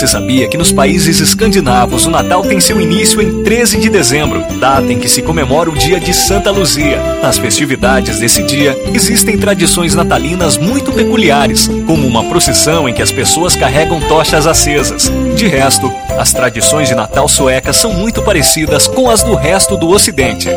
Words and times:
Você 0.00 0.06
sabia 0.06 0.48
que 0.48 0.56
nos 0.56 0.72
países 0.72 1.20
escandinavos 1.20 2.06
o 2.06 2.10
Natal 2.10 2.42
tem 2.42 2.58
seu 2.58 2.80
início 2.80 3.20
em 3.20 3.42
13 3.42 3.76
de 3.76 3.90
dezembro, 3.90 4.42
data 4.58 4.90
em 4.90 4.98
que 4.98 5.10
se 5.10 5.20
comemora 5.20 5.68
o 5.68 5.76
dia 5.76 6.00
de 6.00 6.14
Santa 6.14 6.50
Luzia? 6.50 6.98
Nas 7.22 7.36
festividades 7.36 8.18
desse 8.18 8.42
dia, 8.42 8.74
existem 8.94 9.36
tradições 9.36 9.94
natalinas 9.94 10.56
muito 10.56 10.90
peculiares, 10.90 11.68
como 11.86 12.06
uma 12.06 12.24
procissão 12.24 12.88
em 12.88 12.94
que 12.94 13.02
as 13.02 13.12
pessoas 13.12 13.54
carregam 13.54 14.00
tochas 14.00 14.46
acesas. 14.46 15.12
De 15.36 15.46
resto, 15.46 15.92
as 16.18 16.32
tradições 16.32 16.88
de 16.88 16.94
Natal 16.94 17.28
suecas 17.28 17.76
são 17.76 17.92
muito 17.92 18.22
parecidas 18.22 18.88
com 18.88 19.10
as 19.10 19.22
do 19.22 19.34
resto 19.34 19.76
do 19.76 19.90
Ocidente. 19.90 20.48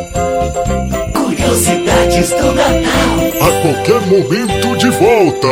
Curiosidades 1.13 2.29
do 2.29 2.53
Natal. 2.53 3.41
A 3.41 3.61
qualquer 3.61 4.07
momento 4.07 4.77
de 4.77 4.89
volta. 4.89 5.47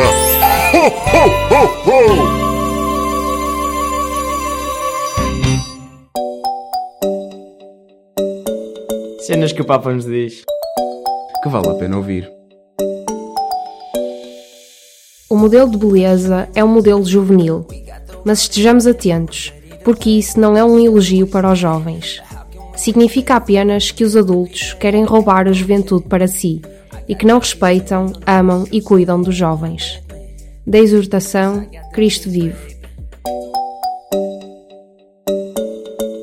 Ho, 0.72 0.86
ho, 0.86 1.50
ho, 1.50 2.38
ho! 2.38 2.41
Cenas 9.42 9.52
que 9.52 9.62
o 9.62 9.64
Papa 9.64 9.92
nos 9.92 10.04
diz 10.04 10.44
que 11.42 11.48
vale 11.48 11.68
a 11.68 11.74
pena 11.74 11.96
ouvir. 11.96 12.30
O 15.28 15.36
modelo 15.36 15.68
de 15.68 15.78
beleza 15.78 16.48
é 16.54 16.62
um 16.62 16.68
modelo 16.68 17.04
juvenil, 17.04 17.66
mas 18.24 18.42
estejamos 18.42 18.86
atentos, 18.86 19.52
porque 19.82 20.10
isso 20.10 20.38
não 20.38 20.56
é 20.56 20.62
um 20.62 20.78
elogio 20.78 21.26
para 21.26 21.50
os 21.50 21.58
jovens. 21.58 22.22
Significa 22.76 23.34
apenas 23.34 23.90
que 23.90 24.04
os 24.04 24.16
adultos 24.16 24.74
querem 24.74 25.02
roubar 25.02 25.48
a 25.48 25.52
juventude 25.52 26.04
para 26.04 26.28
si 26.28 26.62
e 27.08 27.16
que 27.16 27.26
não 27.26 27.40
respeitam, 27.40 28.12
amam 28.24 28.64
e 28.70 28.80
cuidam 28.80 29.20
dos 29.20 29.34
jovens. 29.34 30.00
Da 30.64 30.78
exortação, 30.78 31.68
Cristo 31.92 32.30
vive. 32.30 32.76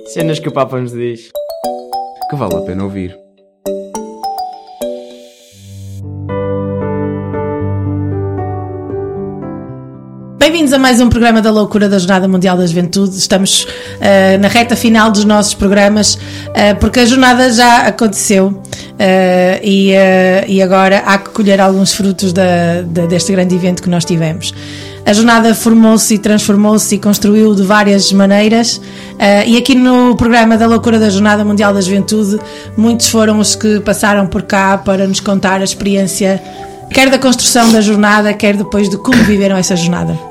Cenas 0.05 0.39
que 0.39 0.47
o 0.47 0.53
Papa 0.53 0.79
nos 0.79 0.93
diz 0.93 1.29
que 2.29 2.35
vale 2.35 2.55
a 2.55 2.61
pena 2.61 2.83
ouvir. 2.83 3.17
Bem-vindos 10.37 10.71
a 10.71 10.77
mais 10.77 11.01
um 11.01 11.09
programa 11.09 11.41
da 11.41 11.51
Loucura 11.51 11.89
da 11.89 11.97
Jornada 11.97 12.27
Mundial 12.27 12.55
da 12.55 12.67
Juventude. 12.67 13.17
Estamos 13.17 13.63
uh, 13.63 14.39
na 14.39 14.47
reta 14.47 14.75
final 14.75 15.11
dos 15.11 15.25
nossos 15.25 15.55
programas, 15.55 16.15
uh, 16.15 16.75
porque 16.79 16.99
a 16.99 17.05
jornada 17.05 17.51
já 17.51 17.87
aconteceu 17.87 18.47
uh, 18.47 18.63
e, 19.63 19.91
e, 20.47 20.61
agora 20.61 20.99
há 21.05 21.17
que 21.17 21.31
colher 21.31 21.59
alguns 21.59 21.93
frutos 21.93 22.31
da, 22.31 22.83
da, 22.83 23.07
deste 23.07 23.31
grande 23.31 23.55
evento 23.55 23.81
que 23.81 23.89
nós 23.89 24.05
tivemos. 24.05 24.53
A 25.09 25.13
jornada 25.13 25.55
formou-se 25.55 26.13
e 26.13 26.17
transformou-se 26.19 26.93
e 26.93 26.99
construiu 26.99 27.55
de 27.55 27.63
várias 27.63 28.13
maneiras. 28.13 28.79
e 29.47 29.57
aqui 29.57 29.73
no 29.73 30.15
programa 30.15 30.55
da 30.55 30.67
Loucura 30.67 30.99
da 30.99 31.09
Jornada 31.09 31.43
Mundial 31.43 31.73
da 31.73 31.81
Juventude, 31.81 32.39
muitos 32.77 33.09
foram 33.09 33.39
os 33.39 33.55
que 33.55 33.79
passaram 33.79 34.27
por 34.27 34.43
cá 34.43 34.77
para 34.77 35.07
nos 35.07 35.19
contar 35.19 35.61
a 35.61 35.63
experiência, 35.63 36.39
quer 36.91 37.09
da 37.09 37.17
construção 37.17 37.71
da 37.71 37.81
jornada, 37.81 38.31
quer 38.35 38.55
depois 38.55 38.87
de 38.87 38.97
como 38.97 39.23
viveram 39.23 39.57
essa 39.57 39.75
jornada. 39.75 40.28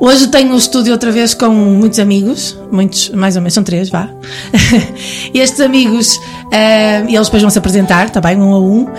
Hoje 0.00 0.26
tenho 0.28 0.54
o 0.54 0.58
estúdio 0.58 0.92
outra 0.92 1.10
vez 1.10 1.34
com 1.34 1.48
muitos 1.48 1.98
amigos, 1.98 2.58
muitos, 2.70 3.10
mais 3.10 3.36
ou 3.36 3.42
menos, 3.42 3.54
são 3.54 3.62
três, 3.62 3.88
vá. 3.88 4.08
estes 5.32 5.60
amigos, 5.60 6.16
uh, 6.16 7.08
eles 7.08 7.26
depois 7.26 7.42
vão 7.42 7.50
se 7.50 7.58
apresentar, 7.58 8.06
está 8.06 8.20
bem, 8.20 8.36
um 8.36 8.52
a 8.52 8.58
um, 8.58 8.82
uh, 8.82 8.90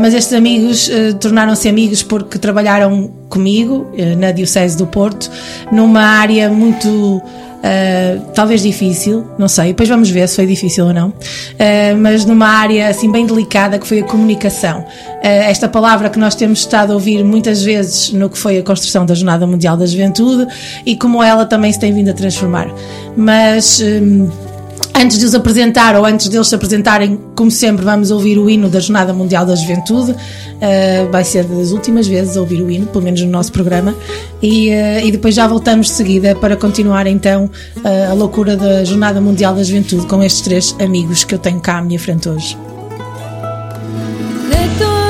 mas 0.00 0.14
estes 0.14 0.32
amigos 0.32 0.88
uh, 0.88 1.14
tornaram-se 1.14 1.68
amigos 1.68 2.02
porque 2.02 2.38
trabalharam 2.38 3.10
comigo 3.28 3.86
na 4.16 4.32
Diocese 4.32 4.76
do 4.76 4.86
Porto, 4.86 5.30
numa 5.70 6.00
área 6.00 6.48
muito 6.48 7.22
Uh, 7.58 8.20
talvez 8.34 8.62
difícil, 8.62 9.28
não 9.36 9.48
sei, 9.48 9.68
depois 9.68 9.88
vamos 9.88 10.08
ver 10.08 10.28
se 10.28 10.36
foi 10.36 10.46
difícil 10.46 10.86
ou 10.86 10.92
não, 10.92 11.08
uh, 11.08 11.14
mas 12.00 12.24
numa 12.24 12.46
área 12.46 12.86
assim 12.86 13.10
bem 13.10 13.26
delicada 13.26 13.80
que 13.80 13.86
foi 13.86 13.98
a 13.98 14.04
comunicação. 14.04 14.80
Uh, 14.80 15.22
esta 15.22 15.68
palavra 15.68 16.08
que 16.08 16.20
nós 16.20 16.36
temos 16.36 16.60
estado 16.60 16.92
a 16.92 16.94
ouvir 16.94 17.24
muitas 17.24 17.64
vezes 17.64 18.12
no 18.12 18.30
que 18.30 18.38
foi 18.38 18.58
a 18.58 18.62
construção 18.62 19.04
da 19.04 19.12
Jornada 19.12 19.44
Mundial 19.44 19.76
da 19.76 19.86
Juventude 19.86 20.46
e 20.86 20.96
como 20.96 21.20
ela 21.20 21.44
também 21.46 21.72
se 21.72 21.80
tem 21.80 21.92
vindo 21.92 22.10
a 22.10 22.14
transformar. 22.14 22.68
Mas. 23.16 23.80
Um, 23.80 24.47
Antes 24.94 25.18
de 25.18 25.26
os 25.26 25.34
apresentar, 25.34 25.94
ou 25.96 26.04
antes 26.04 26.28
deles 26.28 26.48
se 26.48 26.54
apresentarem, 26.54 27.18
como 27.34 27.50
sempre, 27.50 27.84
vamos 27.84 28.10
ouvir 28.10 28.38
o 28.38 28.50
hino 28.50 28.68
da 28.68 28.80
Jornada 28.80 29.12
Mundial 29.12 29.46
da 29.46 29.54
Juventude. 29.54 30.12
Uh, 30.12 31.10
vai 31.10 31.22
ser 31.22 31.44
das 31.44 31.70
últimas 31.70 32.06
vezes 32.06 32.36
a 32.36 32.40
ouvir 32.40 32.60
o 32.62 32.70
hino, 32.70 32.86
pelo 32.86 33.04
menos 33.04 33.20
no 33.22 33.30
nosso 33.30 33.52
programa. 33.52 33.94
E, 34.42 34.70
uh, 34.70 35.06
e 35.06 35.12
depois 35.12 35.34
já 35.34 35.46
voltamos 35.46 35.86
de 35.86 35.92
seguida 35.92 36.34
para 36.34 36.56
continuar 36.56 37.06
então 37.06 37.48
uh, 37.76 38.10
a 38.10 38.14
loucura 38.14 38.56
da 38.56 38.84
Jornada 38.84 39.20
Mundial 39.20 39.54
da 39.54 39.62
Juventude 39.62 40.06
com 40.06 40.22
estes 40.22 40.42
três 40.42 40.76
amigos 40.80 41.22
que 41.22 41.34
eu 41.34 41.38
tenho 41.38 41.60
cá 41.60 41.78
à 41.78 41.82
minha 41.82 41.98
frente 41.98 42.28
hoje. 42.28 42.56
De 44.50 44.78
todo 44.78 45.08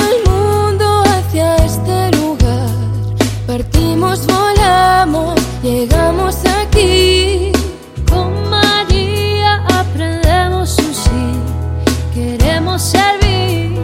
servir 12.78 13.76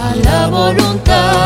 a 0.00 0.14
la 0.24 0.46
voluntad 0.48 1.45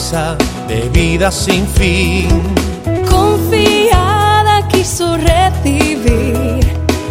promesa 0.00 0.36
de 0.66 0.88
vida 0.88 1.30
sin 1.30 1.66
fin. 1.66 2.28
Confiada 3.08 4.66
quiso 4.68 5.16
recibir 5.16 6.60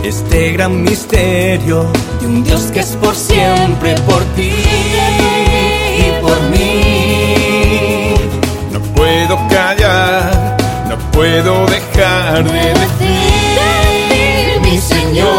Este 0.04 0.54
gran 0.54 0.82
misterio 0.82 1.86
de 2.20 2.28
un 2.28 2.44
Dios 2.44 2.72
que 2.74 2.80
es 2.80 2.96
por 3.02 3.16
siempre 3.16 3.96
por 4.08 4.24
ti 4.36 4.52
y 5.98 6.22
por 6.22 6.42
mí. 6.52 8.16
No 8.72 8.80
puedo 8.96 9.38
callar, 9.50 10.58
no 10.90 10.98
puedo 11.12 11.66
dejar 11.68 12.44
de 12.44 12.74
decir, 12.74 14.62
mi 14.62 14.78
Señor, 14.78 15.39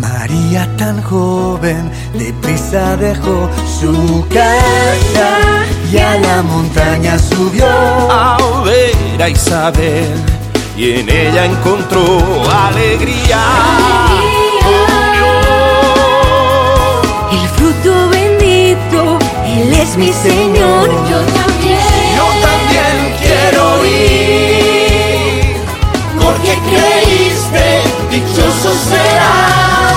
María 0.00 0.66
tan 0.78 1.02
joven, 1.02 1.90
deprisa 2.14 2.96
dejó 2.96 3.50
su 3.80 4.26
casa 4.28 5.28
y 5.92 5.98
a 5.98 6.18
la 6.18 6.42
montaña 6.42 7.18
subió 7.18 7.66
a 7.66 8.38
ver 8.64 9.22
a 9.22 9.28
Isabel 9.28 10.08
y 10.76 10.92
en 11.00 11.08
ella 11.10 11.44
encontró 11.44 12.02
alegría. 12.50 13.42
El 17.30 17.48
fruto 17.56 18.08
bendito, 18.08 19.18
Él 19.44 19.74
es 19.74 19.96
mi 19.98 20.12
Señor. 20.12 20.88
Yo 21.10 21.18
también, 21.38 21.78
Yo 22.16 22.26
también 22.48 22.94
quiero 23.20 23.84
ir 23.84 25.56
porque 26.18 26.58
creíste, 26.70 27.82
dichoso 28.10 28.72
serás. 28.88 29.89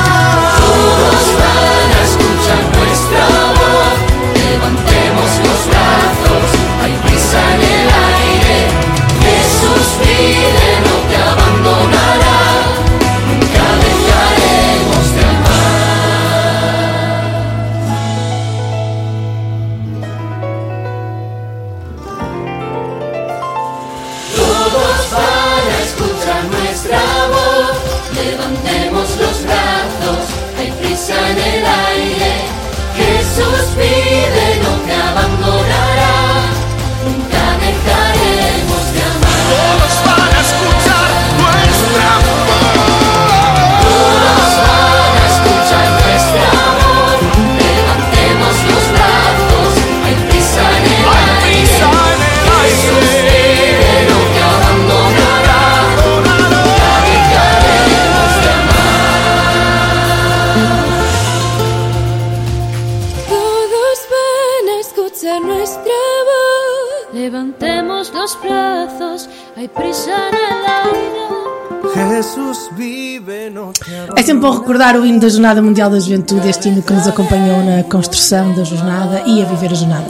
Da 75.24 75.30
Jornada 75.30 75.62
Mundial 75.62 75.90
da 75.90 75.98
Juventude, 76.02 76.50
este 76.50 76.68
hino 76.68 76.82
que 76.82 76.92
nos 76.92 77.08
acompanhou 77.08 77.64
na 77.64 77.82
construção 77.84 78.54
da 78.54 78.66
jornada 78.66 79.24
e 79.26 79.42
a 79.42 79.46
viver 79.46 79.72
a 79.72 79.74
jornada. 79.74 80.06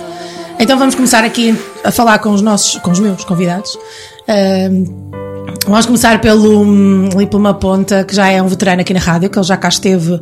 Então 0.59 0.75
vamos 0.75 0.95
começar 0.95 1.23
aqui 1.23 1.55
a 1.83 1.91
falar 1.91 2.17
com 2.17 2.31
os 2.31 2.41
nossos, 2.41 2.81
com 2.81 2.89
os 2.89 2.99
meus 2.99 3.23
convidados. 3.23 3.77
Vamos 5.67 5.85
começar 5.85 6.19
pelo 6.19 6.63
hum, 6.63 7.09
ali 7.13 7.29
uma 7.31 7.53
ponta 7.53 8.03
que 8.03 8.15
já 8.15 8.27
é 8.27 8.41
um 8.41 8.47
veterano 8.47 8.81
aqui 8.81 8.91
na 8.91 8.99
rádio, 8.99 9.29
que 9.29 9.37
ele 9.37 9.45
já 9.45 9.55
cá 9.55 9.67
esteve. 9.67 10.19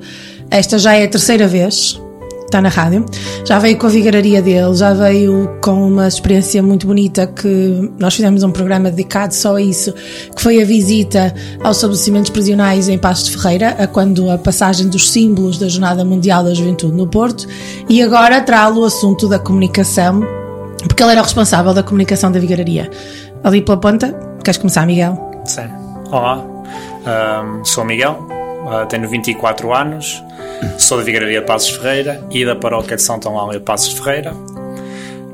Esta 0.50 0.78
já 0.78 0.94
é 0.94 1.06
a 1.06 1.08
terceira 1.08 1.48
vez 1.48 1.98
está 2.52 2.62
na 2.62 2.70
rádio. 2.70 3.06
Já 3.46 3.58
veio 3.58 3.78
com 3.78 3.88
a 3.88 3.90
vigararia 3.90 4.42
dele, 4.42 4.76
já 4.76 4.94
veio 4.94 5.50
com 5.62 5.88
uma 5.88 6.08
experiência 6.08 6.62
muito 6.62 6.86
bonita 6.86 7.26
que 7.26 7.92
nós 7.98 8.14
fizemos 8.14 8.44
um 8.44 8.52
programa 8.52 8.92
dedicado 8.92 9.34
só 9.34 9.56
a 9.56 9.62
isso, 9.62 9.94
que 10.36 10.42
foi 10.42 10.62
a 10.62 10.66
visita 10.66 11.34
aos 11.64 11.78
estabelecimentos 11.78 12.30
prisionais 12.30 12.90
em 12.90 12.98
Passos 12.98 13.30
de 13.30 13.38
Ferreira, 13.38 13.76
a 13.80 13.88
quando 13.88 14.30
a 14.30 14.38
passagem 14.38 14.90
dos 14.90 15.10
símbolos 15.10 15.58
da 15.58 15.68
Jornada 15.68 16.04
Mundial 16.04 16.44
da 16.44 16.54
Juventude 16.54 16.94
no 16.94 17.08
Porto, 17.08 17.48
e 17.90 18.02
agora 18.04 18.42
trá-lo 18.42 18.82
o 18.82 18.86
assunto 18.86 19.28
da 19.28 19.40
comunicação, 19.40 20.22
porque 20.88 21.02
ele 21.02 21.14
era 21.14 21.22
o 21.22 21.24
responsável 21.24 21.74
da 21.74 21.82
comunicação 21.82 22.32
da 22.32 22.40
vigararia. 22.40 22.90
Ali 23.44 23.62
pela 23.62 23.78
ponta, 23.78 24.14
queres 24.44 24.58
começar, 24.58 24.86
Miguel? 24.86 25.32
Sim. 25.46 25.70
Olá, 26.12 26.52
Ahm, 27.06 27.64
sou 27.64 27.84
Miguel, 27.84 28.28
ah, 28.70 28.86
tenho 28.86 29.10
24 29.10 29.74
anos, 29.74 30.24
sou 30.78 30.98
da 30.98 31.04
Vigararia 31.04 31.42
de 31.42 31.46
Passos 31.48 31.70
Ferreira 31.72 32.24
e 32.32 32.46
da 32.46 32.56
Paróquia 32.56 32.96
de 32.96 33.02
Santa 33.02 33.28
Eulália 33.28 33.60
de 33.60 33.66
Passos 33.66 33.94
Ferreira. 33.98 34.34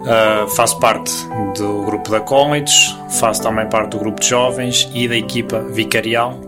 Ah, 0.06 0.46
faço 0.56 0.80
parte 0.80 1.12
do 1.58 1.84
grupo 1.84 2.10
da 2.12 2.20
College, 2.22 2.96
faço 3.10 3.42
também 3.42 3.68
parte 3.68 3.90
do 3.92 4.00
grupo 4.00 4.20
de 4.22 4.28
jovens 4.28 4.90
e 4.94 5.08
da 5.08 5.16
equipa 5.18 5.60
vicarial, 5.60 6.40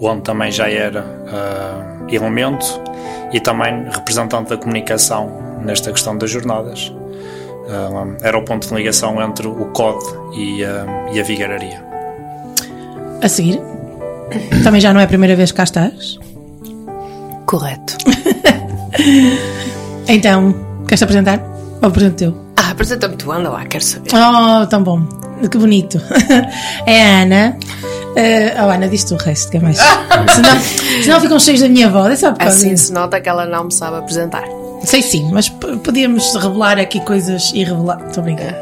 onde 0.00 0.22
também 0.22 0.50
já 0.52 0.68
era 0.70 1.04
ah, 1.28 2.06
elemento 2.08 2.64
e 3.32 3.40
também 3.40 3.84
representante 3.90 4.50
da 4.50 4.56
comunicação 4.56 5.58
nesta 5.64 5.90
questão 5.90 6.16
das 6.16 6.30
jornadas. 6.30 6.92
Ah, 7.68 8.06
era 8.22 8.38
o 8.38 8.44
ponto 8.44 8.68
de 8.68 8.74
ligação 8.74 9.20
entre 9.22 9.46
o 9.48 9.66
COD 9.72 9.98
e, 10.36 10.64
a- 10.64 10.86
e 11.12 11.18
a 11.20 11.22
vigararia. 11.24 11.82
A 13.22 13.28
seguir, 13.28 13.58
também 14.62 14.80
já 14.80 14.92
não 14.92 15.00
é 15.00 15.04
a 15.04 15.06
primeira 15.08 15.34
vez 15.34 15.50
que 15.50 15.56
cá 15.56 15.64
estás. 15.64 16.18
Correto. 17.54 17.96
Então, 20.06 20.54
queres 20.86 21.02
apresentar? 21.02 21.40
Ou 21.80 21.88
apresento 21.88 22.16
teu? 22.16 22.44
Ah, 22.56 22.72
apresenta-me 22.72 23.16
tu, 23.16 23.32
anda 23.32 23.48
lá, 23.48 23.64
quero 23.64 23.82
saber. 23.82 24.10
Oh, 24.12 24.66
tão 24.66 24.82
bom. 24.82 25.02
Que 25.50 25.56
bonito. 25.56 25.98
É 26.84 27.02
a 27.02 27.22
Ana. 27.22 27.58
Eh, 28.16 28.54
oh, 28.58 28.70
Ana, 28.70 28.86
diz 28.86 29.04
tu 29.04 29.14
o 29.14 29.16
resto, 29.16 29.50
que 29.50 29.56
é 29.56 29.60
mais. 29.60 29.78
senão, 30.34 30.60
senão 31.02 31.20
ficam 31.20 31.38
cheios 31.38 31.60
da 31.60 31.68
minha 31.68 31.88
voz. 31.88 32.12
É 32.12 32.16
só 32.16 32.32
por 32.32 32.42
Assim 32.42 32.76
se 32.76 32.92
nota 32.92 33.20
que 33.20 33.28
ela 33.28 33.46
não 33.46 33.64
me 33.64 33.72
sabe 33.72 33.96
apresentar. 33.96 34.44
Sei 34.84 35.00
sim, 35.00 35.30
mas 35.32 35.48
podíamos 35.48 36.34
revelar 36.34 36.78
aqui 36.78 37.00
coisas 37.00 37.50
e 37.54 37.64
revelar. 37.64 38.04
Estou 38.06 38.20
a 38.20 38.24
brincar. 38.24 38.54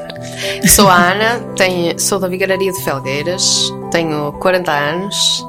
Sou 0.69 0.89
a 0.89 0.95
Ana, 0.95 1.41
tenho, 1.57 1.99
sou 1.99 2.21
da 2.21 2.29
Vigararia 2.29 2.71
de 2.71 2.85
Felgueiras, 2.85 3.73
tenho 3.91 4.33
40 4.35 4.71
anos, 4.71 5.45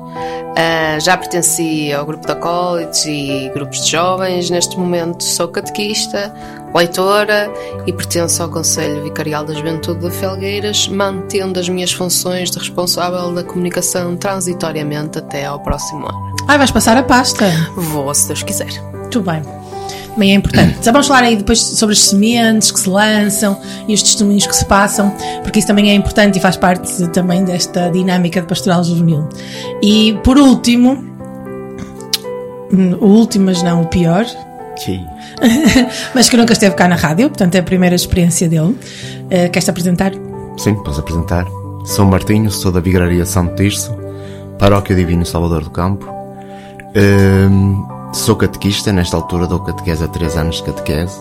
ah, 0.56 1.00
já 1.00 1.18
pertenci 1.18 1.92
ao 1.92 2.06
grupo 2.06 2.28
da 2.28 2.36
College 2.36 3.10
e 3.10 3.50
grupos 3.50 3.82
de 3.82 3.92
jovens. 3.92 4.50
Neste 4.50 4.78
momento 4.78 5.24
sou 5.24 5.48
catequista, 5.48 6.34
leitora 6.76 7.52
e 7.86 7.94
pertenço 7.94 8.44
ao 8.44 8.50
Conselho 8.50 9.04
Vicarial 9.04 9.44
da 9.46 9.54
Juventude 9.54 10.02
de 10.02 10.12
Felgueiras, 10.12 10.88
mantendo 10.88 11.60
as 11.60 11.68
minhas 11.68 11.92
funções 11.92 12.52
de 12.52 12.60
responsável 12.60 13.34
da 13.34 13.44
comunicação 13.44 14.16
transitoriamente 14.16 15.18
até 15.18 15.46
ao 15.46 15.60
próximo 15.60 16.08
ano. 16.08 16.36
Ah, 16.48 16.58
vais 16.58 16.72
passar 16.72 16.98
a 16.98 17.04
pasta. 17.04 17.46
Vou, 17.76 18.14
se 18.14 18.28
Deus 18.28 18.44
quiser. 18.44 18.72
Muito 18.94 19.22
bem. 19.22 19.63
Também 20.14 20.32
é 20.32 20.36
importante. 20.36 20.78
Já 20.84 20.92
vamos 20.92 21.08
falar 21.08 21.24
aí 21.24 21.36
depois 21.36 21.60
sobre 21.60 21.94
as 21.94 22.00
sementes 22.00 22.72
que 22.72 22.80
se 22.80 22.90
lançam 22.90 23.60
e 23.88 23.94
os 23.94 24.04
testemunhos 24.04 24.46
que 24.46 24.56
se 24.56 24.66
passam, 24.66 25.12
porque 25.42 25.60
isso 25.60 25.68
também 25.68 25.90
é 25.90 25.96
importante 25.96 26.38
e 26.38 26.42
faz 26.42 26.56
parte 26.56 27.08
também 27.08 27.44
desta 27.44 27.90
dinâmica 27.90 28.42
de 28.42 28.48
pastoral 28.48 28.84
juvenil. 28.84 29.28
E 29.82 30.14
por 30.24 30.38
último, 30.38 31.04
hum, 32.72 32.96
o 33.00 33.06
último, 33.08 33.46
mas 33.46 33.64
não 33.64 33.82
o 33.82 33.88
pior, 33.88 34.26
Sim. 34.78 35.06
mas 36.14 36.30
que 36.30 36.38
nunca 36.38 36.54
esteve 36.54 36.76
cá 36.76 36.88
na 36.88 36.96
rádio, 36.96 37.30
portanto 37.30 37.56
é 37.56 37.60
a 37.60 37.64
primeira 37.64 37.96
experiência 37.96 38.48
dele. 38.48 38.78
Eh, 39.30 39.50
Queres-te 39.50 39.70
apresentar? 39.70 40.12
Sim, 40.58 40.76
posso 40.84 41.00
apresentar. 41.00 41.46
Sou 41.86 42.06
Martinho, 42.06 42.52
sou 42.52 42.72
da 42.72 42.80
Vigraria 42.80 43.26
Santo 43.26 43.56
Tirso, 43.56 43.96
Paróquia 44.60 44.96
Divino 44.96 45.26
Salvador 45.26 45.64
do 45.64 45.70
Campo. 45.70 46.08
Hum, 46.96 47.86
sou 48.14 48.36
catequista, 48.36 48.94
nesta 48.94 49.18
altura 49.18 49.48
dou 49.48 49.60
catequese 49.60 50.04
há 50.04 50.08
3 50.08 50.38
anos 50.38 50.56
de 50.58 50.64
catequese. 50.64 51.20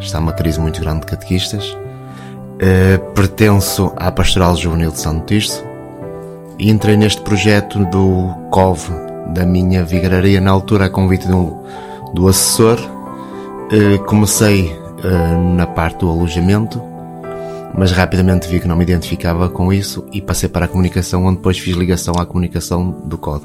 Está 0.00 0.18
uma 0.18 0.32
crise 0.32 0.60
muito 0.60 0.80
grande 0.80 1.00
de 1.00 1.06
catequistas. 1.06 1.76
Eh, 2.58 2.98
pertenço 3.14 3.92
à 3.96 4.10
Pastoral 4.10 4.56
Juvenil 4.56 4.90
de 4.90 5.00
Santo 5.00 5.26
Tirso 5.26 5.64
entrei 6.58 6.96
neste 6.96 7.20
projeto 7.22 7.84
do 7.86 8.28
COV 8.50 8.90
da 9.32 9.44
minha 9.44 9.82
vigraria, 9.82 10.40
na 10.40 10.50
altura 10.50 10.86
a 10.86 10.90
convite 10.90 11.26
do, 11.26 11.56
do 12.12 12.28
assessor. 12.28 12.78
Eh, 13.70 13.98
comecei 14.06 14.70
eh, 15.02 15.54
na 15.56 15.66
parte 15.66 16.00
do 16.00 16.10
alojamento, 16.10 16.82
mas 17.76 17.92
rapidamente 17.92 18.48
vi 18.48 18.60
que 18.60 18.68
não 18.68 18.76
me 18.76 18.82
identificava 18.82 19.48
com 19.48 19.72
isso 19.72 20.06
e 20.12 20.20
passei 20.20 20.48
para 20.48 20.66
a 20.66 20.68
comunicação, 20.68 21.24
onde 21.24 21.36
depois 21.36 21.58
fiz 21.58 21.76
ligação 21.76 22.14
à 22.18 22.26
comunicação 22.26 22.90
do 23.04 23.16
COD. 23.16 23.44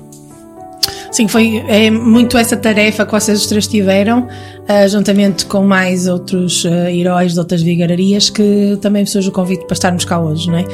Sim, 1.12 1.28
foi 1.28 1.64
é 1.68 1.90
muito 1.90 2.38
essa 2.38 2.56
tarefa 2.56 3.06
que 3.06 3.12
vocês 3.12 3.42
os 3.42 3.48
três 3.48 3.68
tiveram, 3.68 4.28
ah, 4.68 4.88
juntamente 4.88 5.46
com 5.46 5.64
mais 5.64 6.08
outros 6.08 6.66
ah, 6.66 6.92
heróis 6.92 7.34
de 7.34 7.40
outras 7.40 7.62
vigararias, 7.62 8.30
que 8.30 8.78
também 8.82 9.06
surge 9.06 9.30
o 9.30 9.32
convite 9.32 9.66
para 9.66 9.74
estarmos 9.74 10.06
cá 10.06 10.20
hoje, 10.20 10.50
não 10.50 10.58
é? 10.58 10.66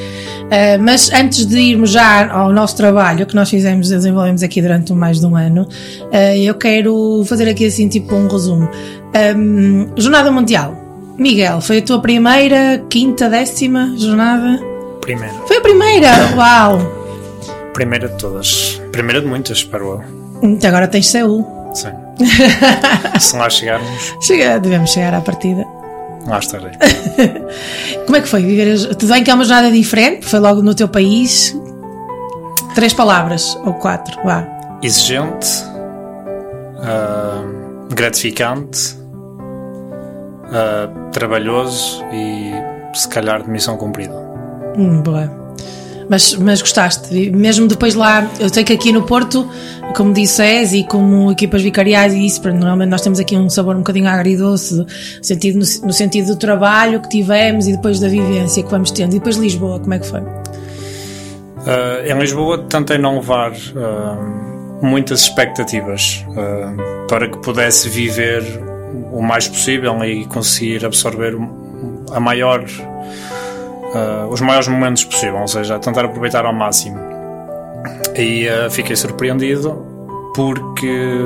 Ah, 0.52 0.78
mas 0.80 1.12
antes 1.12 1.46
de 1.46 1.58
irmos 1.58 1.92
já 1.92 2.32
ao 2.32 2.52
nosso 2.52 2.76
trabalho, 2.76 3.26
que 3.26 3.36
nós 3.36 3.50
fizemos, 3.50 3.90
desenvolvemos 3.90 4.44
aqui 4.44 4.62
durante 4.62 4.94
mais 4.94 5.20
de 5.20 5.26
um 5.26 5.36
ano, 5.36 5.68
eu 6.38 6.54
quero 6.56 7.24
fazer 7.26 7.50
aqui 7.50 7.66
assim 7.66 7.88
tipo 7.88 8.14
um 8.16 8.28
resumo. 8.28 8.70
Ahm, 9.14 9.88
jornada 9.98 10.32
Mundial. 10.32 10.86
Miguel, 11.18 11.62
foi 11.62 11.78
a 11.78 11.82
tua 11.82 12.02
primeira, 12.02 12.84
quinta, 12.90 13.30
décima 13.30 13.94
jornada? 13.98 14.60
Primeira. 15.00 15.34
Foi 15.48 15.58
a 15.58 15.62
primeira! 15.62 16.10
Uau! 16.36 16.80
Primeira 17.74 18.10
de 18.10 18.18
todas. 18.18 18.82
Primeira 18.92 19.22
de 19.22 19.28
muitas, 19.28 19.60
espero 19.60 19.86
eu. 19.86 20.25
Então 20.42 20.70
agora 20.70 20.88
tens 20.88 21.08
Seul. 21.08 21.46
Sim. 21.74 21.92
Se 23.20 23.36
lá 23.36 23.50
chegarmos, 23.50 24.16
Chega, 24.22 24.60
devemos 24.60 24.90
chegar 24.92 25.14
à 25.14 25.22
partida. 25.22 25.66
lá 26.26 26.40
estarei. 26.40 26.72
Como 28.06 28.16
é 28.16 28.22
que 28.22 28.28
foi 28.28 28.42
viver? 28.42 28.96
Tudo 28.96 29.12
bem 29.14 29.24
que 29.24 29.30
é 29.32 29.34
uma 29.34 29.44
jornada 29.44 29.72
diferente, 29.72 30.26
foi 30.26 30.40
logo 30.40 30.62
no 30.62 30.74
teu 30.74 30.88
país. 30.88 31.56
Três 32.74 32.94
palavras, 32.94 33.58
ou 33.66 33.74
quatro, 33.76 34.18
vá. 34.24 34.46
Exigente, 34.82 35.48
ah, 36.82 37.42
gratificante, 37.94 38.96
ah, 40.52 40.90
trabalhoso 41.12 42.04
e 42.14 42.54
se 42.94 43.08
calhar 43.10 43.44
de 43.44 43.50
missão 43.50 43.76
cumprida. 43.78 44.16
Hum, 44.78 45.02
boa. 45.02 45.45
Mas, 46.10 46.36
mas 46.36 46.62
gostaste, 46.62 47.32
mesmo 47.32 47.68
depois 47.68 47.96
lá, 47.96 48.30
eu 48.40 48.48
sei 48.50 48.64
que 48.64 48.74
aqui 48.74 48.92
no 48.92 49.04
Porto, 49.04 49.50
como 49.96 50.14
disses, 50.14 50.72
e 50.72 50.84
como 50.84 51.32
equipas 51.32 51.62
vicariais 51.62 52.14
e 52.14 52.26
isso, 52.26 52.42
normalmente 52.48 52.90
nós 52.90 53.02
temos 53.02 53.20
aqui 53.20 53.36
um 53.36 53.50
sabor 53.50 53.76
um 53.76 53.80
bocadinho 53.80 54.08
agridoce, 54.08 54.76
no 54.76 54.86
sentido, 55.24 55.56
no, 55.56 55.88
no 55.88 55.94
sentido 55.94 56.28
do 56.28 56.36
trabalho 56.36 57.02
que 57.02 57.10
tivemos 57.10 57.68
e 57.68 57.72
depois 57.72 58.00
da 58.00 58.08
vivência 58.08 58.62
que 58.62 58.70
vamos 58.70 58.92
tendo. 58.92 59.16
E 59.16 59.20
depois 59.20 59.36
Lisboa, 59.38 59.80
como 59.80 59.94
é 59.94 60.00
que 60.00 60.08
foi? 60.08 60.22
Ah, 61.66 62.04
em 62.06 62.20
Lisboa 62.20 62.60
tentei 62.70 63.00
não 63.00 63.16
levar 63.16 63.52
ah, 63.76 64.18
muitas 64.82 65.22
expectativas 65.22 66.24
ah, 66.38 67.06
para 67.10 67.28
que 67.28 67.40
pudesse 67.40 67.90
viver 67.90 68.44
o 69.12 69.22
mais 69.22 69.48
possível 69.48 70.04
e 70.06 70.26
conseguir 70.26 70.86
absorver 70.86 71.36
a 72.12 72.20
maior, 72.20 72.64
ah, 73.96 74.28
os 74.30 74.42
maiores 74.42 74.68
momentos 74.68 75.04
possível, 75.06 75.40
ou 75.40 75.48
seja, 75.48 75.80
tentar 75.80 76.06
aproveitar 76.06 76.46
ao 76.46 76.54
máximo. 76.54 77.00
E 78.18 78.48
ah, 78.48 78.70
fiquei 78.70 78.96
surpreendido 78.96 79.86
porque 80.36 81.26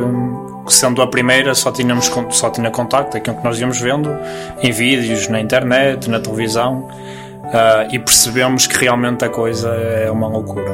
sendo 0.67 1.01
a 1.01 1.07
primeira 1.07 1.55
só 1.55 1.71
tínhamos 1.71 2.11
só 2.29 2.49
tinha 2.51 2.69
contacto 2.69 3.17
aquilo 3.17 3.37
que 3.37 3.43
nós 3.43 3.59
íamos 3.59 3.79
vendo 3.81 4.09
em 4.61 4.71
vídeos 4.71 5.27
na 5.27 5.39
internet 5.39 6.07
na 6.09 6.19
televisão 6.19 6.87
ah, 7.45 7.87
e 7.91 7.97
percebemos 7.97 8.67
que 8.67 8.77
realmente 8.77 9.25
a 9.25 9.29
coisa 9.29 9.69
é 9.69 10.11
uma 10.11 10.27
loucura 10.27 10.71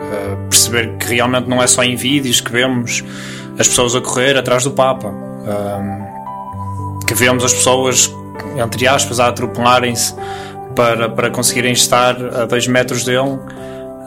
Ah, 0.00 0.36
perceber 0.48 0.96
que 0.98 1.14
realmente 1.14 1.48
não 1.48 1.60
é 1.60 1.66
só 1.66 1.82
em 1.82 1.96
vídeos 1.96 2.40
que 2.40 2.52
vemos 2.52 3.02
as 3.58 3.66
pessoas 3.66 3.96
a 3.96 4.00
correr 4.00 4.36
atrás 4.36 4.62
do 4.62 4.70
Papa 4.70 5.12
Ah, 5.48 7.00
que 7.08 7.14
vemos 7.14 7.42
as 7.44 7.52
pessoas 7.52 8.14
entre 8.56 8.86
aspas 8.86 9.18
a 9.18 9.28
atropelarem-se 9.28 10.14
para, 10.74 11.08
para 11.08 11.30
conseguirem 11.30 11.72
estar 11.72 12.16
a 12.16 12.44
dois 12.44 12.66
metros 12.66 13.04
dele 13.04 13.38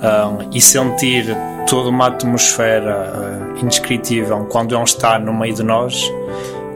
ah, 0.02 0.38
e 0.54 0.62
sentir 0.62 1.26
toda 1.70 1.90
uma 1.90 2.08
atmosfera 2.08 3.14
ah, 3.14 3.60
indescritível 3.62 4.46
quando 4.46 4.76
ele 4.76 4.84
está 4.84 5.18
no 5.20 5.34
meio 5.34 5.54
de 5.54 5.64
nós 5.64 6.12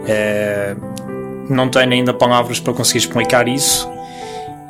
é, 0.07 0.75
não 1.49 1.69
tenho 1.69 1.91
ainda 1.91 2.13
palavras 2.13 2.59
para 2.59 2.73
conseguir 2.73 2.99
explicar 2.99 3.47
isso. 3.47 3.89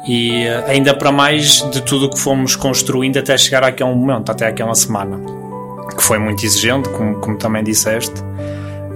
E 0.07 0.45
eh, 0.45 0.65
ainda 0.67 0.95
para 0.95 1.11
mais 1.11 1.61
de 1.69 1.79
tudo 1.81 2.09
que 2.09 2.17
fomos 2.17 2.55
construindo 2.55 3.19
até 3.19 3.37
chegar 3.37 3.63
àquele 3.63 3.93
momento, 3.93 4.31
até 4.31 4.47
aquela 4.47 4.73
semana 4.73 5.19
que 5.95 6.01
foi 6.01 6.17
muito 6.17 6.43
exigente, 6.43 6.89
como, 6.89 7.19
como 7.19 7.37
também 7.37 7.63
disseste 7.63 8.23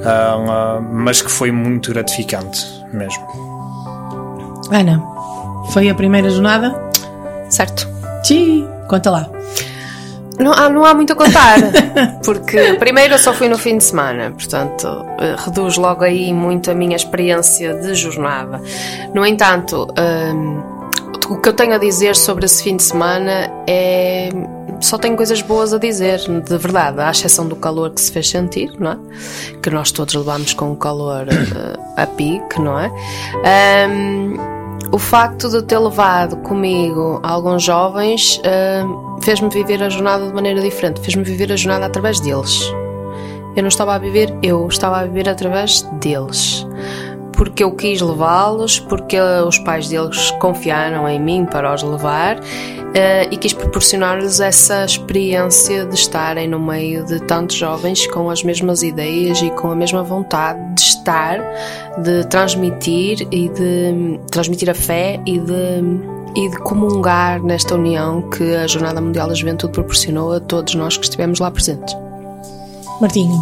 ah, 0.04 0.80
mas 0.92 1.22
que 1.22 1.30
foi 1.30 1.52
muito 1.52 1.92
gratificante 1.92 2.60
mesmo. 2.92 3.24
Ana, 4.72 5.15
foi 5.72 5.90
a 5.90 5.96
primeira 5.96 6.30
jornada? 6.30 6.74
Certo. 7.50 7.88
Sim, 8.24 8.68
conta 8.88 9.12
lá. 9.12 9.30
Não 10.40 10.52
há, 10.52 10.70
não 10.70 10.84
há 10.84 10.94
muito 10.94 11.14
a 11.14 11.16
contar, 11.16 11.60
porque 12.26 12.74
primeiro 12.74 13.14
eu 13.14 13.18
só 13.18 13.34
fui 13.34 13.48
no 13.48 13.58
fim 13.58 13.78
de 13.78 13.86
semana, 13.86 14.32
portanto 14.32 15.06
eh, 15.20 15.36
reduz 15.38 15.78
logo 15.78 16.04
aí 16.04 16.34
muito 16.34 16.70
a 16.70 16.74
minha 16.74 16.96
experiência 16.96 17.74
de 17.76 17.96
jornada. 17.96 18.62
No 19.14 19.26
entanto, 19.26 19.88
hum, 19.98 20.62
o 21.30 21.38
que 21.38 21.50
eu 21.50 21.54
tenho 21.54 21.74
a 21.74 21.78
dizer 21.78 22.16
sobre 22.16 22.46
esse 22.46 22.64
fim 22.64 22.78
de 22.78 22.84
semana 22.84 23.50
é. 23.68 24.30
Só 24.82 24.98
tenho 24.98 25.16
coisas 25.16 25.42
boas 25.42 25.74
a 25.74 25.78
dizer, 25.78 26.20
de 26.20 26.58
verdade, 26.58 27.00
à 27.00 27.10
exceção 27.10 27.48
do 27.48 27.56
calor 27.56 27.92
que 27.92 28.02
se 28.02 28.12
fez 28.12 28.30
sentir, 28.30 28.74
não 28.78 28.92
é? 28.92 28.98
Que 29.62 29.70
nós 29.70 29.90
todos 29.90 30.14
levamos 30.14 30.54
com 30.54 30.74
o 30.74 30.76
calor 30.76 31.26
eh, 31.30 32.02
a 32.02 32.06
pique, 32.06 32.60
não 32.60 32.78
é? 32.78 32.92
Hum, 33.88 34.38
o 34.92 34.98
facto 34.98 35.50
de 35.50 35.64
ter 35.64 35.80
levado 35.80 36.38
comigo 36.38 37.20
alguns 37.24 37.64
jovens 37.64 38.42
hum, 38.86 39.18
fez-me 39.22 39.50
viver 39.50 39.82
a 39.82 39.90
jornada 39.90 40.28
de 40.28 40.34
maneira 40.34 40.62
diferente, 40.62 41.02
fez-me 41.02 41.24
viver 41.24 41.52
a 41.52 41.56
jornada 41.56 41.86
através 41.86 42.20
deles. 42.20 42.72
Eu 43.56 43.64
não 43.64 43.70
estava 43.70 43.96
a 43.96 43.98
viver, 43.98 44.38
eu 44.44 44.68
estava 44.68 45.00
a 45.00 45.04
viver 45.04 45.30
através 45.30 45.82
deles. 45.94 46.68
Porque 47.36 47.64
eu 47.64 47.72
quis 47.72 48.00
levá-los, 48.02 48.80
porque 48.80 49.20
os 49.20 49.58
pais 49.60 49.90
deles 49.90 50.32
confiaram 50.40 51.08
em 51.10 51.20
mim 51.20 51.46
para 51.46 51.74
os 51.74 51.84
levar 51.84 52.40
eh, 52.94 53.28
e 53.30 53.36
quis 53.38 53.52
proporcionar-lhes 53.52 54.40
essa 54.40 54.86
experiência 54.86 55.86
de 55.86 55.96
estarem 55.96 56.48
no 56.48 56.60
meio 56.60 57.04
de 57.06 57.20
tantos 57.22 57.58
jovens 57.58 58.08
com 58.08 58.30
as 58.30 58.42
mesmas 58.44 58.84
ideias 58.84 59.42
e 59.42 59.50
com 59.52 59.70
a 59.72 59.76
mesma 59.76 60.02
vontade 60.02 60.60
de 60.76 60.82
estar, 60.82 61.40
de 62.02 62.26
transmitir 62.28 63.28
e 63.32 63.50
de 63.50 64.20
transmitir 64.32 64.70
a 64.70 64.74
fé 64.76 65.20
e 65.26 65.38
de 65.40 66.16
e 66.38 66.50
de 66.50 66.58
comungar 66.60 67.42
nesta 67.42 67.76
união 67.76 68.22
que 68.30 68.56
a 68.56 68.68
Jornada 68.68 69.00
Mundial 69.00 69.30
da 69.30 69.34
Juventude 69.34 69.72
proporcionou 69.72 70.34
a 70.34 70.40
todos 70.42 70.76
nós 70.76 70.98
que 70.98 71.06
estivemos 71.06 71.40
lá 71.40 71.50
presentes. 71.50 71.96
Martinho, 73.00 73.42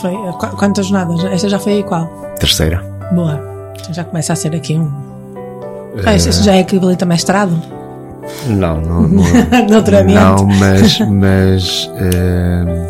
foi, 0.00 0.12
qu- 0.38 0.56
quantas 0.56 0.86
jornadas? 0.86 1.22
Esta 1.24 1.48
já 1.48 1.58
foi 1.60 1.84
qual? 1.84 2.23
Terceira. 2.44 2.84
Boa. 3.12 3.40
Então 3.80 3.94
já 3.94 4.04
começa 4.04 4.34
a 4.34 4.36
ser 4.36 4.54
aqui 4.54 4.74
um, 4.74 4.92
Ah, 6.04 6.14
isso 6.14 6.42
já 6.42 6.54
é 6.54 6.60
equivalente 6.60 7.02
a 7.02 7.06
mestrado? 7.06 7.58
Não, 8.46 8.78
não, 8.82 9.08
não, 9.08 10.36
não 10.36 10.46
mas, 10.46 10.98
mas 11.08 11.90
eh, 11.96 12.88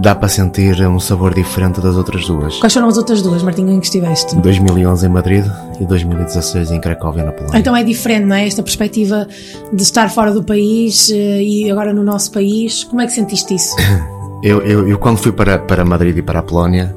dá 0.00 0.14
para 0.14 0.28
sentir 0.28 0.80
um 0.86 1.00
sabor 1.00 1.34
diferente 1.34 1.80
das 1.80 1.96
outras 1.96 2.24
duas. 2.24 2.56
Quais 2.60 2.72
foram 2.72 2.86
as 2.86 2.96
outras 2.96 3.20
duas, 3.20 3.42
Martinho, 3.42 3.72
em 3.72 3.80
que 3.80 3.86
estiveste? 3.86 4.36
2011 4.36 5.06
em 5.06 5.08
Madrid 5.08 5.44
e 5.80 5.84
2016 5.84 6.70
em 6.70 6.80
Cracóvia, 6.80 7.24
na 7.24 7.32
Polónia. 7.32 7.58
Então 7.58 7.74
é 7.74 7.82
diferente, 7.82 8.26
não 8.26 8.36
é? 8.36 8.46
Esta 8.46 8.62
perspectiva 8.62 9.26
de 9.72 9.82
estar 9.82 10.08
fora 10.08 10.30
do 10.30 10.44
país 10.44 11.10
eh, 11.10 11.42
e 11.42 11.68
agora 11.68 11.92
no 11.92 12.04
nosso 12.04 12.30
país. 12.30 12.84
Como 12.84 13.00
é 13.00 13.06
que 13.06 13.12
sentiste 13.12 13.54
isso? 13.56 13.74
Eu, 14.44 14.60
eu, 14.62 14.88
eu 14.88 14.98
quando 14.98 15.18
fui 15.18 15.30
para, 15.30 15.56
para 15.56 15.84
Madrid 15.84 16.16
e 16.16 16.20
para 16.20 16.40
a 16.40 16.42
Polónia, 16.42 16.92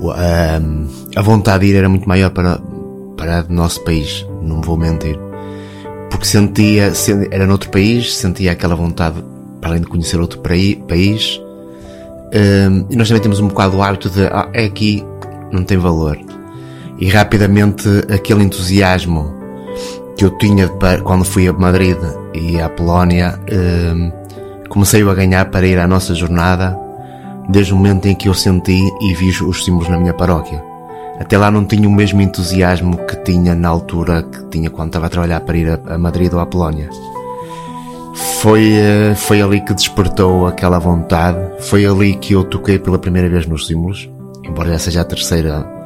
ahm, 0.00 0.86
a 1.16 1.22
vontade 1.22 1.66
de 1.66 1.72
ir 1.72 1.76
era 1.76 1.88
muito 1.88 2.08
maior 2.08 2.30
para, 2.30 2.60
para 3.16 3.44
o 3.48 3.52
nosso 3.52 3.82
país, 3.84 4.24
não 4.42 4.60
vou 4.60 4.76
mentir. 4.76 5.18
Porque 6.10 6.24
sentia, 6.26 6.94
sen- 6.94 7.28
era 7.30 7.46
noutro 7.46 7.70
país, 7.70 8.14
sentia 8.14 8.52
aquela 8.52 8.74
vontade, 8.74 9.22
para 9.60 9.70
além 9.70 9.82
de 9.82 9.88
conhecer 9.88 10.20
outro 10.20 10.40
país, 10.40 11.40
e 12.90 12.96
nós 12.96 13.08
também 13.08 13.22
temos 13.22 13.40
um 13.40 13.48
bocado 13.48 13.76
o 13.76 13.82
hábito 13.82 14.08
de, 14.10 14.24
ah, 14.26 14.48
é 14.52 14.64
aqui, 14.64 15.04
não 15.52 15.64
tem 15.64 15.78
valor. 15.78 16.16
E 16.98 17.08
rapidamente 17.08 17.88
aquele 18.12 18.42
entusiasmo 18.44 19.34
que 20.16 20.24
eu 20.24 20.30
tinha 20.38 20.68
quando 21.04 21.24
fui 21.24 21.46
a 21.48 21.52
Madrid 21.52 21.96
e 22.34 22.60
à 22.60 22.68
Polónia, 22.68 23.38
comecei 24.68 25.02
a 25.08 25.14
ganhar 25.14 25.44
para 25.50 25.66
ir 25.66 25.78
à 25.78 25.86
nossa 25.86 26.14
jornada 26.14 26.76
desde 27.48 27.72
o 27.72 27.76
momento 27.76 28.06
em 28.06 28.14
que 28.14 28.28
eu 28.28 28.34
senti 28.34 28.78
e 29.00 29.14
vi 29.14 29.30
os 29.30 29.64
símbolos 29.64 29.88
na 29.88 29.98
minha 29.98 30.14
paróquia. 30.14 30.62
Até 31.18 31.36
lá 31.36 31.50
não 31.50 31.64
tinha 31.64 31.88
o 31.88 31.92
mesmo 31.92 32.20
entusiasmo 32.20 32.96
que 33.06 33.16
tinha 33.24 33.54
na 33.54 33.68
altura 33.68 34.22
que 34.22 34.44
tinha 34.50 34.70
quando 34.70 34.88
estava 34.88 35.06
a 35.06 35.10
trabalhar 35.10 35.40
para 35.40 35.56
ir 35.56 35.80
a, 35.86 35.98
Madrid 35.98 36.32
ou 36.32 36.38
à 36.40 36.46
Polónia. 36.46 36.88
Foi, 38.40 38.72
eh, 38.72 39.14
foi 39.16 39.42
ali 39.42 39.60
que 39.60 39.74
despertou 39.74 40.46
aquela 40.46 40.78
vontade, 40.78 41.38
foi 41.60 41.84
ali 41.84 42.14
que 42.14 42.34
eu 42.34 42.44
toquei 42.44 42.78
pela 42.78 42.98
primeira 42.98 43.28
vez 43.28 43.46
nos 43.46 43.66
símbolos, 43.66 44.08
embora 44.44 44.72
essa 44.72 44.86
seja 44.86 45.00
a 45.00 45.04
terceira 45.04 45.77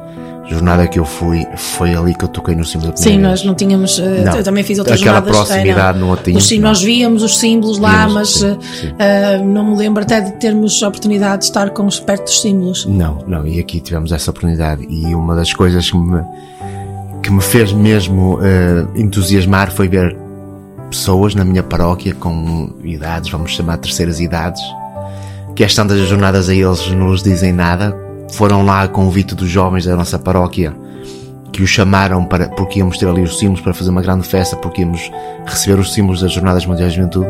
jornada 0.45 0.85
que 0.87 0.99
eu 0.99 1.05
fui, 1.05 1.45
foi 1.55 1.95
ali 1.95 2.13
que 2.13 2.25
eu 2.25 2.27
toquei 2.29 2.53
nos 2.55 2.69
símbolos 2.71 2.95
da 2.95 3.01
Sim, 3.01 3.17
nós 3.17 3.43
não 3.43 3.55
tínhamos. 3.55 3.97
eh, 3.99 4.23
Não. 4.25 4.35
Eu 4.35 4.43
também 4.43 4.63
fiz 4.63 4.77
outras 4.77 4.99
Aquela 4.99 5.17
jornadas. 5.21 5.37
proximidade 5.47 5.79
era- 5.79 5.93
não 5.97 6.13
a 6.13 6.17
tínhamos, 6.17 6.43
os 6.43 6.49
sim- 6.49 6.59
não. 6.59 6.69
Nós 6.69 6.81
víamos 6.81 7.23
os 7.23 7.37
símbolos 7.37 7.77
lá, 7.79 7.91
Víamos, 8.07 8.13
mas 8.13 8.29
sim, 8.29 8.57
eh, 8.99 9.33
eh, 9.33 9.37
não 9.37 9.71
me 9.71 9.77
lembro 9.77 10.03
até 10.03 10.19
de 10.21 10.33
termos 10.33 10.81
a 10.83 10.87
oportunidade 10.89 11.39
de 11.39 11.45
estar 11.45 11.69
com 11.69 11.85
os 11.85 11.99
perto 11.99 12.23
dos 12.25 12.41
símbolos. 12.41 12.85
Não, 12.85 13.19
não, 13.27 13.47
e 13.47 13.59
aqui 13.59 13.79
tivemos 13.79 14.11
essa 14.11 14.29
oportunidade 14.31 14.85
e 14.89 15.15
uma 15.15 15.35
das 15.35 15.53
coisas 15.53 15.89
que 15.89 15.97
me, 15.97 16.21
que 17.21 17.31
me 17.31 17.41
fez 17.41 17.71
mesmo 17.71 18.39
eh, 18.43 18.85
entusiasmar 18.95 19.71
foi 19.71 19.87
ver 19.87 20.15
pessoas 20.89 21.33
na 21.33 21.43
minha 21.45 21.63
paróquia 21.63 22.13
com 22.13 22.69
idades, 22.83 23.31
vamos 23.31 23.51
chamar 23.51 23.77
terceiras 23.77 24.19
idades, 24.19 24.61
que 25.55 25.63
às 25.63 25.73
tantas 25.73 25.97
jornadas 26.07 26.49
a 26.49 26.53
eles 26.53 26.87
não 26.91 27.11
lhes 27.11 27.23
dizem 27.23 27.51
nada, 27.53 27.95
foram 28.33 28.65
lá 28.65 28.83
a 28.83 28.87
convite 28.87 29.35
dos 29.35 29.49
jovens 29.49 29.85
da 29.85 29.95
nossa 29.95 30.17
paróquia 30.19 30.75
que 31.51 31.61
os 31.61 31.69
chamaram 31.69 32.25
para, 32.25 32.49
porque 32.49 32.79
íamos 32.79 32.97
ter 32.97 33.07
ali 33.07 33.21
os 33.21 33.37
símbolos 33.37 33.61
para 33.61 33.73
fazer 33.73 33.91
uma 33.91 34.01
grande 34.01 34.27
festa, 34.27 34.55
porque 34.55 34.81
íamos 34.81 35.11
receber 35.45 35.79
os 35.79 35.93
símbolos 35.93 36.21
das 36.21 36.31
Jornadas 36.31 36.65
Mundiais 36.65 36.91
de 36.93 36.97
Juventude. 36.97 37.29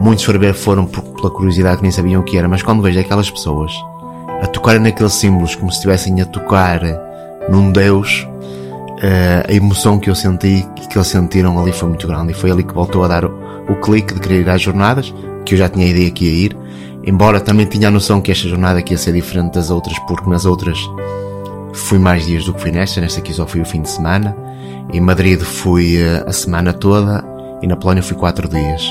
Muitos 0.00 0.24
foram 0.56 0.84
por- 0.86 1.02
pela 1.14 1.30
curiosidade 1.30 1.76
que 1.76 1.82
nem 1.82 1.92
sabiam 1.92 2.20
o 2.20 2.24
que 2.24 2.36
era, 2.36 2.48
mas 2.48 2.62
quando 2.62 2.82
vejo 2.82 2.98
aquelas 2.98 3.30
pessoas 3.30 3.72
a 4.42 4.46
tocarem 4.48 4.80
naqueles 4.80 5.12
símbolos 5.14 5.54
como 5.54 5.70
se 5.70 5.76
estivessem 5.78 6.20
a 6.20 6.24
tocar 6.26 6.80
num 7.48 7.70
Deus, 7.70 8.26
eh, 9.00 9.44
a 9.48 9.52
emoção 9.52 9.98
que 9.98 10.10
eu 10.10 10.14
senti 10.14 10.66
que 10.90 10.96
eles 10.98 11.08
sentiram 11.08 11.58
ali 11.60 11.72
foi 11.72 11.88
muito 11.88 12.06
grande 12.08 12.32
e 12.32 12.34
foi 12.34 12.50
ali 12.50 12.64
que 12.64 12.74
voltou 12.74 13.04
a 13.04 13.08
dar 13.08 13.24
o, 13.24 13.30
o 13.68 13.76
clique 13.76 14.14
de 14.14 14.20
querer 14.20 14.40
ir 14.42 14.48
às 14.50 14.60
jornadas, 14.62 15.12
que 15.44 15.54
eu 15.54 15.58
já 15.58 15.68
tinha 15.68 15.86
a 15.86 15.88
ideia 15.90 16.10
que 16.10 16.24
ia 16.24 16.46
ir, 16.46 16.56
embora 17.08 17.40
também 17.40 17.66
tinha 17.66 17.88
a 17.88 17.90
noção 17.90 18.20
que 18.20 18.30
esta 18.30 18.48
jornada 18.48 18.78
aqui 18.78 18.92
ia 18.94 18.98
ser 18.98 19.12
diferente 19.12 19.54
das 19.54 19.70
outras, 19.70 19.98
porque 20.00 20.28
nas 20.28 20.44
outras 20.44 20.78
fui 21.72 21.98
mais 21.98 22.26
dias 22.26 22.44
do 22.44 22.52
que 22.54 22.60
fui 22.60 22.70
nesta, 22.70 23.00
nesta 23.00 23.20
aqui 23.20 23.32
só 23.32 23.46
fui 23.46 23.60
o 23.60 23.64
fim 23.64 23.82
de 23.82 23.88
semana. 23.90 24.36
Em 24.92 25.00
Madrid 25.00 25.40
fui 25.40 25.96
eh, 26.02 26.24
a 26.26 26.32
semana 26.32 26.72
toda 26.72 27.24
e 27.62 27.66
na 27.66 27.76
Polónia 27.76 28.02
fui 28.02 28.16
quatro 28.16 28.48
dias. 28.48 28.82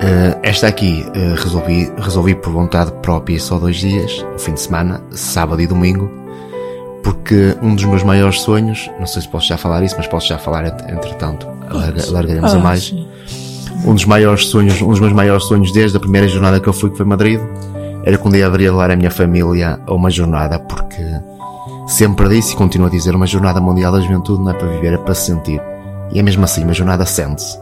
Eh, 0.00 0.38
esta 0.42 0.66
aqui 0.66 1.04
eh, 1.14 1.34
resolvi, 1.36 1.90
resolvi 1.98 2.34
por 2.34 2.52
vontade 2.52 2.90
própria 3.02 3.38
só 3.38 3.58
dois 3.58 3.76
dias, 3.76 4.24
o 4.34 4.38
fim 4.38 4.54
de 4.54 4.60
semana, 4.60 5.02
sábado 5.10 5.60
e 5.60 5.66
domingo, 5.66 6.10
porque 7.02 7.54
um 7.62 7.74
dos 7.74 7.84
meus 7.84 8.02
maiores 8.02 8.40
sonhos, 8.40 8.90
não 8.98 9.06
sei 9.06 9.22
se 9.22 9.28
posso 9.28 9.46
já 9.46 9.56
falar 9.58 9.82
isso, 9.82 9.94
mas 9.98 10.06
posso 10.06 10.26
já 10.26 10.38
falar 10.38 10.66
ent- 10.66 10.88
entretanto, 10.90 11.46
larga, 11.70 12.02
largaremos 12.10 12.54
a 12.54 12.56
Ah, 12.56 12.60
mais. 12.60 12.84
sim. 12.86 13.06
Um 13.84 13.94
dos 13.94 14.04
maiores 14.04 14.46
sonhos, 14.46 14.80
um 14.80 14.88
dos 14.88 15.00
meus 15.00 15.12
maiores 15.12 15.44
sonhos 15.44 15.70
desde 15.72 15.96
a 15.96 16.00
primeira 16.00 16.26
jornada 16.26 16.58
que 16.58 16.68
eu 16.68 16.72
fui, 16.72 16.90
que 16.90 16.96
foi 16.96 17.04
Madrid, 17.04 17.40
era 18.04 18.16
que 18.16 18.26
um 18.26 18.30
dia 18.30 18.46
haveria 18.46 18.68
de 18.68 18.72
levar 18.72 18.90
a 18.90 18.96
minha 18.96 19.10
família 19.10 19.78
a 19.86 19.94
uma 19.94 20.10
jornada, 20.10 20.58
porque 20.58 21.02
sempre 21.86 22.28
disse 22.28 22.54
e 22.54 22.56
continuo 22.56 22.86
a 22.86 22.90
dizer, 22.90 23.14
uma 23.14 23.26
jornada 23.26 23.60
mundial 23.60 23.92
da 23.92 24.00
juventude 24.00 24.42
não 24.42 24.50
é 24.50 24.54
para 24.54 24.68
viver, 24.68 24.94
é 24.94 24.98
para 24.98 25.14
se 25.14 25.26
sentir. 25.26 25.60
E 26.12 26.18
é 26.18 26.22
mesmo 26.22 26.44
assim, 26.44 26.64
uma 26.64 26.72
jornada 26.72 27.04
sente-se. 27.04 27.58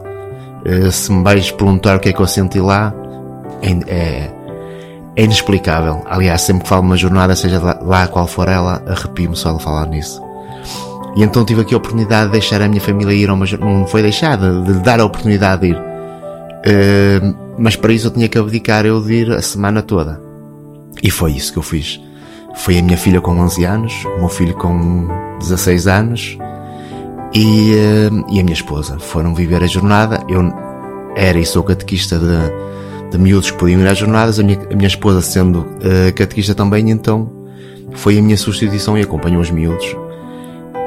Eh, 0.65 0.91
se 0.91 1.11
me 1.11 1.23
vais 1.23 1.51
perguntar 1.51 1.97
o 1.97 1.99
que 1.99 2.09
é 2.09 2.13
que 2.13 2.19
eu 2.19 2.27
senti 2.27 2.59
lá, 2.59 2.93
é, 3.61 3.71
é, 3.87 4.31
é 5.15 5.23
inexplicável. 5.23 6.03
Aliás, 6.05 6.41
sempre 6.41 6.63
que 6.63 6.69
falo 6.69 6.81
de 6.81 6.87
uma 6.87 6.97
jornada, 6.97 7.35
seja 7.35 7.59
lá, 7.81 8.07
qual 8.07 8.27
for 8.27 8.47
ela, 8.47 8.81
arrepio-me 8.87 9.35
só 9.35 9.53
de 9.53 9.63
falar 9.63 9.87
nisso. 9.87 10.21
E 11.15 11.23
então 11.23 11.45
tive 11.45 11.61
aqui 11.61 11.73
a 11.73 11.77
oportunidade 11.77 12.27
de 12.27 12.31
deixar 12.31 12.61
a 12.61 12.67
minha 12.67 12.81
família 12.81 13.13
ir 13.13 13.29
a 13.29 13.33
uma 13.33 13.45
jornada, 13.45 13.71
não 13.71 13.87
foi 13.87 14.01
deixada, 14.01 14.61
de 14.61 14.73
dar 14.79 14.99
a 14.99 15.05
oportunidade 15.05 15.61
de 15.61 15.67
ir. 15.69 15.92
Eh, 16.65 17.19
mas 17.57 17.75
para 17.75 17.93
isso 17.93 18.07
eu 18.07 18.11
tinha 18.11 18.27
que 18.27 18.37
abdicar 18.37 18.85
eu 18.85 19.01
de 19.01 19.13
ir 19.13 19.31
a 19.31 19.41
semana 19.41 19.81
toda. 19.81 20.21
E 21.01 21.11
foi 21.11 21.33
isso 21.33 21.51
que 21.53 21.59
eu 21.59 21.63
fiz. 21.63 21.99
Foi 22.55 22.77
a 22.77 22.81
minha 22.81 22.97
filha 22.97 23.19
com 23.19 23.31
11 23.31 23.63
anos, 23.63 23.93
o 24.17 24.19
meu 24.19 24.29
filho 24.29 24.53
com 24.53 25.07
16 25.39 25.87
anos 25.87 26.37
e, 27.33 27.73
eh, 27.73 28.09
e 28.31 28.39
a 28.39 28.43
minha 28.43 28.53
esposa. 28.53 28.97
Foram 28.99 29.33
viver 29.33 29.63
a 29.63 29.67
jornada. 29.67 30.23
Eu 30.29 30.41
era 31.15 31.37
e 31.37 31.45
sou 31.45 31.63
catequista 31.63 32.17
de, 32.17 33.11
de 33.11 33.17
miúdos 33.17 33.51
que 33.51 33.57
podiam 33.57 33.81
ir 33.81 33.87
às 33.87 33.97
jornadas, 33.97 34.39
a 34.39 34.43
minha, 34.43 34.59
a 34.71 34.75
minha 34.75 34.87
esposa 34.87 35.21
sendo 35.21 35.65
eh, 35.81 36.11
catequista 36.11 36.55
também, 36.55 36.89
então 36.89 37.31
foi 37.91 38.17
a 38.17 38.21
minha 38.21 38.37
substituição 38.37 38.97
e 38.97 39.01
acompanhou 39.01 39.41
os 39.41 39.51
miúdos. 39.51 39.85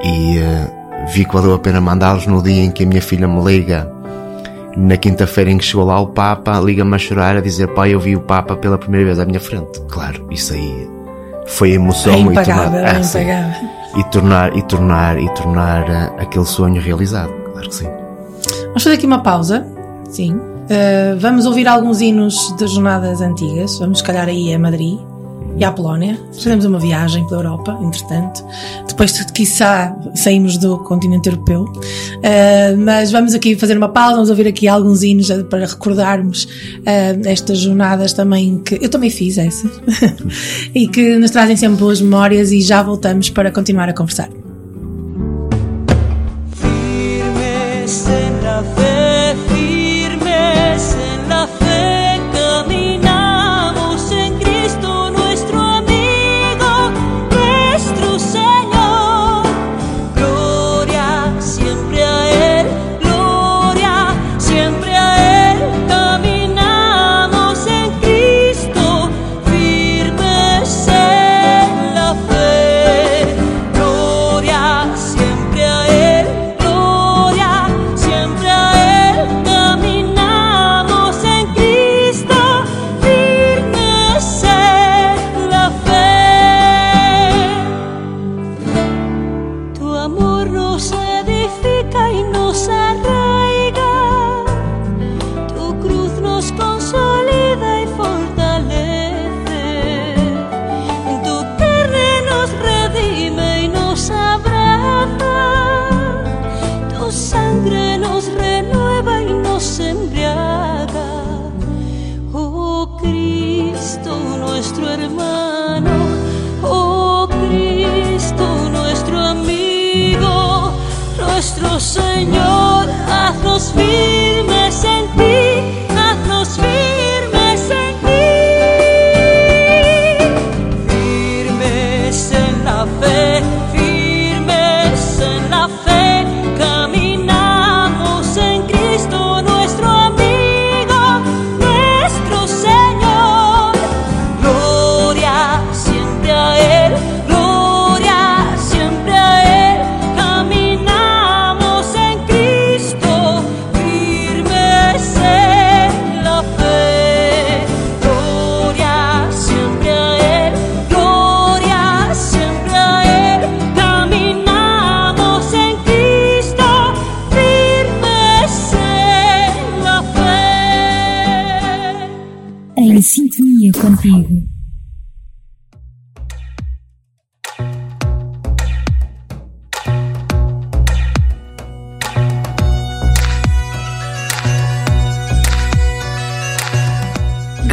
E 0.03 0.39
eh, 0.39 0.71
vi 1.15 1.25
que 1.25 1.33
valeu 1.33 1.55
a 1.55 1.59
pena 1.59 1.81
mandá-los 1.81 2.27
no 2.27 2.43
dia 2.43 2.63
em 2.63 2.71
que 2.71 2.85
a 2.85 2.87
minha 2.87 3.03
filha 3.03 3.29
me 3.29 3.43
liga 3.45 3.91
na 4.77 4.97
quinta-feira 4.97 5.51
em 5.51 5.59
que 5.59 5.65
chegou 5.65 5.85
lá 5.87 5.99
o 6.01 6.09
Papa, 6.09 6.61
liga-me 6.61 6.95
a 6.95 6.99
chorar 6.99 7.37
a 7.37 7.41
dizer 7.41 7.69
pai, 7.69 7.95
eu 7.95 8.01
vi 8.01 8.15
o 8.15 8.21
Papa 8.21 8.57
pela 8.57 8.77
primeira 8.77 9.07
vez 9.07 9.19
à 9.19 9.25
minha 9.25 9.41
frente. 9.41 9.81
Claro, 9.89 10.27
isso 10.31 10.53
aí 10.53 10.89
foi 11.47 11.73
emoção 11.73 12.13
É 12.13 12.19
e 12.19 12.21
impagável, 12.23 12.71
tornar, 12.73 12.95
é 12.95 12.99
Ah, 12.99 13.03
sim. 13.03 13.99
e 13.99 14.05
tornar 14.05 14.57
e 14.57 14.63
tornar 14.63 15.19
e 15.19 15.29
tornar 15.35 15.91
ah, 15.91 16.13
aquele 16.19 16.45
sonho 16.45 16.81
realizado. 16.81 17.33
Claro 17.53 17.69
que 17.69 17.75
sim. 17.75 17.89
Vamos 18.67 18.83
fazer 18.83 18.97
aqui 18.97 19.07
uma 19.07 19.23
pausa. 19.23 19.67
Sim. 20.11 20.35
Uh, 20.35 21.19
vamos 21.19 21.47
ouvir 21.47 21.67
alguns 21.69 22.01
hinos 22.01 22.55
das 22.59 22.73
jornadas 22.73 23.21
antigas. 23.21 23.79
Vamos, 23.79 23.99
se 23.99 24.05
calhar, 24.05 24.29
aí 24.29 24.53
a 24.53 24.59
Madrid 24.59 24.99
e 25.57 25.65
à 25.65 25.73
Polónia. 25.73 26.19
Fazemos 26.33 26.65
uma 26.65 26.79
viagem 26.79 27.27
pela 27.27 27.41
Europa, 27.41 27.79
entretanto. 27.83 28.45
Depois, 28.87 29.13
de, 29.13 29.33
quiçá, 29.33 29.97
saímos 30.15 30.59
do 30.59 30.79
continente 30.79 31.29
europeu. 31.29 31.63
Uh, 31.65 32.77
mas 32.79 33.11
vamos 33.11 33.35
aqui 33.35 33.57
fazer 33.57 33.77
uma 33.77 33.89
pausa. 33.89 34.17
Vamos 34.17 34.31
ouvir 34.31 34.47
aqui 34.47 34.69
alguns 34.69 35.03
hinos 35.03 35.31
eh, 35.31 35.43
para 35.45 35.67
recordarmos 35.67 36.45
uh, 36.45 37.27
estas 37.27 37.59
jornadas 37.59 38.13
também 38.13 38.59
que 38.59 38.79
eu 38.81 38.89
também 38.89 39.11
fiz 39.11 39.39
essa 39.39 39.71
e 40.75 40.89
que 40.89 41.17
nos 41.17 41.31
trazem 41.31 41.57
sempre 41.57 41.79
boas 41.79 42.01
memórias. 42.01 42.53
E 42.53 42.61
já 42.61 42.83
voltamos 42.83 43.31
para 43.31 43.51
continuar 43.51 43.89
a 43.89 43.93
conversar. 43.93 44.29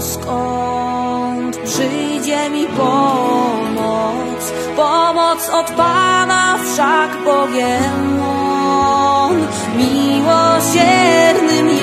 skąd 0.00 1.56
przyjdzie 1.56 2.50
mi 2.50 2.66
pomoc. 2.66 4.52
Pomoc 4.76 5.48
od 5.48 5.70
Pana 5.70 6.58
wszak 6.64 7.24
bowiem 7.24 8.22
On 8.22 9.46
miłosiernym 9.76 11.68
jest. 11.68 11.82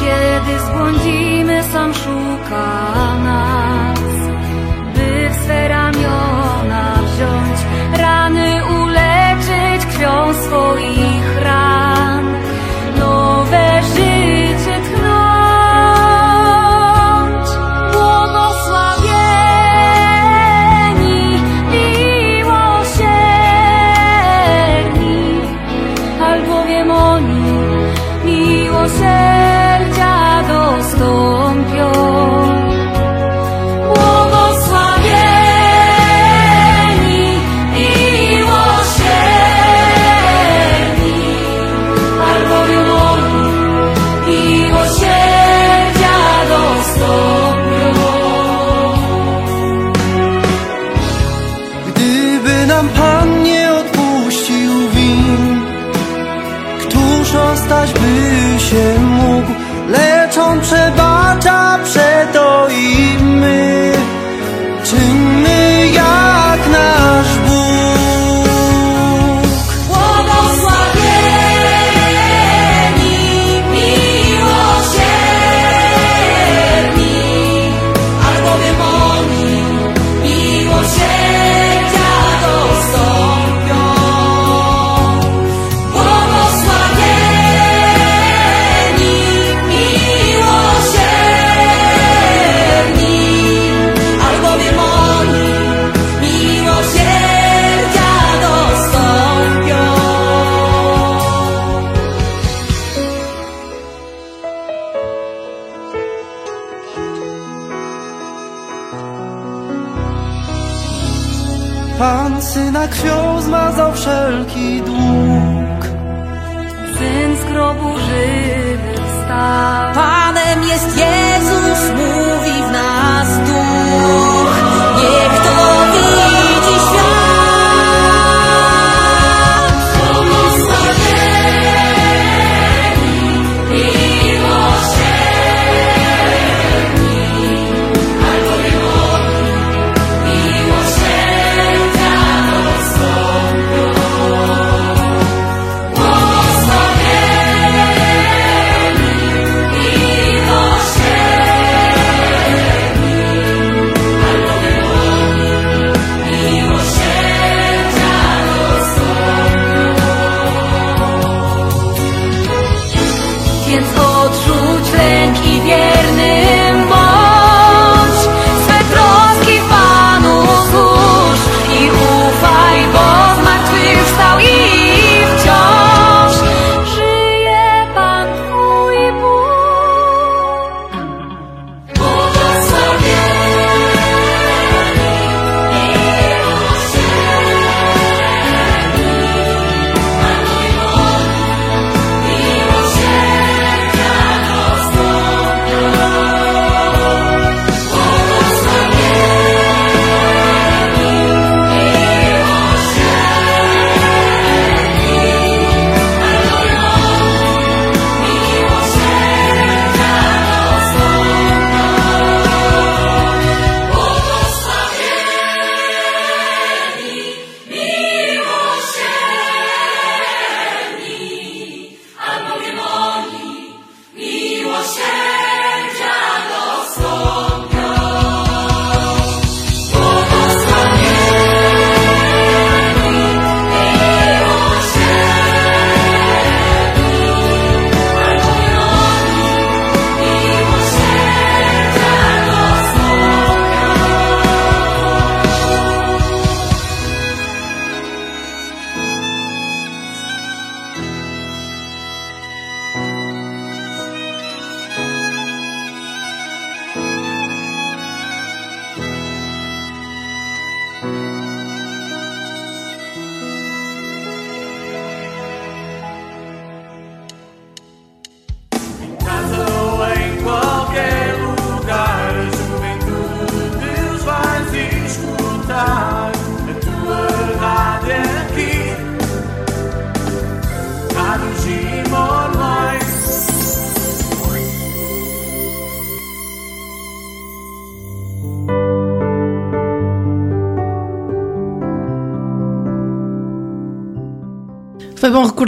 Kiedy 0.00 0.58
zbłądzimy, 0.66 1.62
sam 1.72 1.94
szukam. 1.94 2.91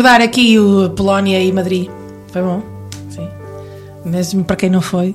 Recordar 0.05 0.21
aqui 0.21 0.59
o 0.59 0.91
Polónia 0.91 1.43
e 1.43 1.51
Madrid. 1.51 1.89
Foi 2.31 2.43
bom? 2.43 2.63
Sim. 3.09 3.27
Mesmo 4.05 4.45
para 4.45 4.57
quem 4.57 4.69
não 4.69 4.83
foi. 4.83 5.15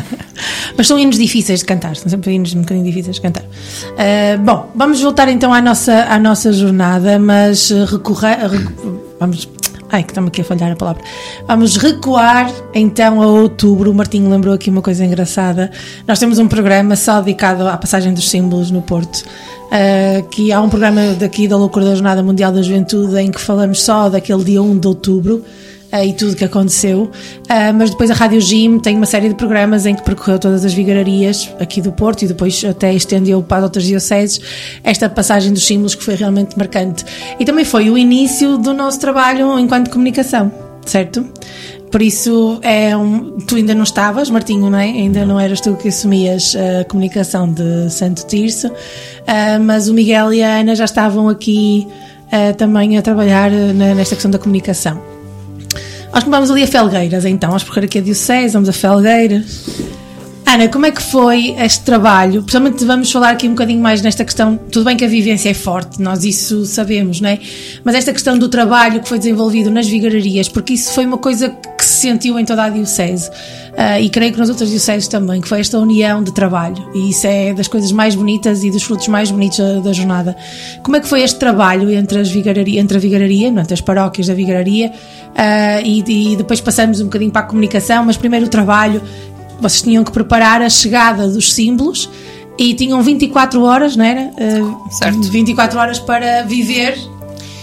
Mas 0.76 0.86
são 0.86 0.98
hinos 0.98 1.18
difíceis 1.18 1.60
de 1.60 1.66
cantar, 1.66 1.94
são 1.96 2.08
sempre 2.08 2.32
hinos 2.32 2.54
um 2.54 2.62
bocadinho 2.62 2.84
difíceis 2.84 3.16
de 3.16 3.22
cantar. 3.22 3.42
Uh, 3.42 4.38
bom, 4.42 4.70
vamos 4.74 5.02
voltar 5.02 5.28
então 5.28 5.52
à 5.52 5.60
nossa, 5.60 6.04
à 6.04 6.18
nossa 6.18 6.50
jornada, 6.50 7.18
mas 7.18 7.70
recorrer. 7.70 8.38
vamos. 9.20 9.48
Ai, 9.90 10.02
que 10.02 10.10
estamos 10.10 10.28
aqui 10.28 10.40
a 10.40 10.44
falhar 10.44 10.72
a 10.72 10.76
palavra. 10.76 11.02
Vamos 11.46 11.76
recuar 11.76 12.50
então 12.74 13.22
a 13.22 13.26
outubro. 13.26 13.90
O 13.90 13.94
Martinho 13.94 14.28
lembrou 14.28 14.54
aqui 14.54 14.68
uma 14.68 14.82
coisa 14.82 15.04
engraçada. 15.04 15.70
Nós 16.06 16.18
temos 16.18 16.38
um 16.38 16.48
programa 16.48 16.96
só 16.96 17.20
dedicado 17.20 17.68
à 17.68 17.76
passagem 17.76 18.12
dos 18.12 18.28
símbolos 18.28 18.70
no 18.70 18.82
Porto. 18.82 19.24
Uh, 19.66 20.26
que 20.28 20.52
há 20.52 20.60
um 20.60 20.68
programa 20.68 21.14
daqui 21.18 21.48
da 21.48 21.56
Loucura 21.56 21.84
da 21.84 21.94
Jornada 21.94 22.22
Mundial 22.22 22.52
da 22.52 22.62
Juventude 22.62 23.18
em 23.18 23.32
que 23.32 23.40
falamos 23.40 23.82
só 23.82 24.08
daquele 24.08 24.44
dia 24.44 24.62
1 24.62 24.78
de 24.78 24.86
outubro 24.86 25.42
uh, 25.92 26.04
e 26.04 26.12
tudo 26.12 26.36
que 26.36 26.44
aconteceu. 26.44 27.02
Uh, 27.02 27.74
mas 27.76 27.90
depois 27.90 28.10
a 28.10 28.14
Rádio 28.14 28.40
Jim 28.40 28.78
tem 28.78 28.96
uma 28.96 29.06
série 29.06 29.28
de 29.28 29.34
programas 29.34 29.86
em 29.86 29.94
que 29.94 30.02
percorreu 30.02 30.38
todas 30.38 30.64
as 30.64 30.72
vigararias 30.74 31.48
aqui 31.60 31.80
do 31.80 31.92
Porto 31.92 32.22
e 32.22 32.28
depois 32.28 32.64
até 32.64 32.94
estendeu 32.94 33.42
para 33.42 33.64
outras 33.64 33.84
dioceses 33.84 34.40
esta 34.82 35.08
passagem 35.08 35.52
dos 35.52 35.66
símbolos 35.66 35.94
que 35.94 36.02
foi 36.02 36.14
realmente 36.14 36.56
marcante. 36.56 37.04
E 37.38 37.44
também 37.44 37.64
foi 37.64 37.90
o 37.90 37.96
início 37.98 38.58
do 38.58 38.72
nosso 38.72 39.00
trabalho 39.00 39.58
enquanto 39.58 39.90
comunicação, 39.90 40.52
certo? 40.84 41.26
Por 41.90 42.02
isso, 42.02 42.58
é 42.62 42.96
um, 42.96 43.38
tu 43.46 43.54
ainda 43.54 43.72
não 43.74 43.84
estavas, 43.84 44.28
Martinho, 44.28 44.68
não 44.68 44.78
é? 44.78 44.86
Ainda 44.86 45.24
não 45.24 45.38
eras 45.38 45.60
tu 45.60 45.74
que 45.76 45.88
assumias 45.88 46.54
a 46.56 46.84
comunicação 46.84 47.50
de 47.50 47.88
Santo 47.90 48.26
Tirso, 48.26 48.70
ah, 49.26 49.58
mas 49.60 49.88
o 49.88 49.94
Miguel 49.94 50.34
e 50.34 50.42
a 50.42 50.58
Ana 50.58 50.74
já 50.74 50.84
estavam 50.84 51.28
aqui 51.28 51.86
ah, 52.30 52.52
também 52.54 52.98
a 52.98 53.02
trabalhar 53.02 53.50
na- 53.50 53.94
nesta 53.94 54.16
questão 54.16 54.30
da 54.30 54.38
comunicação. 54.38 55.15
Nós 56.16 56.24
vamos 56.24 56.50
ali 56.50 56.62
a 56.62 56.66
Felgueiras, 56.66 57.26
então, 57.26 57.50
vamos 57.50 57.62
percorrer 57.62 57.84
aqui 57.84 57.98
a 57.98 58.00
Diocese, 58.00 58.54
vamos 58.54 58.70
a 58.70 58.72
Felgueiras. 58.72 59.66
Ana, 60.46 60.66
como 60.66 60.86
é 60.86 60.90
que 60.90 61.02
foi 61.02 61.54
este 61.58 61.84
trabalho? 61.84 62.42
Principalmente 62.42 62.84
vamos 62.86 63.12
falar 63.12 63.32
aqui 63.32 63.46
um 63.46 63.50
bocadinho 63.50 63.82
mais 63.82 64.00
nesta 64.00 64.24
questão. 64.24 64.56
Tudo 64.56 64.86
bem 64.86 64.96
que 64.96 65.04
a 65.04 65.08
vivência 65.08 65.50
é 65.50 65.52
forte, 65.52 66.00
nós 66.00 66.24
isso 66.24 66.64
sabemos, 66.64 67.20
não 67.20 67.28
é? 67.28 67.38
Mas 67.84 67.96
esta 67.96 68.14
questão 68.14 68.38
do 68.38 68.48
trabalho 68.48 69.02
que 69.02 69.08
foi 69.10 69.18
desenvolvido 69.18 69.70
nas 69.70 69.86
vigararias, 69.86 70.48
porque 70.48 70.72
isso 70.72 70.90
foi 70.94 71.04
uma 71.04 71.18
coisa 71.18 71.50
que 71.75 71.75
se 71.86 72.00
sentiu 72.00 72.38
em 72.38 72.44
toda 72.44 72.64
a 72.64 72.68
Diocese. 72.68 73.30
Ah, 73.76 74.00
e 74.00 74.08
creio 74.08 74.32
que 74.32 74.38
nas 74.38 74.48
outras 74.48 74.70
dioceses 74.70 75.06
também, 75.06 75.40
que 75.40 75.48
foi 75.48 75.60
esta 75.60 75.78
união 75.78 76.22
de 76.22 76.32
trabalho. 76.32 76.90
E 76.94 77.10
isso 77.10 77.26
é 77.26 77.52
das 77.52 77.68
coisas 77.68 77.92
mais 77.92 78.14
bonitas 78.14 78.64
e 78.64 78.70
dos 78.70 78.82
frutos 78.82 79.06
mais 79.08 79.30
bonitos 79.30 79.58
da, 79.58 79.80
da 79.80 79.92
jornada. 79.92 80.34
Como 80.82 80.96
é 80.96 81.00
que 81.00 81.06
foi 81.06 81.22
este 81.22 81.38
trabalho 81.38 81.90
entre, 81.90 82.18
as 82.18 82.30
vigararia, 82.30 82.80
entre 82.80 82.96
a 82.96 83.00
vigararia, 83.00 83.50
não 83.50 83.60
entre 83.60 83.74
as 83.74 83.80
paróquias 83.80 84.28
da 84.28 84.34
vigararia, 84.34 84.92
ah, 85.34 85.80
e, 85.82 86.32
e 86.32 86.36
depois 86.36 86.60
passamos 86.60 87.00
um 87.00 87.04
bocadinho 87.04 87.30
para 87.30 87.42
a 87.42 87.44
comunicação, 87.44 88.04
mas 88.04 88.16
primeiro 88.16 88.46
o 88.46 88.48
trabalho 88.48 89.02
vocês 89.60 89.82
tinham 89.82 90.04
que 90.04 90.12
preparar 90.12 90.60
a 90.62 90.68
chegada 90.68 91.28
dos 91.28 91.52
símbolos 91.52 92.08
e 92.58 92.74
tinham 92.74 93.02
24 93.02 93.62
horas, 93.62 93.96
não 93.96 94.04
era? 94.04 94.30
Uh, 94.30 94.90
certo. 94.90 95.22
24 95.22 95.78
horas 95.78 95.98
para 95.98 96.42
viver 96.42 96.96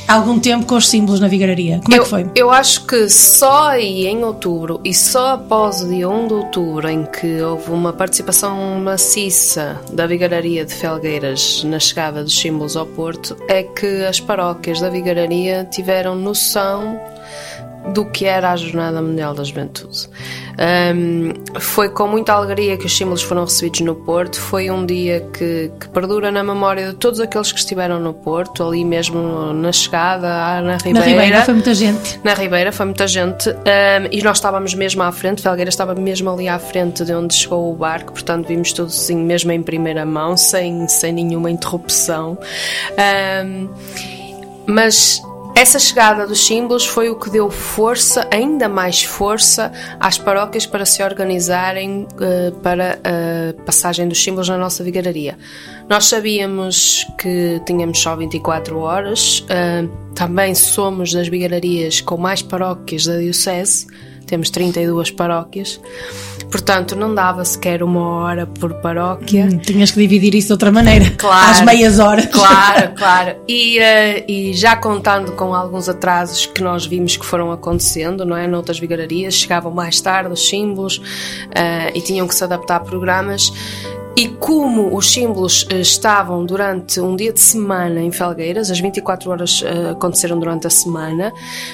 algum 0.07 0.39
tempo 0.39 0.65
com 0.65 0.75
os 0.75 0.87
símbolos 0.87 1.19
na 1.19 1.27
vigararia. 1.27 1.79
Como 1.83 1.93
é 1.93 1.99
eu, 1.99 2.03
que 2.03 2.09
foi? 2.09 2.29
Eu 2.35 2.51
acho 2.51 2.85
que 2.85 3.09
só 3.09 3.69
aí 3.69 4.05
em 4.05 4.23
outubro 4.23 4.79
e 4.83 4.93
só 4.93 5.33
após 5.33 5.81
o 5.81 5.89
dia 5.89 6.09
1 6.09 6.27
de 6.27 6.33
outubro, 6.33 6.89
em 6.89 7.05
que 7.05 7.41
houve 7.41 7.71
uma 7.71 7.93
participação 7.93 8.79
maciça 8.79 9.79
da 9.91 10.05
Vigararia 10.05 10.65
de 10.65 10.73
Felgueiras 10.73 11.63
na 11.63 11.79
chegada 11.79 12.23
dos 12.23 12.37
símbolos 12.37 12.75
ao 12.75 12.85
Porto, 12.85 13.37
é 13.47 13.63
que 13.63 14.05
as 14.05 14.19
paróquias 14.19 14.79
da 14.79 14.89
Vigararia 14.89 15.67
tiveram 15.71 16.15
noção 16.15 16.99
do 17.93 18.05
que 18.05 18.25
era 18.25 18.51
a 18.51 18.55
Jornada 18.55 19.01
Mundial 19.01 19.33
da 19.33 19.43
Juventude. 19.43 20.09
Um, 20.53 21.33
foi 21.59 21.89
com 21.89 22.07
muita 22.07 22.33
alegria 22.33 22.77
que 22.77 22.85
os 22.85 22.95
símbolos 22.95 23.23
foram 23.23 23.45
recebidos 23.45 23.81
no 23.81 23.95
Porto. 23.95 24.39
Foi 24.39 24.69
um 24.69 24.85
dia 24.85 25.21
que, 25.33 25.71
que 25.79 25.89
perdura 25.89 26.31
na 26.31 26.43
memória 26.43 26.89
de 26.89 26.95
todos 26.95 27.19
aqueles 27.19 27.51
que 27.51 27.59
estiveram 27.59 27.99
no 27.99 28.13
Porto, 28.13 28.63
ali 28.63 28.85
mesmo 28.85 29.53
na 29.53 29.71
chegada, 29.71 30.61
na 30.61 30.77
Ribeira. 30.77 30.99
Na 30.99 31.05
Ribeira 31.05 31.41
foi 31.43 31.53
muita 31.53 31.73
gente. 31.73 32.19
Na 32.23 32.33
Ribeira 32.33 32.71
foi 32.71 32.85
muita 32.85 33.07
gente 33.07 33.49
um, 33.49 34.07
e 34.11 34.21
nós 34.21 34.37
estávamos 34.37 34.73
mesmo 34.73 35.01
à 35.03 35.11
frente, 35.11 35.41
Felgueira 35.41 35.69
estava 35.69 35.95
mesmo 35.95 36.29
ali 36.29 36.47
à 36.47 36.59
frente 36.59 37.03
de 37.03 37.13
onde 37.13 37.33
chegou 37.33 37.71
o 37.71 37.75
barco, 37.75 38.13
portanto 38.13 38.47
vimos 38.47 38.71
tudo 38.73 38.87
assim 38.87 39.17
mesmo 39.17 39.51
em 39.51 39.61
primeira 39.61 40.05
mão, 40.05 40.37
sem, 40.37 40.87
sem 40.87 41.13
nenhuma 41.13 41.49
interrupção. 41.49 42.37
Um, 43.45 43.69
mas 44.65 45.21
essa 45.55 45.77
chegada 45.77 46.25
dos 46.25 46.45
símbolos 46.45 46.85
foi 46.85 47.09
o 47.09 47.15
que 47.15 47.29
deu 47.29 47.49
força, 47.49 48.27
ainda 48.31 48.67
mais 48.67 49.03
força, 49.03 49.71
às 49.99 50.17
paróquias 50.17 50.65
para 50.65 50.85
se 50.85 51.03
organizarem 51.03 52.07
uh, 52.13 52.51
para 52.59 52.99
a 53.03 53.63
passagem 53.63 54.07
dos 54.07 54.21
símbolos 54.21 54.49
na 54.49 54.57
nossa 54.57 54.83
vigararia. 54.83 55.37
Nós 55.87 56.05
sabíamos 56.05 57.05
que 57.19 57.61
tínhamos 57.65 57.99
só 57.99 58.15
24 58.15 58.79
horas, 58.79 59.39
uh, 59.41 59.87
também 60.15 60.55
somos 60.55 61.13
das 61.13 61.27
vigararias 61.27 62.01
com 62.01 62.17
mais 62.17 62.41
paróquias 62.41 63.05
da 63.05 63.17
Diocese, 63.17 63.85
temos 64.25 64.49
32 64.49 65.11
paróquias, 65.11 65.79
portanto 66.53 66.95
não 66.95 67.15
dava 67.15 67.43
sequer 67.43 67.81
uma 67.81 67.99
hora 67.99 68.45
por 68.45 68.75
paróquia. 68.75 69.49
Hum, 69.51 69.57
tinhas 69.57 69.89
que 69.89 69.99
dividir 69.99 70.35
isso 70.35 70.49
de 70.49 70.53
outra 70.53 70.71
maneira, 70.71 71.09
Claro, 71.17 71.49
às 71.49 71.61
meias 71.61 71.97
horas. 71.97 72.27
Claro, 72.27 72.93
claro. 72.95 73.37
E, 73.47 73.79
eh, 73.79 74.23
e 74.27 74.53
já 74.53 74.75
contando 74.75 75.31
com 75.31 75.55
alguns 75.55 75.89
atrasos 75.89 76.45
que 76.45 76.61
nós 76.61 76.85
vimos 76.85 77.17
que 77.17 77.25
foram 77.25 77.51
acontecendo, 77.51 78.23
não 78.23 78.37
é? 78.37 78.45
Noutras 78.45 78.77
vigararias, 78.79 79.33
chegavam 79.33 79.71
mais 79.71 79.99
tarde 79.99 80.31
os 80.31 80.47
símbolos 80.47 81.01
eh, 81.55 81.91
e 81.95 82.01
tinham 82.01 82.27
que 82.27 82.35
se 82.35 82.43
adaptar 82.43 82.75
a 82.75 82.79
programas. 82.81 83.51
E 84.15 84.27
como 84.27 84.95
os 84.95 85.11
símbolos 85.11 85.65
eh, 85.71 85.79
estavam 85.79 86.45
durante 86.45 86.99
um 87.01 87.15
dia 87.15 87.33
de 87.33 87.39
semana 87.39 87.99
em 87.99 88.11
Felgueiras, 88.11 88.69
as 88.69 88.79
24 88.79 89.31
horas 89.31 89.63
eh, 89.65 89.89
aconteceram 89.89 90.39
durante 90.39 90.67
a 90.67 90.69
semana, 90.69 91.33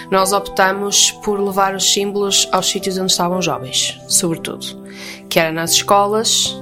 nós 0.10 0.32
optamos 0.32 1.12
por 1.24 1.38
levar 1.38 1.76
os 1.76 1.92
símbolos 1.92 2.48
aos 2.52 2.70
sítios 2.70 2.98
onde 2.98 3.12
estavam 3.12 3.42
jovens, 3.42 4.00
sobretudo, 4.08 4.66
que 5.28 5.40
era 5.40 5.52
nas 5.52 5.72
escolas, 5.72 6.56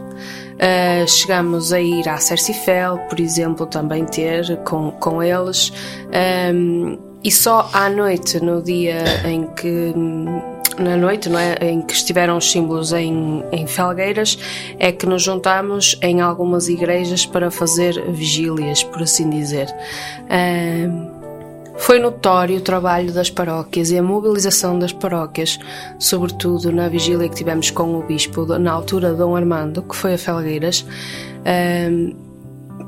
Uh, 0.57 1.07
chegamos 1.07 1.71
a 1.71 1.79
ir 1.79 2.09
à 2.09 2.17
Cercifel, 2.17 2.97
por 3.09 3.19
exemplo, 3.19 3.67
também 3.67 4.03
ter 4.05 4.57
com, 4.63 4.89
com 4.89 5.21
eles. 5.21 5.71
Um, 6.51 6.97
e 7.23 7.31
só 7.31 7.69
à 7.73 7.89
noite, 7.89 8.39
no 8.39 8.61
dia 8.61 9.03
em 9.23 9.45
que. 9.53 9.93
Na 10.79 10.95
noite, 10.95 11.29
não 11.29 11.39
é? 11.39 11.55
Em 11.61 11.81
que 11.81 11.93
estiveram 11.93 12.37
os 12.37 12.51
símbolos 12.51 12.93
em, 12.93 13.43
em 13.51 13.65
Felgueiras, 13.65 14.37
é 14.77 14.91
que 14.91 15.05
nos 15.05 15.23
juntamos 15.23 15.97
em 16.01 16.21
algumas 16.21 16.67
igrejas 16.67 17.25
para 17.25 17.49
fazer 17.49 17.99
vigílias, 18.11 18.83
por 18.83 19.01
assim 19.01 19.29
dizer. 19.29 19.67
Foi 21.77 21.99
notório 21.99 22.57
o 22.57 22.61
trabalho 22.61 23.11
das 23.13 23.29
paróquias 23.29 23.91
e 23.91 23.97
a 23.97 24.03
mobilização 24.03 24.77
das 24.77 24.91
paróquias, 24.91 25.59
sobretudo 25.99 26.71
na 26.71 26.89
vigília 26.89 27.29
que 27.29 27.35
tivemos 27.35 27.71
com 27.71 27.95
o 27.95 28.03
Bispo, 28.03 28.45
na 28.45 28.71
altura 28.71 29.13
Dom 29.13 29.35
Armando, 29.35 29.81
que 29.81 29.95
foi 29.95 30.15
a 30.15 30.17
Felgueiras, 30.17 30.85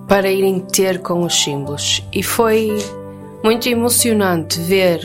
para 0.08 0.30
irem 0.30 0.60
ter 0.60 1.00
com 1.00 1.22
os 1.22 1.42
símbolos. 1.42 2.04
E 2.12 2.22
foi 2.22 2.78
muito 3.44 3.70
emocionante 3.70 4.60
ver 4.60 5.00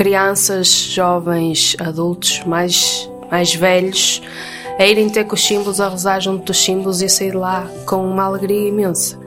crianças, 0.00 0.68
jovens, 0.68 1.76
adultos, 1.78 2.42
mais, 2.46 3.06
mais 3.30 3.54
velhos, 3.54 4.22
a 4.78 4.86
irem 4.86 5.10
ter 5.10 5.24
com 5.24 5.34
os 5.34 5.46
símbolos, 5.46 5.78
a 5.78 5.90
rezar 5.90 6.20
junto 6.20 6.46
dos 6.46 6.56
símbolos 6.56 7.02
e 7.02 7.08
sair 7.10 7.34
lá 7.34 7.66
com 7.84 8.02
uma 8.10 8.24
alegria 8.24 8.70
imensa. 8.70 9.18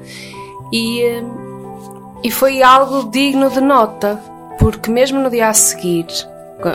E. 0.71 1.05
Um, 1.05 2.23
e 2.23 2.31
foi 2.31 2.63
algo 2.63 3.11
digno 3.11 3.51
de 3.51 3.61
nota, 3.61 4.19
porque 4.57 4.89
mesmo 4.89 5.19
no 5.19 5.29
dia 5.29 5.49
a 5.49 5.53
seguir, 5.53 6.07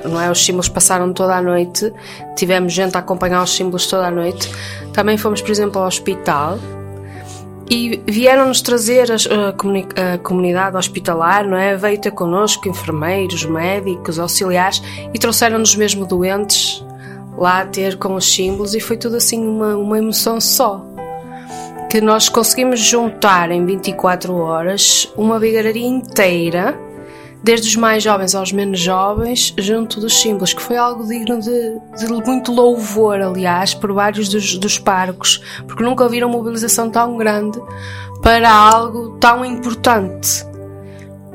não 0.04 0.20
é? 0.20 0.30
Os 0.30 0.44
símbolos 0.44 0.68
passaram 0.68 1.12
toda 1.12 1.34
a 1.34 1.42
noite, 1.42 1.92
tivemos 2.36 2.72
gente 2.72 2.94
a 2.94 3.00
acompanhar 3.00 3.42
os 3.42 3.50
símbolos 3.50 3.88
toda 3.88 4.06
a 4.06 4.10
noite. 4.12 4.48
Também 4.92 5.16
fomos, 5.16 5.40
por 5.40 5.50
exemplo, 5.50 5.80
ao 5.80 5.88
hospital 5.88 6.56
e 7.70 8.02
vieram-nos 8.06 8.60
trazer 8.60 9.10
a, 9.12 9.52
comuni 9.52 9.86
a, 9.96 10.18
comunidade 10.18 10.76
hospitalar, 10.76 11.46
não 11.46 11.56
é? 11.56 11.76
Veio 11.76 12.00
ter 12.00 12.10
connosco 12.12 12.68
enfermeiros, 12.68 13.44
médicos, 13.44 14.18
auxiliares 14.18 14.82
e 15.12 15.18
trouxeram-nos 15.18 15.76
mesmo 15.76 16.06
doentes 16.06 16.84
lá 17.36 17.60
a 17.60 17.66
ter 17.66 17.96
com 17.98 18.14
os 18.14 18.32
símbolos 18.32 18.74
e 18.74 18.80
foi 18.80 18.96
tudo 18.96 19.16
assim 19.16 19.46
uma, 19.46 19.76
uma 19.76 19.98
emoção 19.98 20.40
só 20.40 20.84
que 21.88 22.00
nós 22.02 22.28
conseguimos 22.28 22.80
juntar 22.80 23.50
em 23.50 23.64
24 23.64 24.34
horas 24.34 25.10
uma 25.16 25.38
vigararia 25.38 25.86
inteira, 25.86 26.78
desde 27.42 27.68
os 27.68 27.76
mais 27.76 28.02
jovens 28.02 28.34
aos 28.34 28.52
menos 28.52 28.80
jovens, 28.80 29.54
junto 29.58 30.00
dos 30.00 30.20
símbolos, 30.20 30.52
que 30.52 30.62
foi 30.62 30.76
algo 30.76 31.06
digno 31.06 31.40
de, 31.40 31.78
de 31.98 32.12
muito 32.26 32.52
louvor, 32.52 33.20
aliás, 33.20 33.74
por 33.74 33.92
vários 33.92 34.28
dos, 34.28 34.56
dos 34.58 34.78
parcos, 34.78 35.42
porque 35.66 35.82
nunca 35.82 36.08
viram 36.08 36.28
mobilização 36.28 36.90
tão 36.90 37.16
grande 37.16 37.60
para 38.22 38.52
algo 38.52 39.16
tão 39.18 39.44
importante. 39.44 40.44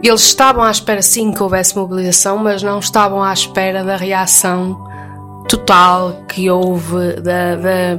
eles 0.01 0.21
estavam 0.21 0.63
à 0.63 0.71
espera 0.71 1.01
sim 1.01 1.31
que 1.31 1.41
houvesse 1.41 1.75
mobilização, 1.77 2.37
mas 2.37 2.61
não 2.61 2.79
estavam 2.79 3.23
à 3.23 3.31
espera 3.31 3.83
da 3.83 3.95
reação 3.95 4.77
total 5.47 6.23
que 6.27 6.49
houve, 6.49 7.13
da, 7.21 7.55
da, 7.55 7.95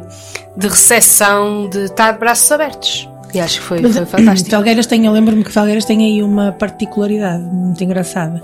de 0.57 0.69
recepção, 0.69 1.69
de 1.69 1.85
estar 1.85 2.13
de 2.13 2.19
braços 2.19 2.51
abertos. 2.53 3.09
E 3.35 3.41
acho 3.41 3.61
que 3.61 3.67
foi, 3.67 3.81
Mas, 3.81 3.97
foi 3.97 4.07
fantástico. 4.07 4.51
Felgueiras 4.51 4.87
tem, 4.87 5.05
eu 5.07 5.13
lembro-me 5.13 5.43
que 5.45 5.51
Felgueiras 5.51 5.85
tem 5.85 6.05
aí 6.05 6.23
uma 6.23 6.53
particularidade 6.53 7.43
muito 7.43 7.83
engraçada. 7.83 8.41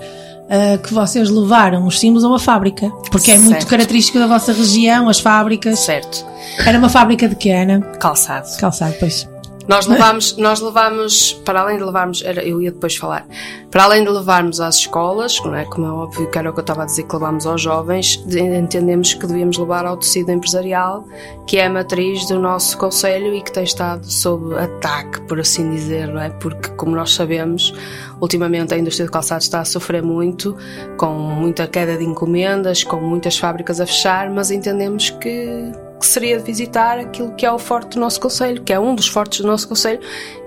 ah, 0.49 0.77
que 0.77 0.93
vocês 0.93 1.29
levaram 1.29 1.85
os 1.87 1.99
símbolos 1.99 2.23
a 2.25 2.27
uma 2.27 2.39
fábrica, 2.39 2.89
porque 3.09 3.31
é 3.31 3.37
muito 3.37 3.51
Certo. 3.53 3.67
característico 3.67 4.19
da 4.19 4.27
vossa 4.27 4.51
região, 4.51 5.07
as 5.07 5.19
fábricas. 5.19 5.79
Certo. 5.79 6.25
Era 6.65 6.77
uma 6.77 6.89
fábrica 6.89 7.29
de 7.29 7.35
que, 7.35 7.49
Ana? 7.49 7.79
Calçado. 7.99 8.47
Calçado, 8.57 8.93
pois. 8.99 9.29
Nós 9.67 9.85
levámos, 9.85 10.35
nós 10.37 10.59
levámos, 10.59 11.33
para 11.45 11.61
além 11.61 11.77
de 11.77 11.83
levarmos, 11.83 12.21
era, 12.23 12.43
eu 12.43 12.61
ia 12.61 12.71
depois 12.71 12.95
falar, 12.95 13.25
para 13.69 13.83
além 13.83 14.03
de 14.03 14.09
levarmos 14.09 14.59
às 14.59 14.75
escolas, 14.77 15.37
é? 15.55 15.65
como 15.65 15.85
é 15.85 15.89
óbvio 15.91 16.29
que 16.29 16.37
era 16.37 16.49
o 16.49 16.53
que 16.53 16.59
eu 16.59 16.63
estava 16.63 16.83
a 16.83 16.85
dizer 16.85 17.03
que 17.03 17.13
levámos 17.13 17.45
aos 17.45 17.61
jovens, 17.61 18.17
de- 18.25 18.39
entendemos 18.41 19.13
que 19.13 19.25
devíamos 19.25 19.57
levar 19.57 19.85
ao 19.85 19.95
tecido 19.97 20.31
empresarial, 20.31 21.05
que 21.47 21.57
é 21.57 21.65
a 21.67 21.69
matriz 21.69 22.27
do 22.27 22.39
nosso 22.39 22.77
conselho 22.77 23.33
e 23.33 23.41
que 23.41 23.51
tem 23.51 23.63
estado 23.63 24.05
sob 24.05 24.55
ataque, 24.55 25.21
por 25.21 25.39
assim 25.39 25.69
dizer, 25.69 26.07
não 26.07 26.21
é? 26.21 26.29
Porque, 26.29 26.69
como 26.71 26.95
nós 26.95 27.13
sabemos, 27.13 27.73
ultimamente 28.19 28.73
a 28.73 28.77
indústria 28.77 29.05
de 29.05 29.11
calçados 29.11 29.45
está 29.45 29.61
a 29.61 29.65
sofrer 29.65 30.01
muito, 30.03 30.55
com 30.97 31.13
muita 31.13 31.67
queda 31.67 31.97
de 31.97 32.03
encomendas, 32.03 32.83
com 32.83 32.97
muitas 32.97 33.37
fábricas 33.37 33.79
a 33.79 33.85
fechar, 33.85 34.29
mas 34.29 34.51
entendemos 34.51 35.11
que 35.11 35.71
que 36.01 36.07
seria 36.07 36.37
de 36.37 36.43
visitar 36.43 36.97
aquilo 36.97 37.31
que 37.35 37.45
é 37.45 37.51
o 37.51 37.59
forte 37.59 37.91
do 37.91 37.99
nosso 37.99 38.19
conselho, 38.19 38.61
que 38.63 38.73
é 38.73 38.79
um 38.79 38.93
dos 38.93 39.07
fortes 39.07 39.39
do 39.39 39.47
nosso 39.47 39.67
conselho, 39.67 39.99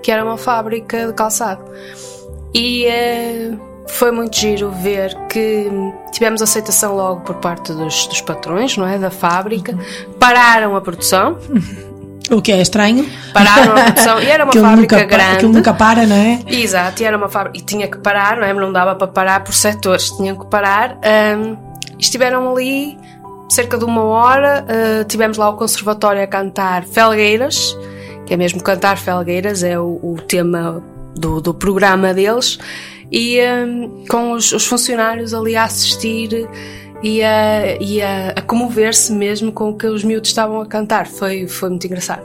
que 0.03 0.11
era 0.11 0.23
uma 0.23 0.37
fábrica 0.37 1.07
de 1.07 1.13
calçado. 1.13 1.63
E 2.53 2.85
eh, 2.85 3.53
foi 3.87 4.11
muito 4.11 4.37
giro 4.37 4.69
ver 4.71 5.15
que 5.29 5.69
tivemos 6.11 6.41
aceitação 6.41 6.95
logo 6.95 7.21
por 7.21 7.35
parte 7.35 7.73
dos, 7.73 8.07
dos 8.07 8.21
patrões, 8.21 8.77
não 8.77 8.85
é, 8.85 8.97
da 8.97 9.09
fábrica. 9.09 9.77
Pararam 10.19 10.75
a 10.75 10.81
produção. 10.81 11.37
O 12.29 12.41
que 12.41 12.51
é 12.51 12.61
estranho. 12.61 13.07
Pararam 13.33 13.77
a 13.77 13.83
produção 13.83 14.21
e 14.21 14.27
era 14.27 14.43
uma 14.43 14.53
fábrica 14.59 14.97
nunca, 14.97 15.07
grande. 15.07 15.35
Aquilo 15.35 15.53
nunca 15.53 15.73
para, 15.73 16.05
não 16.05 16.15
é? 16.15 16.39
Exato, 16.47 17.01
e 17.01 17.05
era 17.05 17.15
uma 17.15 17.29
fábrica. 17.29 17.57
E 17.57 17.61
tinha 17.61 17.87
que 17.87 17.97
parar, 17.99 18.37
não 18.37 18.45
é? 18.45 18.53
Não 18.53 18.73
dava 18.73 18.95
para 18.95 19.07
parar 19.07 19.43
por 19.43 19.53
setores, 19.53 20.09
tinham 20.11 20.35
que 20.35 20.47
parar. 20.47 20.97
Ahm, 21.03 21.55
estiveram 21.99 22.51
ali 22.51 22.97
cerca 23.49 23.77
de 23.77 23.85
uma 23.85 24.03
hora. 24.03 24.65
ah, 24.67 25.03
tivemos 25.05 25.37
lá 25.37 25.49
o 25.49 25.55
conservatório 25.55 26.21
a 26.21 26.27
cantar 26.27 26.83
Felgueiras, 26.85 27.77
que 28.25 28.33
é 28.33 28.37
mesmo 28.37 28.61
cantar 28.61 28.97
Felgueiras, 28.97 29.63
é 29.63 29.79
o, 29.79 29.99
o 30.01 30.17
tema 30.27 30.83
do, 31.15 31.41
do 31.41 31.53
programa 31.53 32.13
deles. 32.13 32.59
E 33.11 33.39
ahm, 33.39 34.05
com 34.09 34.31
os, 34.31 34.51
os 34.51 34.65
funcionários 34.65 35.33
ali 35.33 35.55
a 35.55 35.63
assistir 35.63 36.47
e 37.03 37.21
a, 37.21 37.77
e 37.79 38.01
a, 38.01 38.29
a 38.29 38.41
comover-se 38.41 39.11
mesmo 39.13 39.51
com 39.51 39.69
o 39.69 39.77
que 39.77 39.85
os 39.85 40.03
miúdos 40.03 40.29
estavam 40.29 40.59
a 40.59 40.65
cantar. 40.65 41.07
Foi, 41.07 41.47
foi 41.47 41.69
muito 41.69 41.85
engraçado. 41.85 42.23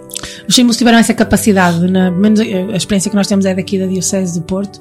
Os 0.48 0.54
símbolos 0.54 0.76
tiveram 0.76 0.98
essa 0.98 1.12
capacidade, 1.12 1.86
na, 1.90 2.10
menos 2.10 2.40
a 2.40 2.76
experiência 2.76 3.10
que 3.10 3.16
nós 3.16 3.26
temos 3.26 3.44
é 3.44 3.54
daqui 3.54 3.78
da 3.78 3.86
Diocese 3.86 4.38
do 4.38 4.44
Porto, 4.46 4.80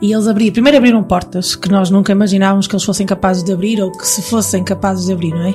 e 0.00 0.12
eles 0.12 0.26
abriram, 0.26 0.52
primeiro 0.52 0.78
abriram 0.78 1.02
portas 1.02 1.54
que 1.54 1.68
nós 1.68 1.90
nunca 1.90 2.12
imaginávamos 2.12 2.66
que 2.66 2.74
eles 2.74 2.84
fossem 2.84 3.06
capazes 3.06 3.42
de 3.42 3.52
abrir 3.52 3.80
ou 3.82 3.92
que 3.92 4.06
se 4.06 4.22
fossem 4.22 4.64
capazes 4.64 5.06
de 5.06 5.12
abrir, 5.12 5.30
não 5.30 5.46
é? 5.46 5.54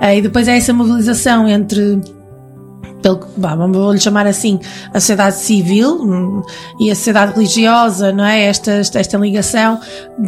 Ah, 0.00 0.14
e 0.14 0.20
depois 0.20 0.48
é 0.48 0.56
essa 0.56 0.72
mobilização 0.72 1.48
entre 1.48 2.00
pelo, 3.06 3.72
vou-lhe 3.72 4.00
chamar 4.00 4.26
assim, 4.26 4.58
a 4.92 4.98
sociedade 4.98 5.36
civil 5.36 6.02
hum, 6.02 6.42
e 6.80 6.90
a 6.90 6.94
sociedade 6.94 7.32
religiosa, 7.32 8.12
não 8.12 8.24
é? 8.24 8.46
Esta, 8.46 8.72
esta, 8.72 8.98
esta 8.98 9.18
ligação, 9.18 9.78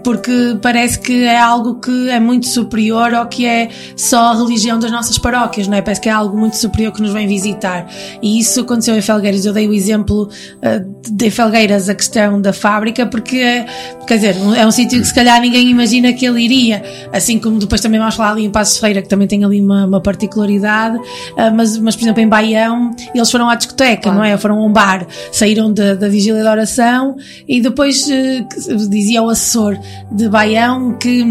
porque 0.04 0.56
parece 0.62 0.98
que 1.00 1.24
é 1.24 1.38
algo 1.38 1.80
que 1.80 2.08
é 2.08 2.20
muito 2.20 2.46
superior 2.46 3.12
ao 3.14 3.26
que 3.26 3.46
é 3.46 3.68
só 3.96 4.32
a 4.32 4.34
religião 4.34 4.78
das 4.78 4.92
nossas 4.92 5.18
paróquias, 5.18 5.66
não 5.66 5.76
é? 5.76 5.82
Parece 5.82 6.00
que 6.00 6.08
é 6.08 6.12
algo 6.12 6.36
muito 6.38 6.56
superior 6.56 6.92
que 6.92 7.02
nos 7.02 7.12
vem 7.12 7.26
visitar. 7.26 7.88
E 8.22 8.38
isso 8.38 8.60
aconteceu 8.60 8.96
em 8.96 9.00
Felgueiras. 9.00 9.44
Eu 9.44 9.52
dei 9.52 9.66
o 9.66 9.72
exemplo 9.72 10.24
uh, 10.28 11.10
de 11.10 11.30
Felgueiras, 11.30 11.88
a 11.88 11.94
questão 11.94 12.40
da 12.40 12.52
fábrica, 12.52 13.06
porque, 13.06 13.38
eh, 13.38 13.66
quer 14.06 14.16
dizer, 14.16 14.36
é 14.56 14.66
um 14.66 14.70
sítio 14.70 15.00
que 15.00 15.06
se 15.06 15.14
calhar 15.14 15.40
ninguém 15.40 15.68
imagina 15.68 16.12
que 16.12 16.26
ele 16.26 16.42
iria. 16.42 16.82
Assim 17.12 17.38
como 17.38 17.58
depois 17.58 17.80
também 17.80 17.98
vamos 17.98 18.14
falar 18.14 18.32
ali 18.32 18.44
em 18.44 18.50
Passos 18.50 18.78
Ferreira, 18.78 19.02
que 19.02 19.08
também 19.08 19.26
tem 19.26 19.44
ali 19.44 19.60
uma, 19.60 19.86
uma 19.86 20.00
particularidade, 20.00 20.96
uh, 20.96 21.54
mas, 21.54 21.76
mas, 21.78 21.96
por 21.96 22.02
exemplo, 22.02 22.22
em 22.22 22.28
Baião, 22.68 22.94
eles 23.14 23.30
foram 23.30 23.48
à 23.48 23.54
discoteca, 23.54 24.12
não 24.12 24.22
é? 24.22 24.36
Foram 24.36 24.58
a 24.58 24.64
um 24.64 24.72
bar, 24.72 25.06
saíram 25.32 25.72
da, 25.72 25.94
da 25.94 26.08
vigília 26.08 26.42
da 26.42 26.50
oração 26.50 27.16
e 27.46 27.60
depois 27.60 28.08
eh, 28.10 28.44
dizia 28.88 29.22
o 29.22 29.28
assessor 29.28 29.78
de 30.10 30.28
Baião 30.28 30.96
que 30.98 31.24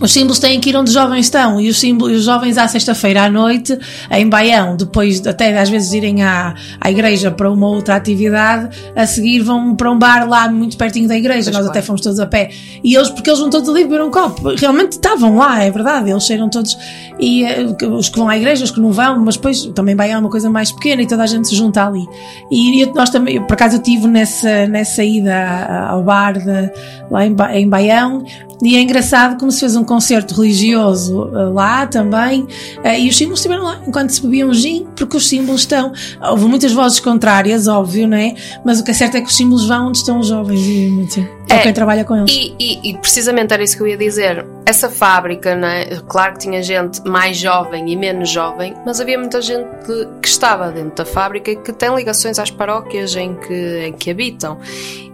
os 0.00 0.12
símbolos 0.12 0.38
têm 0.38 0.58
que 0.60 0.70
ir 0.70 0.76
onde 0.76 0.88
os 0.88 0.94
jovens 0.94 1.26
estão. 1.26 1.60
E 1.60 1.68
os, 1.68 1.78
símbolos, 1.78 2.18
os 2.18 2.24
jovens 2.24 2.56
à 2.58 2.66
sexta-feira 2.66 3.24
à 3.24 3.30
noite 3.30 3.78
em 4.10 4.28
Baião, 4.28 4.76
depois 4.76 5.20
de 5.20 5.28
até 5.28 5.56
às 5.58 5.68
vezes 5.68 5.92
irem 5.92 6.22
à, 6.22 6.54
à 6.80 6.90
igreja 6.90 7.30
para 7.30 7.50
uma 7.50 7.68
outra 7.68 7.94
atividade, 7.96 8.70
a 8.96 9.06
seguir 9.06 9.40
vão 9.40 9.74
para 9.76 9.90
um 9.90 9.98
bar 9.98 10.26
lá 10.28 10.48
muito 10.48 10.76
pertinho 10.76 11.06
da 11.06 11.16
igreja, 11.16 11.50
nós 11.50 11.66
até 11.66 11.82
fomos 11.82 12.00
todos 12.00 12.18
a 12.18 12.26
pé. 12.26 12.50
E 12.82 12.94
eles, 12.96 13.10
porque 13.10 13.28
eles 13.28 13.38
vão 13.40 13.50
todos 13.50 13.68
ali 13.68 13.84
beber 13.84 14.02
um 14.02 14.10
copo, 14.10 14.54
realmente 14.56 14.92
estavam 14.92 15.36
lá, 15.36 15.62
é 15.62 15.70
verdade, 15.70 16.10
eles 16.10 16.26
saíram 16.26 16.48
todos. 16.48 16.76
E 17.20 17.44
eh, 17.44 17.64
os 17.90 18.08
que 18.08 18.18
vão 18.18 18.28
à 18.28 18.36
igreja, 18.36 18.64
os 18.64 18.70
que 18.70 18.80
não 18.80 18.90
vão, 18.90 19.20
mas 19.20 19.36
depois 19.36 19.66
também 19.74 19.94
Baião 19.94 20.16
é 20.16 20.20
uma 20.20 20.30
coisa 20.30 20.50
mais 20.50 20.72
pequena 20.72 21.02
e 21.02 21.06
toda 21.06 21.22
a 21.22 21.26
gente 21.26 21.46
se 21.48 21.54
junta 21.54 21.86
ali. 21.86 22.04
E 22.50 22.80
eu- 22.82 22.92
nós 22.94 23.10
também, 23.10 23.40
por 23.42 23.52
acaso 23.52 23.76
eu 23.76 23.80
estive 23.80 24.06
nessa, 24.08 24.66
nessa 24.66 25.04
ida 25.04 25.86
ao 25.88 26.02
bar 26.02 26.32
de, 26.38 26.70
lá 27.10 27.24
em, 27.26 27.36
em 27.54 27.68
Baião. 27.68 28.24
E 28.62 28.76
é 28.76 28.80
engraçado 28.80 29.38
como 29.38 29.50
se 29.52 29.60
fez 29.60 29.73
um 29.76 29.84
concerto 29.84 30.34
religioso 30.34 31.30
eh, 31.34 31.44
lá 31.52 31.86
também, 31.86 32.46
eh, 32.82 33.00
e 33.00 33.08
os 33.08 33.16
símbolos 33.16 33.40
estiveram 33.40 33.64
lá 33.64 33.80
enquanto 33.86 34.10
se 34.10 34.22
bebiam 34.22 34.52
gin, 34.52 34.86
porque 34.96 35.16
os 35.16 35.28
símbolos 35.28 35.62
estão. 35.62 35.92
Houve 36.22 36.46
muitas 36.46 36.72
vozes 36.72 37.00
contrárias, 37.00 37.66
óbvio, 37.66 38.06
não 38.08 38.16
é? 38.16 38.34
Mas 38.64 38.80
o 38.80 38.84
que 38.84 38.90
é 38.90 38.94
certo 38.94 39.16
é 39.16 39.20
que 39.20 39.28
os 39.28 39.36
símbolos 39.36 39.66
vão 39.66 39.88
onde 39.88 39.98
estão 39.98 40.18
os 40.20 40.26
jovens, 40.28 40.60
e, 40.60 41.08
é, 41.48 41.58
quem 41.58 41.72
trabalha 41.72 42.04
com 42.04 42.16
eles. 42.16 42.30
E, 42.34 42.54
e- 42.58 42.90
e 42.90 42.98
precisamente 42.98 43.52
era 43.52 43.62
isso 43.62 43.76
que 43.76 43.82
eu 43.82 43.86
ia 43.86 43.96
dizer. 43.96 44.44
Essa 44.66 44.88
fábrica, 44.88 45.54
né? 45.54 45.84
claro 46.08 46.32
que 46.34 46.40
tinha 46.40 46.62
gente 46.62 47.00
mais 47.06 47.36
jovem 47.36 47.90
e 47.90 47.96
menos 47.96 48.30
jovem, 48.30 48.74
mas 48.84 48.98
havia 49.00 49.18
muita 49.18 49.40
gente 49.42 49.68
que 49.84 50.08
estava 50.26 50.70
dentro 50.70 50.96
da 50.96 51.04
fábrica 51.04 51.50
e 51.50 51.56
que 51.56 51.72
tem 51.72 51.94
ligações 51.94 52.38
às 52.38 52.50
paróquias 52.50 53.14
em 53.14 53.34
que, 53.34 53.86
em 53.88 53.92
que 53.92 54.10
habitam. 54.10 54.58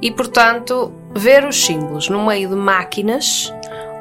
E, 0.00 0.10
portanto, 0.10 0.92
ver 1.14 1.44
os 1.44 1.62
símbolos 1.64 2.08
no 2.08 2.24
meio 2.26 2.48
de 2.48 2.54
máquinas, 2.56 3.52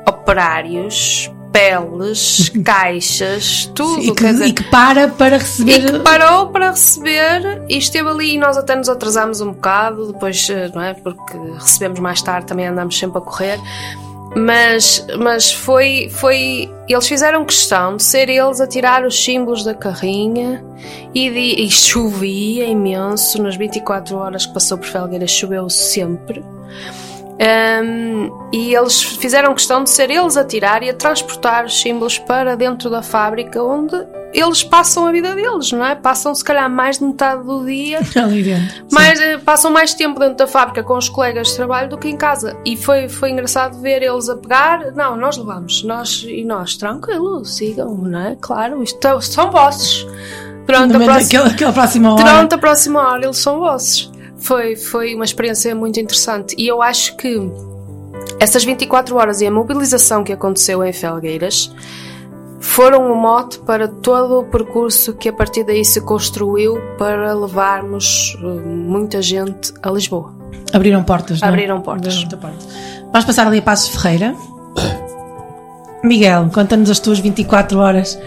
operários, 0.10 1.32
peles, 1.52 2.50
caixas, 2.64 3.72
tudo. 3.76 4.02
E 4.02 4.14
que, 4.14 4.24
dizer, 4.24 4.48
e 4.48 4.54
que 4.54 4.64
para 4.64 5.08
para 5.08 5.38
receber. 5.38 5.72
e 5.72 5.92
que 5.92 6.00
parou 6.00 6.48
para 6.48 6.72
receber 6.72 7.64
e 7.70 7.78
esteve 7.78 8.10
ali 8.10 8.34
e 8.34 8.38
nós 8.38 8.58
até 8.58 8.76
nos 8.76 8.90
atrasámos 8.90 9.42
um 9.42 9.52
bocado, 9.52 10.12
depois, 10.12 10.50
eh, 10.50 10.70
não 10.74 10.82
é? 10.82 10.94
Porque 10.94 11.38
recebemos 11.60 12.00
mais 12.00 12.22
tarde, 12.22 12.48
também 12.48 12.68
andámos 12.68 12.98
sempre 12.98 13.18
a 13.18 13.22
correr. 13.22 13.60
Mas, 14.36 15.06
mas 15.18 15.52
foi, 15.52 16.08
foi. 16.12 16.72
Eles 16.88 17.08
fizeram 17.08 17.44
questão 17.44 17.98
de 17.98 18.04
ser 18.04 18.30
eles 18.30 18.62
a 18.62 18.68
tirar 18.68 19.04
os 19.04 19.24
símbolos 19.24 19.64
da 19.64 19.74
carrinha 19.74 20.64
e, 21.16 21.32
de, 21.32 21.64
e 21.64 21.72
chovia 21.72 22.66
imenso. 22.66 23.42
Nas 23.42 23.56
24 23.56 24.16
horas 24.16 24.46
que 24.46 24.54
passou 24.54 24.78
por 24.78 24.86
Felgueira, 24.86 25.26
choveu 25.26 25.68
sempre. 25.68 26.44
Um, 27.42 28.50
e 28.52 28.76
eles 28.76 29.02
fizeram 29.02 29.54
questão 29.54 29.82
de 29.84 29.90
ser 29.90 30.10
eles 30.10 30.36
a 30.36 30.44
tirar 30.44 30.84
e 30.84 30.90
a 30.90 30.94
transportar 30.94 31.66
os 31.66 31.80
símbolos 31.80 32.18
para 32.20 32.56
dentro 32.58 32.90
da 32.90 33.02
fábrica 33.02 33.64
onde 33.64 33.96
eles 34.34 34.62
passam 34.62 35.08
a 35.08 35.12
vida 35.12 35.34
deles, 35.34 35.72
não 35.72 35.84
é? 35.86 35.96
Passam 35.96 36.36
se 36.36 36.44
calhar 36.44 36.70
mais 36.70 37.00
de 37.00 37.06
metade 37.06 37.44
do 37.44 37.66
dia, 37.66 38.00
ali 38.22 38.44
dentro. 38.44 38.86
mais, 38.92 39.20
eh, 39.22 39.38
passam 39.38 39.72
mais 39.72 39.94
tempo 39.94 40.20
dentro 40.20 40.36
da 40.36 40.48
fábrica 40.48 40.84
com 40.84 40.98
os 40.98 41.08
colegas 41.08 41.48
de 41.48 41.56
trabalho 41.56 41.90
do 41.90 41.98
que 41.98 42.10
em 42.10 42.18
casa. 42.18 42.56
E 42.66 42.76
foi, 42.76 43.08
foi 43.08 43.32
engraçado 43.32 43.80
ver 43.82 44.04
eles 44.04 44.28
a 44.30 44.36
pegar. 44.36 44.92
Não, 44.92 45.16
nós 45.16 45.38
levamos, 45.38 45.82
nós 45.84 46.24
e 46.28 46.44
nós, 46.44 46.76
tranquilo, 46.76 47.44
sigam, 47.46 47.96
não 47.96 48.20
é? 48.20 48.38
Claro, 48.40 48.84
isto 48.84 49.00
são 49.22 49.50
vossos. 49.50 50.06
Durante 50.68 50.96
a, 50.96 51.00
próxima, 51.00 51.24
daquela- 51.24 51.48
aquela 51.50 51.74
próxima 51.74 52.14
hora. 52.14 52.24
durante 52.24 52.54
a 52.54 52.58
próxima 52.58 53.02
hora, 53.10 53.24
eles 53.26 53.38
são 53.38 53.60
vossos. 53.60 54.12
Foi, 54.40 54.76
foi 54.76 55.16
uma 55.16 55.26
experiência 55.26 55.74
muito 55.76 56.00
interessante. 56.00 56.56
E 56.58 56.68
eu 56.68 56.82
acho 56.82 57.16
que 57.18 57.40
essas 58.40 58.64
24 58.64 59.16
horas 59.16 59.42
e 59.42 59.48
a 59.48 59.52
mobilização 59.52 60.24
que 60.24 60.32
aconteceu 60.32 60.84
em 60.84 60.94
Felgueiras 60.94 61.72
foram 62.60 63.12
o 63.12 63.16
mote 63.16 63.60
para 63.60 63.88
todo 63.88 64.40
o 64.40 64.44
percurso 64.44 65.14
que 65.14 65.30
a 65.30 65.34
partir 65.34 65.64
daí 65.64 65.84
se 65.84 66.02
construiu 66.02 66.80
para 66.98 67.34
levarmos 67.34 68.38
eh, 68.38 68.46
muita 68.46 69.22
gente 69.22 69.74
a 69.82 69.90
Lisboa. 69.90 70.34
Abriram 70.74 71.04
portas, 71.04 71.42
não 71.42 71.48
é? 71.48 71.52
Abriram 71.52 71.82
portas. 71.82 72.16
Abriram 72.16 72.40
portas. 72.40 72.68
Vamos 73.12 73.26
passar 73.26 73.48
ali 73.48 73.60
a 73.60 73.62
Passos 73.62 73.90
Ferreira. 73.90 74.36
Miguel, 76.04 76.50
conta-nos 76.54 76.90
as 76.90 77.00
tuas 77.00 77.20
24 77.20 77.80
horas 77.80 78.20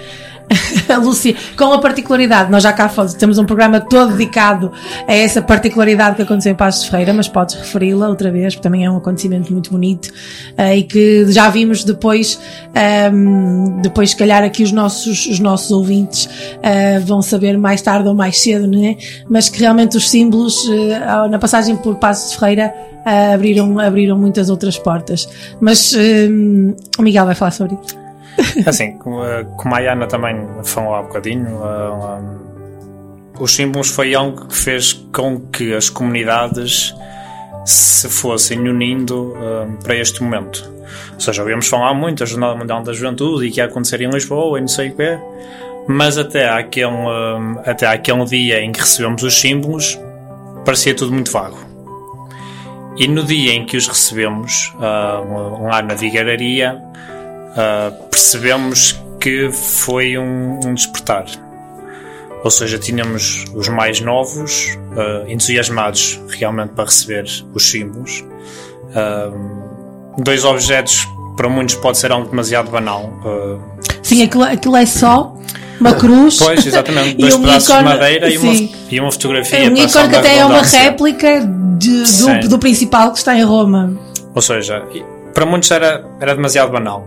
A 0.89 0.97
Lúcia, 0.99 1.35
com 1.57 1.73
a 1.73 1.79
particularidade, 1.79 2.51
nós 2.51 2.63
já 2.63 2.73
cá 2.73 2.91
temos 3.19 3.39
um 3.39 3.45
programa 3.47 3.81
todo 3.81 4.13
dedicado 4.13 4.71
a 5.09 5.15
essa 5.15 5.41
particularidade 5.41 6.17
que 6.17 6.23
aconteceu 6.23 6.53
em 6.53 6.55
Passos 6.55 6.85
de 6.85 6.91
Ferreira, 6.91 7.15
mas 7.15 7.29
podes 7.29 7.55
referi-la 7.55 8.09
outra 8.09 8.31
vez, 8.31 8.55
porque 8.55 8.63
também 8.63 8.85
é 8.85 8.91
um 8.91 8.97
acontecimento 8.99 9.51
muito 9.53 9.71
bonito 9.71 10.11
eh, 10.57 10.79
e 10.79 10.83
que 10.83 11.27
já 11.33 11.49
vimos 11.49 11.85
depois, 11.85 12.39
ehm, 12.75 13.81
depois 13.81 14.11
se 14.11 14.17
calhar 14.17 14.43
aqui 14.43 14.63
os 14.63 14.73
nossos, 14.73 15.27
os 15.27 15.39
nossos 15.41 15.71
ouvintes 15.71 16.29
eh, 16.63 16.99
vão 17.01 17.23
saber 17.23 17.57
mais 17.57 17.81
tarde 17.81 18.09
ou 18.09 18.15
mais 18.15 18.41
cedo, 18.41 18.67
não 18.67 18.85
é? 18.85 18.97
Mas 19.29 19.49
que 19.49 19.61
realmente 19.61 19.97
os 19.97 20.11
símbolos, 20.11 20.69
ao- 21.09 21.29
na 21.29 21.39
passagem 21.39 21.77
por 21.77 21.97
Passos 21.97 22.35
Ferreira, 22.35 22.75
abriram, 23.33 23.79
abriram 23.79 24.19
muitas 24.19 24.51
outras 24.51 24.79
portas. 24.79 25.29
Mas 25.61 25.95
ehm, 25.95 26.75
o 26.99 27.03
Miguel 27.03 27.25
vai 27.27 27.35
falar 27.35 27.53
sobre 27.53 27.79
isso. 27.83 28.02
Assim, 28.67 28.97
como 28.99 29.25
eh, 29.25 29.47
a 29.65 29.77
Ayana 29.77 30.07
também 30.07 30.37
falou 30.65 30.95
há 30.95 31.03
bocadinho, 31.03 31.49
eh, 31.49 31.91
um, 31.91 33.43
os 33.43 33.55
símbolos 33.55 33.89
foi 33.89 34.15
algo 34.15 34.47
que 34.47 34.55
fez 34.55 34.93
com 34.93 35.41
que 35.41 35.75
as 35.75 35.89
comunidades 35.89 36.95
se 37.65 38.09
fossem 38.09 38.59
unindo 38.61 39.35
eh, 39.37 39.67
para 39.83 39.97
este 39.97 40.23
momento. 40.23 40.71
Ou 41.15 41.21
seja, 41.21 41.43
ouvimos 41.43 41.67
falar 41.67 41.95
muito 41.95 42.21
da 42.21 42.27
Jornada 42.27 42.55
Mundial 42.55 42.83
da 42.83 42.93
Juventude 42.93 43.47
e 43.47 43.51
que 43.51 43.61
ia 43.61 43.67
acontecer 43.67 44.01
em 44.01 44.11
Lisboa 44.11 44.59
e 44.59 44.61
não 44.61 44.69
sei 44.69 44.91
o 44.91 44.97
quê, 44.97 45.19
mas 45.89 46.19
até 46.19 46.49
àquele, 46.49 46.87
eh, 46.87 47.71
até 47.71 47.87
àquele 47.87 48.25
dia 48.25 48.61
em 48.61 48.73
que 48.73 48.81
recebemos 48.81 49.23
os 49.23 49.39
símbolos 49.39 49.99
parecia 50.65 50.95
tudo 50.95 51.13
muito 51.13 51.31
vago. 51.31 51.59
E 52.97 53.09
no 53.09 53.25
dia 53.25 53.55
em 53.55 53.65
que 53.65 53.77
os 53.77 53.89
recebemos, 53.89 54.73
ah, 54.79 55.23
lá 55.63 55.83
na 55.83 55.95
Vigararia, 55.95 56.79
ah, 57.57 57.93
percebemos 58.11 59.01
que 59.21 59.51
foi 59.53 60.19
um, 60.19 60.59
um 60.65 60.75
despertar. 60.75 61.25
Ou 62.45 62.51
seja, 62.51 62.77
tínhamos 62.79 63.45
os 63.55 63.69
mais 63.69 64.01
novos, 64.01 64.77
ah, 64.97 65.25
entusiasmados 65.29 66.21
realmente 66.29 66.71
para 66.71 66.85
receber 66.85 67.25
os 67.55 67.71
símbolos. 67.71 68.25
Ah, 68.95 69.31
dois 70.19 70.45
objetos, 70.45 71.07
para 71.37 71.49
muitos, 71.49 71.75
pode 71.77 71.99
ser 71.99 72.11
algo 72.13 72.29
demasiado 72.29 72.71
banal. 72.71 73.11
Sim, 74.03 74.23
aquilo, 74.25 74.43
aquilo 74.45 74.77
é 74.77 74.85
só 74.87 75.35
uma 75.81 75.95
cruz. 75.95 76.39
Pois, 76.39 76.67
exatamente. 76.67 77.15
Dois 77.21 77.35
um 77.35 77.41
pedaços 77.41 77.69
ícone- 77.69 77.79
de 77.79 77.85
madeira 77.85 78.29
e 78.29 78.39
uma, 78.39 78.53
e 78.91 79.01
uma 79.01 79.11
fotografia. 79.13 79.59
É 79.59 79.69
um 79.71 79.77
ícone 79.77 80.09
que 80.11 80.17
até 80.17 80.39
é 80.39 80.45
uma 80.45 80.63
réplica 80.63 81.41
de- 81.79 82.39
do, 82.43 82.49
do 82.51 82.59
principal 82.59 83.11
que 83.13 83.19
está 83.19 83.37
em 83.37 83.43
Roma. 83.43 83.97
Ou 84.35 84.43
seja, 84.43 84.85
para 85.35 85.47
muitos 85.47 85.71
era, 85.71 86.05
era 86.21 86.35
demasiado 86.35 86.71
banal. 86.71 87.07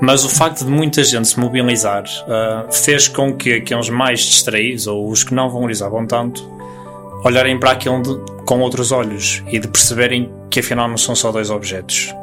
Mas 0.00 0.24
o 0.24 0.28
facto 0.28 0.64
de 0.64 0.70
muita 0.70 1.02
gente 1.02 1.28
se 1.28 1.40
mobilizar 1.40 2.04
ah, 2.28 2.66
fez 2.70 3.08
com 3.08 3.34
que 3.34 3.54
aqueles 3.54 3.88
mais 3.88 4.20
distraídos 4.20 4.86
ou 4.86 5.08
os 5.08 5.24
que 5.24 5.34
não 5.34 5.50
valorizavam 5.50 6.06
tanto 6.06 6.48
olharem 7.24 7.58
para 7.58 7.72
aquilo 7.72 8.00
de- 8.02 8.44
com 8.44 8.60
outros 8.60 8.92
olhos 8.92 9.42
e 9.48 9.58
de 9.58 9.66
perceberem 9.66 10.32
que 10.50 10.60
afinal 10.60 10.88
não 10.88 10.96
são 10.96 11.14
só 11.16 11.32
dois 11.32 11.50
objetos. 11.50 12.14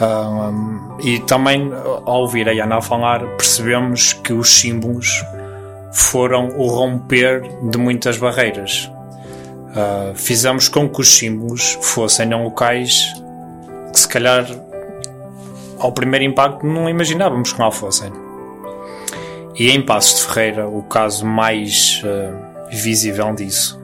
Um, 0.00 0.96
e 1.00 1.18
também, 1.20 1.72
ao 2.04 2.20
ouvir 2.22 2.48
a 2.48 2.52
Yana 2.52 2.80
falar, 2.80 3.24
percebemos 3.36 4.12
que 4.12 4.32
os 4.32 4.48
símbolos 4.60 5.24
foram 5.92 6.48
o 6.56 6.66
romper 6.68 7.42
de 7.70 7.78
muitas 7.78 8.16
barreiras. 8.18 8.90
Uh, 9.70 10.14
fizemos 10.14 10.68
com 10.68 10.88
que 10.88 11.00
os 11.00 11.16
símbolos 11.16 11.78
fossem 11.82 12.28
em 12.28 12.44
locais 12.44 13.12
que 13.92 14.00
se 14.00 14.08
calhar 14.08 14.46
ao 15.78 15.92
primeiro 15.92 16.24
impacto 16.24 16.66
não 16.66 16.88
imaginávamos 16.88 17.52
que 17.52 17.60
lá 17.60 17.70
fossem. 17.70 18.12
E 19.56 19.70
em 19.70 19.82
Passos 19.82 20.20
de 20.20 20.26
Ferreira, 20.26 20.68
o 20.68 20.82
caso 20.84 21.26
mais 21.26 22.00
uh, 22.04 22.70
visível 22.70 23.34
disso 23.34 23.78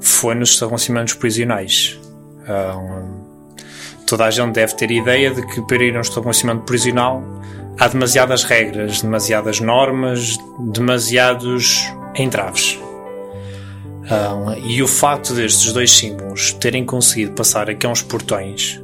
foi 0.00 0.34
nos 0.34 0.50
estabelecimentos 0.50 1.14
prisionais. 1.14 2.00
Uh, 2.42 3.26
toda 4.06 4.24
a 4.24 4.30
gente 4.30 4.52
deve 4.52 4.74
ter 4.74 4.90
ideia 4.90 5.30
de 5.32 5.44
que 5.46 5.60
para 5.62 5.84
ir 5.84 5.94
a 5.94 5.98
um 5.98 6.00
estabelecimento 6.00 6.62
prisional 6.62 7.22
há 7.78 7.88
demasiadas 7.88 8.44
regras, 8.44 9.02
demasiadas 9.02 9.60
normas, 9.60 10.38
demasiados 10.72 11.92
entraves. 12.14 12.78
Um, 14.06 14.54
e 14.70 14.82
o 14.82 14.88
facto 14.88 15.34
destes 15.34 15.72
dois 15.72 15.90
símbolos 15.90 16.52
terem 16.52 16.84
conseguido 16.84 17.32
passar 17.32 17.68
aqui 17.68 17.86
uns 17.86 18.02
portões, 18.02 18.80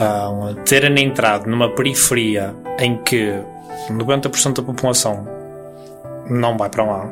um, 0.00 0.54
terem 0.64 1.04
entrado 1.04 1.48
numa 1.48 1.70
periferia 1.70 2.54
em 2.78 2.96
que 2.98 3.32
90% 3.90 4.54
da 4.54 4.62
população 4.62 5.26
não 6.28 6.56
vai 6.56 6.68
para 6.68 6.84
lá, 6.84 7.08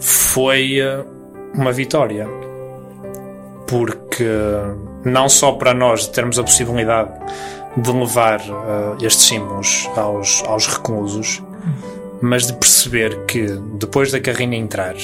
foi 0.00 0.78
uh, 0.80 1.04
uma 1.54 1.72
vitória. 1.72 2.26
Porque 3.66 4.28
não 5.04 5.28
só 5.28 5.52
para 5.52 5.74
nós 5.74 6.06
termos 6.06 6.38
a 6.38 6.42
possibilidade 6.42 7.10
de 7.76 7.90
levar 7.92 8.40
uh, 8.40 9.04
estes 9.04 9.26
símbolos 9.26 9.90
aos, 9.96 10.42
aos 10.46 10.66
reclusos, 10.66 11.42
mas 12.20 12.46
de 12.46 12.52
perceber 12.54 13.26
que 13.26 13.46
depois 13.78 14.12
da 14.12 14.20
carrinha 14.20 14.56
entrar 14.56 14.94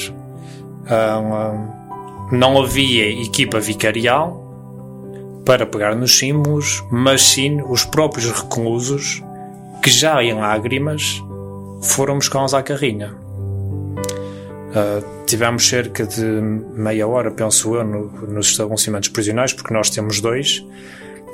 ah, 0.89 1.55
não 2.31 2.63
havia 2.63 3.23
equipa 3.23 3.61
vicarial 3.61 4.42
para 5.45 5.67
pegar 5.67 5.95
nos 5.97 6.17
símbolos, 6.19 6.85
mas 6.91 7.23
sim 7.23 7.61
os 7.69 7.85
próprios 7.85 8.31
reclusos 8.31 9.23
que 9.83 9.91
já 9.91 10.23
em 10.23 10.35
lágrimas 10.35 11.23
foram 11.83 12.15
buscá-los 12.15 12.55
à 12.55 12.63
carrinha. 12.63 13.15
Ah, 14.75 15.03
tivemos 15.27 15.69
cerca 15.69 16.07
de 16.07 16.23
meia 16.25 17.07
hora, 17.07 17.31
penso 17.31 17.75
eu, 17.75 17.85
no- 17.85 18.11
nos 18.29 18.49
estabelecimentos 18.49 19.09
prisionais, 19.09 19.53
porque 19.53 19.75
nós 19.75 19.91
temos 19.91 20.21
dois. 20.21 20.65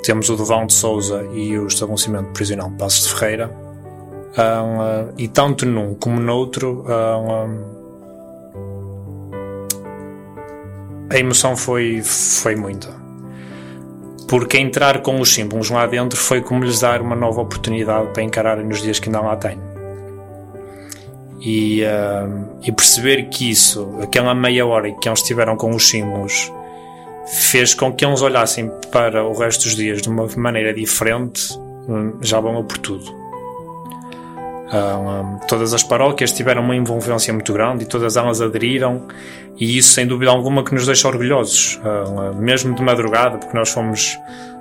Temos 0.05 0.29
o 0.31 0.37
do 0.37 0.45
Vão 0.45 0.65
de 0.67 0.73
Souza 0.73 1.25
e 1.35 1.59
o 1.59 1.67
estabelecimento 1.67 2.31
prisional 2.33 2.71
Passos 2.71 3.09
de 3.09 3.15
Ferreira. 3.15 3.51
Ah, 4.37 4.63
ah, 5.09 5.13
e 5.19 5.29
tanto 5.29 5.67
num 5.67 5.95
como 5.95 6.19
no 6.21 6.33
outro, 6.35 6.85
a 11.11 11.19
emoção 11.19 11.57
foi, 11.57 12.01
foi 12.03 12.55
muita. 12.57 13.08
Porque 14.29 14.59
entrar 14.59 15.01
com 15.01 15.21
os 15.21 15.33
símbolos 15.33 15.71
lá 15.71 15.87
dentro 15.87 16.19
foi 16.19 16.43
como 16.43 16.63
lhes 16.63 16.81
dar 16.81 17.01
uma 17.01 17.17
nova 17.17 17.41
oportunidade 17.41 18.13
para 18.13 18.23
encararem 18.23 18.65
nos 18.65 18.83
dias 18.83 18.99
que 18.99 19.09
ainda 19.09 19.21
lá 19.21 19.37
têm. 19.37 19.59
E, 21.41 21.85
ah, 21.85 22.29
e 22.63 22.71
perceber 22.71 23.29
que 23.31 23.51
isso, 23.51 23.89
aquela 24.03 24.35
meia 24.35 24.67
hora 24.67 24.93
que 24.93 25.09
eles 25.09 25.21
estiveram 25.21 25.57
com 25.57 25.75
os 25.75 25.89
símbolos, 25.89 26.53
fez 27.27 27.75
com 27.75 27.93
que 27.93 28.05
eles 28.05 28.21
olhassem 28.23 28.71
para 28.91 29.25
o 29.25 29.33
resto 29.33 29.65
dos 29.65 29.75
dias 29.75 30.03
de 30.03 30.09
uma 30.09 30.27
maneira 30.37 30.75
diferente, 30.75 31.59
hum, 31.89 32.19
já 32.21 32.41
valeu 32.41 32.65
por 32.65 32.79
tudo. 32.79 33.28
Ah, 34.71 35.39
todas 35.49 35.73
as 35.73 35.83
paróquias 35.83 36.33
tiveram 36.33 36.63
uma 36.63 36.77
envolvência 36.77 37.33
muito 37.33 37.53
grande 37.53 37.85
e 37.85 37.87
todas 37.87 38.17
elas 38.17 38.41
aderiram, 38.41 39.07
e 39.59 39.79
isso 39.79 39.93
sem 39.93 40.07
dúvida 40.07 40.31
alguma 40.31 40.63
que 40.63 40.75
nos 40.75 40.87
deixa 40.87 41.09
orgulhosos, 41.09 41.81
Ah, 41.85 42.33
mesmo 42.37 42.75
de 42.75 42.83
madrugada, 42.83 43.39
porque 43.39 43.57
nós 43.57 43.71
fomos 43.71 44.19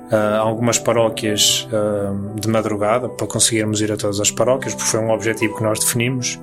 a 0.10 0.38
algumas 0.38 0.80
paróquias 0.80 1.68
ah, 1.74 2.14
de 2.40 2.48
madrugada 2.48 3.10
para 3.10 3.28
conseguirmos 3.28 3.82
ir 3.82 3.92
a 3.92 3.98
todas 3.98 4.20
as 4.20 4.32
paróquias, 4.32 4.74
porque 4.74 4.90
foi 4.90 5.00
um 5.02 5.12
objetivo 5.12 5.56
que 5.58 5.64
nós 5.64 5.80
definimos. 5.80 6.40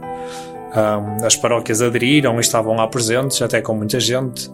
Ah, 0.72 1.00
as 1.24 1.36
paróquias 1.36 1.80
aderiram 1.80 2.36
e 2.36 2.40
estavam 2.40 2.76
lá 2.76 2.86
presentes, 2.86 3.40
até 3.40 3.62
com 3.62 3.74
muita 3.74 3.98
gente, 3.98 4.50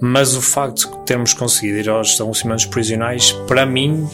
mas 0.00 0.36
o 0.36 0.42
facto 0.42 0.90
de 0.90 1.04
termos 1.04 1.32
conseguido 1.32 1.78
ir 1.78 1.88
aos 1.88 2.10
estabelecimentos 2.10 2.66
prisionais, 2.66 3.32
para 3.48 3.64
mim, 3.66 4.06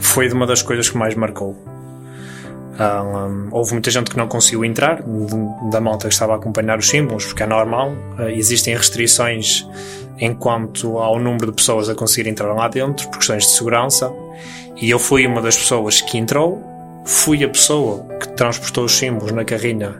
foi 0.00 0.26
de 0.26 0.34
uma 0.34 0.46
das 0.46 0.62
coisas 0.62 0.88
que 0.88 0.96
mais 0.96 1.14
marcou. 1.14 1.73
Um, 2.74 3.48
houve 3.52 3.72
muita 3.72 3.90
gente 3.90 4.10
que 4.10 4.16
não 4.16 4.26
conseguiu 4.26 4.64
entrar, 4.64 5.00
da 5.70 5.80
malta 5.80 6.08
que 6.08 6.14
estava 6.14 6.32
a 6.32 6.36
acompanhar 6.36 6.78
os 6.78 6.88
símbolos, 6.88 7.26
porque 7.26 7.44
é 7.44 7.46
normal, 7.46 7.92
ah, 8.18 8.30
existem 8.30 8.74
restrições 8.76 9.66
enquanto 10.18 10.98
ao 10.98 11.18
número 11.18 11.46
de 11.46 11.52
pessoas 11.52 11.88
a 11.88 11.94
conseguir 11.94 12.28
entrar 12.28 12.52
lá 12.52 12.66
dentro, 12.68 13.08
por 13.08 13.18
questões 13.18 13.44
de 13.44 13.50
segurança, 13.50 14.12
e 14.76 14.90
eu 14.90 14.98
fui 14.98 15.24
uma 15.26 15.40
das 15.40 15.56
pessoas 15.56 16.00
que 16.00 16.18
entrou, 16.18 16.62
fui 17.04 17.44
a 17.44 17.48
pessoa 17.48 18.04
que 18.20 18.28
transportou 18.30 18.84
os 18.84 18.92
símbolos 18.92 19.30
na 19.30 19.44
carrinha 19.44 19.94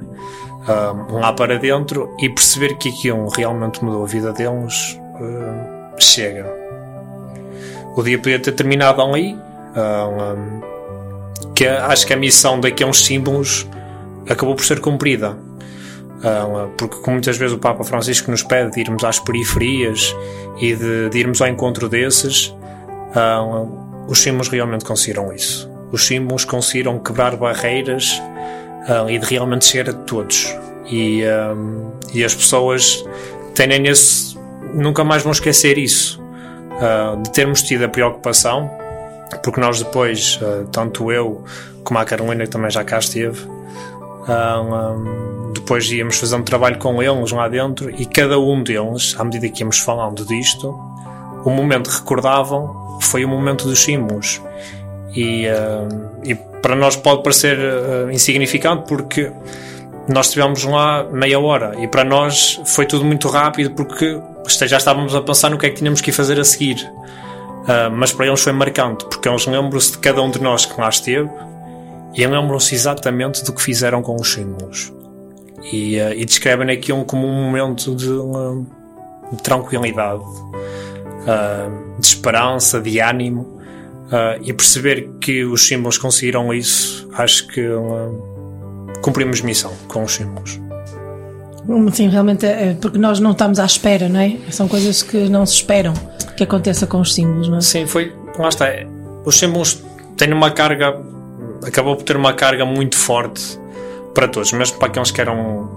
ah, 0.67 0.95
lá 1.11 1.33
para 1.33 1.59
dentro 1.59 2.13
e 2.21 2.29
perceber 2.29 2.77
que 2.79 2.89
aquilo 2.89 3.29
realmente 3.29 3.85
mudou 3.85 4.03
a 4.03 4.07
vida 4.07 4.33
deles, 4.33 4.99
ah, 5.15 5.95
chega. 5.99 6.53
O 7.97 8.03
dia 8.03 8.19
podia 8.19 8.41
ter 8.41 8.51
terminado 8.51 9.01
ali, 9.01 9.39
um, 9.77 10.74
que 11.55 11.67
acho 11.67 12.07
que 12.07 12.13
a 12.13 12.17
missão 12.17 12.61
daqueles 12.61 13.05
símbolos 13.05 13.67
acabou 14.29 14.55
por 14.55 14.65
ser 14.65 14.81
cumprida. 14.81 15.37
Ah, 16.23 16.69
porque 16.79 16.97
como 16.97 17.13
muitas 17.17 17.37
vezes 17.37 17.55
o 17.55 17.59
Papa 17.59 17.85
Francisco 17.85 18.31
nos 18.31 18.43
pede 18.43 18.73
de 18.73 18.81
irmos 18.81 19.05
às 19.05 19.19
periferias 19.19 20.17
e 20.59 20.75
de, 20.75 21.11
de 21.11 21.19
irmos 21.19 21.43
ao 21.43 21.49
encontro 21.49 21.87
desses, 21.87 22.55
ah, 23.15 23.43
os 24.09 24.19
símbolos 24.21 24.49
realmente 24.49 24.87
conseguiram 24.87 25.33
isso. 25.33 25.71
Os 25.93 26.07
símbolos 26.07 26.45
conseguiram 26.47 26.99
quebrar 26.99 27.37
barreiras 27.37 28.21
ah, 28.89 29.05
e 29.09 29.19
de 29.19 29.27
realmente 29.27 29.67
chegar 29.67 29.91
a 29.91 29.93
todos. 29.93 30.57
E, 30.91 31.23
e 32.13 32.23
as 32.23 32.35
pessoas 32.35 33.03
têm 33.55 33.87
esse. 33.87 34.37
nunca 34.75 35.03
mais 35.03 35.23
vão 35.23 35.33
esquecer 35.33 35.79
isso, 35.79 36.23
de 37.23 37.33
termos 37.33 37.63
tido 37.63 37.87
a 37.87 37.89
preocupação, 37.89 38.71
porque 39.39 39.61
nós 39.61 39.83
depois, 39.83 40.39
ah, 40.43 40.65
tanto 40.71 41.11
eu 41.11 41.45
como 41.83 41.99
a 41.99 42.05
Carolina, 42.05 42.45
que 42.45 42.51
também 42.51 42.71
já 42.71 42.83
cá 42.85 42.99
esteve, 42.99 43.47
ah, 44.29 44.63
ah, 44.73 45.53
depois 45.55 45.91
íamos 45.91 46.17
fazer 46.17 46.37
um 46.37 46.43
trabalho 46.43 46.79
com 46.79 47.03
eles 47.03 47.31
lá 47.31 47.49
dentro 47.49 47.91
e 47.91 48.07
cada 48.07 48.39
um 48.39 48.63
deles, 48.63 49.15
à 49.19 49.25
medida 49.25 49.49
que 49.49 49.63
íamos 49.63 49.79
falando 49.79 50.25
disto, 50.25 50.69
o 51.45 51.51
momento 51.51 51.91
que 51.91 51.97
recordavam 51.97 52.99
foi 53.01 53.25
o 53.25 53.29
momento 53.29 53.67
dos 53.67 53.81
símbolos. 53.81 54.41
E, 55.15 55.47
ah, 55.49 55.89
e 56.25 56.35
para 56.35 56.75
nós 56.75 56.97
pode 56.97 57.23
parecer 57.23 57.59
insignificante 58.11 58.89
porque 58.89 59.31
nós 60.09 60.27
estivemos 60.27 60.65
lá 60.65 61.05
meia 61.05 61.39
hora 61.39 61.75
e 61.79 61.87
para 61.87 62.05
nós 62.05 62.61
foi 62.65 62.87
tudo 62.87 63.05
muito 63.05 63.29
rápido 63.29 63.71
porque 63.71 64.19
já 64.49 64.77
estávamos 64.77 65.15
a 65.15 65.23
pensar 65.23 65.51
no 65.51 65.59
que 65.59 65.67
é 65.67 65.71
que 65.71 65.77
tínhamos 65.77 66.01
que 66.01 66.11
ir 66.11 66.13
fazer 66.13 66.39
a 66.39 66.45
seguir. 66.45 66.77
Ah, 67.67 67.91
mas 67.91 68.13
para 68.13 68.27
eles 68.27 68.41
foi 68.43 68.53
marcante 68.53 69.05
porque 69.07 69.29
eles 69.29 69.47
lembram-se 69.47 69.93
de 69.93 69.99
cada 69.99 70.23
um 70.23 70.31
de 70.31 70.41
nós 70.41 70.67
que 70.67 70.79
lá 70.79 70.89
esteve 70.89 71.31
e 72.15 72.27
lembram-se 72.27 72.75
exatamente 72.75 73.43
do 73.45 73.53
que 73.53 73.63
fizeram 73.63 74.03
com 74.03 74.17
os 74.17 74.33
símbolos. 74.33 74.93
E, 75.73 75.99
ah, 75.99 76.15
e 76.15 76.25
descrevem 76.25 76.71
aquilo 76.71 77.05
como 77.05 77.27
um 77.27 77.45
momento 77.45 77.95
de, 77.95 78.07
de 78.07 79.43
tranquilidade, 79.43 80.23
ah, 81.27 81.69
de 81.99 82.07
esperança, 82.07 82.81
de 82.81 83.01
ânimo. 83.01 83.55
e 84.43 84.53
perceber 84.53 85.11
que 85.21 85.45
os 85.45 85.67
símbolos 85.67 85.99
conseguiram 85.99 86.53
isso, 86.55 87.09
acho 87.15 87.49
que 87.49 87.67
cumprimos 89.03 89.41
missão 89.41 89.73
com 89.89 90.05
os 90.05 90.15
símbolos. 90.15 90.61
Hum, 91.69 91.91
Sim, 91.91 92.09
realmente 92.09 92.45
é 92.47 92.77
porque 92.81 92.99
nós 92.99 93.21
não 93.21 93.31
estamos 93.33 93.59
à 93.59 93.65
espera, 93.65 94.09
não 94.09 94.21
é? 94.21 94.37
São 94.51 94.69
coisas 94.69 95.03
que 95.03 95.29
não 95.29 95.45
se 95.47 95.55
esperam 95.55 95.95
que 96.37 96.43
aconteça 96.45 96.87
com 96.87 97.01
os 97.01 97.15
símbolos, 97.15 97.49
não 97.49 97.59
é? 97.59 97.61
Sim, 97.61 97.87
foi. 97.87 98.13
Lá 98.39 98.49
está. 98.49 98.67
é, 98.67 98.87
Os 99.25 99.39
símbolos 99.39 99.83
têm 100.17 100.33
uma 100.33 100.51
carga. 100.51 100.95
Acabou 101.67 101.97
por 101.97 102.03
ter 102.03 102.17
uma 102.17 102.33
carga 102.35 102.65
muito 102.67 102.97
forte 102.97 103.59
para 104.13 104.29
todos, 104.29 104.53
mesmo 104.53 104.77
para 104.79 104.89
aqueles 104.89 105.11
que 105.11 105.21
eram. 105.21 105.71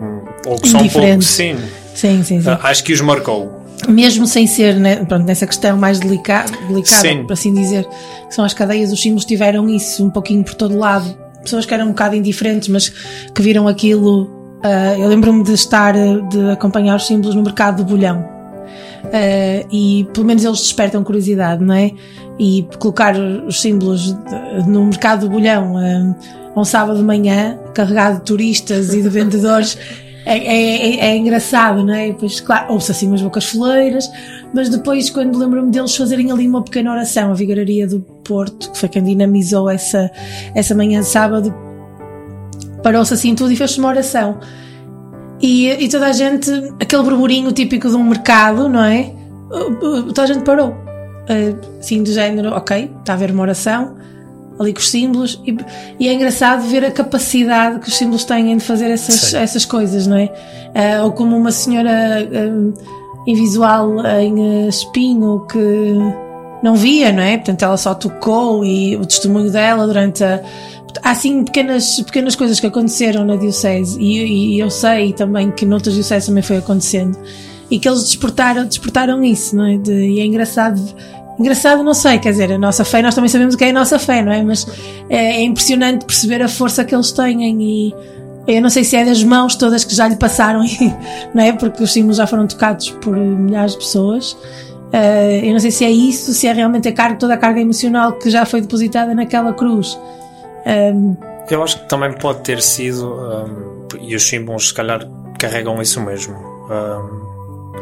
hum, 0.00 0.20
ou 0.46 0.56
que 0.58 0.68
são 0.68 0.80
um 0.80 0.88
pouco. 0.88 1.22
Sim. 1.22 1.56
Sim, 1.94 2.22
sim, 2.22 2.40
sim. 2.40 2.48
ah, 2.48 2.60
Acho 2.62 2.84
que 2.84 2.92
os 2.92 3.00
marcou. 3.00 3.56
Mesmo 3.88 4.26
sem 4.26 4.46
ser 4.46 4.74
né, 4.76 5.04
pronto, 5.04 5.24
nessa 5.24 5.46
questão 5.46 5.76
mais 5.76 6.00
delica 6.00 6.44
delicada, 6.68 7.00
Sim. 7.08 7.24
por 7.24 7.32
assim 7.34 7.54
dizer, 7.54 7.84
que 8.28 8.34
são 8.34 8.44
as 8.44 8.52
cadeias, 8.52 8.90
os 8.92 9.00
símbolos 9.00 9.24
tiveram 9.24 9.68
isso 9.68 10.04
um 10.04 10.10
pouquinho 10.10 10.42
por 10.42 10.54
todo 10.54 10.76
lado. 10.76 11.16
Pessoas 11.42 11.64
que 11.64 11.72
eram 11.72 11.86
um 11.86 11.88
bocado 11.90 12.16
indiferentes, 12.16 12.68
mas 12.68 12.88
que 12.88 13.40
viram 13.42 13.68
aquilo. 13.68 14.37
Ah, 14.62 14.98
eu 14.98 15.08
lembro-me 15.08 15.42
de 15.42 15.52
estar, 15.52 15.94
ah, 15.96 16.20
de 16.28 16.50
acompanhar 16.50 16.96
os 16.96 17.06
símbolos 17.06 17.34
no 17.34 17.42
mercado 17.42 17.82
do 17.82 17.84
bolhão. 17.84 18.24
Ah, 19.12 19.66
e 19.70 20.06
pelo 20.12 20.26
menos 20.26 20.44
eles 20.44 20.58
despertam 20.58 21.02
curiosidade, 21.04 21.62
não 21.64 21.74
é? 21.74 21.92
E 22.38 22.66
colocar 22.78 23.14
os 23.16 23.60
símbolos 23.60 24.12
de- 24.12 24.68
no 24.68 24.84
mercado 24.86 25.20
do 25.26 25.30
bolhão 25.30 25.76
ah, 25.76 26.14
a 26.54 26.60
um 26.60 26.64
sábado 26.64 26.98
de 26.98 27.04
manhã, 27.04 27.58
carregado 27.74 28.18
de 28.18 28.24
turistas 28.24 28.92
e 28.94 29.02
de 29.02 29.08
vendedores, 29.08 29.78
é, 30.26 30.36
é, 30.38 30.96
é- 30.96 31.06
é 31.12 31.16
engraçado, 31.16 31.84
não 31.84 31.94
é? 31.94 32.08
Depois, 32.08 32.40
claro, 32.40 32.72
ouve-se 32.72 32.90
assim 32.90 33.06
umas 33.08 33.22
bocas 33.22 33.44
foleiras, 33.44 34.10
mas 34.52 34.68
depois, 34.68 35.08
quando 35.10 35.38
lembro-me 35.38 35.70
deles 35.70 35.94
fazerem 35.96 36.30
ali 36.32 36.46
uma 36.48 36.62
pequena 36.62 36.90
oração, 36.92 37.30
a 37.30 37.34
Vigararia 37.34 37.86
do 37.86 38.00
Porto, 38.00 38.70
que 38.72 38.78
foi 38.78 38.88
quem 38.88 39.02
dinamizou 39.02 39.70
essa, 39.70 40.10
essa 40.54 40.74
manhã 40.74 41.00
de 41.00 41.06
sábado, 41.06 41.54
parou-se 42.82 43.14
assim 43.14 43.34
tudo 43.34 43.52
e 43.52 43.56
fez-se 43.56 43.78
uma 43.78 43.88
oração. 43.88 44.38
E, 45.40 45.68
e 45.68 45.88
toda 45.88 46.06
a 46.06 46.12
gente, 46.12 46.50
aquele 46.80 47.02
burburinho 47.02 47.52
típico 47.52 47.88
de 47.88 47.94
um 47.94 48.04
mercado, 48.04 48.68
não 48.68 48.82
é? 48.82 49.12
Toda 49.80 50.22
a 50.22 50.26
gente 50.26 50.42
parou. 50.42 50.70
Uh, 50.70 51.78
Assim, 51.78 52.02
do 52.02 52.12
género, 52.12 52.50
ok, 52.50 52.90
está 53.00 53.12
a 53.12 53.16
haver 53.16 53.30
uma 53.30 53.42
oração, 53.42 53.94
ali 54.58 54.72
com 54.72 54.80
os 54.80 54.90
símbolos, 54.90 55.40
e, 55.46 55.56
e 56.00 56.08
é 56.08 56.12
engraçado 56.12 56.62
ver 56.62 56.84
a 56.84 56.90
capacidade 56.90 57.78
que 57.78 57.88
os 57.88 57.96
símbolos 57.96 58.24
têm 58.24 58.56
de 58.56 58.64
fazer 58.64 58.90
essas, 58.90 59.14
Sim. 59.14 59.36
essas 59.38 59.64
coisas, 59.64 60.06
não 60.06 60.16
é? 60.16 60.24
Uh, 60.24 61.04
ou 61.04 61.12
como 61.12 61.36
uma 61.36 61.52
senhora 61.52 61.90
um, 62.32 62.74
invisual 63.26 64.04
em 64.06 64.68
espinho 64.68 65.46
que 65.50 65.94
não 66.62 66.74
via, 66.74 67.12
não 67.12 67.22
é? 67.22 67.36
Portanto, 67.36 67.62
ela 67.62 67.76
só 67.76 67.94
tocou 67.94 68.64
e 68.64 68.96
o 68.96 69.06
testemunho 69.06 69.50
dela 69.50 69.86
durante 69.86 70.24
a. 70.24 70.42
Há 71.02 71.10
assim 71.10 71.44
pequenas, 71.44 72.00
pequenas 72.00 72.34
coisas 72.34 72.58
que 72.60 72.66
aconteceram 72.66 73.24
na 73.24 73.36
Diocese 73.36 73.98
e, 74.00 74.54
e 74.56 74.58
eu 74.58 74.70
sei 74.70 75.12
também 75.12 75.50
que 75.50 75.64
noutras 75.66 75.94
Dioceses 75.94 76.26
também 76.26 76.42
foi 76.42 76.56
acontecendo 76.58 77.16
e 77.70 77.78
que 77.78 77.88
eles 77.88 78.04
despertaram, 78.04 78.64
despertaram 78.64 79.22
isso, 79.22 79.54
não 79.54 79.66
é? 79.66 79.76
De- 79.76 79.92
e 79.92 80.20
é 80.20 80.24
engraçado. 80.24 80.80
Engraçado, 81.38 81.84
não 81.84 81.94
sei, 81.94 82.18
quer 82.18 82.32
dizer, 82.32 82.50
a 82.52 82.58
nossa 82.58 82.84
fé, 82.84 83.00
nós 83.00 83.14
também 83.14 83.28
sabemos 83.28 83.54
o 83.54 83.58
que 83.58 83.64
é 83.64 83.70
a 83.70 83.72
nossa 83.72 83.96
fé, 83.98 84.22
não 84.22 84.32
é? 84.32 84.42
Mas 84.42 84.66
é, 85.08 85.36
é 85.36 85.42
impressionante 85.44 86.04
perceber 86.04 86.42
a 86.42 86.48
força 86.48 86.84
que 86.84 86.94
eles 86.94 87.12
têm 87.12 87.62
e 87.62 87.94
eu 88.46 88.60
não 88.62 88.70
sei 88.70 88.82
se 88.82 88.96
é 88.96 89.04
das 89.04 89.22
mãos 89.22 89.54
todas 89.54 89.84
que 89.84 89.94
já 89.94 90.08
lhe 90.08 90.16
passaram, 90.16 90.64
não 91.34 91.42
é? 91.42 91.52
Porque 91.52 91.82
os 91.82 91.92
símbolos 91.92 92.16
já 92.16 92.26
foram 92.26 92.46
tocados 92.46 92.90
por 92.90 93.16
milhares 93.16 93.72
de 93.72 93.78
pessoas. 93.78 94.36
Eh, 94.90 95.42
eu 95.44 95.52
não 95.52 95.60
sei 95.60 95.70
se 95.70 95.84
é 95.84 95.90
isso, 95.90 96.32
se 96.32 96.46
é 96.46 96.52
realmente 96.52 96.88
a 96.88 96.92
carga, 96.92 97.16
toda 97.16 97.34
a 97.34 97.36
carga 97.36 97.60
emocional 97.60 98.12
que 98.14 98.30
já 98.30 98.44
foi 98.46 98.62
depositada 98.62 99.14
naquela 99.14 99.52
cruz. 99.52 99.96
Um, 100.68 101.16
Eu 101.50 101.62
acho 101.62 101.78
que 101.80 101.88
também 101.88 102.12
pode 102.12 102.40
ter 102.40 102.60
sido, 102.60 103.14
hum, 103.14 103.86
e 104.00 104.14
os 104.14 104.22
símbolos 104.28 104.68
se 104.68 104.74
calhar 104.74 105.00
carregam 105.38 105.80
isso 105.80 106.00
mesmo. 106.00 106.34
hum, 106.36 107.72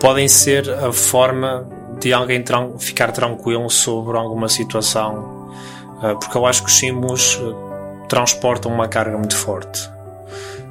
podem 0.00 0.26
ser 0.28 0.68
a 0.70 0.92
forma 0.92 1.68
de 2.00 2.12
alguém 2.12 2.42
tran- 2.42 2.78
ficar 2.78 3.10
tranquilo 3.12 3.68
sobre 3.70 4.16
alguma 4.16 4.48
situação, 4.48 5.50
uh, 6.02 6.16
porque 6.18 6.36
eu 6.36 6.46
acho 6.46 6.62
que 6.62 6.68
os 6.68 6.76
símbolos 6.78 7.34
uh, 7.36 7.54
transportam 8.08 8.72
uma 8.72 8.86
carga 8.88 9.16
muito 9.16 9.36
forte. 9.36 9.88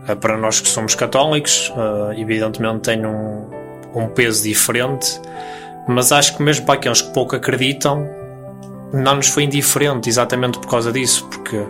Uh, 0.10 0.16
para 0.16 0.38
nós 0.38 0.62
que 0.62 0.68
somos 0.70 0.96
católicos, 0.96 1.72
uh, 1.76 2.14
evidentemente 2.18 2.80
tem 2.80 3.06
um, 3.06 3.50
um 3.94 4.08
peso 4.08 4.44
diferente, 4.44 5.20
mas 5.88 6.12
acho 6.14 6.36
que 6.38 6.44
mesmo 6.44 6.66
para 6.66 6.76
aqueles 6.76 7.02
que 7.02 7.14
pouco 7.14 7.36
acreditam, 7.36 8.08
não 8.94 9.16
nos 9.16 9.28
foi 9.28 9.44
indiferente 9.44 10.08
exatamente 10.10 10.60
por 10.60 10.70
causa 10.70 10.92
disso, 10.92 11.26
porque 11.30 11.62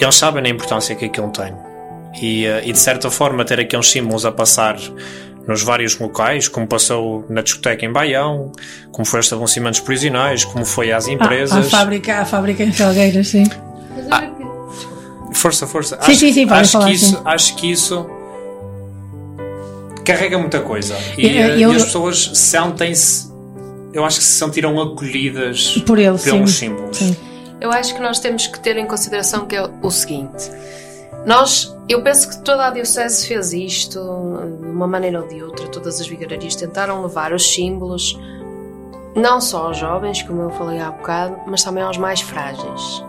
eles 0.00 0.14
sabem 0.14 0.44
a 0.44 0.48
importância 0.48 0.94
que 0.94 1.04
aquilo 1.06 1.30
tem. 1.30 1.52
E, 2.20 2.44
eh, 2.46 2.62
e 2.66 2.72
de 2.72 2.78
certa 2.78 3.10
forma, 3.10 3.44
ter 3.44 3.60
aqueles 3.60 3.88
símbolos 3.90 4.24
a 4.26 4.32
passar 4.32 4.76
nos 5.46 5.62
vários 5.62 5.98
locais, 5.98 6.48
como 6.48 6.66
passou 6.66 7.24
na 7.28 7.40
discoteca 7.42 7.84
em 7.84 7.92
Baião, 7.92 8.52
como 8.92 9.04
foi 9.04 9.18
aos 9.18 9.26
estabelecimentos 9.26 9.80
prisionais, 9.80 10.44
como 10.44 10.64
foi 10.64 10.92
às 10.92 11.06
a, 11.06 11.10
a 11.10 11.12
empresas. 11.12 11.70
fábrica, 11.70 12.20
a 12.20 12.24
fábrica 12.24 12.62
em 12.62 12.72
Felgueiras, 12.72 13.28
sim. 13.28 13.44
Força, 15.32 15.66
força. 15.66 15.98
Sim, 16.02 16.14
sim, 16.14 16.32
sim, 16.32 16.46
podem 16.46 16.62
acho, 16.62 16.72
falar, 16.72 16.86
que 16.86 16.92
isso, 16.92 17.06
sim. 17.06 17.22
acho 17.24 17.56
que 17.56 17.70
isso 17.70 18.06
carrega 20.04 20.38
muita 20.38 20.60
coisa. 20.60 20.96
E, 21.16 21.24
Eu- 21.26 21.30
eh, 21.30 21.60
eu- 21.60 21.72
e 21.72 21.76
as 21.76 21.84
pessoas 21.84 22.30
sentem-se, 22.34 23.29
eu 23.92 24.04
acho 24.04 24.18
que 24.18 24.24
se 24.24 24.38
sentiram 24.38 24.80
acolhidas 24.80 25.78
Por 25.86 25.98
ele, 25.98 26.16
sim. 26.18 26.30
pelos 26.30 26.54
símbolos. 26.54 26.96
Sim. 26.96 27.16
Eu 27.60 27.70
acho 27.70 27.94
que 27.94 28.00
nós 28.00 28.18
temos 28.20 28.46
que 28.46 28.58
ter 28.60 28.76
em 28.76 28.86
consideração 28.86 29.46
que 29.46 29.54
é 29.56 29.62
o 29.82 29.90
seguinte. 29.90 30.50
Nós, 31.26 31.76
eu 31.88 32.02
penso 32.02 32.28
que 32.30 32.38
toda 32.42 32.66
a 32.66 32.70
Diocese 32.70 33.26
fez 33.26 33.52
isto, 33.52 33.98
de 34.60 34.66
uma 34.66 34.86
maneira 34.86 35.20
ou 35.20 35.28
de 35.28 35.42
outra, 35.42 35.66
todas 35.68 36.00
as 36.00 36.06
vigararias 36.08 36.54
tentaram 36.56 37.02
levar 37.02 37.34
os 37.34 37.52
símbolos, 37.52 38.18
não 39.14 39.40
só 39.40 39.66
aos 39.66 39.76
jovens, 39.76 40.22
como 40.22 40.40
eu 40.40 40.50
falei 40.50 40.80
há 40.80 40.90
bocado, 40.90 41.36
mas 41.46 41.62
também 41.62 41.82
aos 41.82 41.98
mais 41.98 42.22
frágeis. 42.22 43.04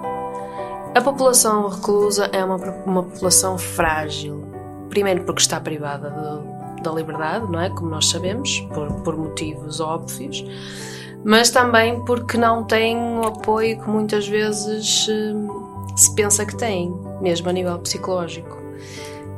A 0.94 1.00
população 1.00 1.70
reclusa 1.70 2.30
é 2.34 2.44
uma, 2.44 2.58
uma 2.86 3.04
população 3.04 3.58
frágil. 3.58 4.44
Primeiro 4.90 5.24
porque 5.24 5.40
está 5.42 5.58
privada 5.58 6.10
de- 6.10 6.51
da 6.82 6.92
liberdade, 6.92 7.52
não 7.52 7.60
é? 7.60 7.70
Como 7.70 7.90
nós 7.90 8.10
sabemos, 8.10 8.60
por, 8.74 8.92
por 9.04 9.18
motivos 9.18 9.80
óbvios 9.80 10.44
mas 11.24 11.50
também 11.52 12.04
porque 12.04 12.38
não 12.38 12.64
tem 12.64 12.98
o 12.98 13.24
apoio 13.28 13.80
que 13.80 13.88
muitas 13.88 14.28
vezes 14.28 15.08
hum, 15.08 15.86
se 15.96 16.14
pensa 16.16 16.46
que 16.46 16.56
tem, 16.56 16.94
mesmo 17.22 17.50
a 17.50 17.54
nível 17.54 17.78
psicológico. 17.80 18.61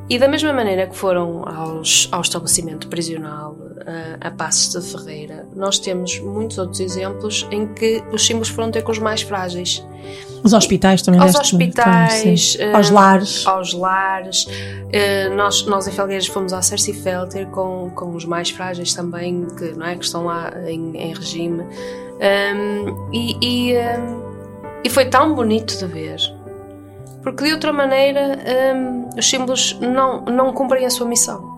E 0.10 0.20
da 0.20 0.28
mesma 0.28 0.52
maneira 0.52 0.86
que 0.88 0.96
foram 0.96 1.48
aos, 1.48 2.10
ao 2.12 2.22
estabelecimento 2.22 2.88
prisional 2.88 3.58
eh, 3.86 4.18
a 4.20 4.32
Passos 4.32 4.70
de 4.74 4.92
Ferreira, 4.92 5.48
nós 5.56 5.80
temos 5.80 6.20
muitos 6.20 6.58
outros 6.58 6.82
exemplos 6.82 7.48
em 7.52 7.68
que 7.74 8.04
os 8.12 8.26
símbolos 8.26 8.50
foram 8.50 8.70
ter 8.70 8.84
com 8.84 8.92
os 8.92 9.00
mais 9.00 9.22
frágeis. 9.22 9.86
Os 10.44 10.52
hospitais 10.52 11.02
também 11.02 11.22
Aos 11.22 11.36
hospitais, 11.36 12.52
sim. 12.52 12.62
eh, 12.62 12.74
aos 12.74 12.90
lares. 12.90 13.48
aos 13.48 13.74
lares. 13.74 14.46
Eh, 14.92 15.30
nós, 15.30 15.66
nós 15.66 15.88
em 15.88 15.92
Felgueiras 15.92 16.28
fomos 16.28 16.52
à 16.52 16.62
Cersei 16.62 16.94
Felter 16.94 17.48
com, 17.48 17.90
com 17.96 18.14
os 18.14 18.26
mais 18.26 18.50
frágeis 18.50 18.94
também, 18.94 19.48
que, 19.58 19.72
não 19.72 19.86
é, 19.86 19.96
que 19.96 20.04
estão 20.04 20.26
lá 20.26 20.52
em, 20.68 20.98
em 20.98 21.14
regime. 21.14 21.64
Um, 22.20 23.10
e, 23.14 23.38
e, 23.42 23.78
um, 23.78 24.82
e 24.84 24.90
foi 24.90 25.06
tão 25.06 25.34
bonito 25.34 25.78
de 25.78 25.86
ver 25.86 26.18
Porque 27.24 27.46
de 27.46 27.54
outra 27.54 27.72
maneira 27.72 28.38
hum, 28.76 29.10
os 29.18 29.30
símbolos 29.30 29.78
não, 29.80 30.22
não 30.26 30.54
cumprem 30.54 30.86
a 30.86 30.90
sua 30.90 31.08
missão. 31.08 31.54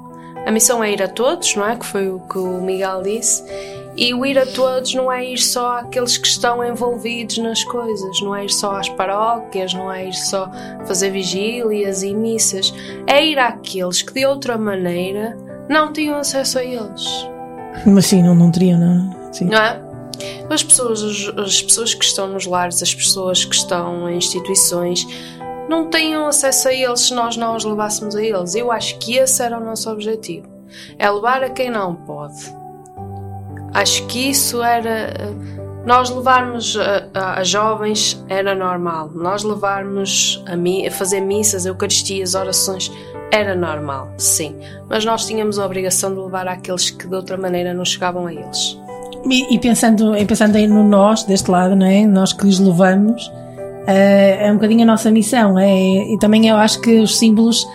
A 0.45 0.51
missão 0.51 0.84
é 0.84 0.91
ir 0.91 1.01
a 1.01 1.07
todos, 1.07 1.55
não 1.55 1.68
é? 1.68 1.76
Que 1.76 1.86
foi 1.86 2.07
o 2.07 2.20
que 2.20 2.38
o 2.38 2.61
Miguel 2.61 3.01
disse. 3.01 3.43
E 3.97 4.13
o 4.13 4.26
ir 4.26 4.38
a 4.38 4.45
todos 4.45 4.93
não 4.93 5.11
é 5.11 5.26
ir 5.26 5.39
só 5.39 5.78
àqueles 5.80 6.18
que 6.18 6.28
estão 6.28 6.63
envolvidos 6.63 7.38
nas 7.38 7.63
coisas, 7.63 8.22
não 8.22 8.36
é 8.36 8.43
ir 8.43 8.51
só 8.51 8.76
às 8.76 8.89
paróquias, 8.89 9.74
não 9.74 9.91
é 9.91 10.07
ir 10.07 10.13
só 10.13 10.51
fazer 10.86 11.11
vigílias 11.11 12.03
e 12.03 12.13
missas. 12.13 12.74
É 13.07 13.26
ir 13.26 13.39
àqueles 13.39 14.01
que 14.01 14.13
de 14.13 14.26
outra 14.26 14.57
maneira 14.57 15.36
não 15.70 15.91
tinham 15.91 16.18
acesso 16.18 16.59
a 16.59 16.63
eles. 16.63 17.05
Mas 17.86 18.05
sim, 18.05 18.22
não, 18.22 18.36
não 18.36 18.51
teriam, 18.51 18.78
não. 18.78 19.34
Sim. 19.34 19.45
Não 19.45 19.57
é? 19.57 19.82
As 20.49 20.63
pessoas, 20.63 21.01
as, 21.01 21.39
as 21.39 21.61
pessoas 21.61 21.93
que 21.93 22.05
estão 22.05 22.28
nos 22.28 22.45
lares, 22.45 22.82
as 22.82 22.93
pessoas 22.93 23.43
que 23.43 23.55
estão 23.55 24.09
em 24.09 24.18
instituições, 24.18 25.05
não 25.70 25.89
tenham 25.89 26.28
acesso 26.28 26.68
a 26.70 26.74
eles 26.74 26.99
se 27.01 27.13
nós 27.13 27.36
não 27.38 27.55
os 27.55 27.63
levássemos 27.66 28.16
a 28.16 28.22
eles. 28.24 28.55
Eu 28.55 28.72
acho 28.72 28.97
que 28.99 29.18
esse 29.18 29.41
era 29.41 29.57
o 29.57 29.63
nosso 29.63 29.89
objetivo. 29.91 30.47
É 30.99 31.09
levar 31.09 31.43
a 31.43 31.49
quem 31.49 31.70
não 31.70 31.95
pode. 31.95 32.53
Acho 33.74 34.05
que 34.07 34.30
isso 34.30 34.61
era. 34.63 35.13
Nós 35.86 36.09
levarmos 36.09 36.76
a, 36.78 37.07
a- 37.13 37.39
a 37.39 37.43
jovens 37.43 38.24
era 38.28 38.55
normal. 38.55 39.09
Nós 39.13 39.43
levarmos 39.43 40.43
a, 40.47 40.55
mi, 40.55 40.88
a 40.88 40.91
fazer 40.91 41.22
missas, 41.22 41.66
eucaristias, 41.66 42.34
orações 42.34 42.91
era 43.32 43.55
normal, 43.55 44.09
sim. 44.18 44.55
Mas 44.89 45.03
nós 45.05 45.26
tínhamos 45.26 45.59
a 45.59 45.66
obrigação 45.66 46.13
de 46.13 46.20
levar 46.22 46.47
àqueles 46.47 46.89
que 46.89 47.07
de 47.07 47.16
outra 47.16 47.38
maneira 47.38 47.74
não 47.74 47.84
chegavam 47.86 48.26
a 48.28 48.34
eles. 48.34 48.80
E, 49.30 49.53
e 49.55 49.59
pensando, 49.59 50.16
e 50.16 50.26
pensando 50.26 50.55
aí 50.55 50.68
no 50.68 50.84
nós, 50.84 51.24
deste 51.24 51.49
lado, 51.51 51.76
não 51.76 51.86
é? 51.86 52.05
Nós 52.05 52.32
que 52.34 52.45
lhes 52.45 52.59
levamos, 52.59 53.32
eh, 53.36 53.44
é 53.88 54.51
um 54.51 54.55
bocadinho 54.55 54.83
a 54.83 54.86
nossa 54.86 55.11
missão. 55.11 55.57
É, 55.59 56.13
e 56.13 56.17
também 56.17 56.47
eu 56.47 56.55
acho 56.55 56.81
que 56.81 56.99
os 56.99 57.17
símbolos 57.17 57.67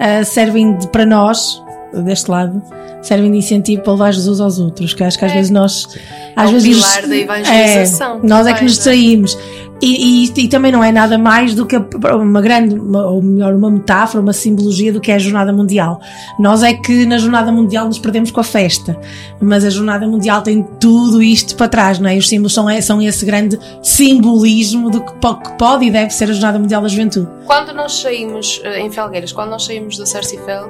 eh, 0.00 0.22
servem 0.24 0.76
de- 0.76 0.88
para 0.88 1.04
nós, 1.04 1.62
deste 1.92 2.30
lado, 2.30 2.62
servem 3.02 3.30
de 3.30 3.38
incentivo 3.38 3.82
para 3.82 3.92
levar 3.92 4.12
Jesus 4.12 4.40
aos 4.40 4.58
outros. 4.58 4.94
Que 4.94 5.04
acho 5.04 5.18
que 5.18 5.24
às 5.24 5.32
vezes 5.32 5.50
nós. 5.50 5.88
É 6.36 6.40
Às 6.42 6.50
o 6.50 6.52
vezes 6.54 6.76
pilar 6.76 7.06
da 7.08 7.16
evangelização 7.16 8.20
É, 8.22 8.26
nós 8.26 8.46
é 8.46 8.52
que 8.54 8.62
nos 8.62 8.72
é? 8.72 8.76
distraímos. 8.76 9.38
E, 9.80 10.24
e, 10.26 10.32
e 10.44 10.48
também 10.48 10.72
não 10.72 10.82
é 10.82 10.90
nada 10.90 11.16
mais 11.16 11.54
do 11.54 11.64
que 11.64 11.76
uma 12.12 12.40
grande, 12.40 12.74
uma- 12.74 13.06
ou 13.06 13.22
melhor, 13.22 13.54
uma 13.54 13.70
metáfora, 13.70 14.20
uma 14.20 14.32
simbologia 14.32 14.92
do 14.92 15.00
que 15.00 15.12
é 15.12 15.14
a 15.14 15.18
Jornada 15.20 15.52
Mundial. 15.52 16.00
Nós 16.36 16.64
é 16.64 16.74
que 16.74 17.06
na 17.06 17.16
Jornada 17.16 17.52
Mundial 17.52 17.86
nos 17.86 17.96
perdemos 17.96 18.32
com 18.32 18.40
a 18.40 18.44
festa, 18.44 18.98
mas 19.40 19.64
a 19.64 19.70
Jornada 19.70 20.04
Mundial 20.04 20.42
tem 20.42 20.66
tudo 20.80 21.22
isto 21.22 21.54
para 21.54 21.68
trás, 21.68 22.00
não 22.00 22.10
é? 22.10 22.16
Os 22.16 22.28
símbolos 22.28 22.52
são, 22.54 22.66
são 22.82 23.00
esse 23.00 23.24
grande 23.24 23.56
simbolismo 23.80 24.90
do 24.90 25.00
que 25.00 25.12
que 25.12 25.52
pode 25.58 25.84
e 25.84 25.90
deve 25.92 26.10
ser 26.10 26.24
a 26.24 26.32
Jornada 26.32 26.58
Mundial 26.58 26.82
da 26.82 26.88
Juventude. 26.88 27.28
Quando 27.46 27.72
nós 27.72 27.92
saímos 28.00 28.60
eh, 28.64 28.80
em 28.80 28.90
Felgueiras, 28.90 29.30
quando 29.32 29.50
nós 29.50 29.64
saímos 29.64 29.96
da 29.96 30.06
Cercifel, 30.06 30.68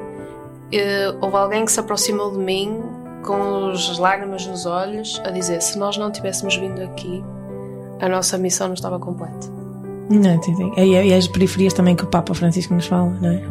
eh, 0.72 1.14
houve 1.20 1.36
alguém 1.36 1.64
que 1.64 1.72
se 1.72 1.80
aproximou 1.80 2.30
de 2.32 2.38
mim 2.38 2.82
com 3.24 3.70
as 3.70 3.98
lágrimas 3.98 4.46
nos 4.46 4.66
olhos 4.66 5.20
a 5.24 5.30
dizer: 5.30 5.60
se 5.62 5.78
nós 5.78 5.96
não 5.96 6.10
tivéssemos 6.10 6.56
vindo 6.56 6.82
aqui, 6.82 7.24
a 8.00 8.08
nossa 8.08 8.36
missão 8.38 8.68
não 8.68 8.74
estava 8.74 8.98
completa. 8.98 9.48
Não, 10.10 10.40
tem- 10.40 10.72
e, 10.78 11.08
e 11.08 11.14
as 11.14 11.26
periferias 11.28 11.74
também 11.74 11.94
que 11.94 12.04
o 12.04 12.06
Papa 12.06 12.32
Francisco 12.34 12.72
nos 12.74 12.86
fala, 12.86 13.10
não 13.20 13.30
é? 13.30 13.42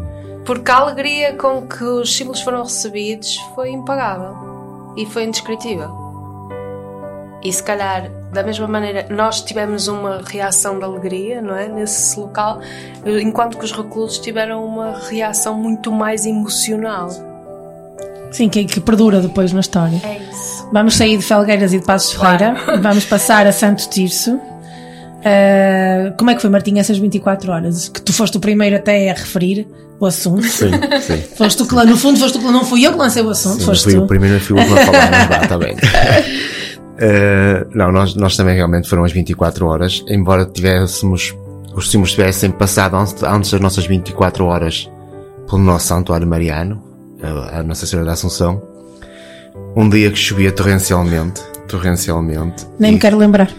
Porque 0.46 0.72
a 0.72 0.78
alegria 0.78 1.34
com 1.34 1.68
que 1.68 1.84
os 1.84 2.16
símbolos 2.16 2.42
foram 2.42 2.64
recebidos 2.64 3.38
foi 3.54 3.70
impagável 3.72 4.34
e 4.96 5.06
foi 5.06 5.26
indescritível. 5.26 6.07
E 7.44 7.54
se 7.54 7.62
calhar, 7.62 8.10
da 8.34 8.42
mesma 8.44 8.68
maneira, 8.68 9.06
nós 9.10 9.42
tivemos 9.42 9.88
uma 9.88 10.22
reação 10.26 10.80
de 10.80 10.84
alegria, 10.86 11.42
não 11.42 11.56
é? 11.56 11.68
Nesse 11.68 12.20
local, 12.20 12.60
enquanto 13.06 13.58
que 13.58 13.64
os 13.66 13.72
reclusos 13.72 14.18
tiveram 14.20 14.66
uma 14.66 14.98
reação 15.10 15.56
muito 15.56 15.92
mais 15.92 16.26
emocional. 16.26 17.10
Sim, 18.32 18.50
que, 18.50 18.66
que 18.66 18.80
perdura 18.82 19.22
depois 19.22 19.54
na 19.54 19.60
história. 19.62 20.02
É 20.04 20.18
isso. 20.32 20.68
Vamos 20.74 20.96
sair 20.98 21.16
de 21.18 21.24
Felgueiras 21.24 21.72
e 21.74 21.80
de 21.80 21.86
Passos 21.86 22.12
Ferreira, 22.14 22.56
vamos 22.82 23.06
passar 23.06 23.46
a 23.48 23.52
Santo 23.52 23.88
Tirso. 23.90 24.40
Ah, 25.24 26.14
como 26.18 26.30
é 26.32 26.36
que 26.36 26.42
foi, 26.42 26.50
Martim, 26.50 26.78
essas 26.80 26.98
24 26.98 27.52
horas? 27.52 27.88
Que 27.90 28.02
tu 28.02 28.12
foste 28.14 28.36
o 28.38 28.40
primeiro 28.40 28.76
até 28.76 29.10
a 29.10 29.14
referir 29.14 29.68
o 30.00 30.06
assunto. 30.06 30.44
Sim, 30.44 30.72
sim. 31.02 31.22
Foste 31.38 31.58
tu 31.58 31.68
que, 31.68 31.74
lá- 31.76 31.86
no 31.86 31.98
fundo, 31.98 32.20
foste 32.20 32.38
tu 32.38 32.46
que, 32.46 32.52
não 32.52 32.64
fui 32.66 32.86
eu 32.86 32.92
que 32.94 32.98
lancei 32.98 33.24
o 33.24 33.30
assunto, 33.30 33.60
Sim, 33.60 33.66
foste 33.66 33.84
fui 33.86 33.94
tu. 33.96 34.04
o 34.04 34.08
primeiro 34.08 34.40
fui 34.40 34.56
o 34.56 34.60
último 34.60 34.78
a 34.78 34.86
falar, 34.86 35.12
mas 35.12 35.28
vá, 35.28 35.44
está 35.44 35.58
bem. 35.58 35.76
Eh, 37.00 37.66
não, 37.74 37.92
nós, 37.92 38.16
nós 38.16 38.36
também 38.36 38.56
realmente 38.56 38.90
foram 38.90 39.04
as 39.04 39.12
24 39.12 39.66
horas, 39.68 40.04
embora 40.08 40.46
tivéssemos, 40.46 41.36
os 41.74 41.92
símbolos 41.92 42.14
tivessem 42.14 42.50
passado 42.52 42.96
antes, 42.96 43.22
antes 43.24 43.52
das 43.52 43.62
nossas 43.62 43.86
24 43.86 44.46
horas 44.46 44.90
pelo 45.48 45.62
nosso 45.62 45.88
santuário 45.88 46.28
mariano, 46.28 46.82
a, 47.54 47.62
Nossa 47.64 47.86
Senhora 47.86 48.06
da 48.06 48.14
Assunção, 48.14 48.62
um 49.76 49.88
dia 49.88 50.10
que 50.12 50.18
chovia 50.18 50.52
torrencialmente, 50.52 51.42
torrencialmente, 51.68 52.66
Nem 52.80 52.94
me 52.94 53.00
quero 53.00 53.18
lembrar. 53.18 53.50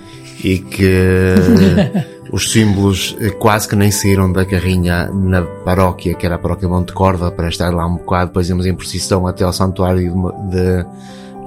e 0.42 0.58
que 0.58 1.34
os 2.32 2.50
símbolos 2.50 3.16
eh, 3.20 3.30
quase 3.30 3.68
que 3.68 3.76
nem 3.76 3.90
saíram 3.90 4.32
da 4.32 4.44
carrinha 4.44 5.08
na 5.12 5.42
paróquia, 5.42 6.14
que 6.14 6.26
era 6.26 6.34
a 6.34 6.38
paróquia 6.38 6.68
Monte 6.68 6.92
Corva, 6.92 7.30
para 7.30 7.48
estar 7.48 7.72
lá 7.72 7.86
um 7.86 7.96
bocado, 7.96 8.26
depois 8.26 8.48
íamos 8.48 8.66
em 8.66 8.74
procissão 8.74 9.26
até 9.28 9.44
ao 9.44 9.52
santuário 9.52 10.00
de, 10.00 10.50
de 10.50 10.86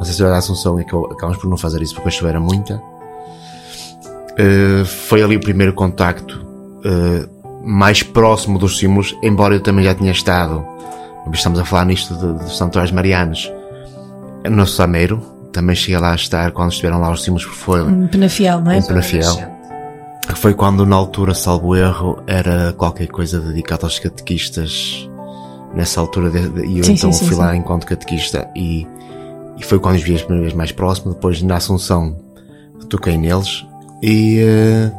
Nossa 0.01 0.13
Senhora 0.13 0.33
da 0.33 0.39
Assunção 0.39 0.79
e 0.79 0.81
acab- 0.81 1.11
acabamos 1.11 1.37
por 1.37 1.47
não 1.47 1.57
fazer 1.57 1.79
isso 1.81 1.93
porque 1.93 2.07
a 2.07 2.11
chuva 2.11 2.29
era 2.29 2.39
muita. 2.39 2.81
Eh, 4.37 4.83
foi 4.85 5.21
ali 5.21 5.35
o 5.35 5.39
primeiro 5.39 5.73
contacto 5.73 6.43
eh, 6.83 7.27
mais 7.63 8.01
próximo 8.01 8.57
dos 8.57 8.79
símbolos, 8.79 9.15
embora 9.21 9.53
eu 9.55 9.59
também 9.61 9.85
já 9.85 9.93
tinha 9.93 10.11
estado, 10.11 10.65
estamos 11.31 11.59
a 11.59 11.65
falar 11.65 11.85
nisto 11.85 12.15
dos 12.15 12.57
santuários 12.57 12.91
marianos, 12.91 13.51
no 14.49 14.65
Sameiro, 14.65 15.21
também 15.53 15.75
cheguei 15.75 15.99
lá 15.99 16.13
a 16.13 16.15
estar 16.15 16.51
quando 16.51 16.71
estiveram 16.71 16.99
lá 16.99 17.11
os 17.11 17.21
símbolos, 17.23 17.45
porque 17.45 17.59
foi 17.59 17.83
Um 17.83 18.07
Penafiel, 18.07 18.59
não 18.61 18.71
é? 18.71 18.77
em 18.79 18.81
Penafiel. 18.81 19.51
Que 20.27 20.33
Foi 20.35 20.53
quando, 20.55 20.85
na 20.85 20.95
altura, 20.95 21.33
salvo 21.35 21.75
erro, 21.75 22.23
era 22.25 22.73
qualquer 22.73 23.07
coisa 23.07 23.39
dedicada 23.39 23.85
aos 23.85 23.99
catequistas. 23.99 25.07
Nessa 25.75 26.01
altura, 26.01 26.29
e 26.65 26.79
eu 26.79 26.83
Sim, 26.83 26.93
então 26.93 27.11
sim, 27.13 27.19
sim, 27.19 27.27
fui 27.27 27.37
lá 27.37 27.51
sim. 27.51 27.57
enquanto 27.59 27.85
catequista 27.85 28.49
e, 28.55 28.85
e 29.61 29.65
foi 29.65 29.79
quando 29.79 29.95
os 29.95 30.01
vi 30.03 30.15
a 30.15 30.19
primeira 30.19 30.41
vez 30.43 30.53
mais 30.53 30.71
próximo. 30.71 31.13
Depois, 31.13 31.41
na 31.41 31.55
Assunção, 31.57 32.15
toquei 32.89 33.17
neles 33.17 33.65
e, 34.03 34.39
eh, 34.39 34.91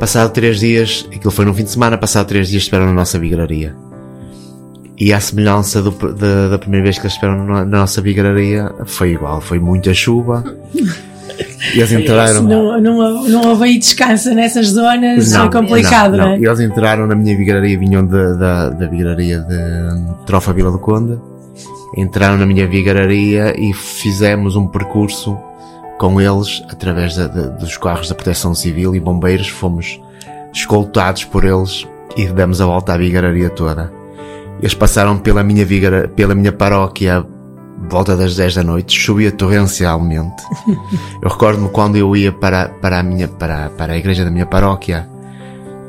passado 0.00 0.32
três 0.32 0.58
dias, 0.58 1.06
aquilo 1.14 1.30
foi 1.30 1.44
num 1.44 1.54
fim 1.54 1.64
de 1.64 1.70
semana, 1.70 1.96
passado 1.98 2.26
três 2.26 2.48
dias 2.48 2.62
estiveram 2.62 2.86
na 2.86 2.92
nossa 2.92 3.18
vigraria. 3.18 3.74
E 4.98 5.12
a 5.14 5.20
semelhança 5.20 5.80
do- 5.80 5.90
da, 6.14 6.48
da 6.48 6.58
primeira 6.58 6.84
vez 6.84 6.96
que 6.98 7.02
eles 7.06 7.14
estiveram 7.14 7.46
na, 7.46 7.64
na 7.64 7.78
nossa 7.80 8.02
vigraria 8.02 8.70
foi 8.84 9.12
igual, 9.12 9.40
foi 9.40 9.58
muita 9.58 9.94
chuva. 9.94 10.44
E 10.74 11.78
eles 11.78 11.92
entraram. 11.92 12.42
Não, 12.42 12.80
não, 12.80 13.28
não 13.28 13.48
houve 13.48 13.64
aí 13.64 13.78
descanso 13.78 14.34
nessas 14.34 14.66
zonas, 14.68 15.32
foi 15.32 15.50
complicado, 15.50 16.16
não, 16.18 16.28
é? 16.32 16.38
E 16.38 16.44
Eles 16.44 16.60
entraram 16.60 17.06
na 17.06 17.14
minha 17.14 17.34
vigraria, 17.36 17.78
vinham 17.78 18.04
da, 18.06 18.32
da, 18.34 18.68
da 18.70 18.86
vigraria 18.88 19.40
de 19.40 20.24
Trofa 20.26 20.52
Vila 20.52 20.70
do 20.70 20.78
Conde, 20.78 21.18
entraram 21.96 22.36
na 22.38 22.46
minha 22.46 22.66
vigraria 22.66 23.54
e 23.58 23.72
fizemos 23.72 24.56
um 24.56 24.66
percurso 24.66 25.36
com 25.98 26.20
eles 26.20 26.62
através 26.70 27.16
da- 27.16 27.26
da- 27.26 27.48
dos 27.48 27.76
carros 27.76 28.08
da 28.08 28.14
Proteção 28.14 28.54
Civil 28.54 28.94
e 28.94 29.00
bombeiros, 29.00 29.48
fomos 29.48 30.00
escoltados 30.52 31.24
por 31.24 31.44
eles 31.44 31.86
e 32.16 32.26
demos 32.26 32.60
a 32.60 32.66
volta 32.66 32.94
à 32.94 32.96
vigraria 32.96 33.50
toda. 33.50 33.92
Eles 34.60 34.74
passaram 34.74 35.18
pela 35.18 35.42
minha 35.42 35.64
vigra, 35.64 36.08
pela 36.08 36.34
minha 36.34 36.52
paróquia 36.52 37.24
volta 37.88 38.14
das 38.16 38.36
10 38.36 38.56
da 38.56 38.62
noite, 38.62 38.98
chovia 38.98 39.32
torrencialmente. 39.32 40.42
Eu 41.22 41.28
recordo-me 41.30 41.68
quando 41.70 41.96
eu 41.96 42.14
ia 42.14 42.30
para, 42.30 42.68
para, 42.68 42.98
a 42.98 43.02
minha, 43.02 43.26
para, 43.26 43.70
para 43.70 43.94
a 43.94 43.96
igreja 43.96 44.22
da 44.24 44.30
minha 44.30 44.44
paróquia, 44.44 45.08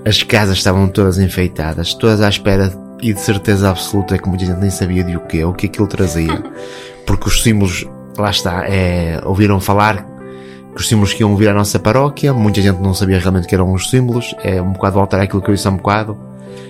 as 0.06 0.24
casas 0.24 0.58
estavam 0.58 0.88
todas 0.88 1.18
enfeitadas, 1.20 1.94
todas 1.94 2.22
à 2.22 2.30
espera 2.30 2.70
e 3.02 3.14
de 3.14 3.20
certeza 3.20 3.70
absoluta 3.70 4.18
que 4.18 4.28
muita 4.30 4.46
gente 4.46 4.60
nem 4.60 4.70
sabia 4.70 5.04
de 5.04 5.16
o 5.18 5.22
que, 5.22 5.44
o 5.44 5.54
que 5.54 5.66
aquilo 5.66 5.88
trazia. 5.88 6.42
Porque 7.06 7.28
os 7.28 7.42
símbolos, 7.42 7.86
lá 8.18 8.30
está, 8.30 8.66
é, 8.68 9.20
ouviram 9.26 9.60
falar 9.60 10.06
que 10.74 10.82
os 10.82 10.88
símbolos 10.88 11.14
que 11.14 11.22
iam 11.22 11.36
vir 11.36 11.50
à 11.50 11.54
nossa 11.54 11.80
paróquia, 11.80 12.32
muita 12.34 12.62
gente 12.62 12.80
não 12.80 12.94
sabia 12.94 13.20
realmente 13.20 13.48
que 13.48 13.56
eram 13.56 13.74
os 13.74 13.90
símbolos, 13.90 14.34
é 14.44 14.62
um 14.62 14.72
bocado 14.72 14.96
voltar 14.96 15.20
àquilo 15.20 15.42
que 15.42 15.50
eu 15.50 15.56
disse 15.56 15.68
há 15.68 15.72
um 15.72 15.78
bocado, 15.78 16.18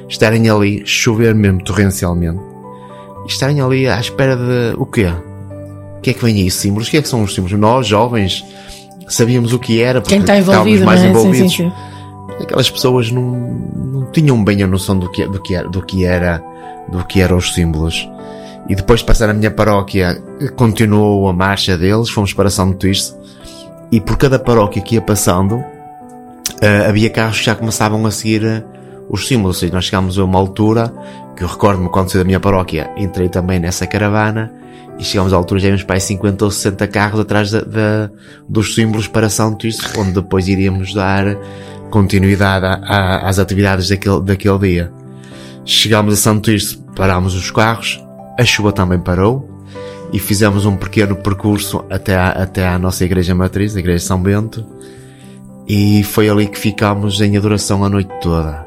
estarem 0.07 0.49
ali, 0.49 0.83
chover 0.85 1.35
mesmo 1.35 1.63
torrencialmente, 1.63 2.39
estarem 3.27 3.61
ali 3.61 3.87
à 3.87 3.99
espera 3.99 4.35
de 4.35 4.75
o 4.77 4.85
quê? 4.85 5.11
O 5.97 6.01
que 6.01 6.09
é 6.09 6.13
que 6.13 6.23
vem 6.25 6.35
aí? 6.37 6.49
Símbolos? 6.49 6.87
O 6.87 6.91
que 6.91 6.97
é 6.97 7.01
que 7.01 7.07
são 7.07 7.21
os 7.21 7.35
símbolos? 7.35 7.59
Nós, 7.59 7.85
jovens, 7.85 8.43
sabíamos 9.07 9.53
o 9.53 9.59
que 9.59 9.81
era, 9.81 10.01
porque 10.01 10.15
Quem 10.15 10.21
está 10.21 10.39
estávamos 10.39 10.65
envolvido, 10.67 10.85
mais 10.85 10.99
é? 10.99 11.03
Sim, 11.03 11.09
envolvidos. 11.09 11.51
sim, 11.51 11.69
sim. 11.69 11.90
Aquelas 12.41 12.69
pessoas 12.69 13.11
não, 13.11 13.21
não 13.21 14.11
tinham 14.11 14.43
bem 14.43 14.63
a 14.63 14.67
noção 14.67 14.97
do 14.97 15.09
que, 15.11 15.27
do 15.27 15.41
que 15.41 15.55
era, 15.55 15.69
do 15.69 15.81
que 15.81 16.05
era, 16.05 16.43
do 16.89 17.05
que 17.05 17.21
eram 17.21 17.37
os 17.37 17.53
símbolos. 17.53 18.09
E 18.69 18.75
depois 18.75 18.99
de 18.99 19.05
passar 19.05 19.27
na 19.27 19.33
minha 19.33 19.51
paróquia, 19.51 20.21
continuou 20.55 21.27
a 21.27 21.33
marcha 21.33 21.77
deles, 21.77 22.09
fomos 22.09 22.33
para 22.33 22.49
São 22.49 22.73
Tirso, 22.73 23.17
e 23.91 23.99
por 23.99 24.17
cada 24.17 24.39
paróquia 24.39 24.81
que 24.81 24.95
ia 24.95 25.01
passando, 25.01 25.63
eh, 26.61 26.85
havia 26.87 27.09
carros 27.09 27.39
que 27.39 27.45
já 27.45 27.55
começavam 27.55 28.05
a 28.05 28.11
seguir 28.11 28.45
eh, 28.45 28.63
os 29.09 29.27
símbolos. 29.27 29.57
Ou 29.57 29.59
seja, 29.59 29.73
nós 29.73 29.85
chegámos 29.85 30.17
a 30.17 30.23
uma 30.23 30.39
altura 30.39 30.93
que 31.35 31.43
eu 31.43 31.47
recordo-me 31.47 31.89
quando 31.89 32.09
saí 32.09 32.19
da 32.19 32.25
minha 32.25 32.39
paróquia, 32.39 32.91
entrei 32.95 33.27
também 33.27 33.59
nessa 33.59 33.85
caravana 33.85 34.53
e 34.97 35.03
chegámos 35.03 35.33
à 35.33 35.35
altura 35.35 35.59
já 35.59 35.67
íamos 35.67 35.83
para 35.83 35.95
aí 35.95 36.01
50 36.01 36.45
ou 36.45 36.51
60 36.51 36.87
carros 36.87 37.19
atrás 37.19 37.51
da, 37.51 38.09
dos 38.47 38.75
símbolos 38.75 39.07
para 39.07 39.29
São 39.29 39.55
Tirso, 39.55 39.99
onde 39.99 40.11
depois 40.11 40.47
iríamos 40.47 40.93
dar 40.93 41.35
continuidade 41.91 42.65
a- 42.65 42.79
a- 42.83 43.29
às 43.29 43.37
atividades 43.37 43.87
daquele, 43.89 44.21
daquele 44.21 44.57
dia. 44.57 44.91
Chegámos 45.63 46.15
a 46.15 46.17
São 46.17 46.39
Tirso, 46.39 46.81
parámos 46.95 47.35
os 47.35 47.51
carros, 47.51 48.03
a 48.39 48.43
chuva 48.43 48.71
também 48.71 48.99
parou 48.99 49.47
e 50.11 50.17
fizemos 50.17 50.65
um 50.65 50.75
pequeno 50.75 51.15
percurso 51.15 51.83
até 51.89 52.15
à, 52.17 52.29
até 52.29 52.67
à 52.67 52.79
nossa 52.79 53.05
igreja 53.05 53.35
matriz, 53.35 53.75
a 53.75 53.79
igreja 53.79 53.99
de 53.99 54.03
São 54.05 54.19
Bento, 54.21 54.65
e 55.67 56.03
foi 56.03 56.27
ali 56.27 56.47
que 56.47 56.57
ficámos 56.57 57.21
em 57.21 57.37
adoração 57.37 57.83
a 57.85 57.89
noite 57.89 58.09
toda. 58.21 58.65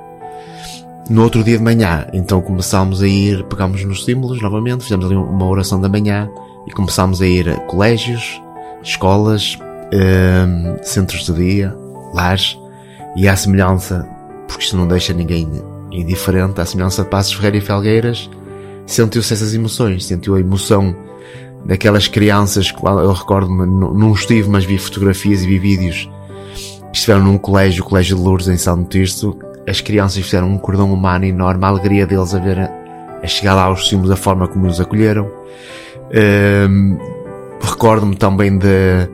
No 1.10 1.22
outro 1.22 1.42
dia 1.44 1.58
de 1.58 1.62
manhã, 1.64 2.06
então 2.14 2.40
começámos 2.40 3.02
a 3.02 3.06
ir, 3.08 3.44
pegámos 3.44 3.84
nos 3.84 4.04
símbolos 4.04 4.40
novamente, 4.40 4.84
fizemos 4.84 5.04
ali 5.04 5.16
uma 5.16 5.44
oração 5.46 5.78
da 5.80 5.88
manhã 5.88 6.30
e 6.66 6.70
começámos 6.70 7.20
a 7.20 7.26
ir 7.26 7.46
a 7.48 7.56
colégios, 7.56 8.40
escolas, 8.82 9.58
hum, 9.92 10.76
centros 10.82 11.26
de 11.26 11.32
dia, 11.34 11.76
lares, 12.14 12.56
e 13.16 13.28
à 13.28 13.36
semelhança, 13.36 14.08
porque 14.46 14.64
isto 14.64 14.76
não 14.76 14.86
deixa 14.86 15.12
ninguém 15.12 15.48
indiferente, 15.90 16.60
à 16.60 16.66
semelhança 16.66 17.04
de 17.04 17.10
Passos 17.10 17.34
Ferreira 17.34 17.58
e 17.58 17.60
Felgueiras, 17.60 18.30
sentiu-se 18.86 19.32
essas 19.32 19.54
emoções, 19.54 20.04
sentiu 20.04 20.34
a 20.34 20.40
emoção 20.40 20.94
daquelas 21.64 22.08
crianças, 22.08 22.72
eu 22.82 23.12
recordo-me, 23.12 23.66
não 23.66 24.12
estive, 24.12 24.48
mas 24.48 24.64
vi 24.64 24.78
fotografias 24.78 25.42
e 25.42 25.46
vi 25.46 25.58
vídeos 25.58 26.10
que 26.92 26.98
estiveram 26.98 27.24
num 27.24 27.38
colégio, 27.38 27.82
o 27.82 27.86
Colégio 27.86 28.16
de 28.16 28.22
Lourdes, 28.22 28.48
em 28.48 28.56
São 28.56 28.84
Tirso, 28.84 29.36
as 29.66 29.80
crianças 29.80 30.22
fizeram 30.22 30.48
um 30.48 30.58
cordão 30.58 30.92
humano 30.92 31.24
enorme, 31.24 31.64
a 31.64 31.68
alegria 31.68 32.06
deles 32.06 32.34
a 32.34 32.38
ver, 32.38 32.58
a, 32.58 33.26
chegar 33.26 33.54
lá 33.54 33.64
aos 33.64 33.88
símbolos, 33.88 34.10
a 34.10 34.16
forma 34.16 34.46
como 34.46 34.66
nos 34.66 34.80
acolheram. 34.80 35.30
Hum, 36.68 36.98
Recordo-me 37.60 38.14
também 38.14 38.58
de 38.58 39.08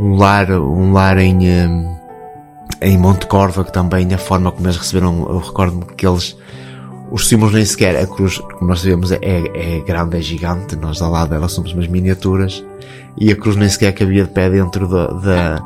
um 0.00 0.16
lar, 0.16 0.50
um 0.50 0.92
lar 0.92 1.16
em, 1.18 1.38
hum, 1.38 1.97
em 2.80 2.96
Monte 2.98 3.26
Corva, 3.26 3.64
que 3.64 3.72
também 3.72 4.12
a 4.14 4.18
forma 4.18 4.52
como 4.52 4.66
eles 4.66 4.76
receberam, 4.76 5.26
eu 5.28 5.38
recordo-me 5.38 5.84
que 5.96 6.06
eles, 6.06 6.36
os 7.10 7.26
símbolos 7.28 7.54
nem 7.54 7.64
sequer, 7.64 7.96
a 7.96 8.06
cruz, 8.06 8.38
como 8.38 8.68
nós 8.68 8.80
sabemos, 8.80 9.10
é, 9.12 9.18
é 9.22 9.80
grande, 9.86 10.16
é 10.16 10.20
gigante, 10.20 10.76
nós 10.76 11.00
ao 11.02 11.10
lado 11.10 11.30
dela 11.30 11.48
somos 11.48 11.72
umas 11.72 11.88
miniaturas, 11.88 12.64
e 13.20 13.32
a 13.32 13.36
cruz 13.36 13.56
nem 13.56 13.68
sequer 13.68 13.92
cabia 13.92 14.24
de 14.24 14.30
pé 14.30 14.48
dentro 14.48 14.86
da, 14.86 15.06
da, 15.08 15.64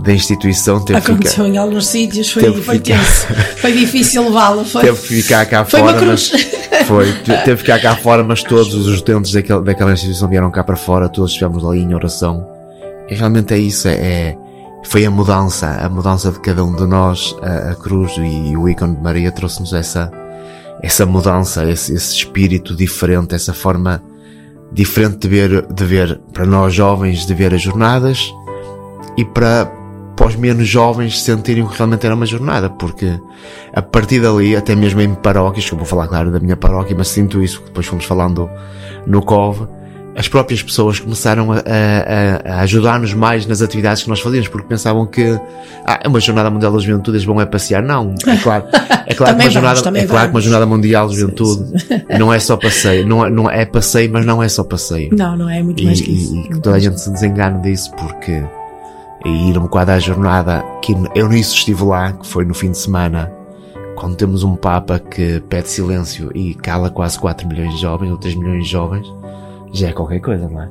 da 0.00 0.12
instituição, 0.12 0.78
teve 0.84 1.00
que 1.00 1.06
ficar- 1.06 1.14
Aconteceu 1.14 1.46
em 1.46 1.56
alguns 1.58 1.86
sítios, 1.88 2.30
foi, 2.30 2.42
foi 2.62 2.78
ficar- 2.78 2.98
tenso. 2.98 3.26
Foi 3.56 3.72
difícil 3.72 4.22
levá-lo. 4.24 4.64
Foi, 4.64 4.82
teve 4.82 5.00
que 5.00 5.06
ficar 5.22 5.44
cá 5.46 5.64
foi 5.64 5.80
fora, 5.80 5.92
uma 5.92 6.00
cruz. 6.06 6.30
mas 6.32 6.86
foi, 6.86 7.12
te- 7.14 7.24
teve 7.44 7.56
que 7.56 7.56
ficar 7.56 7.80
cá 7.80 7.96
fora, 7.96 8.22
mas 8.22 8.44
todos 8.44 8.72
os 8.74 9.00
utentes 9.00 9.32
daquele, 9.32 9.62
daquela 9.62 9.92
instituição 9.92 10.28
vieram 10.28 10.50
cá 10.52 10.62
para 10.62 10.76
fora, 10.76 11.08
todos 11.08 11.32
estivemos 11.32 11.64
ali 11.64 11.80
em 11.80 11.92
oração. 11.94 12.46
E 13.10 13.14
realmente 13.16 13.52
é 13.54 13.58
isso, 13.58 13.88
é, 13.88 13.92
é- 13.94 14.36
foi 14.88 15.04
a 15.04 15.10
mudança, 15.10 15.66
a 15.82 15.88
mudança 15.88 16.32
de 16.32 16.40
cada 16.40 16.64
um 16.64 16.74
de 16.74 16.86
nós, 16.86 17.36
a, 17.42 17.72
a 17.72 17.74
cruz 17.74 18.12
e, 18.16 18.56
o 18.56 18.66
ícone 18.66 18.96
de 18.96 19.02
Maria 19.02 19.30
trouxe-nos 19.30 19.74
essa, 19.74 20.10
essa 20.82 21.04
mudança, 21.04 21.70
esse, 21.70 21.92
esse 21.92 22.16
espírito 22.16 22.74
diferente, 22.74 23.34
essa 23.34 23.52
forma 23.52 24.02
diferente 24.72 25.18
de 25.18 25.28
ver, 25.28 25.66
de 25.66 25.84
ver, 25.84 26.18
para 26.32 26.46
nós 26.46 26.72
jovens, 26.72 27.26
de 27.26 27.34
ver 27.34 27.52
as 27.52 27.60
jornadas 27.60 28.32
e 29.18 29.26
para, 29.26 29.66
para 30.16 30.26
os 30.26 30.36
menos 30.36 30.66
jovens 30.66 31.20
sentirem 31.20 31.66
que 31.66 31.76
realmente 31.76 32.06
era 32.06 32.14
uma 32.14 32.26
jornada, 32.26 32.70
porque 32.70 33.20
a 33.74 33.82
partir 33.82 34.20
dali, 34.20 34.56
até 34.56 34.74
mesmo 34.74 35.02
em 35.02 35.14
paróquias, 35.14 35.66
que 35.66 35.74
eu 35.74 35.78
vou 35.78 35.86
falar 35.86 36.08
claro 36.08 36.30
da 36.30 36.40
minha 36.40 36.56
paróquia, 36.56 36.96
mas 36.96 37.08
sinto 37.08 37.42
isso, 37.42 37.60
que 37.60 37.66
depois 37.66 37.86
fomos 37.86 38.06
falando 38.06 38.48
no 39.06 39.20
COV, 39.20 39.68
as 40.18 40.26
próprias 40.26 40.60
pessoas 40.62 40.98
começaram 40.98 41.52
a, 41.52 41.56
a- 41.58 41.60
a- 42.56 42.60
ajudar-nos 42.62 43.14
mais 43.14 43.46
nas 43.46 43.62
atividades 43.62 44.02
que 44.02 44.08
nós 44.08 44.18
fazíamos, 44.20 44.48
porque 44.48 44.66
pensavam 44.66 45.06
que 45.06 45.38
ah, 45.86 46.00
é 46.02 46.08
uma 46.08 46.18
jornada 46.18 46.50
mundial 46.50 46.72
da 46.72 46.78
juventude, 46.80 47.16
eles 47.18 47.24
vão 47.24 47.40
é 47.40 47.46
passear. 47.46 47.82
Não, 47.82 48.14
é 48.26 48.36
claro, 48.36 48.64
é 49.06 49.14
claro, 49.14 49.36
que, 49.38 49.42
uma 49.44 49.50
jornada, 49.50 49.98
é 49.98 50.06
claro 50.06 50.28
que 50.28 50.34
uma 50.34 50.40
jornada 50.40 50.66
mundial 50.66 51.06
da 51.08 51.14
juventude 51.14 51.72
não 52.18 52.32
é 52.32 52.38
só 52.40 52.56
passeio, 52.56 53.06
não 53.06 53.24
é, 53.24 53.30
não 53.30 53.48
é 53.48 53.64
passeio, 53.64 54.10
mas 54.12 54.26
não 54.26 54.42
é 54.42 54.48
só 54.48 54.64
passeio. 54.64 55.10
Não, 55.16 55.36
não 55.36 55.48
é 55.48 55.62
muito 55.62 55.80
E, 55.82 55.86
mais 55.86 56.00
que 56.00 56.10
isso. 56.10 56.34
e- 56.34 56.40
e 56.40 56.48
que 56.48 56.60
toda 56.60 56.74
a 56.76 56.80
gente 56.80 57.00
se 57.00 57.10
desengane 57.12 57.62
disso, 57.62 57.92
porque 57.96 58.42
e 59.24 59.50
ir 59.50 59.56
um 59.58 59.62
bocado 59.62 59.92
à 59.92 59.98
jornada, 59.98 60.64
que 60.82 60.96
eu 61.14 61.28
nisso 61.28 61.54
estive 61.54 61.84
lá, 61.84 62.12
que 62.12 62.26
foi 62.26 62.44
no 62.44 62.54
fim 62.54 62.70
de 62.72 62.78
semana, 62.78 63.30
quando 63.96 64.14
temos 64.16 64.42
um 64.44 64.54
Papa 64.56 64.98
que 64.98 65.40
pede 65.48 65.68
silêncio 65.68 66.30
e 66.34 66.54
cala 66.54 66.88
quase 66.90 67.18
4 67.18 67.46
milhões 67.48 67.72
de 67.74 67.80
jovens, 67.80 68.10
ou 68.10 68.16
3 68.16 68.34
milhões 68.36 68.64
de 68.64 68.70
jovens, 68.70 69.06
já 69.72 69.88
é 69.88 69.92
qualquer 69.92 70.20
coisa, 70.20 70.48
não 70.48 70.62
é? 70.62 70.68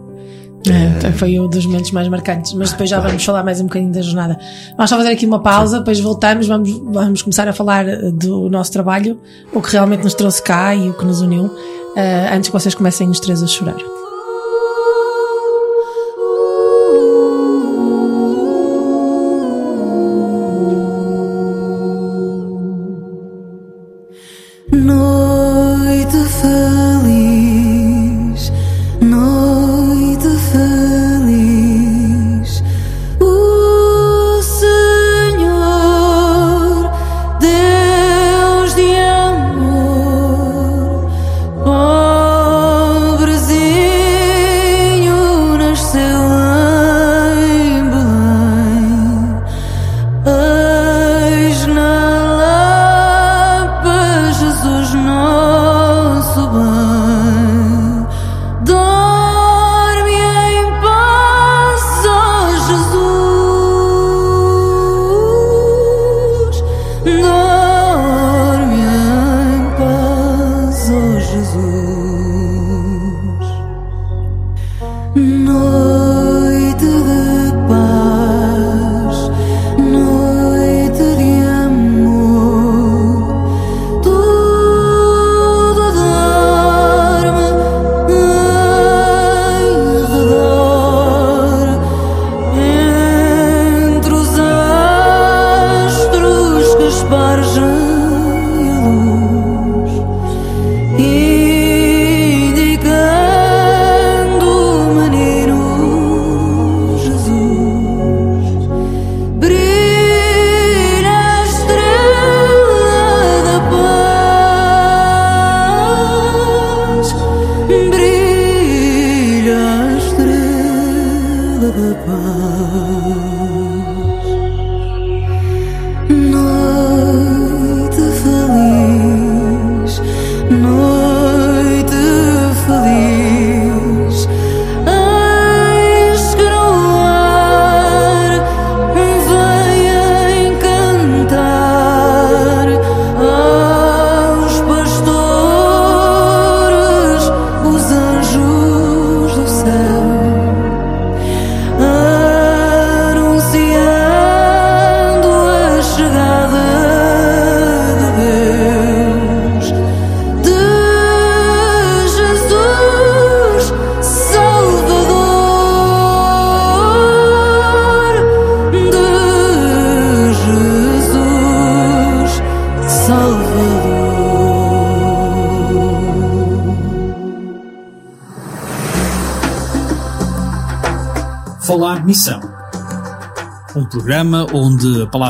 É, 0.70 0.98
então 0.98 1.14
foi 1.14 1.40
um 1.40 1.48
dos 1.48 1.66
momentos 1.66 1.92
mais 1.92 2.08
marcantes, 2.08 2.54
mas 2.54 2.72
depois 2.72 2.90
já 2.90 3.00
vamos 3.00 3.24
falar 3.24 3.44
mais 3.44 3.62
um 3.62 3.66
bocadinho 3.66 3.92
da 3.92 4.02
jornada. 4.02 4.38
Vamos 4.76 4.90
só 4.90 4.98
fazer 4.98 5.12
aqui 5.12 5.26
uma 5.26 5.40
pausa, 5.40 5.80
depois 5.80 6.00
voltamos, 6.00 6.48
vamos, 6.48 6.72
vamos 6.72 7.22
começar 7.22 7.48
a 7.48 7.54
falar 7.54 7.88
eh, 7.88 8.12
do 8.12 8.50
nosso 8.50 8.72
trabalho, 8.72 9.20
o 9.54 9.62
que 9.62 9.72
realmente 9.72 10.04
nos 10.04 10.14
trouxe 10.14 10.42
cá 10.42 10.76
e 10.76 10.90
o 10.90 10.94
que 10.94 11.06
nos 11.06 11.22
uniu, 11.22 11.50
eh, 11.96 12.30
antes 12.34 12.50
que 12.50 12.54
vocês 12.54 12.76
comecem 12.76 13.08
os 13.10 13.20
três 13.20 13.42
a 13.42 13.48
chorar. 13.48 13.97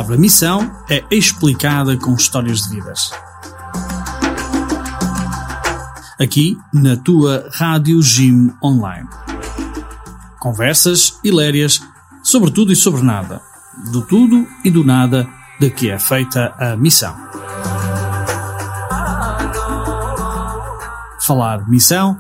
Palavra 0.08 0.18
missão 0.18 0.72
é 0.90 1.04
explicada 1.12 1.98
com 1.98 2.14
histórias 2.14 2.62
de 2.62 2.70
vidas. 2.70 3.12
Aqui 6.18 6.58
na 6.74 6.96
tua 6.96 7.50
Rádio 7.52 8.02
Jim 8.02 8.54
Online. 8.64 9.08
Conversas 10.40 11.20
hilarias 11.26 11.82
sobre 12.24 12.52
tudo 12.52 12.72
e 12.72 12.76
sobre 12.76 13.02
nada. 13.02 13.42
Do 13.92 14.02
tudo 14.02 14.48
e 14.64 14.72
do 14.72 14.86
nada 14.86 15.28
de 15.60 15.70
que 15.70 15.90
é 15.90 16.00
feita 16.00 16.56
a 16.58 16.78
missão. 16.78 17.14
Falar 21.26 21.68
missão, 21.68 22.18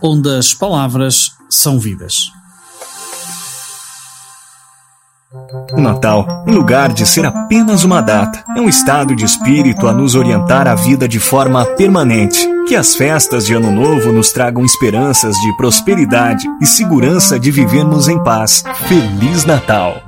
onde 0.00 0.28
as 0.36 0.54
palavras 0.54 1.36
são 1.50 1.80
vidas. 1.80 2.33
O 5.76 5.80
Natal, 5.80 6.44
em 6.46 6.52
lugar 6.52 6.92
de 6.92 7.04
ser 7.04 7.26
apenas 7.26 7.82
uma 7.82 8.00
data, 8.00 8.44
é 8.56 8.60
um 8.60 8.68
estado 8.68 9.16
de 9.16 9.24
espírito 9.24 9.88
a 9.88 9.92
nos 9.92 10.14
orientar 10.14 10.68
a 10.68 10.74
vida 10.74 11.08
de 11.08 11.18
forma 11.18 11.64
permanente. 11.64 12.48
Que 12.68 12.76
as 12.76 12.94
festas 12.94 13.44
de 13.44 13.54
Ano 13.54 13.72
Novo 13.72 14.12
nos 14.12 14.30
tragam 14.30 14.64
esperanças 14.64 15.34
de 15.36 15.56
prosperidade 15.56 16.46
e 16.62 16.66
segurança 16.66 17.38
de 17.38 17.50
vivermos 17.50 18.08
em 18.08 18.22
paz. 18.22 18.62
Feliz 18.86 19.44
Natal! 19.44 20.00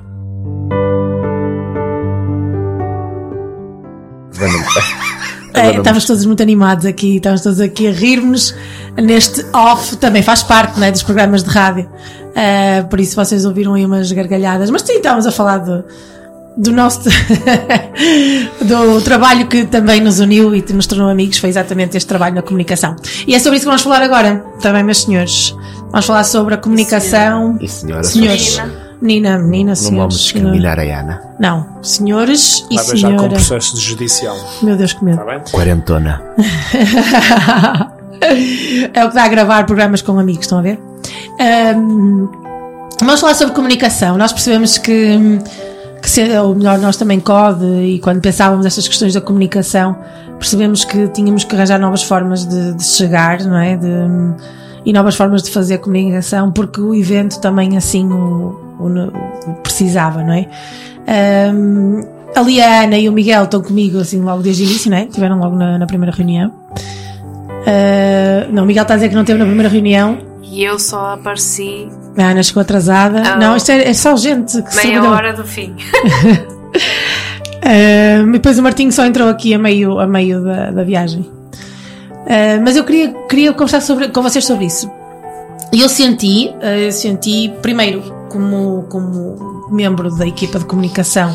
É, 5.53 5.81
todos 5.81 6.27
muito 6.27 6.43
animados 6.43 6.85
aqui, 6.85 7.17
estamos 7.17 7.41
todos 7.41 7.61
aqui 7.61 7.89
a 7.89 7.91
rir-nos 7.91 8.55
neste 8.95 9.45
off, 9.55 9.97
também 9.97 10.23
faz 10.23 10.43
parte 10.43 10.79
né, 10.79 10.93
dos 10.93 11.03
programas 11.03 11.43
de 11.43 11.51
rádio, 11.51 11.89
Uh, 12.37 12.87
por 12.89 13.01
isso 13.01 13.17
vocês 13.17 13.47
ouviram 13.47 13.73
aí 13.75 13.87
umas 13.87 14.13
gargalhadas, 14.13 14.69
mas 14.69 14.83
sim, 14.83 14.97
estávamos 14.97 15.27
a 15.27 15.33
falar 15.33 15.57
do, 15.59 15.83
do 16.55 16.71
nosso 16.71 17.01
do 18.61 19.01
trabalho 19.01 19.47
que 19.47 19.65
também 19.65 20.03
nos 20.03 20.21
uniu 20.21 20.55
e 20.55 20.63
nos 20.73 20.87
tornou 20.87 21.09
amigos, 21.09 21.39
foi 21.39 21.49
exatamente 21.49 21.97
este 21.97 22.07
trabalho 22.07 22.35
na 22.35 22.43
comunicação. 22.43 22.95
E 23.27 23.35
é 23.35 23.39
sobre 23.39 23.57
isso 23.57 23.65
que 23.65 23.69
vamos 23.69 23.81
falar 23.83 24.03
agora, 24.03 24.45
também, 24.61 24.83
meus 24.83 25.03
senhores. 25.03 25.55
Vamos 25.91 26.05
falar 26.05 26.25
sobre 26.25 26.55
a 26.55 26.59
comunicação. 26.59 27.57
E 27.59 27.67
senhora, 27.69 28.05
senhores. 28.05 28.61
Menina, 29.01 29.39
menina, 29.39 29.71
Não 29.71 29.77
senhores. 29.77 29.99
vamos 29.99 30.21
discriminar 30.21 30.79
a 30.79 30.83
Ana. 30.83 31.23
Não, 31.39 31.67
senhores 31.83 32.67
e 32.71 32.77
Vai 32.77 32.87
beijar 32.87 33.11
com 33.11 33.17
senhora. 33.19 33.29
processo 33.29 33.79
judicial. 33.79 34.37
Meu 34.63 34.77
Deus, 34.77 34.93
que 34.95 35.05
medo. 35.05 35.21
Está 35.21 35.31
bem? 35.33 35.43
Quarentona. 35.53 36.23
é 38.93 39.05
o 39.05 39.09
que 39.09 39.15
dá 39.15 39.25
a 39.25 39.29
gravar 39.29 39.65
programas 39.67 40.01
com 40.01 40.19
amigos, 40.19 40.45
estão 40.45 40.59
a 40.59 40.63
ver? 40.63 40.79
Ahm, 41.39 42.29
vamos 43.01 43.21
falar 43.21 43.35
sobre 43.35 43.55
comunicação. 43.55 44.17
Nós 44.17 44.33
percebemos 44.33 44.79
que, 44.79 45.19
que 46.03 46.09
se- 46.11 46.39
ou 46.39 46.55
melhor, 46.55 46.79
nós 46.79 46.97
também 46.97 47.21
CODE, 47.21 47.65
e 47.65 47.99
quando 48.01 48.21
pensávamos 48.21 48.65
estas 48.67 48.89
questões 48.89 49.13
da 49.15 49.21
comunicação, 49.21 49.97
percebemos 50.39 50.85
que 50.85 51.09
tínhamos 51.09 51.45
que 51.45 51.55
arranjar 51.55 51.79
novas 51.79 52.03
formas 52.03 52.47
de, 52.47 52.75
de 52.75 52.85
chegar, 52.85 53.41
não 53.43 53.59
é? 53.59 53.77
De- 53.77 53.87
e 54.85 54.93
novas 54.93 55.17
formas 55.17 55.43
de 55.43 55.51
fazer 55.51 55.79
comunicação, 55.79 56.53
porque 56.53 56.81
o 56.81 56.95
evento 56.95 57.41
também 57.41 57.77
assim 57.77 58.07
o, 58.11 58.77
o- 58.79 59.51
o 59.51 59.55
precisava, 59.63 60.23
não 60.23 60.33
é? 60.33 60.47
Ali 62.35 62.61
a 62.61 62.83
Ana 62.85 62.99
e 62.99 63.09
o 63.09 63.13
Miguel 63.13 63.45
estão 63.45 63.63
comigo 63.63 63.99
assim 63.99 64.21
logo 64.21 64.43
desde 64.43 64.63
o 64.63 64.67
início, 64.67 64.91
não 64.91 64.99
é? 64.99 65.05
Estiveram 65.05 65.39
logo 65.39 65.57
na, 65.57 65.79
na 65.79 65.87
primeira 65.87 66.15
reunião. 66.15 66.53
Ah, 67.67 68.47
não, 68.53 68.63
o 68.65 68.67
Miguel 68.67 68.83
está 68.83 68.95
a 68.95 68.97
dizer 68.97 69.09
que 69.09 69.15
não 69.15 69.25
teve 69.25 69.39
na 69.39 69.47
primeira 69.47 69.69
reunião. 69.69 70.19
E 70.49 70.63
eu 70.63 70.79
só 70.79 71.15
apareci 71.15 71.89
A 72.17 72.23
Ana 72.31 72.43
chegou 72.43 72.61
atrasada. 72.61 73.23
Ah. 73.25 73.37
Não, 73.37 73.57
isto 73.57 73.71
é, 73.71 73.89
é 73.89 73.95
só 73.95 74.17
gente 74.17 74.63
que 74.63 74.77
meia 74.77 75.03
hora 75.03 75.33
do 75.33 75.45
fim. 75.45 75.75
Ah, 77.69 78.23
e 78.23 78.33
depois 78.33 78.57
o 78.61 78.63
Martinho 78.63 78.93
só 78.93 79.05
entrou 79.05 79.29
aqui 79.29 79.53
a 79.53 79.59
meio, 79.59 79.99
a 79.99 80.07
meio 80.07 80.41
da, 80.41 80.71
da 80.71 80.85
viagem. 80.85 81.29
Ah, 82.29 82.61
mas 82.63 82.77
eu 82.77 82.85
queria, 82.85 83.13
queria 83.29 83.53
conversar 83.53 83.81
sobre, 83.81 84.09
com 84.09 84.23
vocês 84.23 84.45
sobre 84.45 84.67
isso. 84.67 84.89
E 85.73 85.81
eu 85.81 85.89
senti, 85.89 86.55
ah, 86.63 86.79
eu 86.79 86.93
senti, 86.93 87.53
primeiro, 87.63 88.03
como, 88.31 88.85
como 88.89 89.67
membro 89.71 90.15
da 90.15 90.27
equipa 90.27 90.61
de 90.61 90.65
comunicação 90.65 91.35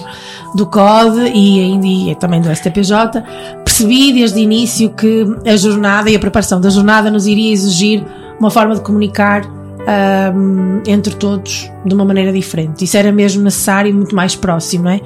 do 0.55 0.65
CODE 0.65 1.31
e 1.33 1.59
ainda 1.59 1.87
e 1.87 2.15
também 2.15 2.39
do 2.39 2.49
STPJ, 2.49 3.23
percebi 3.65 4.13
desde 4.13 4.39
o 4.39 4.41
início 4.41 4.89
que 4.91 5.25
a 5.45 5.57
jornada 5.57 6.09
e 6.09 6.15
a 6.15 6.19
preparação 6.19 6.61
da 6.61 6.69
jornada 6.69 7.11
nos 7.11 7.27
iria 7.27 7.51
exigir 7.51 8.05
uma 8.41 8.49
forma 8.49 8.73
de 8.73 8.81
comunicar 8.81 9.45
ahm, 9.87 10.81
entre 10.87 11.15
todos 11.15 11.71
de 11.85 11.93
uma 11.93 12.03
maneira 12.03 12.33
diferente. 12.33 12.83
Isso 12.83 12.97
era 12.97 13.11
mesmo 13.11 13.43
necessário 13.43 13.89
e 13.89 13.93
muito 13.93 14.15
mais 14.15 14.35
próximo, 14.35 14.85
não 14.85 14.91
é? 14.91 15.01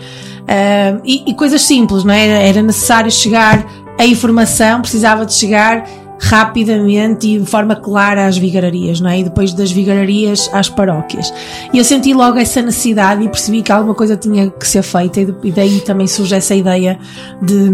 Ahm, 0.48 1.02
e, 1.04 1.30
e 1.30 1.34
coisas 1.34 1.62
simples, 1.62 2.06
não 2.06 2.14
é? 2.14 2.28
Era, 2.28 2.40
era 2.40 2.62
necessário 2.62 3.12
chegar 3.12 3.66
a 4.00 4.06
informação, 4.06 4.82
precisava 4.82 5.26
de 5.26 5.34
chegar 5.34 5.86
rapidamente 6.18 7.28
e 7.28 7.40
de 7.40 7.46
forma 7.46 7.76
clara 7.76 8.26
às 8.26 8.38
vigararias, 8.38 9.02
não 9.02 9.10
é? 9.10 9.20
E 9.20 9.24
depois 9.26 9.54
das 9.54 9.70
vigararias 9.70 10.50
às 10.54 10.70
paróquias. 10.70 11.34
E 11.74 11.78
eu 11.78 11.84
senti 11.84 12.14
logo 12.14 12.38
essa 12.38 12.62
necessidade 12.62 13.22
e 13.22 13.28
percebi 13.28 13.62
que 13.62 13.72
alguma 13.72 13.94
coisa 13.94 14.16
tinha 14.16 14.50
que 14.50 14.66
ser 14.66 14.82
feita 14.82 15.20
e 15.20 15.52
daí 15.52 15.82
também 15.82 16.08
surge 16.08 16.36
essa 16.36 16.56
ideia 16.56 16.98
de 17.42 17.70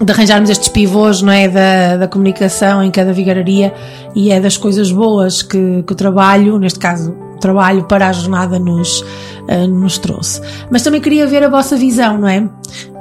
de 0.00 0.12
arranjarmos 0.12 0.50
estes 0.50 0.68
pivôs 0.68 1.22
não 1.22 1.32
é, 1.32 1.48
da, 1.48 1.96
da 1.96 2.08
comunicação 2.08 2.82
em 2.82 2.90
cada 2.90 3.12
vigararia 3.12 3.74
e 4.14 4.30
é 4.30 4.40
das 4.40 4.56
coisas 4.56 4.90
boas 4.90 5.42
que, 5.42 5.82
que 5.82 5.92
o 5.92 5.96
trabalho, 5.96 6.58
neste 6.58 6.78
caso 6.78 7.14
o 7.36 7.38
trabalho 7.38 7.84
para 7.84 8.08
a 8.08 8.12
jornada 8.12 8.58
nos, 8.58 9.04
eh, 9.48 9.66
nos 9.66 9.98
trouxe. 9.98 10.40
Mas 10.70 10.82
também 10.82 11.00
queria 11.00 11.26
ver 11.26 11.44
a 11.44 11.48
vossa 11.48 11.76
visão, 11.76 12.18
não 12.18 12.28
é? 12.28 12.48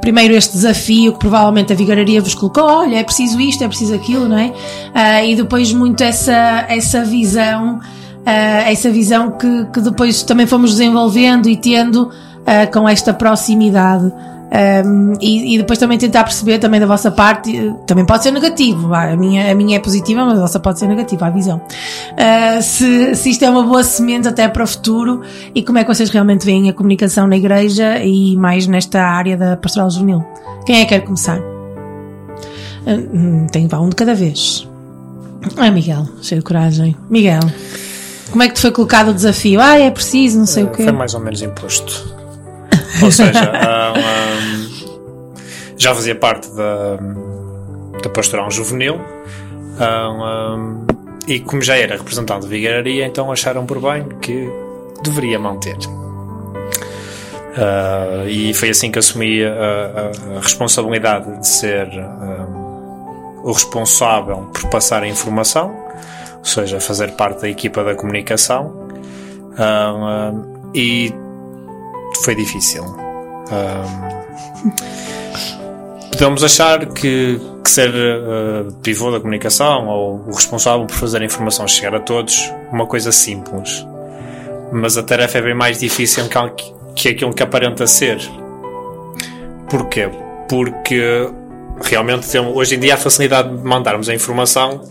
Primeiro 0.02 0.34
este 0.36 0.54
desafio 0.54 1.14
que 1.14 1.20
provavelmente 1.20 1.72
a 1.72 1.76
vigararia 1.76 2.22
vos 2.22 2.36
colocou, 2.36 2.64
olha, 2.64 2.98
é 2.98 3.04
preciso 3.04 3.40
isto, 3.40 3.64
é 3.64 3.68
preciso 3.68 3.96
aquilo, 3.96 4.28
não 4.28 4.38
é? 4.38 4.54
Ah, 4.94 5.24
e 5.24 5.36
depois 5.36 5.74
muito 5.74 6.04
essa, 6.04 6.66
essa 6.68 7.04
visão, 7.04 7.80
ah, 8.26 8.70
essa 8.70 8.92
visão 8.92 9.32
que, 9.32 9.66
que 9.74 9.80
depois 9.80 10.22
também 10.22 10.46
fomos 10.46 10.72
desenvolvendo 10.72 11.50
e 11.50 11.56
tendo 11.56 12.12
com 12.72 12.88
esta 12.88 13.12
proximidade. 13.12 14.14
Um, 14.56 15.14
e, 15.20 15.56
e 15.56 15.58
depois 15.58 15.78
também 15.78 15.98
tentar 15.98 16.24
perceber 16.24 16.60
também 16.60 16.80
da 16.80 16.86
vossa 16.86 17.12
parte, 17.12 17.74
também 17.86 18.06
pode 18.06 18.24
ser 18.24 18.32
negativo, 18.32 18.94
a 18.94 19.14
minha, 19.18 19.52
a 19.52 19.56
minha 19.56 19.76
é 19.76 19.80
positiva, 19.80 20.24
mas 20.24 20.38
a 20.38 20.42
vossa 20.42 20.60
pode 20.62 20.80
ser 20.80 20.88
negativa, 20.88 21.26
a 21.26 21.30
visão. 21.30 21.58
Uh, 21.58 22.62
se, 22.62 23.16
se 23.16 23.32
isto 23.32 23.44
é 23.44 23.50
uma 23.50 23.64
boa 23.64 23.84
semente 23.84 24.30
até 24.30 24.48
para 24.48 24.64
o 24.64 24.68
futuro 24.68 25.24
e 25.54 25.62
como 25.62 25.78
é 25.78 25.84
que 25.84 25.94
vocês 25.94 26.10
realmente 26.10 26.46
veem 26.46 26.70
a 26.70 26.74
comunicação 26.74 27.28
na 27.28 27.36
igreja 27.36 28.00
e 28.00 28.38
mais 28.38 28.66
nesta 28.66 29.02
área 29.02 29.36
da 29.36 29.58
pastoral 29.58 29.90
juvenil. 29.90 30.24
Quem 30.66 30.78
é 30.78 30.86
que 30.86 30.90
quer 30.90 31.02
começar? 31.02 31.38
Uh, 31.38 33.10
hum, 33.14 33.48
tem 33.52 33.68
vá 33.68 33.80
um 33.80 33.90
de 33.90 33.96
cada 33.96 34.16
vez. 34.16 34.66
Ah, 35.58 35.70
Miguel, 35.70 36.08
cheio 36.22 36.40
de 36.40 36.46
coragem. 36.46 36.96
Miguel, 37.10 37.42
como 38.32 38.42
é 38.42 38.48
que 38.48 38.54
te 38.54 38.62
foi 38.62 38.72
colocado 38.72 39.10
o 39.10 39.14
desafio? 39.14 39.60
Ah, 39.60 39.78
é 39.78 39.92
preciso, 39.92 40.40
não 40.40 40.46
sei 40.46 40.64
o 40.64 40.72
quê. 40.72 40.84
Foi 40.84 40.94
mais 40.94 41.14
ou 41.14 41.20
menos 41.20 41.42
imposto. 41.42 42.15
Ou 43.04 43.12
seja, 43.12 43.52
ah, 43.54 43.94
ah, 43.96 44.96
já 45.78 45.94
fazia 45.94 46.16
parte 46.16 46.50
da, 46.56 46.98
da 48.04 48.10
pastoral 48.10 48.50
juvenil 48.52 49.00
ah, 49.80 50.56
e 51.28 51.40
como 51.40 51.62
já 51.62 51.76
era 51.78 51.98
representante 51.98 52.42
de 52.44 52.48
vigararia, 52.50 53.06
então 53.06 53.32
acharam 53.32 53.66
por 53.66 53.80
bem 53.82 54.04
que 54.22 54.50
deveria 55.04 55.38
manter. 55.40 55.76
Ah, 57.58 58.26
e 58.28 58.54
foi 58.54 58.70
assim 58.70 58.92
que 58.92 59.00
assumi 59.00 59.44
a, 59.44 59.50
a- 59.50 60.38
a 60.38 60.42
responsabilidade 60.42 61.40
de 61.40 61.48
ser 61.48 61.88
ah, 62.00 62.46
o 63.44 63.52
responsável 63.52 64.50
por 64.54 64.70
passar 64.70 65.04
a 65.04 65.08
informação, 65.08 65.76
ou 66.40 66.46
seja, 66.46 66.80
fazer 66.80 67.12
parte 67.12 67.42
da 67.42 67.50
equipa 67.50 67.84
da 67.84 67.96
comunicação. 67.96 68.88
Ah, 69.58 70.32
e 70.74 71.14
foi 72.24 72.36
difícil. 72.36 72.84
Ahm, 73.52 74.26
podemos 76.12 76.44
achar 76.44 76.86
que, 76.88 77.40
que 77.64 77.70
ser 77.70 77.92
ah, 77.94 78.72
pivô 78.82 79.12
da 79.12 79.20
comunicação 79.20 79.88
ou 79.88 80.24
o 80.28 80.34
responsável 80.34 80.86
por 80.86 80.96
fazer 80.96 81.22
a 81.22 81.26
informação 81.26 81.68
chegar 81.68 81.96
a 81.96 82.00
todos 82.00 82.52
uma 82.72 82.86
coisa 82.86 83.12
simples, 83.12 83.86
mas 84.72 84.98
a 84.98 85.04
tarefa 85.04 85.38
é 85.38 85.42
bem 85.42 85.56
mais 85.56 85.80
difícil 85.80 86.26
que, 86.96 87.10
aquilo 87.10 87.34
que 87.34 87.44
aparenta 87.44 87.86
ser. 87.86 88.20
Porquê? 89.70 90.10
Porque 90.48 91.30
realmente 91.84 92.38
hoje 92.38 92.76
em 92.76 92.80
dia 92.80 92.94
a 92.94 92.98
facilidade 92.98 93.50
de 93.50 93.64
mandarmos 93.64 94.08
a 94.08 94.14
informação 94.14 94.82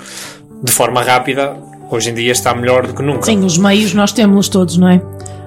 de 0.63 0.73
forma 0.73 1.03
rápida 1.03 1.57
hoje 1.91 2.11
em 2.11 2.15
dia 2.15 2.33
está 2.33 2.55
melhor 2.55 2.87
do 2.87 2.95
que 2.95 3.03
nunca. 3.03 3.25
Sim, 3.25 3.45
os 3.45 3.57
meios 3.59 3.95
nós 3.95 4.13
temos 4.13 4.49
todos, 4.49 4.77
não 4.77 4.89
é? 4.89 5.01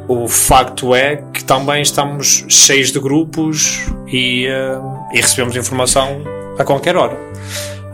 O 0.08 0.28
facto 0.28 0.96
é 0.96 1.18
que 1.34 1.44
também 1.44 1.82
estamos 1.82 2.46
cheios 2.48 2.92
de 2.92 3.00
grupos 3.00 3.86
e, 4.08 4.48
eh, 4.48 4.80
e 5.14 5.18
recebemos 5.18 5.56
informação 5.56 6.24
a 6.58 6.64
qualquer 6.64 6.96
hora. 6.96 7.18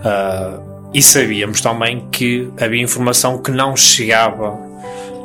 Ah, 0.03 0.59
e 0.93 1.01
sabíamos 1.01 1.59
também 1.61 2.07
que 2.11 2.51
havia 2.59 2.81
informação 2.81 3.39
que 3.39 3.49
não 3.49 3.75
chegava 3.75 4.59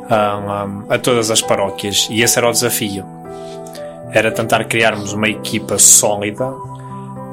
ah, 0.09 0.65
ah, 0.89 0.95
a 0.95 0.97
todas 0.97 1.29
as 1.29 1.41
paróquias. 1.41 2.07
E 2.09 2.23
esse 2.23 2.39
era 2.39 2.49
o 2.49 2.51
desafio. 2.51 3.05
Era 4.11 4.31
tentar 4.31 4.63
criarmos 4.63 5.13
uma 5.13 5.29
equipa 5.29 5.77
sólida 5.77 6.51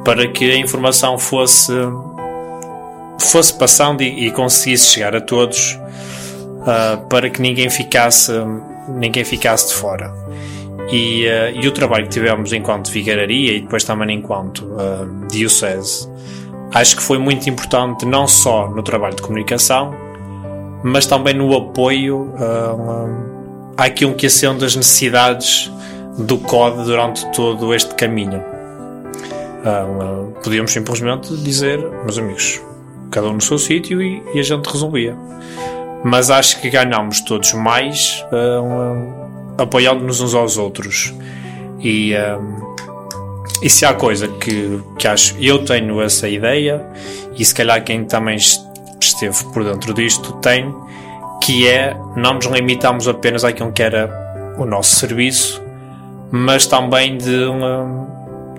para 0.05 0.29
que 0.29 0.51
a 0.51 0.57
informação 0.57 1.19
fosse 1.19 1.73
fosse 3.19 3.55
passando 3.55 4.03
e, 4.03 4.27
e 4.27 4.31
conseguisse 4.31 4.93
chegar 4.93 5.17
a 5.17 5.21
todos 5.21 5.79
ah, 6.67 6.99
para 7.09 7.31
que 7.31 7.41
ninguém 7.41 7.71
ficasse 7.71 8.33
ninguém 8.89 9.25
ficasse 9.25 9.69
de 9.69 9.75
fora 9.75 10.13
e, 10.91 11.29
ah, 11.29 11.51
e 11.51 11.67
o 11.67 11.73
trabalho 11.73 12.05
que 12.05 12.11
tivemos 12.11 12.53
enquanto 12.53 12.91
vigararia 12.91 13.55
e 13.55 13.61
depois 13.61 13.85
também 13.85 14.17
enquanto 14.17 14.67
ah, 14.79 15.07
diocese 15.29 16.09
acho 16.73 16.97
que 16.97 17.03
foi 17.03 17.19
muito 17.19 17.49
importante 17.49 18.05
não 18.05 18.27
só 18.27 18.69
no 18.69 18.83
trabalho 18.83 19.17
de 19.17 19.23
comunicação 19.23 19.95
mas 20.83 21.07
também 21.07 21.35
no 21.35 21.55
apoio 21.57 22.33
ah, 22.39 23.85
àquilo 23.85 24.15
que 24.15 24.29
sendo 24.29 24.65
as 24.65 24.77
necessidades 24.77 25.71
do 26.19 26.39
CODE 26.39 26.85
durante 26.85 27.31
todo 27.33 27.75
este 27.75 27.95
caminho 27.95 28.43
ah, 29.65 30.27
podíamos 30.43 30.73
simplesmente 30.73 31.37
dizer 31.39 31.79
meus 32.05 32.19
amigos 32.19 32.61
cada 33.11 33.29
um 33.29 33.35
no 33.35 33.41
seu 33.41 33.59
sítio 33.59 34.03
e, 34.03 34.23
e 34.35 34.39
a 34.39 34.43
gente 34.43 34.67
resolvia. 34.67 35.17
Mas 36.09 36.31
acho 36.31 36.61
que 36.61 36.71
ganhámos 36.71 37.21
todos 37.21 37.53
mais 37.53 38.25
apoiando-nos 39.59 40.21
uns 40.21 40.35
aos 40.35 40.57
outros. 40.57 41.13
E, 41.81 42.13
e 43.61 43.69
se 43.69 43.85
há 43.85 43.93
coisa 43.93 44.29
que, 44.29 44.81
que 44.97 45.09
acho, 45.09 45.37
eu 45.41 45.65
tenho 45.65 46.01
essa 46.01 46.29
ideia, 46.29 46.87
e 47.37 47.45
se 47.45 47.53
calhar 47.53 47.83
quem 47.83 48.05
também 48.05 48.37
esteve 48.37 49.45
por 49.53 49.65
dentro 49.65 49.93
disto 49.93 50.35
tem, 50.35 50.73
que 51.43 51.67
é 51.67 51.97
não 52.15 52.35
nos 52.35 52.47
limitamos 52.47 53.09
apenas 53.09 53.43
àquilo 53.43 53.73
que 53.73 53.83
era 53.83 54.55
o 54.57 54.65
nosso 54.65 54.95
serviço, 54.95 55.61
mas 56.31 56.69
também 56.69 57.19
de, 57.19 57.47
um, 57.47 58.07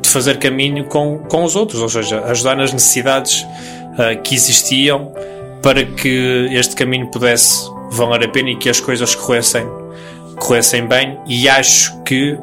de 0.02 0.10
fazer 0.10 0.38
caminho 0.38 0.84
com, 0.84 1.20
com 1.20 1.46
os 1.46 1.56
outros, 1.56 1.82
ou 1.82 1.88
seja, 1.88 2.26
ajudar 2.26 2.58
nas 2.58 2.74
necessidades 2.74 3.42
uh, 3.42 4.22
que 4.22 4.36
existiam 4.36 5.14
para 5.62 5.84
que 5.86 6.48
este 6.52 6.76
caminho 6.76 7.08
pudesse 7.08 7.70
valer 7.92 8.26
a 8.26 8.30
pena 8.30 8.50
e 8.50 8.56
que 8.56 8.70
as 8.70 8.80
coisas 8.80 9.16
corressem, 9.16 9.66
corressem 10.40 10.86
bem. 10.86 11.18
E 11.28 11.48
acho 11.48 12.04
que 12.04 12.38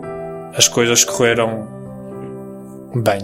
as 0.54 0.68
coisas 0.68 1.04
correram 1.04 1.68
bem. 2.94 3.20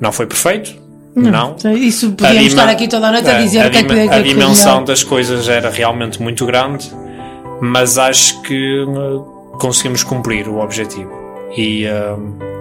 Não 0.00 0.12
foi 0.12 0.26
perfeito, 0.26 0.74
não. 1.14 1.56
Isso 1.76 2.12
podíamos 2.12 2.46
estar 2.46 2.68
aqui 2.68 2.88
toda 2.88 3.08
a 3.08 3.12
noite 3.12 3.28
a 3.28 3.38
dizer 3.38 3.60
a, 3.60 3.70
que 3.70 3.78
é 3.78 3.82
que 3.82 3.88
podia 3.88 4.04
a 4.04 4.22
que 4.22 4.22
dimensão 4.22 4.76
não. 4.76 4.84
das 4.84 5.04
coisas 5.04 5.48
era 5.48 5.70
realmente 5.70 6.20
muito 6.20 6.46
grande, 6.46 6.90
mas 7.60 7.98
acho 7.98 8.40
que 8.42 8.82
uh, 8.82 9.20
conseguimos 9.58 10.02
cumprir 10.02 10.48
o 10.48 10.58
objetivo. 10.58 11.12
E, 11.56 11.86
uh, 11.86 12.52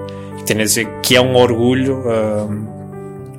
tenho 0.46 0.62
a 0.62 0.64
dizer 0.64 0.88
que 1.02 1.16
é 1.16 1.22
um 1.22 1.36
orgulho 1.36 2.00
uh, 2.00 2.81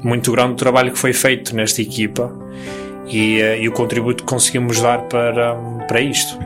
muito 0.02 0.32
grande 0.32 0.52
o 0.52 0.56
trabalho 0.56 0.92
que 0.92 0.98
foi 0.98 1.12
feito 1.12 1.54
nesta 1.54 1.80
equipa 1.80 2.32
e, 3.06 3.40
uh, 3.40 3.62
e 3.62 3.68
o 3.68 3.72
contributo 3.72 4.24
que 4.24 4.28
conseguimos 4.28 4.80
dar 4.80 5.02
para, 5.02 5.54
para 5.86 6.00
isto. 6.00 6.38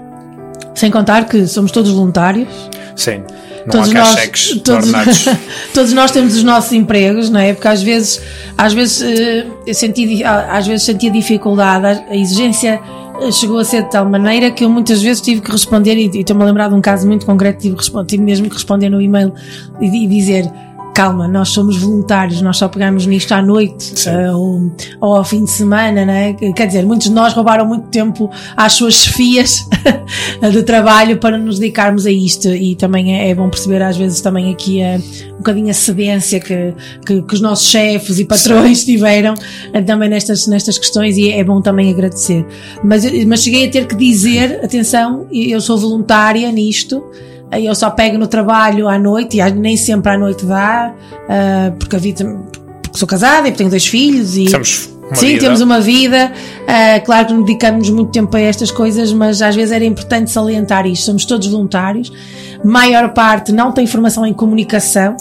Sem 0.74 0.90
contar 0.90 1.26
que 1.26 1.46
somos 1.46 1.72
todos 1.72 1.90
voluntários. 1.90 2.48
Sim, 2.94 3.22
não 3.66 3.72
todos 3.72 3.90
há 3.90 3.98
nós, 3.98 4.60
todos, 4.62 4.92
todos 5.74 5.92
nós 5.92 6.10
temos 6.10 6.36
os 6.36 6.42
nossos 6.42 6.72
empregos, 6.72 7.30
não 7.30 7.40
é? 7.40 7.52
Porque 7.52 7.68
às 7.68 7.82
vezes, 7.82 8.20
às 8.56 8.72
vezes, 8.72 9.02
eh, 9.02 9.46
eu 9.66 9.74
senti, 9.74 10.22
às 10.22 10.66
vezes 10.66 10.84
sentia 10.84 11.10
dificuldade, 11.10 12.04
a 12.08 12.16
exigência 12.16 12.80
eh, 13.20 13.32
chegou 13.32 13.58
a 13.58 13.64
ser 13.64 13.84
de 13.84 13.90
tal 13.90 14.04
maneira 14.08 14.50
que 14.50 14.64
eu 14.64 14.70
muitas 14.70 15.02
vezes 15.02 15.20
tive 15.20 15.40
que 15.40 15.50
responder, 15.50 15.96
e 15.96 16.20
estou-me 16.20 16.42
a 16.42 16.46
lembrar 16.46 16.68
de 16.68 16.74
um 16.74 16.80
caso 16.80 17.06
muito 17.06 17.26
concreto, 17.26 17.60
tive, 17.60 17.76
tive 18.06 18.22
mesmo 18.22 18.48
que 18.48 18.54
responder 18.54 18.88
no 18.88 19.00
e-mail 19.00 19.32
e, 19.80 20.04
e 20.04 20.06
dizer. 20.06 20.50
Calma, 20.96 21.28
nós 21.28 21.50
somos 21.50 21.76
voluntários, 21.76 22.40
nós 22.40 22.56
só 22.56 22.68
pegamos 22.68 23.04
nisto 23.04 23.30
à 23.32 23.42
noite 23.42 24.08
eh, 24.08 24.32
ou, 24.32 24.72
ou 24.98 25.16
ao 25.16 25.22
fim 25.22 25.44
de 25.44 25.50
semana, 25.50 26.06
né? 26.06 26.32
Quer 26.32 26.66
dizer, 26.66 26.86
muitos 26.86 27.08
de 27.08 27.12
nós 27.12 27.34
roubaram 27.34 27.66
muito 27.66 27.88
tempo 27.88 28.30
às 28.56 28.72
suas 28.72 28.94
chefias 28.94 29.68
de 30.50 30.62
trabalho 30.62 31.18
para 31.18 31.36
nos 31.36 31.58
dedicarmos 31.58 32.06
a 32.06 32.10
isto 32.10 32.48
e 32.48 32.74
também 32.76 33.14
é, 33.14 33.28
é 33.28 33.34
bom 33.34 33.50
perceber 33.50 33.82
às 33.82 33.94
vezes 33.94 34.22
também 34.22 34.50
aqui 34.50 34.82
a, 34.82 34.98
um 35.34 35.36
bocadinho 35.36 35.68
a 35.68 35.74
cedência 35.74 36.40
que, 36.40 36.72
que, 37.04 37.20
que 37.20 37.34
os 37.34 37.42
nossos 37.42 37.68
chefes 37.68 38.18
e 38.18 38.24
patrões 38.24 38.82
tiveram 38.82 39.34
eh, 39.74 39.82
também 39.82 40.08
nestas, 40.08 40.46
nestas 40.46 40.78
questões 40.78 41.18
e 41.18 41.30
é 41.30 41.44
bom 41.44 41.60
também 41.60 41.90
agradecer. 41.90 42.46
Mas, 42.82 43.04
mas 43.26 43.42
cheguei 43.42 43.68
a 43.68 43.70
ter 43.70 43.86
que 43.86 43.94
dizer, 43.94 44.64
atenção, 44.64 45.26
eu 45.30 45.60
sou 45.60 45.76
voluntária 45.76 46.50
nisto, 46.50 47.04
eh, 47.12 47.35
eu 47.52 47.74
só 47.74 47.90
pego 47.90 48.18
no 48.18 48.26
trabalho 48.26 48.88
à 48.88 48.98
noite 48.98 49.38
e 49.38 49.50
nem 49.50 49.76
sempre 49.76 50.12
à 50.12 50.18
noite 50.18 50.44
dá, 50.44 50.92
eh, 51.28 51.72
porque 51.78 51.96
a 51.96 51.98
vida, 51.98 52.24
porque 52.82 52.98
sou 52.98 53.06
casada 53.06 53.48
e 53.48 53.52
tenho 53.52 53.70
dois 53.70 53.86
filhos 53.86 54.36
e 54.36 54.46
uma 55.06 55.14
Sim, 55.14 55.28
vida. 55.28 55.40
temos 55.40 55.60
uma 55.60 55.80
vida. 55.80 56.32
ah, 56.66 57.00
claro 57.00 57.26
que 57.26 57.32
não 57.32 57.42
dedicamos 57.42 57.88
muito 57.90 58.10
tempo 58.10 58.36
a 58.36 58.40
estas 58.40 58.70
coisas, 58.70 59.12
mas 59.12 59.40
às 59.40 59.54
vezes 59.54 59.72
era 59.72 59.84
importante 59.84 60.30
salientar 60.30 60.86
isto. 60.86 61.04
Somos 61.06 61.24
todos 61.24 61.46
voluntários. 61.46 62.12
Maior 62.64 63.12
parte 63.12 63.52
não 63.52 63.70
tem 63.70 63.86
formação 63.86 64.26
em 64.26 64.32
comunicação. 64.32 65.16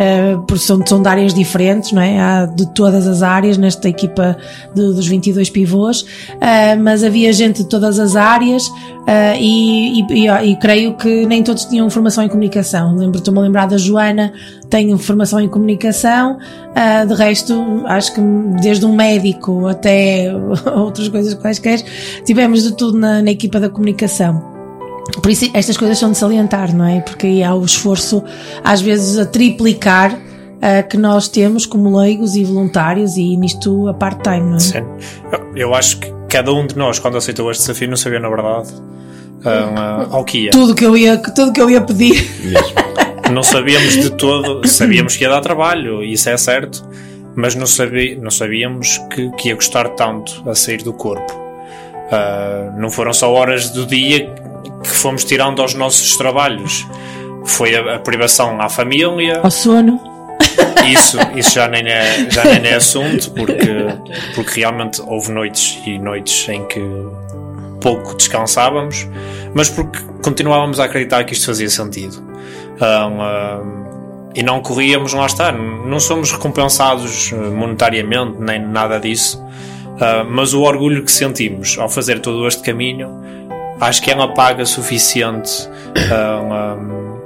Ah, 0.00 0.40
porque 0.48 0.64
são, 0.64 0.80
são 0.86 1.02
de 1.02 1.08
áreas 1.08 1.34
diferentes, 1.34 1.92
não 1.92 2.00
é? 2.00 2.18
Há 2.18 2.46
de 2.46 2.66
todas 2.72 3.06
as 3.06 3.22
áreas 3.22 3.58
nesta 3.58 3.86
equipa 3.86 4.34
de- 4.74 4.94
dos 4.94 5.06
22 5.06 5.50
pivôs, 5.50 6.06
ah, 6.40 6.74
mas 6.80 7.04
havia 7.04 7.30
gente 7.34 7.62
de 7.62 7.68
todas 7.68 7.98
as 7.98 8.16
áreas 8.16 8.70
ah, 9.06 9.34
e, 9.38 10.00
e- 10.00 10.26
e- 10.26 10.50
e 10.52 10.56
creio 10.56 10.94
que 10.94 11.26
nem 11.26 11.42
todos 11.42 11.64
tinham 11.66 11.90
formação 11.90 12.24
em 12.24 12.28
comunicação. 12.28 12.96
Lembro- 12.96 13.18
Estou-me 13.18 13.40
a 13.40 13.42
lembrar 13.42 13.66
da 13.66 13.76
Joana, 13.76 14.32
tem 14.70 14.96
formação 14.96 15.38
em 15.40 15.48
comunicação, 15.48 16.38
ah, 16.74 17.04
de 17.04 17.12
resto, 17.14 17.82
acho 17.86 18.14
que 18.14 18.20
desde 18.62 18.86
um 18.86 18.94
médico 18.94 19.66
até 19.66 20.32
outras 20.76 21.08
coisas 21.08 21.34
quaisquer, 21.34 21.82
tivemos 22.24 22.62
de 22.62 22.72
tudo 22.74 22.96
na, 22.98 23.20
na 23.20 23.30
equipa 23.30 23.60
da 23.60 23.68
comunicação. 23.68 24.49
Por 25.22 25.30
isso, 25.30 25.50
estas 25.54 25.76
coisas 25.76 25.98
são 25.98 26.12
de 26.12 26.18
salientar, 26.18 26.74
não 26.74 26.86
é? 26.86 27.00
Porque 27.00 27.26
aí 27.26 27.42
há 27.42 27.54
o 27.54 27.64
esforço, 27.64 28.22
às 28.62 28.80
vezes, 28.80 29.18
a 29.18 29.26
triplicar 29.26 30.18
ah, 30.62 30.82
que 30.82 30.98
nós 30.98 31.26
temos 31.26 31.64
como 31.64 31.98
leigos 31.98 32.36
e 32.36 32.44
voluntários 32.44 33.16
e 33.16 33.36
nisto 33.36 33.88
a 33.88 33.94
part-time, 33.94 34.50
não 34.50 34.56
é? 34.56 34.60
Sim. 34.60 34.84
Eu, 35.56 35.74
acho 35.74 35.98
que 35.98 36.12
cada 36.28 36.52
um 36.52 36.66
de 36.66 36.76
nós, 36.76 36.98
quando 36.98 37.16
aceitou 37.16 37.50
este 37.50 37.62
desafio, 37.62 37.88
não 37.88 37.96
sabia, 37.96 38.20
na 38.20 38.28
verdade, 38.28 38.68
ah, 39.44 40.06
ao 40.10 40.22
que 40.24 40.44
ia. 40.44 40.50
Tudo 40.50 40.74
que 40.74 40.84
eu 40.84 40.96
ia, 40.96 41.16
tudo 41.16 41.52
que 41.52 41.60
eu 41.60 41.70
ia 41.70 41.80
pedir. 41.80 42.30
Não 43.32 43.42
sabíamos 43.42 43.94
de 43.94 44.10
todo, 44.10 44.66
sabíamos 44.66 45.16
que 45.16 45.22
ia 45.22 45.30
dar 45.30 45.40
trabalho, 45.40 46.02
isso 46.02 46.28
é 46.28 46.36
certo, 46.36 46.84
mas 47.36 47.54
não, 47.54 47.66
sabi, 47.66 48.16
não 48.16 48.30
sabíamos 48.30 48.98
que, 49.14 49.30
que 49.36 49.48
ia 49.50 49.56
custar 49.56 49.88
tanto 49.90 50.42
a 50.50 50.54
sair 50.54 50.82
do 50.82 50.92
corpo. 50.92 51.32
Ah, 52.10 52.74
não 52.76 52.90
foram 52.90 53.12
só 53.12 53.32
horas 53.32 53.70
do 53.70 53.86
dia 53.86 54.28
que 54.82 54.88
fomos 54.88 55.24
tirando 55.24 55.60
aos 55.62 55.74
nossos 55.74 56.16
trabalhos. 56.16 56.86
Foi 57.44 57.74
a, 57.74 57.96
a 57.96 57.98
privação 57.98 58.60
à 58.60 58.68
família, 58.68 59.40
Ao 59.42 59.50
sono. 59.50 60.00
isso, 60.86 61.18
isso 61.36 61.54
já, 61.54 61.68
nem 61.68 61.86
é, 61.86 62.30
já 62.30 62.44
nem 62.44 62.66
é 62.66 62.74
assunto, 62.74 63.30
porque, 63.32 63.86
porque 64.34 64.60
realmente 64.60 65.00
houve 65.02 65.30
noites 65.32 65.78
e 65.86 65.98
noites 65.98 66.48
em 66.48 66.64
que 66.66 66.80
pouco 67.80 68.14
descansávamos, 68.14 69.08
mas 69.54 69.68
porque 69.68 69.98
continuávamos 70.22 70.78
a 70.80 70.84
acreditar 70.84 71.24
que 71.24 71.32
isto 71.32 71.46
fazia 71.46 71.68
sentido. 71.68 72.22
Um, 72.80 73.22
um, 73.22 73.80
e 74.34 74.42
não 74.42 74.60
corríamos, 74.60 75.12
lá 75.12 75.26
está, 75.26 75.50
não 75.50 75.98
somos 75.98 76.30
recompensados 76.30 77.32
eh, 77.32 77.36
monetariamente, 77.36 78.36
nem 78.38 78.64
nada 78.64 79.00
disso, 79.00 79.42
Uh, 80.00 80.24
mas 80.26 80.54
o 80.54 80.62
orgulho 80.62 81.04
que 81.04 81.12
sentimos 81.12 81.76
ao 81.78 81.86
fazer 81.86 82.20
todo 82.20 82.48
este 82.48 82.62
caminho, 82.62 83.20
acho 83.80 84.02
que 84.02 84.10
é 84.10 84.14
uma 84.14 84.34
paga 84.34 84.64
suficiente 84.64 85.68
uh, 85.96 86.78
um, 86.78 87.20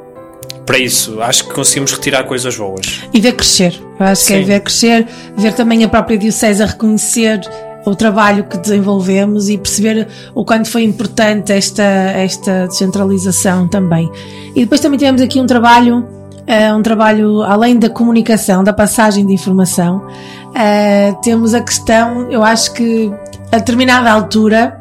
para 0.64 0.78
isso. 0.78 1.20
Acho 1.20 1.48
que 1.48 1.54
conseguimos 1.54 1.92
retirar 1.92 2.24
coisas 2.24 2.56
boas. 2.56 3.02
E 3.12 3.20
ver 3.20 3.32
crescer. 3.32 3.80
Eu 3.98 4.06
acho 4.06 4.26
que 4.26 4.32
é 4.34 4.38
Sim. 4.38 4.44
ver 4.44 4.60
crescer, 4.60 5.06
ver 5.36 5.52
também 5.52 5.84
a 5.84 5.88
própria 5.88 6.16
Diocese 6.16 6.62
a 6.62 6.66
reconhecer 6.66 7.40
o 7.84 7.94
trabalho 7.94 8.44
que 8.44 8.56
desenvolvemos 8.56 9.48
e 9.48 9.58
perceber 9.58 10.08
o 10.34 10.44
quanto 10.44 10.70
foi 10.70 10.84
importante 10.84 11.52
esta, 11.52 11.82
esta 11.82 12.66
descentralização 12.66 13.68
também. 13.68 14.10
E 14.54 14.60
depois 14.60 14.80
também 14.80 14.98
tivemos 14.98 15.20
aqui 15.20 15.38
um 15.38 15.46
trabalho, 15.46 16.06
eh, 16.46 16.72
um 16.72 16.82
trabalho 16.82 17.42
além 17.42 17.78
da 17.78 17.90
comunicação, 17.90 18.64
da 18.64 18.72
passagem 18.72 19.26
de 19.26 19.34
informação, 19.34 20.06
eh, 20.54 21.14
temos 21.22 21.52
a 21.52 21.60
questão, 21.60 22.30
eu 22.30 22.42
acho 22.42 22.72
que 22.72 23.12
a 23.52 23.58
determinada 23.58 24.10
altura, 24.10 24.80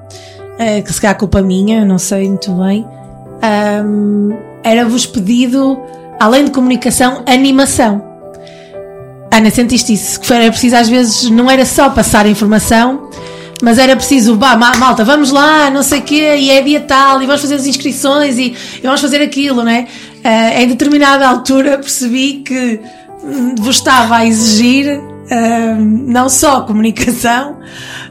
eh, 0.60 0.82
que 0.82 0.92
se 0.94 1.02
calhar 1.02 1.18
culpa 1.18 1.42
minha, 1.42 1.84
não 1.86 1.98
sei 1.98 2.28
muito 2.28 2.52
bem, 2.54 2.86
ahm, 3.42 4.32
era-vos 4.64 5.06
pedido, 5.06 5.80
além 6.20 6.46
de 6.46 6.52
comunicação, 6.52 7.24
animação. 7.26 8.04
Ana, 9.32 9.50
sentiste 9.50 9.94
isso? 9.94 10.20
Que 10.20 10.32
era 10.34 10.50
preciso 10.52 10.76
às 10.76 10.88
vezes, 10.88 11.30
não 11.30 11.50
era 11.50 11.66
só 11.66 11.90
passar 11.90 12.26
informação, 12.28 13.10
mas 13.64 13.78
era 13.80 13.96
preciso, 13.96 14.36
bah, 14.36 14.56
ma- 14.56 14.76
malta, 14.78 15.04
vamos 15.04 15.32
lá, 15.32 15.70
não 15.70 15.82
sei 15.82 16.00
o 16.00 16.04
quê, 16.04 16.36
e 16.38 16.52
é 16.52 16.62
dia 16.62 16.82
tal, 16.82 17.22
e 17.22 17.26
vamos 17.26 17.42
fazer 17.42 17.56
as 17.56 17.66
inscrições, 17.66 18.38
e, 18.38 18.56
e 18.78 18.82
vamos 18.84 19.02
fazer 19.02 19.22
aquilo, 19.22 19.64
né? 19.64 19.88
Ah, 20.24 20.62
em 20.62 20.68
determinada 20.68 21.28
altura 21.28 21.78
percebi 21.78 22.44
que 22.46 22.80
hum, 23.24 23.56
vos 23.58 23.78
estava 23.78 24.18
a 24.18 24.26
exigir 24.26 25.02
ah, 25.32 25.76
não 25.80 26.30
só 26.30 26.62
comunicação, 26.62 27.60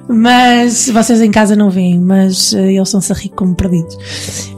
mas 0.09 0.89
vocês 0.89 1.21
em 1.21 1.31
casa 1.31 1.57
não 1.57 1.71
veem, 1.71 1.99
mas 1.99 2.55
ah, 2.55 2.61
eles 2.61 2.89
a 3.11 3.15
rir 3.15 3.31
como 3.31 3.55
perdidos. 3.55 3.97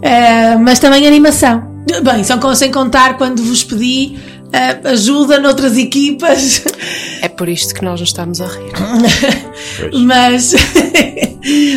Ah, 0.02 0.58
mas 0.58 0.78
também 0.78 1.06
animação. 1.06 1.72
Bem, 2.02 2.24
só 2.24 2.54
sem 2.54 2.70
contar 2.70 3.16
quando 3.18 3.42
vos 3.42 3.62
pedi 3.62 4.16
ah, 4.52 4.90
ajuda 4.90 5.38
noutras 5.38 5.76
equipas. 5.76 6.64
É 7.22 7.28
por 7.28 7.48
isto 7.48 7.74
que 7.74 7.84
nós 7.84 8.00
nos 8.00 8.10
estamos 8.10 8.40
a 8.40 8.46
rir. 8.46 8.72
Mas 10.06 10.54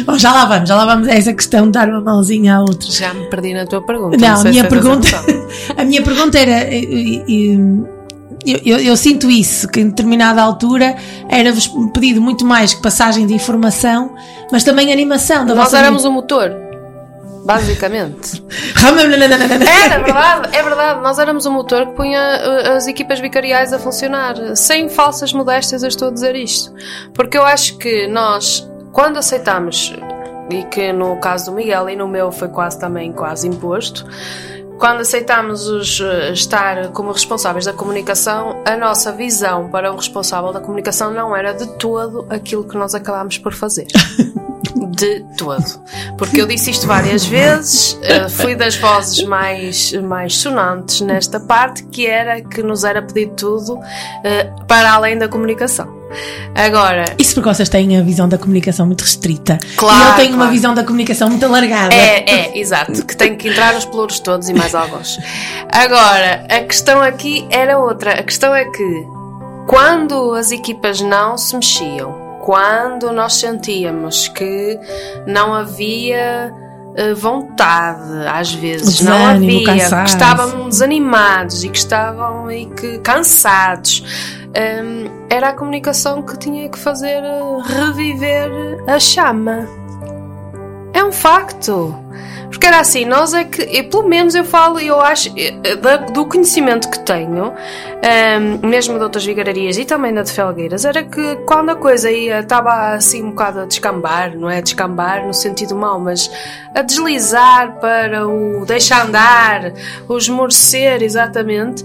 Bom, 0.05 0.17
já 0.17 0.31
lá 0.31 0.45
vamos, 0.45 0.69
já 0.69 0.75
lá 0.75 0.85
vamos 0.85 1.07
a 1.07 1.11
essa 1.11 1.33
questão 1.33 1.65
de 1.65 1.71
dar 1.71 1.89
uma 1.89 2.01
mãozinha 2.01 2.55
à 2.55 2.61
outra. 2.61 2.89
Já 2.89 3.13
me 3.13 3.29
perdi 3.29 3.53
na 3.53 3.65
tua 3.65 3.81
pergunta. 3.81 4.17
Não, 4.17 4.33
a 4.33 4.37
sei 4.37 4.51
minha 4.51 4.63
pergunta, 4.63 5.07
a 5.75 5.83
minha 5.83 6.01
pergunta 6.01 6.39
era, 6.39 6.73
eh, 6.73 6.83
eh, 6.83 7.96
eu, 8.53 8.59
eu- 8.65 8.79
eu 8.79 8.97
sinto 8.97 9.29
isso, 9.29 9.67
que 9.67 9.79
em 9.79 9.89
determinada 9.89 10.41
altura 10.41 10.95
era-vos 11.29 11.67
pedido 11.93 12.21
muito 12.21 12.45
mais 12.45 12.73
que 12.73 12.81
passagem 12.81 13.25
de 13.27 13.33
informação, 13.33 14.15
mas 14.51 14.63
também 14.63 14.91
animação 14.91 15.45
da 15.45 15.53
Nós 15.55 15.65
vossa 15.65 15.77
éramos 15.79 16.05
o 16.05 16.11
motor. 16.11 16.51
Basicamente. 17.45 18.43
vida. 19.57 19.69
Era 19.69 20.03
verdade, 20.03 20.49
é 20.57 20.63
verdade. 20.63 21.01
Nós 21.01 21.17
éramos 21.19 21.45
o 21.45 21.51
motor 21.51 21.87
que 21.87 21.93
punha 21.93 22.19
uh, 22.19 22.71
as 22.75 22.87
equipas 22.87 23.19
vicariais 23.19 23.71
a 23.71 23.79
funcionar. 23.79 24.35
Sem 24.55 24.89
falsas 24.89 25.31
modéstias, 25.33 25.81
eu 25.83 25.87
estou 25.89 26.09
a 26.09 26.11
dizer 26.11 26.35
isto. 26.35 26.73
Porque 27.13 27.37
eu 27.37 27.43
acho 27.45 27.77
que 27.77 28.07
nós, 28.07 28.67
quando 28.91 29.17
aceitamos, 29.17 29.95
e 30.49 30.63
que 30.63 30.91
no 30.91 31.15
caso 31.17 31.45
do 31.45 31.51
Miguel 31.53 31.89
e 31.89 31.95
no 31.95 32.07
meu 32.07 32.31
foi 32.31 32.49
quase 32.49 32.79
também 32.79 33.11
quase 33.13 33.47
imposto, 33.47 34.05
quando 34.77 35.01
aceitamos 35.01 35.67
os, 35.67 35.99
uh, 35.99 36.31
estar 36.33 36.89
como 36.89 37.11
responsáveis 37.11 37.65
da 37.65 37.73
comunicação, 37.73 38.61
a 38.65 38.77
nossa 38.77 39.11
visão 39.11 39.69
para 39.69 39.91
um 39.91 39.95
responsável 39.95 40.53
da 40.53 40.59
comunicação 40.59 41.11
não 41.11 41.35
era 41.35 41.53
de 41.53 41.67
todo 41.77 42.25
aquilo 42.29 42.63
que 42.63 42.77
nós 42.77 42.93
acabámos 42.93 43.37
por 43.37 43.53
fazer. 43.53 43.87
De 44.89 45.23
todo. 45.37 45.63
Porque 46.17 46.41
eu 46.41 46.47
disse 46.47 46.71
isto 46.71 46.87
várias 46.87 47.23
vezes, 47.23 47.97
eh, 48.01 48.27
fui 48.29 48.55
das 48.55 48.75
vozes 48.75 49.23
mais, 49.23 49.93
mais 49.93 50.35
sonantes 50.37 51.01
nesta 51.01 51.39
parte, 51.39 51.83
que 51.85 52.07
era 52.07 52.41
que 52.41 52.63
nos 52.63 52.83
era 52.83 53.01
pedido 53.01 53.35
tudo 53.35 53.79
eh, 54.23 54.51
para 54.67 54.93
além 54.93 55.17
da 55.17 55.27
comunicação. 55.27 55.96
Agora, 56.55 57.05
Isso 57.17 57.35
porque 57.35 57.53
vocês 57.53 57.69
têm 57.69 57.97
a 57.97 58.01
visão 58.01 58.27
da 58.27 58.37
comunicação 58.37 58.85
muito 58.85 59.01
restrita. 59.01 59.57
Claro, 59.75 59.99
e 59.99 60.09
eu 60.09 60.15
tenho 60.15 60.29
uma 60.29 60.37
claro. 60.37 60.51
visão 60.51 60.73
da 60.73 60.83
comunicação 60.83 61.29
muito 61.29 61.45
alargada. 61.45 61.93
É, 61.93 62.23
é, 62.29 62.57
exato. 62.57 63.05
Que 63.05 63.15
tem 63.15 63.35
que 63.35 63.49
entrar 63.49 63.73
nos 63.73 63.85
pelouros 63.85 64.19
todos 64.19 64.49
e 64.49 64.53
mais 64.53 64.73
alguns. 64.73 65.19
Agora, 65.71 66.45
a 66.49 66.61
questão 66.61 67.01
aqui 67.01 67.45
era 67.49 67.77
outra. 67.79 68.19
A 68.19 68.23
questão 68.23 68.55
é 68.55 68.65
que 68.65 69.07
quando 69.67 70.33
as 70.33 70.51
equipas 70.51 71.01
não 71.01 71.37
se 71.37 71.55
mexiam, 71.55 72.39
quando 72.41 73.11
nós 73.11 73.33
sentíamos 73.33 74.29
que 74.29 74.79
não 75.25 75.53
havia 75.53 76.53
vontade, 77.15 78.27
às 78.27 78.53
vezes, 78.53 79.01
não 79.01 79.17
Desânimo, 79.17 79.51
havia, 79.51 79.65
cansaço. 79.65 80.03
que 80.03 80.09
estavam 80.09 80.69
desanimados 80.69 81.63
e 81.63 81.69
que 81.69 81.77
estavam 81.77 82.51
e 82.51 82.65
que 82.65 82.97
cansados, 82.99 84.03
hum, 84.47 85.09
era 85.29 85.49
a 85.49 85.53
comunicação 85.53 86.23
que 86.23 86.37
tinha 86.37 86.67
que 86.69 86.77
fazer 86.79 87.23
eh, 87.23 87.61
reviver 87.65 88.49
a 88.87 88.99
chama. 88.99 89.67
É 90.93 91.03
um 91.03 91.11
facto. 91.11 91.95
Porque 92.49 92.65
era 92.65 92.79
assim, 92.79 93.03
nós 93.05 93.33
é 93.33 93.43
que, 93.43 93.61
e 93.61 93.83
pelo 93.83 94.07
menos 94.07 94.33
eu 94.33 94.45
falo, 94.45 94.79
eu 94.79 94.99
acho, 95.01 95.29
eh, 95.37 95.75
da- 95.75 95.97
do 95.97 96.25
conhecimento 96.25 96.89
que 96.89 96.99
tenho, 96.99 97.53
ehm, 98.01 98.59
mesmo 98.65 98.97
de 98.97 99.03
outras 99.03 99.25
vigararias 99.25 99.77
e 99.77 99.83
também 99.83 100.13
da 100.13 100.23
de 100.23 100.31
Felgueiras, 100.31 100.85
era 100.85 101.03
que 101.03 101.35
quando 101.45 101.71
a 101.71 101.75
coisa 101.75 102.09
ia, 102.09 102.39
estava 102.39 102.93
assim 102.93 103.21
um 103.23 103.29
bocado 103.31 103.59
a 103.61 103.65
descambar, 103.65 104.37
não 104.37 104.49
é? 104.49 104.61
Descambar 104.61 105.25
no 105.27 105.33
sentido 105.33 105.75
mau, 105.75 105.99
mas 105.99 106.31
a 106.73 106.81
deslizar 106.81 107.79
para 107.81 108.25
o 108.27 108.65
deixar 108.65 109.05
andar, 109.05 109.73
o 110.07 110.17
esmorecer, 110.17 111.03
exatamente, 111.03 111.83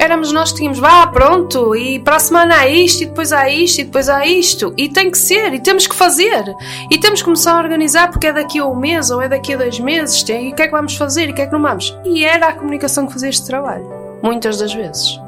éramos 0.00 0.32
nós 0.32 0.50
que 0.50 0.58
tínhamos, 0.58 0.78
vá, 0.78 1.06
pronto, 1.06 1.76
e 1.76 2.00
para 2.00 2.16
a 2.16 2.18
semana 2.18 2.56
há 2.56 2.66
isto, 2.66 3.02
e 3.02 3.06
depois 3.06 3.32
há 3.32 3.48
isto, 3.50 3.80
e 3.80 3.84
depois 3.84 4.08
há 4.08 4.26
isto, 4.26 4.72
e 4.76 4.88
tem 4.88 5.10
que 5.10 5.18
ser, 5.18 5.52
e 5.52 5.60
temos 5.60 5.86
que 5.86 5.94
fazer, 5.94 6.56
e 6.90 6.98
temos 6.98 7.20
que 7.20 7.26
começar 7.26 7.54
a 7.54 7.58
organizar 7.58 8.10
porque 8.10 8.28
é 8.28 8.32
daqui 8.32 8.58
a 8.58 8.66
um 8.66 8.74
mês 8.74 9.10
ou 9.10 9.20
é 9.20 9.28
daqui 9.28 9.52
a 9.52 9.58
dois 9.58 9.78
meses, 9.78 10.24
e 10.26 10.48
o 10.48 10.54
que 10.54 10.62
é 10.62 10.66
que 10.66 10.72
vamos 10.72 10.96
fazer 10.96 11.28
e 11.28 11.32
o 11.32 11.34
que 11.34 11.42
é 11.42 11.46
que 11.46 11.52
não 11.52 11.60
vamos. 11.60 11.94
E 12.04 12.24
era 12.24 12.48
a 12.48 12.52
comunicação 12.54 13.06
que 13.06 13.12
fazia 13.12 13.28
este 13.28 13.46
trabalho, 13.46 13.86
muitas 14.22 14.58
das 14.58 14.72
vezes. 14.72 15.20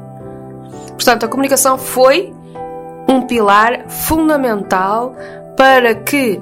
Portanto, 0.87 1.25
a 1.25 1.27
comunicação 1.27 1.77
foi 1.77 2.33
um 3.07 3.21
pilar 3.21 3.87
fundamental 3.87 5.15
para 5.55 5.93
que 5.93 6.41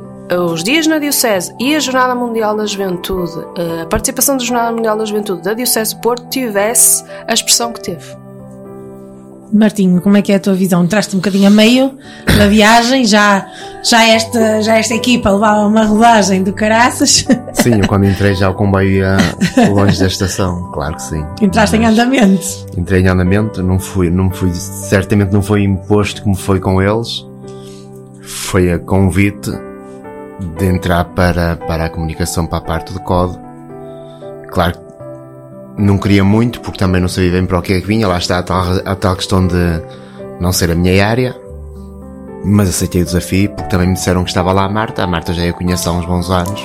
os 0.49 0.63
dias 0.63 0.87
na 0.87 0.99
Diocese 0.99 1.53
e 1.59 1.75
a 1.75 1.79
Jornada 1.79 2.15
Mundial 2.15 2.55
da 2.55 2.65
Juventude, 2.65 3.33
a 3.81 3.85
participação 3.87 4.37
da 4.37 4.43
Jornada 4.43 4.71
Mundial 4.71 4.97
da 4.97 5.03
Juventude 5.03 5.41
da 5.41 5.53
Diocese 5.53 5.95
de 5.95 6.01
Porto 6.01 6.29
tivesse 6.29 7.03
a 7.27 7.33
expressão 7.33 7.73
que 7.73 7.81
teve. 7.81 8.20
Martinho, 9.51 10.01
como 10.01 10.17
é 10.17 10.21
que 10.21 10.31
é 10.31 10.35
a 10.35 10.39
tua 10.39 10.53
visão? 10.53 10.83
Entraste 10.83 11.15
um 11.15 11.19
bocadinho 11.19 11.47
a 11.47 11.49
meio 11.49 11.97
da 12.37 12.47
viagem, 12.47 13.05
já, 13.05 13.45
já, 13.83 14.07
esta, 14.07 14.61
já 14.61 14.77
esta 14.77 14.93
equipa 14.93 15.29
levava 15.29 15.65
uma 15.67 15.85
rodagem 15.85 16.43
do 16.43 16.53
caraças. 16.53 17.25
Sim, 17.53 17.81
eu 17.81 17.87
quando 17.87 18.05
entrei 18.05 18.33
já 18.35 18.49
o 18.49 18.53
comboio 18.53 18.89
ia 18.89 19.17
longe 19.69 19.99
da 19.99 20.07
estação, 20.07 20.71
claro 20.71 20.95
que 20.95 21.03
sim. 21.03 21.25
Entraste 21.41 21.75
em 21.75 21.85
andamento. 21.85 22.45
Entrei 22.77 23.01
em 23.01 23.07
andamento, 23.07 23.61
não 23.61 23.77
fui, 23.77 24.09
não 24.09 24.31
fui, 24.31 24.53
certamente 24.53 25.31
não 25.31 25.41
foi 25.41 25.63
imposto 25.63 26.23
como 26.23 26.35
foi 26.35 26.59
com 26.59 26.81
eles. 26.81 27.25
Foi 28.21 28.71
a 28.71 28.79
convite 28.79 29.51
de 30.57 30.65
entrar 30.65 31.05
para, 31.05 31.57
para 31.57 31.85
a 31.85 31.89
comunicação 31.89 32.45
para 32.45 32.59
a 32.59 32.61
parte 32.61 32.93
de 32.93 32.99
código. 32.99 33.41
Claro 34.49 34.73
que 34.73 34.90
não 35.77 35.97
queria 35.97 36.23
muito, 36.23 36.59
porque 36.61 36.77
também 36.79 37.01
não 37.01 37.07
sabia 37.07 37.31
bem 37.31 37.45
para 37.45 37.59
o 37.59 37.61
que 37.61 37.73
é 37.73 37.81
que 37.81 37.87
vinha, 37.87 38.07
lá 38.07 38.17
está 38.17 38.39
a 38.39 38.43
tal, 38.43 38.63
a 38.85 38.95
tal 38.95 39.15
questão 39.15 39.45
de 39.47 39.81
não 40.39 40.51
ser 40.51 40.71
a 40.71 40.75
minha 40.75 41.05
área. 41.05 41.35
Mas 42.43 42.69
aceitei 42.69 43.03
o 43.03 43.05
desafio, 43.05 43.49
porque 43.51 43.69
também 43.69 43.87
me 43.87 43.93
disseram 43.93 44.23
que 44.23 44.29
estava 44.29 44.51
lá 44.51 44.63
a 44.65 44.69
Marta. 44.69 45.03
A 45.03 45.07
Marta 45.07 45.31
já 45.33 45.47
a 45.47 45.53
conheço 45.53 45.87
há 45.89 45.91
uns 45.93 46.05
bons 46.05 46.29
anos. 46.31 46.59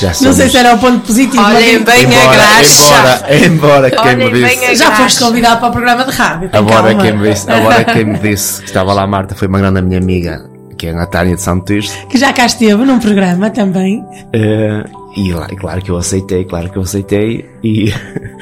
Já 0.00 0.08
Não 0.08 0.14
sei 0.14 0.32
somos- 0.32 0.52
se 0.52 0.56
era 0.58 0.74
o 0.74 0.78
ponto 0.78 1.00
positivo. 1.06 1.42
Olhem 1.42 1.82
bem 1.82 2.06
a 2.06 2.32
graxa. 2.32 3.24
Embora, 3.46 3.88
embora 3.88 3.90
quem 3.90 4.16
me 4.16 4.30
disse. 4.30 4.74
Já 4.76 4.92
foste 4.96 5.18
convidado 5.20 5.60
para 5.60 5.68
o 5.68 5.72
programa 5.72 6.04
de 6.04 6.10
rádio. 6.10 6.50
Agora 6.52 6.88
calma. 6.94 7.02
quem, 7.02 7.12
me 7.16 7.30
disse, 7.30 7.50
agora 7.50 7.84
quem 7.84 8.04
me 8.04 8.18
disse 8.18 8.60
que 8.62 8.66
estava 8.68 8.92
lá 8.92 9.02
a 9.02 9.06
Marta 9.06 9.34
foi 9.34 9.48
uma 9.48 9.58
grande 9.58 9.82
minha 9.82 9.98
amiga, 9.98 10.44
que 10.80 10.86
é 10.86 10.90
a 10.92 10.94
Natália 10.94 11.34
de 11.36 11.42
Santo 11.42 11.66
Tirso. 11.66 12.06
Que 12.06 12.16
já 12.16 12.32
cá 12.32 12.46
esteve 12.46 12.82
num 12.86 12.98
programa 12.98 13.50
também. 13.50 14.02
Eh, 14.32 14.82
e 15.14 15.30
lá, 15.30 15.46
claro 15.48 15.82
que 15.82 15.90
eu 15.90 15.98
aceitei, 15.98 16.42
claro 16.46 16.70
que 16.70 16.78
eu 16.78 16.82
aceitei 16.82 17.44
e, 17.62 17.92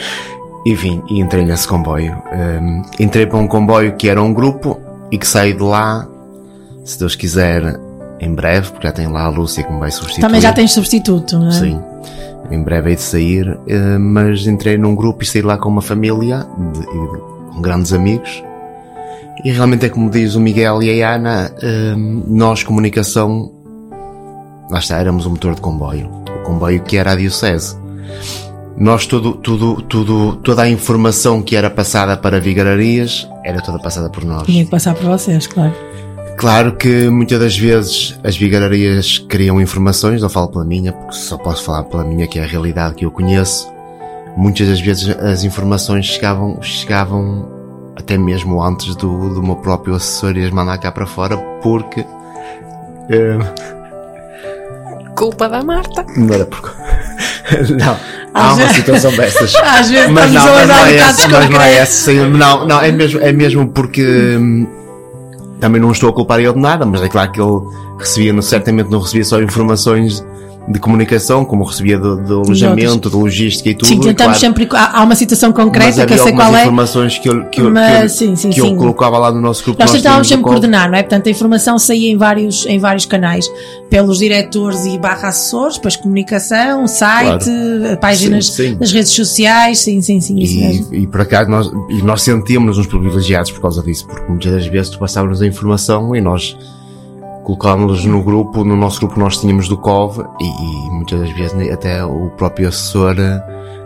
e 0.64 0.74
vim 0.76 1.02
e 1.10 1.18
entrei 1.20 1.44
nesse 1.44 1.66
comboio. 1.66 2.16
Eh, 2.30 2.82
entrei 3.00 3.26
para 3.26 3.38
um 3.38 3.48
comboio 3.48 3.96
que 3.96 4.08
era 4.08 4.22
um 4.22 4.32
grupo 4.32 4.78
e 5.10 5.18
que 5.18 5.26
saí 5.26 5.52
de 5.52 5.62
lá, 5.64 6.06
se 6.84 6.96
Deus 6.96 7.16
quiser, 7.16 7.76
em 8.20 8.32
breve, 8.32 8.70
porque 8.70 8.86
já 8.86 8.92
tem 8.92 9.08
lá 9.08 9.24
a 9.24 9.28
Lúcia 9.28 9.64
que 9.64 9.72
me 9.72 9.80
vai 9.80 9.90
substituir. 9.90 10.22
Também 10.22 10.40
já 10.40 10.52
tens 10.52 10.70
substituto, 10.72 11.40
não 11.40 11.48
é? 11.48 11.52
Sim. 11.52 11.80
Em 12.52 12.62
breve 12.62 12.90
hei 12.90 12.96
de 12.96 13.02
sair, 13.02 13.58
eh, 13.66 13.98
mas 13.98 14.46
entrei 14.46 14.78
num 14.78 14.94
grupo 14.94 15.24
e 15.24 15.26
saí 15.26 15.42
lá 15.42 15.58
com 15.58 15.68
uma 15.68 15.82
família, 15.82 16.46
de- 16.72 16.82
e 16.84 17.52
com 17.52 17.60
grandes 17.60 17.92
amigos. 17.92 18.44
E 19.44 19.50
realmente 19.50 19.86
é 19.86 19.88
como 19.88 20.10
diz 20.10 20.34
o 20.34 20.40
Miguel 20.40 20.82
e 20.82 21.02
a 21.02 21.14
Ana, 21.14 21.52
eh, 21.62 21.94
nós, 21.96 22.62
comunicação, 22.64 23.52
lá 24.70 24.78
está, 24.78 24.96
éramos 24.96 25.26
o 25.26 25.30
motor 25.30 25.54
de 25.54 25.60
comboio. 25.60 26.10
O 26.28 26.42
comboio 26.44 26.82
que 26.82 26.96
era 26.96 27.12
a 27.12 27.16
Diocese. 27.16 27.76
Nós, 28.76 29.06
tudo, 29.06 29.34
tudo, 29.34 29.82
tudo, 29.82 30.36
toda 30.36 30.62
a 30.62 30.68
informação 30.68 31.42
que 31.42 31.56
era 31.56 31.68
passada 31.68 32.16
para 32.16 32.40
Vigararias 32.40 33.28
era 33.44 33.60
toda 33.60 33.78
passada 33.78 34.08
por 34.08 34.24
nós. 34.24 34.46
Tinha 34.46 34.64
que 34.64 34.70
passar 34.70 34.94
por 34.94 35.04
vocês, 35.04 35.46
claro. 35.46 35.74
Claro 36.36 36.76
que 36.76 37.08
muitas 37.10 37.40
das 37.40 37.58
vezes 37.58 38.16
as 38.22 38.36
vigararias 38.36 39.18
criam 39.18 39.60
informações, 39.60 40.22
não 40.22 40.28
falo 40.28 40.46
pela 40.46 40.64
minha, 40.64 40.92
porque 40.92 41.16
só 41.16 41.36
posso 41.36 41.64
falar 41.64 41.82
pela 41.84 42.04
minha, 42.04 42.28
que 42.28 42.38
é 42.38 42.44
a 42.44 42.46
realidade 42.46 42.94
que 42.94 43.04
eu 43.04 43.10
conheço. 43.10 43.68
Muitas 44.36 44.68
das 44.68 44.80
vezes 44.80 45.08
as 45.18 45.42
informações 45.42 46.06
chegavam, 46.06 46.62
chegavam 46.62 47.57
até 47.98 48.16
mesmo 48.16 48.62
antes 48.62 48.94
do, 48.94 49.34
do 49.34 49.42
meu 49.42 49.56
próprio 49.56 49.96
assessor 49.96 50.36
as 50.38 50.50
mandar 50.50 50.78
cá 50.78 50.92
para 50.92 51.04
fora, 51.06 51.36
porque. 51.62 52.06
eh, 53.10 53.38
Culpa 55.16 55.48
da 55.48 55.62
Marta. 55.64 56.06
não 56.16 56.32
era 56.32 56.46
porque. 56.46 56.68
não, 57.74 57.96
há 58.32 58.54
uma 58.54 58.68
situação 58.72 59.10
destas. 59.10 59.54
Às 59.62 59.90
vezes 59.90 60.10
mas 60.10 60.32
não, 60.32 60.42
a 60.42 60.54
mas 60.54 60.68
não 60.68 60.86
é 60.86 60.96
essa, 60.96 61.28
mas 61.28 61.50
não 61.50 61.60
é 61.60 61.74
essa. 61.74 62.12
Não, 62.12 62.66
não, 62.66 62.80
é 62.80 62.92
mesmo, 62.92 63.20
é 63.20 63.32
mesmo 63.32 63.68
porque. 63.68 64.02
hum, 64.02 64.66
também 65.60 65.80
não 65.80 65.90
estou 65.90 66.10
a 66.10 66.12
culpar 66.12 66.38
ele 66.38 66.52
de 66.52 66.60
nada, 66.60 66.86
mas 66.86 67.02
é 67.02 67.08
claro 67.08 67.32
que 67.32 67.40
ele 67.40 67.60
recebia, 67.98 68.40
certamente 68.42 68.90
não 68.90 69.00
recebia 69.00 69.24
só 69.24 69.42
informações 69.42 70.24
de 70.70 70.78
comunicação, 70.78 71.44
como 71.44 71.64
recebia 71.64 71.98
do, 71.98 72.16
do 72.16 72.40
alojamento, 72.40 73.08
de 73.08 73.16
logística 73.16 73.70
e 73.70 73.74
tudo. 73.74 73.88
Sim, 73.88 74.00
tentamos 74.00 74.38
claro, 74.38 74.38
sempre. 74.38 74.68
Há 74.72 74.98
há 74.98 75.02
uma 75.02 75.14
situação 75.14 75.52
concreta 75.52 76.04
que 76.04 76.12
eu 76.12 76.18
sei 76.18 76.32
qual 76.32 76.54
é. 76.54 76.62
informações 76.62 77.18
que 77.18 77.28
eu, 77.28 77.44
que 77.46 77.60
eu, 77.60 77.70
Mas, 77.70 77.98
que 77.98 78.04
eu, 78.04 78.08
sim, 78.08 78.36
sim, 78.36 78.50
que 78.50 78.60
eu 78.60 78.66
sim. 78.66 78.76
colocava 78.76 79.18
lá 79.18 79.30
no 79.30 79.40
nosso 79.40 79.64
grupo. 79.64 79.80
Nós 79.80 79.92
tentávamos 79.92 80.28
sempre 80.28 80.44
coordenar, 80.44 80.90
não 80.90 80.98
é? 80.98 81.02
Portanto, 81.02 81.28
a 81.28 81.30
informação 81.30 81.78
saía 81.78 82.10
em 82.10 82.16
vários, 82.16 82.66
em 82.66 82.78
vários 82.78 83.06
canais, 83.06 83.50
pelos 83.88 84.18
diretores 84.18 84.84
e 84.84 84.98
barra 84.98 85.28
assessores, 85.28 85.76
depois 85.76 85.96
comunicação, 85.96 86.86
site, 86.86 87.50
páginas 88.00 88.46
Sim, 88.48 88.76
das 88.76 88.92
redes 88.92 89.12
sociais, 89.12 89.78
sim, 89.78 90.00
sim, 90.00 90.20
sim. 90.20 90.38
E, 90.38 91.02
e 91.02 91.06
por 91.06 91.20
acaso 91.20 91.50
nós, 91.50 91.70
e 91.88 92.02
nós 92.02 92.22
sentíamos-nos 92.22 92.86
privilegiados 92.86 93.50
por 93.50 93.60
causa 93.60 93.82
disso, 93.82 94.06
porque 94.06 94.24
muitas 94.28 94.52
das 94.52 94.66
vezes 94.66 94.90
tu 94.90 94.98
passávamos 94.98 95.40
a 95.40 95.46
informação 95.46 96.14
e 96.14 96.20
nós 96.20 96.56
colocávamos 97.48 98.04
no 98.04 98.22
grupo, 98.22 98.62
no 98.62 98.76
nosso 98.76 99.00
grupo 99.00 99.18
nós 99.18 99.38
tínhamos 99.38 99.68
do 99.68 99.78
COV 99.78 100.22
e, 100.38 100.44
e 100.44 100.90
muitas 100.90 101.18
das 101.20 101.30
vezes 101.30 101.72
até 101.72 102.04
o 102.04 102.28
próprio 102.36 102.68
assessor 102.68 103.16
eh, 103.18 103.42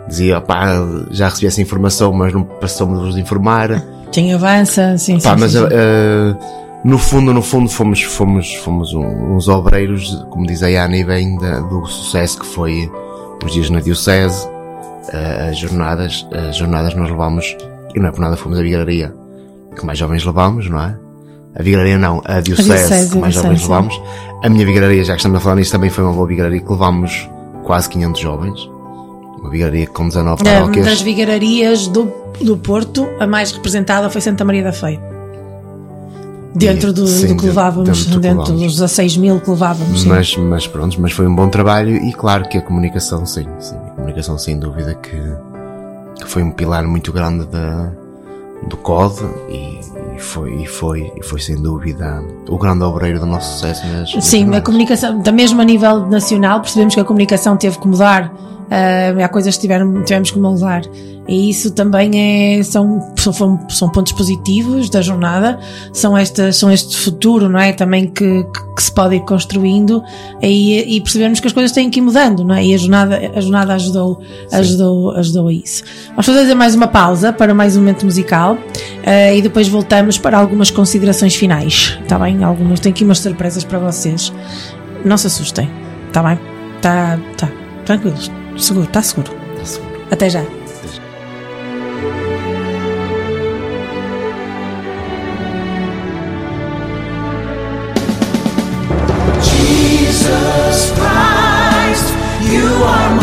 dizia, 0.07 0.41
pá, 0.41 0.73
já 1.11 1.29
recebi 1.29 1.47
essa 1.47 1.61
informação, 1.61 2.11
mas 2.11 2.33
não 2.33 2.43
passou-me 2.43 2.97
de 2.97 3.05
vos 3.05 3.17
informar. 3.17 3.81
Quem 4.11 4.33
avança, 4.33 4.97
sim, 4.97 5.17
sim. 5.17 5.23
Pá, 5.27 5.35
sim, 5.35 5.39
mas 5.39 5.51
sim. 5.53 5.59
eh, 5.71 6.35
no 6.83 6.97
fundo, 6.97 7.33
no 7.33 7.41
fundo 7.41 7.69
fomos, 7.69 8.01
fomos, 8.03 8.53
fomos 8.55 8.93
uns 8.93 9.47
obreiros, 9.47 10.25
como 10.29 10.45
diz 10.45 10.61
a 10.61 10.67
Ana 10.67 10.97
e 10.97 11.03
bem, 11.05 11.37
da- 11.37 11.61
do 11.61 11.85
sucesso 11.85 12.41
que 12.41 12.45
foi 12.45 12.91
os 13.45 13.53
dias 13.53 13.69
na 13.69 13.79
Diocese, 13.79 14.45
eh, 15.13 15.47
as 15.51 15.57
jornadas, 15.57 16.27
as 16.49 16.57
jornadas 16.57 16.93
nós 16.95 17.09
levámos, 17.09 17.55
e 17.95 17.99
não 17.99 18.09
é 18.09 18.11
por 18.11 18.19
nada 18.19 18.35
fomos 18.35 18.59
a 18.59 18.61
Vigararia, 18.61 19.15
que 19.73 19.85
mais 19.85 19.97
jovens 19.97 20.25
levámos, 20.25 20.69
não 20.69 20.81
é? 20.81 20.97
A 21.55 21.61
Vigararia 21.61 21.97
não, 21.97 22.21
a 22.25 22.39
Diocese, 22.39 22.69
Diocese, 22.69 23.11
que 23.11 23.17
mais 23.17 23.37
a 23.37 23.41
jovens 23.41 23.61
levámos. 23.61 24.01
A 24.43 24.49
minha 24.49 24.65
Vigararia, 24.65 25.03
já 25.03 25.13
que 25.13 25.19
estamos 25.19 25.37
a 25.37 25.41
falar 25.41 25.55
nisso, 25.57 25.71
também 25.71 25.89
foi 25.89 26.03
uma 26.03 26.13
boa 26.13 26.27
Vigararia 26.27 26.59
que 26.59 26.71
levámos 26.71 27.29
quase 27.63 27.89
500 27.89 28.21
jovens. 28.21 28.69
Uma 29.39 29.49
Vigararia 29.49 29.87
com 29.87 30.07
19 30.07 30.41
Eh, 30.47 30.53
paróquias. 30.59 30.85
das 30.85 31.01
vigararias 31.01 31.87
do, 31.87 32.11
do 32.41 32.57
Porto, 32.57 33.07
a 33.19 33.27
mais 33.27 33.51
representada 33.51 34.09
foi 34.09 34.21
Santa 34.21 34.43
Maria 34.43 34.63
da 34.63 34.71
Feira. 34.73 35.01
Dentro 36.55 36.93
do, 36.93 37.07
Sim, 37.07 37.27
do 37.29 37.37
que 37.37 37.47
levávamos, 37.47 38.05
dentro 38.05 38.19
dentro 38.19 38.53
dos 38.53 38.73
16 38.73 39.17
mil 39.17 39.39
que 39.39 39.49
levávamos. 39.49 40.05
Mas, 40.05 40.37
mas 40.37 40.67
pronto, 40.67 41.01
mas 41.01 41.11
foi 41.11 41.25
um 41.27 41.35
bom 41.35 41.49
trabalho 41.49 41.95
e 41.95 42.13
claro 42.13 42.47
que 42.47 42.59
a 42.59 42.61
comunicação, 42.61 43.25
sim, 43.25 43.47
sim, 43.59 43.75
a 43.75 43.89
comunicação 43.95 44.37
sem 44.37 44.59
dúvida 44.59 44.93
que, 44.93 45.17
que 46.23 46.27
foi 46.29 46.43
um 46.43 46.51
pilar 46.51 46.83
muito 46.87 47.11
grande 47.11 47.45
da, 47.47 47.91
do 48.69 48.77
COD 48.77 49.15
e, 49.49 49.79
e 49.79 49.92
foi, 50.23 50.53
e 50.55 50.65
foi, 50.65 51.11
e 51.15 51.23
foi 51.23 51.39
sem 51.39 51.61
dúvida 51.61 52.23
o 52.47 52.57
grande 52.57 52.83
obreiro 52.83 53.19
do 53.19 53.25
nosso 53.25 53.53
sucesso 53.53 53.85
nas, 53.87 54.13
nas 54.13 54.25
Sim, 54.25 54.53
a 54.55 54.61
comunicação, 54.61 55.19
da 55.19 55.31
mesmo 55.31 55.61
a 55.61 55.65
nível 55.65 56.07
nacional, 56.07 56.61
percebemos 56.61 56.95
que 56.95 56.99
a 56.99 57.05
comunicação 57.05 57.57
teve 57.57 57.77
que 57.77 57.87
mudar. 57.87 58.33
Ah, 58.69 59.23
há 59.23 59.29
coisas 59.29 59.55
que 59.55 59.61
tiveram, 59.61 60.03
tivemos 60.03 60.31
que 60.31 60.39
moldar. 60.39 60.83
E 61.27 61.49
isso 61.49 61.71
também 61.71 62.57
é, 62.59 62.63
são, 62.63 63.13
são, 63.17 63.59
são 63.69 63.89
pontos 63.89 64.11
positivos 64.11 64.89
da 64.89 65.01
jornada, 65.01 65.57
são, 65.93 66.17
estas, 66.17 66.57
são 66.57 66.69
este 66.69 66.97
futuro, 66.97 67.47
não 67.47 67.59
é? 67.59 67.71
Também 67.71 68.07
que, 68.07 68.43
que, 68.43 68.75
que 68.75 68.83
se 68.83 68.91
pode 68.91 69.15
ir 69.15 69.21
construindo 69.21 70.03
e, 70.41 70.97
e 70.97 71.01
percebemos 71.01 71.39
que 71.39 71.47
as 71.47 71.53
coisas 71.53 71.71
têm 71.71 71.89
que 71.89 71.99
ir 71.99 72.01
mudando, 72.01 72.43
não 72.43 72.55
é? 72.55 72.65
E 72.65 72.73
a 72.73 72.77
jornada, 72.77 73.31
a 73.35 73.39
jornada 73.39 73.73
ajudou, 73.73 74.21
ajudou, 74.51 75.11
ajudou 75.11 75.47
a 75.47 75.53
isso. 75.53 75.83
Vamos 76.09 76.25
fazer 76.25 76.53
mais 76.55 76.75
uma 76.75 76.87
pausa 76.87 77.31
para 77.31 77.53
mais 77.53 77.77
um 77.77 77.79
momento 77.79 78.05
musical 78.05 78.57
ah, 79.05 79.33
e 79.33 79.41
depois 79.41 79.69
voltamos 79.69 80.17
para 80.17 80.37
algumas 80.37 80.69
considerações 80.71 81.35
finais, 81.35 81.97
está 82.01 82.19
bem? 82.19 82.43
Algumas, 82.43 82.81
tenho 82.81 82.93
aqui 82.93 83.05
umas 83.05 83.19
surpresas 83.19 83.63
para 83.63 83.79
vocês. 83.79 84.33
Não 85.05 85.17
se 85.17 85.27
assustem, 85.27 85.69
está 86.07 86.21
bem? 86.21 86.37
Tá, 86.81 87.17
tá, 87.37 87.49
tranquilos, 87.85 88.29
seguro, 88.57 88.85
está 88.85 89.01
seguro. 89.01 89.31
Até 90.11 90.29
já. 90.29 90.43
Jesus 99.41 100.91
Christ, 100.91 102.07
you 102.51 102.67
are 102.83 103.15
my 103.15 103.22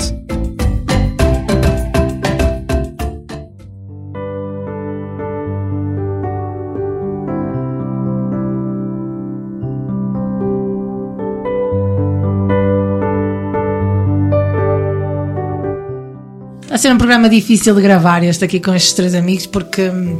Programa 17.11 17.27
difícil 17.27 17.75
de 17.75 17.81
gravar 17.81 18.23
este 18.23 18.45
aqui 18.45 18.57
com 18.61 18.73
estes 18.73 18.93
três 18.93 19.13
amigos 19.13 19.45
porque 19.45 19.89
hum, 19.89 20.17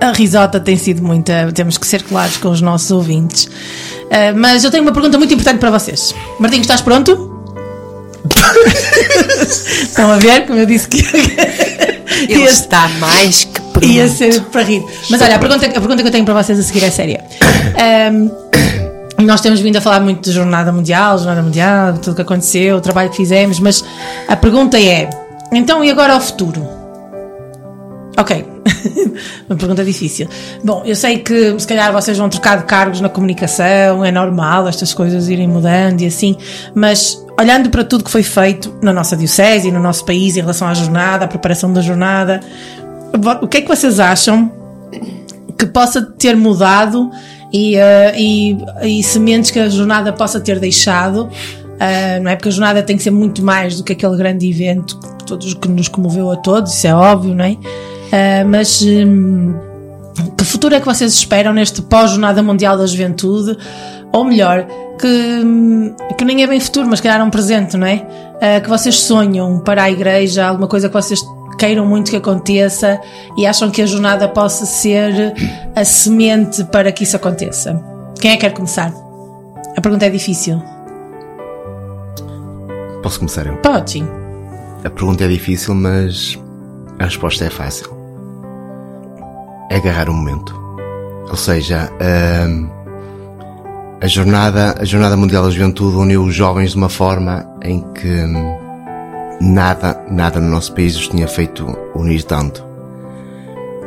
a 0.00 0.10
risota 0.10 0.58
tem 0.58 0.76
sido 0.76 1.00
muita. 1.00 1.52
Temos 1.52 1.78
que 1.78 1.86
ser 1.86 2.02
claros 2.02 2.38
com 2.38 2.48
os 2.48 2.60
nossos 2.60 2.90
ouvintes. 2.90 3.48
Ah, 4.10 4.32
mas 4.34 4.64
eu 4.64 4.70
tenho 4.72 4.82
uma 4.82 4.90
pergunta 4.90 5.16
muito 5.18 5.32
importante 5.32 5.60
para 5.60 5.70
vocês. 5.70 6.12
Martinho, 6.40 6.62
estás 6.62 6.80
pronto? 6.80 7.40
Estão 9.80 10.10
a 10.10 10.16
ver 10.16 10.44
como 10.44 10.58
eu 10.58 10.66
disse 10.66 10.88
que 10.88 10.98
Ele 12.28 12.42
está 12.42 12.88
mais 12.98 13.44
que 13.44 13.60
pronto. 13.60 13.86
ia 13.86 14.08
ser 14.08 14.40
para 14.46 14.62
rir. 14.62 14.82
Mas 15.08 15.22
olha, 15.22 15.36
a 15.36 15.38
pergunta, 15.38 15.66
a 15.66 15.70
pergunta 15.70 16.02
que 16.02 16.08
eu 16.08 16.12
tenho 16.12 16.24
para 16.24 16.42
vocês 16.42 16.58
a 16.58 16.62
seguir 16.64 16.82
é 16.82 16.90
séria. 16.90 17.24
Ahm, 17.78 18.28
nós 19.26 19.40
temos 19.40 19.60
vindo 19.60 19.76
a 19.76 19.80
falar 19.80 20.00
muito 20.00 20.22
de 20.22 20.32
Jornada 20.32 20.72
Mundial, 20.72 21.18
Jornada 21.18 21.42
Mundial, 21.42 21.94
tudo 21.94 22.12
o 22.12 22.16
que 22.16 22.22
aconteceu, 22.22 22.76
o 22.76 22.80
trabalho 22.80 23.10
que 23.10 23.16
fizemos, 23.16 23.60
mas 23.60 23.84
a 24.28 24.36
pergunta 24.36 24.80
é: 24.80 25.08
então 25.52 25.84
e 25.84 25.90
agora 25.90 26.14
ao 26.14 26.20
futuro? 26.20 26.66
Ok, 28.18 28.46
uma 29.48 29.56
pergunta 29.56 29.84
difícil. 29.84 30.28
Bom, 30.62 30.82
eu 30.84 30.94
sei 30.94 31.18
que 31.18 31.58
se 31.58 31.66
calhar 31.66 31.92
vocês 31.92 32.18
vão 32.18 32.28
trocar 32.28 32.58
de 32.58 32.64
cargos 32.64 33.00
na 33.00 33.08
comunicação, 33.08 34.04
é 34.04 34.12
normal 34.12 34.68
estas 34.68 34.92
coisas 34.92 35.28
irem 35.28 35.48
mudando 35.48 36.02
e 36.02 36.06
assim, 36.06 36.36
mas 36.74 37.24
olhando 37.40 37.70
para 37.70 37.84
tudo 37.84 38.04
que 38.04 38.10
foi 38.10 38.22
feito 38.22 38.74
na 38.82 38.92
nossa 38.92 39.16
Diocese 39.16 39.68
e 39.68 39.72
no 39.72 39.80
nosso 39.80 40.04
país 40.04 40.36
em 40.36 40.40
relação 40.40 40.68
à 40.68 40.74
jornada, 40.74 41.24
à 41.24 41.28
preparação 41.28 41.72
da 41.72 41.80
jornada, 41.80 42.40
o 43.40 43.48
que 43.48 43.58
é 43.58 43.60
que 43.62 43.68
vocês 43.68 43.98
acham 43.98 44.52
que 45.58 45.66
possa 45.66 46.02
ter 46.02 46.36
mudado 46.36 47.10
e, 47.52 47.76
eh, 47.76 48.14
e, 48.16 48.58
e 48.82 49.02
sementes 49.02 49.50
que 49.50 49.58
a 49.58 49.68
jornada 49.68 50.12
possa 50.12 50.40
ter 50.40 50.58
deixado? 50.58 51.28
eh, 51.82 52.20
não 52.20 52.30
é 52.30 52.36
porque 52.36 52.48
a 52.48 52.52
jornada 52.52 52.82
tem 52.82 52.96
que 52.96 53.02
ser 53.02 53.10
muito 53.10 53.42
mais 53.42 53.76
do 53.76 53.82
que 53.82 53.92
aquele 53.92 54.16
grande 54.16 54.48
evento 54.48 54.98
que, 55.00 55.24
todos, 55.24 55.54
que 55.54 55.68
nos 55.68 55.88
comoveu 55.88 56.30
a 56.30 56.36
todos, 56.36 56.74
isso 56.74 56.86
é 56.86 56.94
óbvio, 56.94 57.34
não 57.34 57.44
é? 57.44 57.56
Eh, 58.12 58.44
mas 58.44 58.82
hum, 58.82 59.52
que 60.38 60.44
futuro 60.44 60.74
é 60.76 60.80
que 60.80 60.86
vocês 60.86 61.12
esperam 61.12 61.52
neste 61.52 61.82
pós-Jornada 61.82 62.40
Mundial 62.40 62.78
da 62.78 62.86
Juventude? 62.86 63.58
Ou 64.12 64.24
melhor, 64.24 64.66
que, 64.98 65.42
que 66.16 66.24
nem 66.24 66.42
é 66.42 66.46
bem 66.46 66.60
futuro, 66.60 66.88
mas 66.88 67.00
que 67.00 67.08
calhar 67.08 67.20
é 67.20 67.24
um 67.24 67.30
presente, 67.30 67.76
não 67.76 67.86
é? 67.86 68.06
Eh, 68.40 68.60
que 68.60 68.68
vocês 68.68 69.00
sonham 69.00 69.58
para 69.60 69.84
a 69.84 69.90
igreja, 69.90 70.46
alguma 70.46 70.68
coisa 70.68 70.88
que 70.88 70.94
vocês 70.94 71.20
queiram 71.58 71.86
muito 71.86 72.10
que 72.10 72.16
aconteça 72.16 73.00
e 73.36 73.46
acham 73.46 73.70
que 73.70 73.80
a 73.80 73.86
jornada 73.86 74.28
possa 74.28 74.66
ser 74.66 75.32
a 75.76 75.84
semente 75.84 76.64
para 76.64 76.90
que 76.92 77.04
isso 77.04 77.16
aconteça. 77.16 77.80
Quem 78.20 78.32
é 78.32 78.34
que 78.34 78.40
quer 78.40 78.52
começar? 78.52 78.92
A 79.76 79.80
pergunta 79.80 80.06
é 80.06 80.10
difícil. 80.10 80.62
Posso 83.02 83.18
começar 83.18 83.46
eu? 83.46 83.56
Pode, 83.56 83.92
sim. 83.92 84.08
A 84.84 84.90
pergunta 84.90 85.24
é 85.24 85.28
difícil, 85.28 85.74
mas 85.74 86.38
a 86.98 87.04
resposta 87.04 87.44
é 87.44 87.50
fácil. 87.50 87.90
É 89.70 89.76
agarrar 89.76 90.08
o 90.08 90.12
momento. 90.12 90.54
Ou 91.28 91.36
seja, 91.36 91.90
hum, 92.00 92.68
a, 94.02 94.06
jornada, 94.08 94.74
a 94.80 94.84
Jornada 94.84 95.16
Mundial 95.16 95.44
da 95.44 95.50
Juventude 95.50 95.96
uniu 95.96 96.24
os 96.24 96.34
jovens 96.34 96.72
de 96.72 96.76
uma 96.76 96.88
forma 96.88 97.46
em 97.62 97.80
que 97.92 98.08
nada, 99.40 100.04
nada 100.10 100.40
no 100.40 100.50
nosso 100.50 100.74
país 100.74 100.96
os 100.96 101.06
tinha 101.06 101.28
feito 101.28 101.64
unir 101.94 102.24
tanto. 102.24 102.64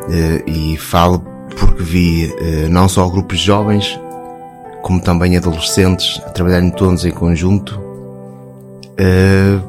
Eh, 0.09 0.43
E 0.47 0.77
falo 0.77 1.19
porque 1.59 1.83
vi 1.83 2.33
eh, 2.39 2.67
não 2.69 2.87
só 2.87 3.09
grupos 3.09 3.39
de 3.39 3.45
jovens, 3.45 3.99
como 4.81 5.01
também 5.01 5.35
adolescentes 5.35 6.21
a 6.25 6.29
trabalharem 6.29 6.69
todos 6.69 7.03
em 7.03 7.11
conjunto 7.11 7.77
eh, 8.97 9.59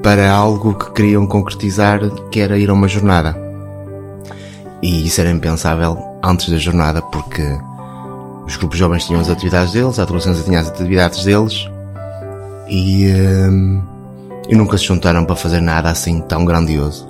para 0.00 0.30
algo 0.30 0.74
que 0.74 0.92
queriam 0.92 1.26
concretizar, 1.26 2.08
que 2.30 2.38
era 2.38 2.56
ir 2.56 2.70
a 2.70 2.72
uma 2.72 2.86
jornada. 2.86 3.36
E 4.80 5.06
isso 5.06 5.20
era 5.20 5.30
impensável 5.30 5.98
antes 6.22 6.48
da 6.50 6.56
jornada, 6.56 7.02
porque 7.02 7.42
os 8.48 8.56
grupos 8.56 8.78
jovens 8.78 9.04
tinham 9.04 9.20
as 9.20 9.28
atividades 9.30 9.72
deles, 9.72 9.98
a 9.98 10.02
adolescência 10.02 10.42
tinha 10.42 10.58
as 10.58 10.68
atividades 10.68 11.22
deles, 11.24 11.68
e, 12.68 13.06
eh, 13.06 13.48
e 14.48 14.56
nunca 14.56 14.76
se 14.78 14.84
juntaram 14.84 15.24
para 15.24 15.36
fazer 15.36 15.60
nada 15.60 15.90
assim 15.90 16.20
tão 16.22 16.44
grandioso. 16.44 17.06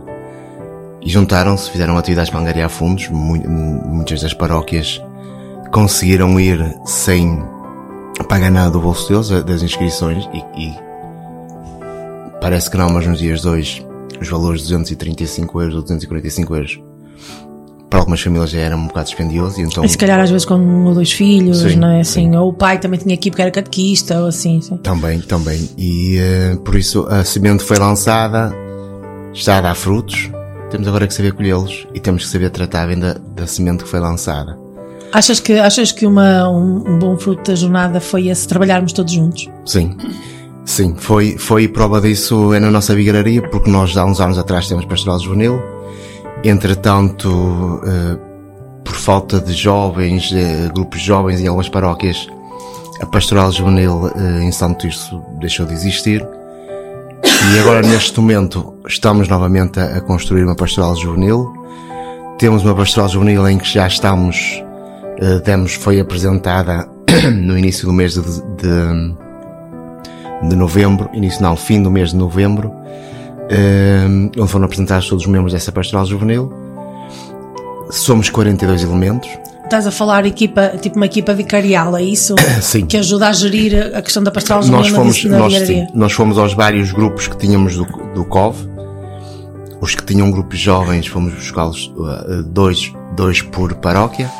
E 1.01 1.09
juntaram-se, 1.09 1.71
fizeram 1.71 1.97
atividades 1.97 2.29
para 2.31 2.41
angariar 2.41 2.69
fundos, 2.69 3.09
mu- 3.09 3.37
muitas 3.87 4.21
das 4.21 4.35
paróquias 4.35 5.01
conseguiram 5.73 6.39
ir 6.41 6.61
sem 6.85 7.41
pagar 8.29 8.51
nada 8.51 8.71
do 8.71 8.81
bolso 8.81 9.09
deles, 9.09 9.29
das 9.45 9.63
inscrições, 9.63 10.29
e, 10.35 10.39
e 10.61 10.75
parece 12.41 12.69
que 12.71 12.77
não, 12.77 12.91
mas 12.91 13.07
nos 13.07 13.19
dias 13.21 13.43
de 13.43 13.49
hoje 13.49 13.87
os 14.21 14.29
valores 14.29 14.63
de 14.63 14.69
235 14.69 15.61
euros 15.61 15.77
ou 15.77 15.83
245 15.83 16.55
euros 16.57 16.81
para 17.89 18.01
algumas 18.01 18.21
famílias 18.21 18.51
já 18.51 18.59
era 18.59 18.77
um 18.77 18.87
bocado 18.87 19.07
dispendioso 19.07 19.61
e 19.61 19.65
então 19.65 19.85
E 19.85 19.89
se 19.89 19.97
calhar 19.97 20.21
às 20.21 20.31
vezes 20.31 20.45
com 20.45 20.55
um 20.55 20.87
ou 20.87 20.95
dois 20.95 21.13
filhos, 21.13 21.59
Sim, 21.59 21.77
não 21.77 21.89
é 21.89 22.01
assim? 22.01 22.37
Ou 22.37 22.51
o 22.51 22.53
pai 22.53 22.79
também 22.79 22.99
tinha 22.99 23.15
ir 23.15 23.31
porque 23.31 23.43
era 23.43 23.51
catequista, 23.51 24.21
ou 24.21 24.27
assim. 24.27 24.61
sim. 24.61 24.77
também, 24.79 25.21
também 25.21 25.69
e 25.77 26.19
eh, 26.19 26.57
por 26.65 26.77
isso 26.77 27.07
a 27.09 27.25
semente 27.25 27.63
foi 27.65 27.79
lançada 27.79 28.55
está 29.33 29.59
a 29.59 29.61
dar 29.61 29.75
frutos 29.75 30.31
temos 30.71 30.87
agora 30.87 31.07
que 31.07 31.15
saber 31.15 31.33
colhê-los 31.33 31.87
e 31.95 32.01
temos 32.01 32.25
que 32.25 32.31
saber 32.31 32.51
tratar 32.51 32.87
bem 32.87 32.99
da, 32.99 33.15
da 33.15 33.47
semente 33.47 33.85
que 33.85 33.89
foi 33.89 34.01
lançada 34.01 34.69
Achas 35.13 35.41
que, 35.41 35.55
achas 35.55 35.91
que 35.91 36.07
uma, 36.07 36.49
um, 36.51 36.85
um 36.87 36.99
bom 36.99 37.17
fruto 37.17 37.51
da 37.51 37.57
jornada 37.57 38.01
foi 38.01 38.29
esse 38.29 38.47
trabalharmos 38.47 38.93
todos 38.93 39.13
juntos? 39.13 39.49
Sim, 39.65 39.97
sim, 40.65 40.95
foi, 40.99 41.39
foi 41.39 41.67
prova 41.67 42.01
disso 42.01 42.53
é 42.53 42.61
na 42.61 42.71
nossa 42.71 42.95
vigararia, 42.95 43.41
porque 43.49 43.71
nós 43.71 43.97
há 43.97 44.05
uns 44.05 44.21
anos 44.21 44.37
atrás 44.37 44.69
temos 44.69 44.85
pastoral 44.85 45.19
juvenil, 45.19 45.63
entretanto, 46.45 47.81
eh, 47.85 48.19
por 48.85 48.95
falta 48.95 49.41
de 49.41 49.53
jovens, 49.53 50.33
grupos 50.73 51.01
jovens 51.01 51.41
em 51.41 51.47
algumas 51.47 51.69
paróquias, 51.69 52.29
a 53.01 53.07
pastoral 53.07 53.53
juvenil 53.53 54.11
eh, 54.15 54.45
em 54.45 54.51
Santo 54.53 54.81
Tirso 54.81 55.23
deixou 55.39 55.65
de 55.67 55.73
existir. 55.73 56.27
E 57.55 57.59
agora, 57.61 57.81
neste 57.83 58.19
momento, 58.21 58.75
estamos 58.87 59.29
novamente 59.29 59.79
a, 59.79 60.01
construir 60.01 60.45
uma 60.45 60.57
pastoral 60.57 60.97
juvenil. 60.97 61.53
Temos 62.39 62.65
uma 62.65 62.75
pastoral 62.75 63.09
juvenil 63.09 63.49
em 63.49 63.59
que 63.59 63.69
já 63.69 63.87
estamos, 63.87 64.63
eh, 65.21 65.41
demos, 65.45 65.75
foi 65.75 66.01
apresentada 66.01 66.89
no 67.33 67.57
início 67.57 67.87
do 67.87 67.93
mês 67.93 68.15
de, 68.15 68.23
de, 68.23 69.15
de 70.49 70.57
novembro, 70.57 71.09
início 71.15 71.43
não, 71.43 71.57
fim 71.57 71.83
do 71.83 71.91
mês 71.91 72.11
de 72.11 72.17
novembro, 72.17 72.73
onde 74.39 74.51
foram 74.51 74.65
apresentados 74.65 75.09
todos 75.09 75.25
os 75.25 75.31
membros 75.31 75.53
dessa 75.53 75.73
pastoral 75.73 76.05
juvenil. 76.07 76.53
Somos 77.91 78.29
42 78.29 78.83
elementos. 78.83 79.29
Estás 79.65 79.87
a 79.87 79.91
falar 79.91 80.25
equipa, 80.25 80.79
tipo 80.81 80.97
uma 80.97 81.05
equipa 81.05 81.35
vicarial, 81.35 81.95
é 81.97 82.03
isso? 82.03 82.35
Sim. 82.61 82.87
Que 82.87 82.97
ajuda 82.97 83.29
a 83.29 83.33
gerir 83.33 83.95
a 83.95 84.01
questão 84.01 84.23
da 84.23 84.31
pastoral 84.31 84.65
nós 84.65 84.87
juvenil 84.87 84.95
fomos, 84.95 85.25
na, 85.25 85.39
nós, 85.39 85.55
sim, 85.67 85.87
nós 85.95 86.13
fomos 86.13 86.39
aos 86.39 86.55
vários 86.55 86.91
grupos 86.91 87.29
que 87.29 87.37
tínhamos 87.37 87.77
do, 87.77 87.85
do 88.15 88.25
COV. 88.25 88.57
Os 89.81 89.95
que 89.95 90.03
tinham 90.05 90.31
grupos 90.31 90.59
jovens, 90.59 91.07
fomos 91.07 91.35
buscá-los 91.35 91.93
uh, 91.97 92.43
dois, 92.45 92.93
dois 93.15 93.43
por 93.43 93.75
paróquia. 93.75 94.31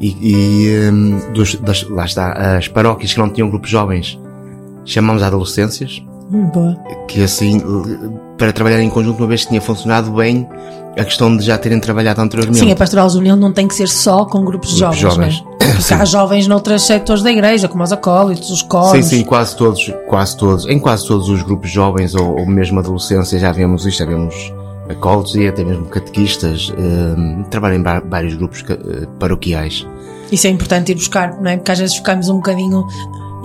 E, 0.00 0.16
e 0.20 0.90
um, 0.90 1.32
dos, 1.32 1.56
das, 1.56 1.82
lá 1.88 2.04
está, 2.04 2.56
as 2.56 2.68
paróquias 2.68 3.12
que 3.12 3.18
não 3.18 3.30
tinham 3.30 3.50
grupos 3.50 3.70
jovens, 3.70 4.18
chamamos 4.84 5.22
adolescências. 5.22 6.02
Boa. 6.28 6.76
que 7.06 7.22
assim, 7.22 7.62
para 8.36 8.52
trabalhar 8.52 8.82
em 8.82 8.90
conjunto, 8.90 9.18
uma 9.18 9.28
vez 9.28 9.42
que 9.42 9.48
tinha 9.48 9.60
funcionado 9.60 10.10
bem, 10.10 10.48
a 10.98 11.04
questão 11.04 11.36
de 11.36 11.44
já 11.44 11.56
terem 11.58 11.78
trabalhado 11.78 12.20
anteriormente. 12.20 12.58
Sim, 12.58 12.72
a 12.72 12.76
pastoral 12.76 13.08
juvenil 13.08 13.36
não 13.36 13.52
tem 13.52 13.68
que 13.68 13.74
ser 13.74 13.88
só 13.88 14.24
com 14.24 14.44
grupos 14.44 14.70
de 14.70 14.80
jovens, 14.80 15.00
jovens. 15.00 15.40
Né? 15.42 15.74
Porque 15.76 15.94
há 15.94 16.04
jovens 16.04 16.46
noutros 16.46 16.82
setores 16.82 17.22
da 17.22 17.30
igreja, 17.30 17.68
como 17.68 17.82
os 17.82 17.92
acólitos, 17.92 18.50
os 18.50 18.62
coros. 18.62 18.90
Sim, 18.90 19.02
sim, 19.02 19.24
quase 19.24 19.56
todos, 19.56 19.92
quase 20.08 20.36
todos, 20.36 20.66
em 20.66 20.78
quase 20.78 21.06
todos 21.06 21.28
os 21.28 21.42
grupos 21.42 21.70
jovens 21.70 22.14
ou, 22.14 22.38
ou 22.38 22.46
mesmo 22.46 22.78
adolescência 22.78 23.38
já 23.38 23.52
vemos 23.52 23.84
isto, 23.84 23.98
já 23.98 24.06
vemos 24.06 24.52
acólitos 24.88 25.34
e 25.36 25.46
até 25.46 25.64
mesmo 25.64 25.86
catequistas, 25.86 26.72
eh, 26.76 27.44
trabalham 27.50 27.78
em 27.78 27.82
vários 27.82 28.34
grupos 28.34 28.64
eh, 28.68 29.06
paroquiais. 29.18 29.86
Isso 30.30 30.46
é 30.46 30.50
importante 30.50 30.92
ir 30.92 30.94
buscar, 30.94 31.40
não 31.40 31.50
é? 31.50 31.56
Porque 31.56 31.72
às 31.72 31.78
vezes 31.78 31.96
ficamos 31.96 32.28
um 32.28 32.36
bocadinho 32.36 32.86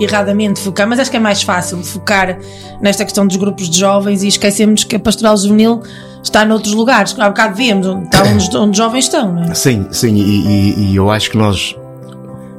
erradamente 0.04 0.60
focar, 0.60 0.86
mas 0.88 0.98
acho 0.98 1.10
que 1.10 1.16
é 1.16 1.20
mais 1.20 1.42
fácil 1.42 1.82
focar 1.82 2.38
nesta 2.80 3.04
questão 3.04 3.26
dos 3.26 3.36
grupos 3.36 3.68
de 3.70 3.78
jovens 3.78 4.22
e 4.22 4.28
esquecemos 4.28 4.84
que 4.84 4.96
a 4.96 5.00
pastoral 5.00 5.36
juvenil 5.36 5.80
está 6.22 6.44
noutros 6.44 6.74
lugares. 6.74 7.14
Há 7.18 7.28
bocado 7.28 7.54
vemos 7.56 7.86
onde, 7.86 8.04
está 8.04 8.22
onde, 8.22 8.56
onde 8.56 8.70
os 8.70 8.76
jovens 8.76 9.04
estão, 9.04 9.32
não 9.32 9.42
é? 9.44 9.54
Sim, 9.54 9.86
sim, 9.90 10.14
e, 10.14 10.20
e- 10.20 10.90
e 10.92 10.96
eu 10.96 11.10
acho 11.10 11.30
que 11.30 11.36
nós, 11.36 11.76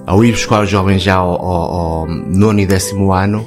ao 0.06 0.24
ir 0.24 0.32
buscar 0.32 0.64
os 0.64 0.70
jovens 0.70 1.02
já 1.02 1.16
ao, 1.16 1.30
ao, 1.42 1.72
ao 2.02 2.08
nono 2.08 2.60
e 2.60 2.66
décimo 2.66 3.12
ano, 3.14 3.46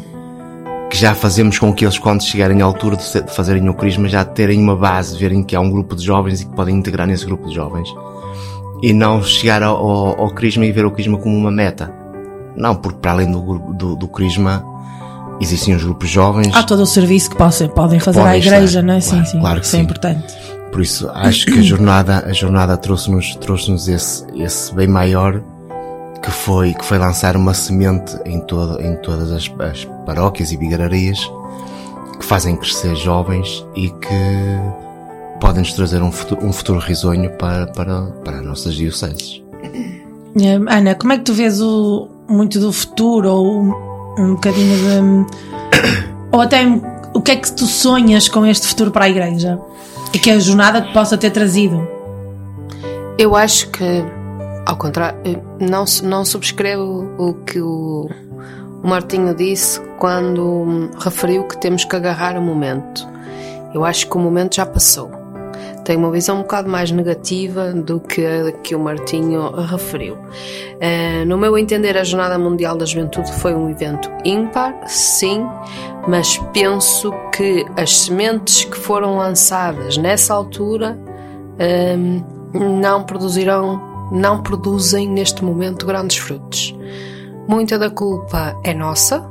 que 0.90 0.96
já 0.96 1.14
fazemos 1.14 1.58
com 1.58 1.72
que 1.74 1.84
eles, 1.84 1.98
quando 1.98 2.22
chegarem 2.22 2.62
à 2.62 2.64
altura 2.64 2.96
de 2.96 3.04
fazerem 3.34 3.68
o 3.68 3.74
crisma, 3.74 4.08
já 4.08 4.24
terem 4.24 4.60
uma 4.60 4.76
base, 4.76 5.18
verem 5.18 5.42
que 5.42 5.56
há 5.56 5.60
um 5.60 5.68
grupo 5.70 5.96
de 5.96 6.04
jovens 6.04 6.40
e 6.42 6.46
que 6.46 6.54
podem 6.54 6.76
integrar 6.76 7.06
nesse 7.08 7.26
grupo 7.26 7.48
de 7.48 7.54
jovens. 7.54 7.88
E 8.82 8.92
não 8.92 9.22
chegar 9.22 9.62
ao, 9.62 9.76
ao, 9.76 10.20
ao 10.20 10.30
crisma 10.30 10.64
e 10.64 10.70
ver 10.70 10.84
o 10.86 10.90
crisma 10.90 11.18
como 11.18 11.34
uma 11.36 11.50
meta. 11.50 11.92
Não, 12.56 12.74
porque 12.74 12.98
para 13.00 13.12
além 13.12 13.30
do, 13.30 13.58
do, 13.74 13.96
do 13.96 14.08
crisma, 14.08 14.64
existem 15.40 15.74
os 15.74 15.84
grupos 15.84 16.08
jovens. 16.08 16.54
Há 16.54 16.62
todo 16.62 16.82
o 16.82 16.86
serviço 16.86 17.30
que 17.30 17.36
possam, 17.36 17.68
podem 17.68 18.00
fazer 18.00 18.20
podem 18.20 18.34
à 18.34 18.38
igreja, 18.38 18.80
estar. 18.80 18.82
não 18.82 18.94
é? 18.94 19.00
Sim, 19.00 19.24
sim. 19.24 19.40
claro 19.40 19.60
que 19.60 19.66
Isso 19.66 19.76
é 19.76 19.78
sim. 19.78 19.84
importante. 19.84 20.34
Por 20.72 20.80
isso, 20.82 21.08
acho 21.14 21.46
que 21.46 21.58
a 21.58 21.62
jornada, 21.62 22.24
a 22.26 22.32
jornada 22.32 22.76
trouxe-nos, 22.76 23.34
trouxe-nos 23.36 23.88
esse, 23.88 24.26
esse 24.34 24.74
bem 24.74 24.86
maior 24.86 25.40
que 26.22 26.30
foi, 26.30 26.74
que 26.74 26.84
foi 26.84 26.98
lançar 26.98 27.36
uma 27.36 27.54
semente 27.54 28.16
em, 28.26 28.40
todo, 28.40 28.80
em 28.82 28.96
todas 28.96 29.30
as, 29.32 29.50
as 29.60 29.84
paróquias 30.04 30.52
e 30.52 30.56
bigararias 30.56 31.18
que 32.18 32.24
fazem 32.24 32.56
crescer 32.56 32.94
jovens 32.96 33.64
e 33.74 33.88
que 33.90 34.60
podem 35.40 35.60
nos 35.60 35.72
trazer 35.72 36.02
um 36.02 36.10
futuro, 36.10 36.44
um 36.44 36.52
futuro 36.52 36.78
risonho 36.78 37.30
para, 37.38 37.66
para, 37.68 38.02
para 38.24 38.38
as 38.38 38.44
nossas 38.44 38.74
dioceses. 38.74 39.42
Eh, 40.38 40.54
Ana, 40.68 40.94
como 40.94 41.12
é 41.12 41.18
que 41.18 41.24
tu 41.24 41.32
vês 41.32 41.60
o, 41.60 42.08
muito 42.28 42.58
do 42.58 42.72
futuro 42.72 43.30
ou 43.30 43.60
um, 44.18 44.34
bocadinho 44.34 44.76
de. 44.76 45.26
ou 46.32 46.40
até 46.40 46.64
o 47.14 47.20
que 47.20 47.32
é 47.32 47.36
que 47.36 47.52
tu 47.52 47.66
sonhas 47.66 48.28
com 48.28 48.44
este 48.44 48.66
futuro 48.66 48.90
para 48.90 49.06
a 49.06 49.08
igreja? 49.08 49.60
E 50.12 50.18
que 50.18 50.30
a 50.30 50.38
jornada 50.38 50.82
te 50.82 50.92
possa 50.92 51.16
ter 51.16 51.30
trazido? 51.30 51.86
Eu 53.18 53.34
acho 53.34 53.70
que, 53.70 54.04
ao 54.66 54.76
contrário, 54.76 55.18
eu 55.24 55.42
não, 55.60 55.84
não 56.02 56.24
subscrevo 56.24 57.14
o 57.18 57.34
que 57.34 57.60
o, 57.60 58.08
o 58.82 58.88
Martinho 58.88 59.34
disse 59.34 59.80
quando 59.98 60.42
hum, 60.42 60.90
referiu 60.98 61.44
que 61.44 61.58
temos 61.58 61.84
que 61.84 61.96
agarrar 61.96 62.36
o 62.36 62.42
momento. 62.42 63.08
Eu 63.74 63.84
acho 63.84 64.08
que 64.08 64.16
o 64.16 64.20
momento 64.20 64.56
já 64.56 64.66
passou. 64.66 65.10
Tenho 65.86 66.00
uma 66.00 66.10
visão 66.10 66.38
um 66.38 66.42
bocado 66.42 66.68
mais 66.68 66.90
negativa 66.90 67.72
do 67.72 68.00
que 68.00 68.26
a 68.26 68.50
que 68.50 68.74
o 68.74 68.80
Martinho 68.80 69.52
referiu. 69.52 70.18
Eh, 70.80 71.24
no 71.24 71.38
meu 71.38 71.56
entender, 71.56 71.96
a 71.96 72.02
Jornada 72.02 72.36
Mundial 72.36 72.76
da 72.76 72.84
Juventude 72.84 73.32
foi 73.34 73.54
um 73.54 73.70
evento 73.70 74.10
ímpar, 74.24 74.74
sim, 74.88 75.46
mas 76.08 76.38
penso 76.52 77.12
que 77.32 77.64
as 77.76 77.98
sementes 77.98 78.64
que 78.64 78.76
foram 78.76 79.16
lançadas 79.16 79.96
nessa 79.96 80.34
altura 80.34 80.98
hum, 81.96 82.20
não 82.52 83.04
produzirão, 83.04 83.80
não 84.10 84.42
produzem 84.42 85.08
neste 85.08 85.44
momento 85.44 85.86
grandes 85.86 86.16
frutos. 86.16 86.76
Muita 87.46 87.78
da 87.78 87.90
culpa 87.90 88.56
é 88.64 88.74
nossa, 88.74 89.24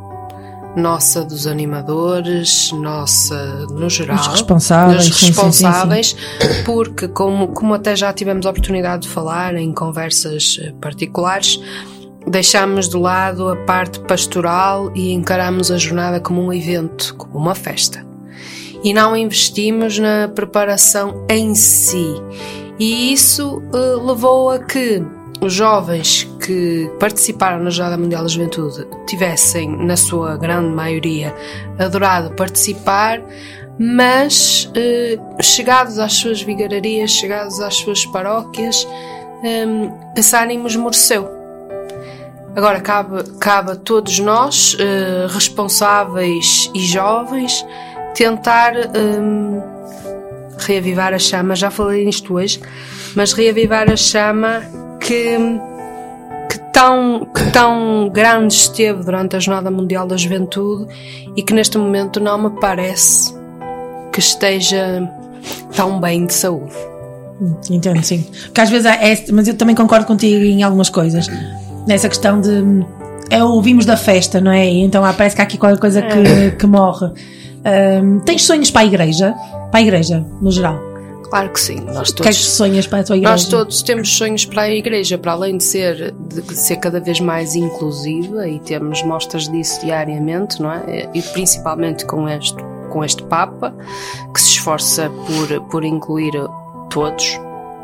nossa 0.76 1.24
dos 1.24 1.48
animadores, 1.48 2.72
nossa 2.74 3.66
no 3.72 3.90
geral, 3.90 4.18
Dos 4.18 4.28
responsáveis, 4.28 5.08
dos 5.08 5.18
sim, 5.18 5.28
sim, 5.28 5.34
sim, 5.34 5.42
responsáveis, 5.42 6.16
porque 6.66 7.08
como, 7.08 7.48
como 7.50 7.74
até 7.74 7.96
já 7.96 8.12
tivemos 8.12 8.46
a 8.46 8.50
oportunidade 8.50 9.04
de 9.04 9.10
falar 9.10 9.56
em 9.56 9.72
conversas 9.74 10.60
eh, 10.62 10.74
particulares, 10.82 11.60
deixamos 12.28 12.90
de 12.90 12.98
lado 12.98 13.50
a 13.50 13.56
parte 13.56 14.00
pastoral 14.02 14.92
e 14.96 15.14
encaramos 15.14 15.72
a 15.72 15.78
jornada 15.78 16.20
como 16.20 16.42
um 16.42 16.52
evento, 16.52 17.16
como 17.16 17.38
uma 17.38 17.56
festa 17.56 18.06
e 18.86 18.94
não 18.94 19.18
investimos 19.18 19.98
na 19.98 20.28
preparação 20.28 21.26
em 21.28 21.56
si. 21.56 22.22
E 22.78 23.12
isso 23.12 23.64
eh, 23.74 24.06
levou 24.06 24.52
a 24.52 24.60
que 24.60 25.04
os 25.42 25.54
jovens 25.54 26.28
que 26.46 26.90
participaram 27.00 27.64
na 27.64 27.70
Jornada 27.70 27.98
Mundial 27.98 28.24
da 28.24 28.30
Juventude 28.30 28.88
tivessem, 29.08 29.70
na 29.70 29.98
sua 29.98 30.38
grande 30.38 30.74
maioria, 30.74 31.36
adorado 31.78 32.32
participar, 32.36 33.22
mas 33.78 34.72
eh, 34.76 35.18
chegados 35.42 36.00
às 36.00 36.14
suas 36.14 36.42
vigararias, 36.42 37.12
chegados 37.12 37.60
às 37.60 37.76
suas 37.76 38.06
paróquias, 38.06 38.88
eh, 39.44 39.66
esse 40.18 40.36
ânimo 40.36 40.68
esmoreceu. 40.68 41.30
Agora 42.56 42.80
cabe, 42.80 43.24
cabe 43.40 43.72
a 43.72 43.76
todos 43.76 44.20
nós, 44.20 44.78
eh, 44.80 45.28
responsáveis 45.30 46.72
e 46.74 46.80
jovens, 46.80 47.66
tentar 48.16 48.74
hum, 48.96 49.62
reavivar 50.58 51.14
a 51.14 51.20
chama. 51.20 51.54
Já 51.54 51.70
falei 51.70 52.06
nisto 52.06 52.34
hoje, 52.34 52.62
mas 53.14 53.34
reavivar 53.34 53.92
a 53.92 53.98
chama 53.98 54.85
que, 55.06 55.38
que, 56.50 56.58
tão, 56.74 57.28
que 57.34 57.52
tão 57.52 58.10
grande 58.12 58.54
esteve 58.54 59.04
durante 59.04 59.36
a 59.36 59.40
Jornada 59.40 59.70
Mundial 59.70 60.08
da 60.08 60.18
Juventude 60.18 60.88
e 61.36 61.42
que 61.44 61.54
neste 61.54 61.78
momento 61.78 62.20
não 62.20 62.38
me 62.38 62.50
parece 62.60 63.34
que 64.12 64.20
esteja 64.20 65.08
tão 65.76 66.00
bem 66.00 66.26
de 66.26 66.34
saúde. 66.34 66.74
Entendo, 67.70 68.02
sim. 68.04 68.26
Porque 68.46 68.62
às 68.62 68.70
vezes 68.70 68.86
é, 68.86 69.12
é- 69.14 69.26
mas 69.32 69.48
eu 69.48 69.56
também 69.56 69.76
concordo 69.76 70.06
contigo 70.06 70.44
em 70.44 70.64
algumas 70.64 70.90
coisas. 70.90 71.28
Nessa 71.88 72.08
questão 72.10 72.40
de. 72.42 72.64
É 73.30 73.44
o 73.44 73.50
ouvimos 73.50 73.86
da 73.86 73.98
festa, 73.98 74.40
não 74.40 74.52
é? 74.52 74.66
Então 74.66 75.04
ah, 75.04 75.12
parece 75.14 75.36
que 75.36 75.42
há 75.42 75.46
aqui 75.46 75.58
qualquer 75.58 75.80
coisa 75.80 76.02
que, 76.02 76.18
É. 76.18 76.52
que 76.52 76.66
morre. 76.66 77.08
Ahm, 77.66 78.20
tens 78.20 78.44
sonhos 78.44 78.72
para 78.72 78.82
a 78.82 78.86
igreja? 78.86 79.34
Para 79.72 79.80
a 79.80 79.84
igreja, 79.84 80.26
no 80.42 80.50
geral? 80.52 80.80
Claro 81.30 81.50
que 81.50 81.60
sim. 81.60 81.80
Nós 81.82 82.12
que 82.12 82.22
é 82.22 82.26
que 82.26 82.38
todos, 82.38 82.50
sonhas 82.52 82.88
para 82.88 83.00
a 83.00 83.04
tua 83.04 83.18
igreja? 83.18 83.32
nós 83.32 83.46
todos 83.46 83.82
temos 83.82 84.10
sonhos 84.16 84.46
para 84.46 84.64
a 84.64 84.70
igreja, 84.70 85.18
para 85.18 85.32
além 85.32 85.58
de 85.58 85.64
ser, 85.64 86.14
de 86.14 86.56
ser 86.56 86.78
cada 86.78 87.00
vez 87.00 87.20
mais 87.20 87.56
inclusiva 87.56 88.48
e 88.48 88.60
temos 88.60 89.02
mostras 89.04 89.50
disso 89.50 89.82
diariamente, 89.82 90.62
não 90.62 90.72
é? 90.72 91.10
E 91.14 91.22
principalmente 91.22 92.06
com 92.06 92.30
este, 92.30 92.58
com 92.90 93.04
este 93.04 93.24
Papa, 93.24 93.76
que 94.34 94.42
se 94.42 94.50
esforça 94.50 95.10
por, 95.10 95.62
por 95.70 95.84
incluir 95.84 96.34
todos, 96.90 97.38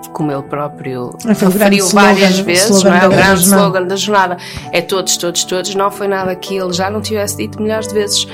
como 0.09 0.31
ele 0.31 0.41
próprio 0.43 1.11
grande 1.23 1.39
referiu 1.45 1.87
várias 1.89 2.29
slogan- 2.31 2.43
vezes, 2.43 2.69
slogan 2.77 2.89
não 2.89 2.97
é? 2.97 3.07
O 3.07 3.09
grande 3.11 3.41
slogan 3.43 3.83
da 3.87 3.95
jornada 3.95 4.37
é 4.71 4.81
todos, 4.81 5.17
todos, 5.17 5.43
todos. 5.43 5.75
Não 5.75 5.89
foi 5.91 6.07
nada 6.07 6.35
que 6.35 6.55
ele 6.57 6.73
já 6.73 6.89
não 6.89 7.01
tivesse 7.01 7.37
dito 7.37 7.61
milhares 7.61 7.87
de 7.87 7.93
vezes, 7.93 8.27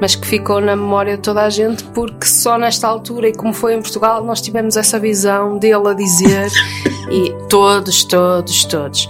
mas 0.00 0.14
que 0.14 0.26
ficou 0.26 0.60
na 0.60 0.76
memória 0.76 1.16
de 1.16 1.22
toda 1.22 1.42
a 1.42 1.50
gente, 1.50 1.84
porque 1.84 2.26
só 2.26 2.58
nesta 2.58 2.88
altura, 2.88 3.28
e 3.28 3.34
como 3.34 3.52
foi 3.52 3.74
em 3.74 3.80
Portugal, 3.82 4.22
nós 4.24 4.40
tivemos 4.40 4.76
essa 4.76 4.98
visão 4.98 5.58
dele 5.58 5.88
a 5.88 5.94
dizer 5.94 6.50
e 7.10 7.32
todos, 7.48 8.04
todos, 8.04 8.64
todos. 8.64 9.08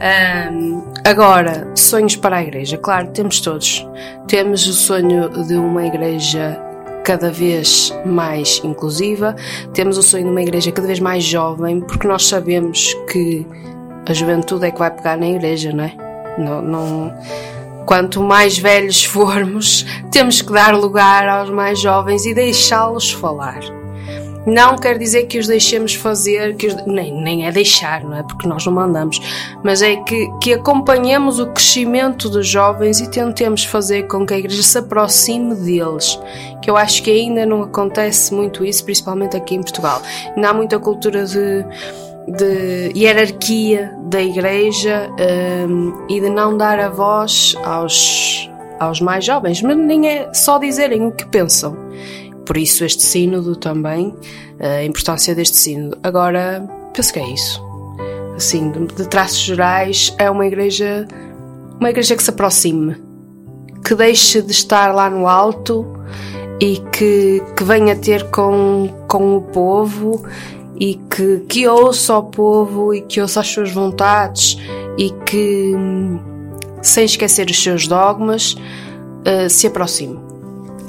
Ahm, 0.00 0.82
agora, 1.04 1.70
sonhos 1.76 2.16
para 2.16 2.38
a 2.38 2.42
igreja. 2.42 2.76
Claro, 2.76 3.08
temos 3.08 3.40
todos. 3.40 3.86
Temos 4.26 4.66
o 4.66 4.72
sonho 4.72 5.28
de 5.46 5.54
uma 5.54 5.86
igreja 5.86 6.60
cada 7.04 7.30
vez 7.30 7.92
mais 8.06 8.60
inclusiva, 8.64 9.34
temos 9.72 9.98
o 9.98 10.02
sonho 10.02 10.24
de 10.24 10.30
uma 10.30 10.42
igreja 10.42 10.70
cada 10.72 10.86
vez 10.86 11.00
mais 11.00 11.24
jovem, 11.24 11.80
porque 11.80 12.06
nós 12.06 12.26
sabemos 12.26 12.94
que 13.10 13.46
a 14.08 14.12
juventude 14.12 14.66
é 14.66 14.70
que 14.70 14.78
vai 14.78 14.90
pegar 14.90 15.16
na 15.16 15.26
igreja, 15.28 15.72
não 15.72 15.84
é? 15.84 15.92
Não, 16.38 16.62
não- 16.62 17.14
Quanto 17.84 18.22
mais 18.22 18.56
velhos 18.56 19.02
formos, 19.04 19.84
temos 20.10 20.40
que 20.40 20.52
dar 20.52 20.74
lugar 20.74 21.28
aos 21.28 21.50
mais 21.50 21.80
jovens 21.80 22.24
e 22.24 22.32
deixá-los 22.32 23.10
falar. 23.10 23.58
Não 24.44 24.76
quer 24.76 24.98
dizer 24.98 25.26
que 25.26 25.38
os 25.38 25.46
deixemos 25.46 25.94
fazer, 25.94 26.56
que 26.56 26.66
os- 26.66 26.86
nem, 26.86 27.12
nem 27.22 27.46
é 27.46 27.52
deixar, 27.52 28.02
não 28.02 28.16
é? 28.16 28.22
Porque 28.22 28.48
nós 28.48 28.66
não 28.66 28.72
mandamos, 28.72 29.20
mas 29.62 29.82
é 29.82 29.96
que, 29.96 30.28
que 30.40 30.52
acompanhemos 30.54 31.38
o 31.38 31.46
crescimento 31.46 32.28
dos 32.28 32.46
jovens 32.48 33.00
e 33.00 33.08
tentemos 33.10 33.64
fazer 33.64 34.08
com 34.08 34.26
que 34.26 34.34
a 34.34 34.38
igreja 34.38 34.62
se 34.62 34.76
aproxime 34.78 35.54
deles. 35.54 36.18
Que 36.60 36.70
eu 36.70 36.76
acho 36.76 37.02
que 37.02 37.10
ainda 37.10 37.46
não 37.46 37.62
acontece 37.62 38.34
muito 38.34 38.64
isso, 38.64 38.84
principalmente 38.84 39.36
aqui 39.36 39.54
em 39.54 39.60
Portugal. 39.62 40.02
Ainda 40.34 40.48
há 40.48 40.52
muita 40.52 40.78
cultura 40.78 41.24
de, 41.24 41.64
de 42.28 42.92
hierarquia 42.98 43.92
da 44.04 44.20
igreja 44.22 45.08
hum, 45.68 46.04
e 46.08 46.20
de 46.20 46.30
não 46.30 46.56
dar 46.56 46.78
a 46.78 46.88
voz 46.88 47.56
aos, 47.64 48.50
aos 48.78 49.00
mais 49.00 49.24
jovens, 49.24 49.62
mas 49.62 49.76
nem 49.76 50.08
é 50.08 50.32
só 50.34 50.58
dizerem 50.58 51.06
o 51.06 51.12
que 51.12 51.26
pensam. 51.26 51.76
Por 52.46 52.56
isso, 52.56 52.84
este 52.84 53.02
sínodo 53.02 53.56
também, 53.56 54.14
eh, 54.58 54.78
a 54.78 54.84
importância 54.84 55.34
deste 55.34 55.56
sínodo. 55.56 55.98
Agora, 56.02 56.68
penso 56.94 57.12
que 57.12 57.18
é 57.18 57.28
isso. 57.28 57.62
Assim, 58.36 58.70
de, 58.70 59.08
traços 59.08 59.38
gerais, 59.38 60.14
é 60.18 60.30
uma 60.30 60.46
igreja, 60.46 61.06
uma 61.78 61.90
igreja 61.90 62.16
que 62.16 62.22
se 62.22 62.30
aproxime, 62.30 62.96
que 63.84 63.94
deixe 63.94 64.42
de 64.42 64.52
estar 64.52 64.92
lá 64.94 65.08
no 65.08 65.26
alto 65.26 65.86
e 66.60 66.78
que, 66.92 67.42
que 67.56 67.64
venha 67.64 67.94
ter 67.94 68.30
com, 68.30 68.88
com 69.06 69.36
o 69.36 69.42
povo 69.42 70.24
e 70.78 70.94
que, 70.94 71.44
que 71.48 71.68
ouça 71.68 72.16
o 72.16 72.24
povo 72.24 72.94
e 72.94 73.02
que 73.02 73.20
ouça 73.20 73.40
as 73.40 73.48
suas 73.48 73.70
vontades 73.70 74.58
e 74.98 75.10
que 75.24 75.74
sem 76.82 77.04
esquecer 77.04 77.48
os 77.48 77.62
seus 77.62 77.86
dogmas, 77.86 78.54
uh, 78.54 79.48
se 79.48 79.66
aproxime. 79.66 80.18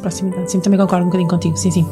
Proximidade, 0.04 0.52
sim, 0.52 0.60
também 0.60 0.78
concordo 0.78 1.06
um 1.06 1.08
bocadinho 1.08 1.30
contigo, 1.30 1.56
sim, 1.56 1.72
sim. 1.72 1.88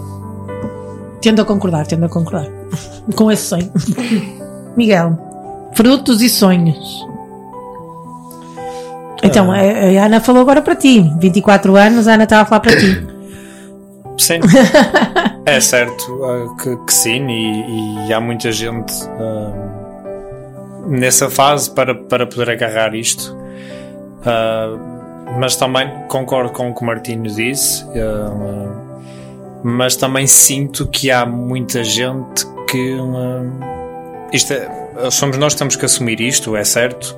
Tendo 1.21 1.41
a 1.41 1.45
concordar, 1.45 1.87
tendo 1.87 2.05
a 2.05 2.09
concordar. 2.09 2.45
Com 3.15 3.31
esse 3.31 3.43
sonho. 3.43 3.71
Miguel, 4.75 5.17
frutos 5.73 6.21
e 6.21 6.29
sonhos. 6.29 7.07
Então, 9.23 9.49
a 9.49 9.55
a 9.55 10.05
Ana 10.05 10.19
falou 10.19 10.41
agora 10.41 10.61
para 10.61 10.75
ti. 10.75 11.09
24 11.19 11.75
anos, 11.77 12.05
a 12.05 12.15
Ana 12.15 12.25
estava 12.25 12.41
a 12.41 12.45
falar 12.45 12.59
para 12.59 12.77
ti. 12.77 13.07
Sim. 14.17 14.39
é 15.45 15.59
certo 15.61 16.21
ah, 16.25 16.61
que, 16.61 16.75
que 16.75 16.93
sim, 16.93 17.27
e, 17.29 18.07
e 18.07 18.13
há 18.13 18.19
muita 18.19 18.51
gente 18.51 18.93
ah, 19.19 19.53
nessa 20.85 21.29
fase 21.29 21.71
para, 21.71 21.95
para 21.95 22.27
poder 22.27 22.49
agarrar 22.49 22.93
isto. 22.93 23.37
Ah, 24.25 24.90
mas 25.37 25.55
também 25.55 25.89
concordo 26.07 26.51
com 26.51 26.69
o 26.69 26.75
que 26.75 26.81
o 26.81 26.85
Martinho 26.85 27.23
disse, 27.23 27.85
ah, 27.95 28.71
mas 29.63 29.95
também 29.95 30.25
sinto 30.27 30.87
que 30.87 31.11
há 31.11 31.25
muita 31.25 31.83
gente 31.83 32.45
que. 32.69 32.97
ah, 32.99 34.27
isto 34.33 34.53
é- 34.53 34.81
somos 35.09 35.37
nós 35.37 35.53
que 35.53 35.59
temos 35.59 35.75
que 35.75 35.85
assumir 35.85 36.19
isto, 36.21 36.55
é 36.55 36.63
certo. 36.63 37.15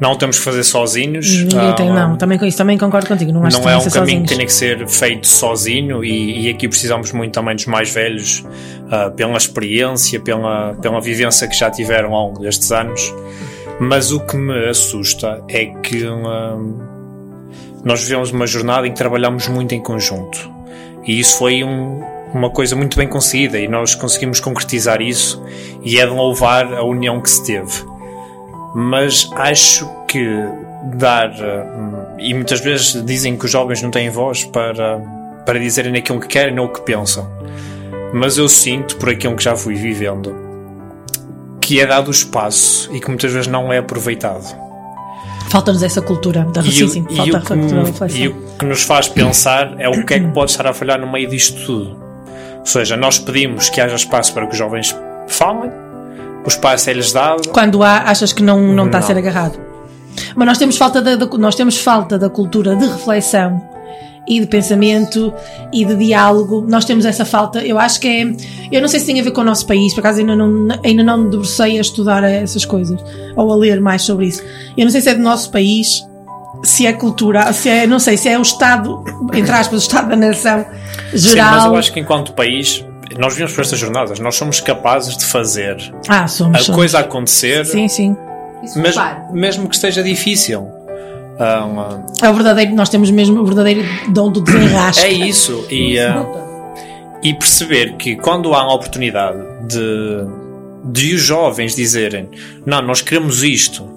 Não 0.00 0.16
temos 0.16 0.38
que 0.38 0.44
fazer 0.44 0.64
sozinhos. 0.64 1.44
Ninguém 1.44 1.74
tem, 1.76 1.90
não, 1.90 2.16
também 2.16 2.36
com 2.36 2.44
isso 2.44 2.58
também 2.58 2.76
concordo 2.76 3.06
contigo. 3.06 3.32
Não, 3.32 3.44
acho 3.44 3.58
não 3.58 3.64
que 3.64 3.70
é 3.70 3.76
um 3.76 3.80
que 3.84 3.90
caminho 3.90 4.22
que 4.22 4.28
sozinhos. 4.34 4.36
tem 4.36 4.46
que 4.46 4.52
ser 4.52 4.88
feito 4.88 5.26
sozinho 5.28 6.04
e, 6.04 6.46
e 6.46 6.50
aqui 6.50 6.68
precisamos 6.68 7.12
muito 7.12 7.32
também 7.32 7.54
dos 7.54 7.66
mais 7.66 7.90
velhos 7.90 8.44
ah, 8.90 9.10
pela 9.10 9.36
experiência, 9.36 10.18
pela, 10.20 10.74
pela 10.74 11.00
vivência 11.00 11.46
que 11.46 11.56
já 11.56 11.70
tiveram 11.70 12.12
ao 12.14 12.26
longo 12.28 12.40
destes 12.40 12.70
anos. 12.72 13.14
Mas 13.80 14.10
o 14.12 14.20
que 14.20 14.36
me 14.36 14.68
assusta 14.68 15.42
é 15.48 15.66
que 15.66 16.04
ah, 16.06 16.56
nós 17.84 18.02
vivemos 18.02 18.30
uma 18.30 18.46
jornada 18.46 18.86
em 18.86 18.90
que 18.92 18.96
trabalhamos 18.98 19.48
muito 19.48 19.74
em 19.74 19.80
conjunto. 19.80 20.50
E 21.04 21.18
isso 21.18 21.38
foi 21.38 21.64
um- 21.64 22.02
uma 22.32 22.48
coisa 22.50 22.74
muito 22.76 22.96
bem 22.96 23.08
conseguida 23.08 23.58
e 23.58 23.68
nós 23.68 23.94
conseguimos 23.94 24.40
concretizar 24.40 25.02
isso 25.02 25.42
e 25.82 25.98
é 25.98 26.06
de 26.06 26.12
louvar 26.12 26.72
a 26.72 26.82
união 26.84 27.20
que 27.20 27.28
se 27.30 27.44
teve. 27.44 27.84
Mas 28.74 29.28
acho 29.34 29.88
que 30.08 30.26
dar 30.94 31.30
hum, 31.30 32.16
e 32.18 32.32
muitas 32.34 32.60
vezes 32.60 33.04
dizem 33.04 33.36
que 33.36 33.44
os 33.44 33.50
jovens 33.50 33.82
não 33.82 33.90
têm 33.90 34.08
voz 34.10 34.44
para, 34.44 34.98
para 35.44 35.58
dizerem 35.58 35.94
aquilo 35.96 36.20
que 36.20 36.28
querem 36.28 36.58
ou 36.58 36.66
o 36.66 36.68
que 36.72 36.80
pensam. 36.82 37.28
Mas 38.14 38.38
eu 38.38 38.48
sinto 38.48 38.96
por 38.96 39.08
aquilo 39.10 39.36
que 39.36 39.42
já 39.44 39.56
fui 39.56 39.74
vivendo 39.74 40.34
que 41.60 41.80
é 41.80 41.86
dado 41.86 42.10
espaço 42.10 42.90
e 42.92 43.00
que 43.00 43.08
muitas 43.08 43.32
vezes 43.32 43.46
não 43.46 43.72
é 43.72 43.78
aproveitado 43.78 44.61
Falta-nos 45.52 45.82
essa 45.82 46.00
cultura 46.00 46.44
da 46.52 46.62
e, 46.62 46.82
o- 46.82 46.88
sim, 46.88 47.06
e 47.10 47.16
falta 47.16 47.36
a 47.36 47.40
que 47.42 47.46
cultura 47.48 47.80
da 47.82 47.86
reflexão. 47.88 48.20
e 48.20 48.28
o 48.28 48.34
que 48.58 48.64
nos 48.64 48.82
faz 48.82 49.06
pensar 49.08 49.74
é 49.78 49.88
o 49.88 50.04
que 50.06 50.14
é 50.14 50.20
que 50.20 50.26
pode 50.28 50.50
estar 50.50 50.66
a 50.66 50.72
falhar 50.72 50.98
no 50.98 51.10
meio 51.12 51.28
disto 51.28 51.60
tudo. 51.66 51.96
Ou 52.60 52.66
seja, 52.66 52.96
nós 52.96 53.18
pedimos 53.18 53.68
que 53.68 53.80
haja 53.80 53.94
espaço 53.96 54.32
para 54.32 54.46
que 54.46 54.52
os 54.52 54.58
jovens 54.58 54.96
falem, 55.28 55.70
o 56.44 56.48
espaço 56.48 56.88
é-lhes 56.88 57.12
dado. 57.12 57.50
Quando 57.50 57.82
há, 57.82 57.98
achas 57.98 58.32
que 58.32 58.42
não, 58.42 58.60
não 58.72 58.86
está 58.86 58.98
a 58.98 59.00
Não. 59.02 59.06
ser 59.06 59.16
agarrado. 59.18 59.58
Mas 60.34 60.46
nós 60.48 60.58
temos 60.58 60.76
falta 60.78 61.02
da, 61.02 61.16
da- 61.16 61.38
nós 61.38 61.54
temos 61.54 61.76
falta 61.78 62.18
da 62.18 62.30
cultura 62.30 62.74
de 62.74 62.86
reflexão 62.86 63.62
e 64.26 64.38
de 64.40 64.46
pensamento 64.46 65.32
e 65.72 65.84
de 65.84 65.96
diálogo. 65.96 66.64
Nós 66.68 66.84
temos 66.84 67.04
essa 67.04 67.24
falta. 67.24 67.60
Eu 67.64 67.78
acho 67.78 68.00
que 68.00 68.08
é. 68.08 68.32
Eu 68.70 68.80
não 68.80 68.88
sei 68.88 69.00
se 69.00 69.06
tem 69.06 69.20
a 69.20 69.24
ver 69.24 69.32
com 69.32 69.40
o 69.40 69.44
nosso 69.44 69.66
país, 69.66 69.92
por 69.94 70.00
acaso 70.00 70.20
ainda 70.20 70.36
não, 70.36 70.68
ainda 70.84 71.02
não 71.02 71.18
me 71.18 71.30
debrucei 71.30 71.78
a 71.78 71.80
estudar 71.80 72.22
essas 72.24 72.64
coisas 72.64 72.98
ou 73.36 73.52
a 73.52 73.56
ler 73.56 73.80
mais 73.80 74.02
sobre 74.02 74.26
isso. 74.26 74.42
Eu 74.76 74.84
não 74.84 74.90
sei 74.92 75.00
se 75.00 75.10
é 75.10 75.14
do 75.14 75.22
nosso 75.22 75.50
país, 75.50 76.06
se 76.64 76.86
é 76.86 76.92
cultura, 76.92 77.52
se 77.52 77.68
é, 77.68 77.86
não 77.86 77.98
sei, 77.98 78.16
se 78.16 78.28
é 78.28 78.38
o 78.38 78.42
Estado, 78.42 79.04
entre 79.34 79.50
aspas, 79.52 79.80
o 79.80 79.82
Estado 79.82 80.10
da 80.10 80.16
nação 80.16 80.64
geral. 81.12 81.48
Sim, 81.50 81.56
mas 81.56 81.64
eu 81.66 81.76
acho 81.76 81.92
que 81.92 82.00
enquanto 82.00 82.32
país, 82.34 82.84
nós 83.18 83.34
vimos 83.34 83.52
por 83.52 83.62
estas 83.62 83.78
jornadas, 83.78 84.20
nós 84.20 84.36
somos 84.36 84.60
capazes 84.60 85.16
de 85.16 85.24
fazer 85.24 85.76
Ah, 86.08 86.28
somos. 86.28 86.60
a 86.60 86.62
somos. 86.62 86.76
coisa 86.78 87.00
acontecer, 87.00 87.66
Sim, 87.66 87.88
sim. 87.88 88.16
mes- 88.76 88.94
mesmo 89.32 89.68
que 89.68 89.74
esteja 89.74 90.02
difícil. 90.02 90.66
Ah, 91.44 91.66
É 92.22 92.30
o 92.30 92.34
verdadeiro, 92.34 92.74
nós 92.74 92.88
temos 92.88 93.10
mesmo 93.10 93.40
o 93.40 93.44
verdadeiro 93.44 93.82
dom 94.08 94.30
do 94.30 94.40
desenrasque. 94.40 95.02
É 95.04 95.10
isso. 95.10 95.66
E, 95.70 95.98
ah, 95.98 96.24
e 97.22 97.34
perceber 97.34 97.94
que 97.96 98.14
quando 98.16 98.54
há 98.54 98.60
a 98.62 98.72
oportunidade 98.74 99.38
de, 99.68 100.24
de 100.84 101.14
os 101.14 101.22
jovens 101.22 101.74
dizerem 101.74 102.28
não, 102.64 102.80
nós 102.82 103.00
queremos 103.00 103.42
isto. 103.42 103.88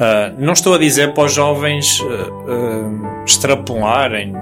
ah, 0.00 0.32
não 0.38 0.52
estou 0.54 0.74
a 0.74 0.78
dizer 0.78 1.12
para 1.12 1.24
os 1.24 1.34
jovens 1.34 2.02
ah, 2.02 3.22
extrapolarem 3.26 4.32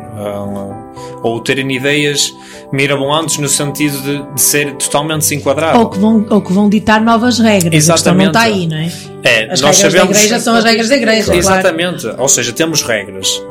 ou 1.23 1.41
terem 1.41 1.71
ideias 1.75 2.35
mirabolantes 2.73 3.39
no 3.39 3.49
sentido 3.49 4.01
de, 4.01 4.35
de 4.35 4.41
ser 4.41 4.75
totalmente 4.75 5.21
desenquadrado. 5.21 5.79
Ou 5.79 5.91
que, 5.91 5.99
vão, 5.99 6.27
ou 6.29 6.41
que 6.41 6.53
vão 6.53 6.69
ditar 6.69 7.01
novas 7.01 7.39
regras. 7.39 7.71
Questão 7.71 8.15
não 8.15 8.25
Exatamente. 8.25 8.29
está 8.29 8.41
aí, 8.43 8.67
não 8.67 8.77
é? 8.77 8.93
É, 9.23 9.53
As 9.53 9.61
nós 9.61 9.77
regras 9.77 9.93
sabemos... 9.93 10.17
da 10.17 10.25
igreja 10.25 10.41
são 10.41 10.55
as 10.55 10.65
regras 10.65 10.89
da 10.89 10.97
igreja. 10.97 11.25
claro. 11.25 11.39
Exatamente. 11.39 12.07
Ou 12.19 12.29
seja, 12.29 12.53
temos 12.53 12.83
regras, 12.83 13.43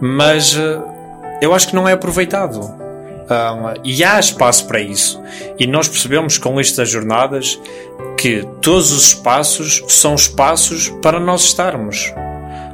mas 0.00 0.56
eh, 0.56 0.80
eu 1.40 1.54
acho 1.54 1.68
que 1.68 1.74
não 1.74 1.88
é 1.88 1.92
aproveitado. 1.92 2.60
Ah, 3.30 3.74
e 3.84 4.02
há 4.02 4.18
espaço 4.18 4.66
para 4.66 4.80
isso. 4.80 5.20
E 5.58 5.66
nós 5.66 5.86
percebemos 5.86 6.38
com 6.38 6.58
isto 6.60 6.76
das 6.78 6.88
jornadas 6.88 7.60
que 8.16 8.46
todos 8.62 8.90
os 8.90 9.08
espaços 9.08 9.82
são 9.88 10.14
espaços 10.14 10.88
para 11.02 11.20
nós 11.20 11.44
estarmos. 11.44 12.12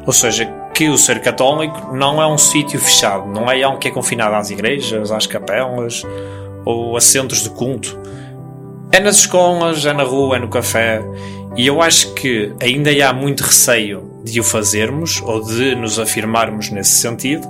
Ou 0.07 0.13
seja, 0.13 0.49
que 0.75 0.89
o 0.89 0.99
ser 0.99 1.21
católico 1.21 1.95
não 1.95 2.21
é 2.21 2.27
um 2.27 2.37
sítio 2.37 2.81
fechado, 2.81 3.29
não 3.29 3.51
é 3.51 3.63
algo 3.63 3.79
que 3.79 3.87
é 3.87 3.91
confinado 3.93 4.35
às 4.35 4.51
igrejas, 4.51 5.13
às 5.13 5.27
capelas 5.27 6.03
ou 6.65 6.97
a 6.97 7.01
centros 7.01 7.45
de 7.45 7.51
culto. 7.51 7.97
É 8.91 8.99
nas 8.99 9.17
escolas, 9.19 9.87
é 9.87 9.93
na 9.93 10.03
rua, 10.03 10.37
é 10.37 10.39
no 10.41 10.49
café. 10.49 11.01
E 11.57 11.67
eu 11.67 11.81
acho 11.81 12.13
que 12.15 12.53
ainda 12.61 12.91
há 13.09 13.13
muito 13.13 13.43
receio 13.43 14.11
de 14.25 14.41
o 14.41 14.45
fazermos 14.45 15.23
ou 15.23 15.45
de 15.45 15.77
nos 15.77 15.99
afirmarmos 15.99 16.71
nesse 16.71 16.93
sentido 16.93 17.47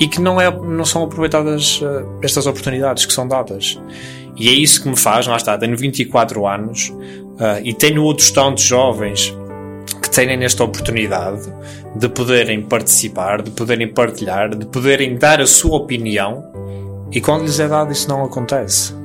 e 0.00 0.08
que 0.08 0.20
não, 0.20 0.40
é, 0.40 0.50
não 0.50 0.84
são 0.84 1.04
aproveitadas 1.04 1.80
eh, 1.82 2.04
estas 2.22 2.46
oportunidades 2.46 3.06
que 3.06 3.12
são 3.12 3.28
dadas. 3.28 3.80
E 4.36 4.48
é 4.48 4.52
isso 4.52 4.82
que 4.82 4.88
me 4.88 4.96
faz, 4.96 5.26
lá 5.28 5.36
está, 5.36 5.56
tenho 5.56 5.76
24 5.76 6.46
anos 6.46 6.92
eh, 7.38 7.60
e 7.64 7.74
tenho 7.74 8.02
outros 8.02 8.32
tantos 8.32 8.64
jovens 8.64 9.32
que 10.20 10.26
têm 10.26 10.36
nesta 10.36 10.62
oportunidade 10.62 11.52
de 11.96 12.08
poderem 12.08 12.62
participar, 12.62 13.42
de 13.42 13.50
poderem 13.50 13.92
partilhar, 13.92 14.54
de 14.54 14.64
poderem 14.66 15.16
dar 15.16 15.40
a 15.40 15.46
sua 15.46 15.76
opinião 15.76 16.52
e 17.10 17.20
quando 17.20 17.42
lhes 17.42 17.58
é 17.58 17.66
dado 17.66 17.92
isso 17.92 18.08
não 18.08 18.24
acontece. 18.24 19.03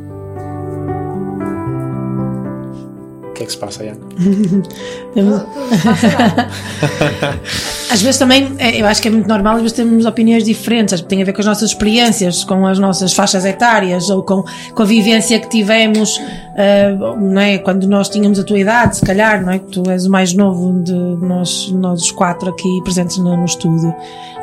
Que 3.50 3.54
se 3.54 3.60
passa, 3.60 3.84
Ian? 3.84 3.98
Às 7.92 8.02
vezes 8.02 8.18
também, 8.20 8.54
é, 8.60 8.80
eu 8.80 8.86
acho 8.86 9.02
que 9.02 9.08
é 9.08 9.12
muito 9.12 9.28
normal, 9.28 9.56
às 9.56 9.64
vezes 9.64 9.76
temos 9.76 10.06
opiniões 10.06 10.44
diferentes, 10.44 11.02
tem 11.02 11.20
a 11.22 11.26
ver 11.26 11.34
com 11.34 11.42
as 11.42 11.48
nossas 11.48 11.72
experiências, 11.72 12.44
com 12.44 12.68
as 12.68 12.78
nossas 12.78 13.14
faixas 13.14 13.46
etárias 13.46 14.12
ou 14.12 14.22
com, 14.22 14.44
com 14.76 14.84
a 14.84 14.86
vivência 14.86 15.40
que 15.40 15.50
tivemos, 15.50 16.22
ah, 16.56 17.16
não 17.20 17.42
é? 17.42 17.58
Quando 17.58 17.88
nós 17.88 18.10
tínhamos 18.10 18.38
a 18.40 18.44
tua 18.44 18.60
idade, 18.60 18.98
se 18.98 19.06
calhar, 19.06 19.44
não 19.44 19.54
é? 19.54 19.60
Que 19.60 19.66
tu 19.66 19.90
és 19.90 20.06
o 20.06 20.12
mais 20.12 20.34
novo 20.34 20.84
de 20.84 20.94
nós, 20.94 21.72
nós 21.72 22.04
os 22.04 22.12
quatro 22.12 22.50
aqui 22.50 22.70
presentes 22.84 23.18
no, 23.18 23.36
no 23.36 23.46
estúdio. 23.46 23.92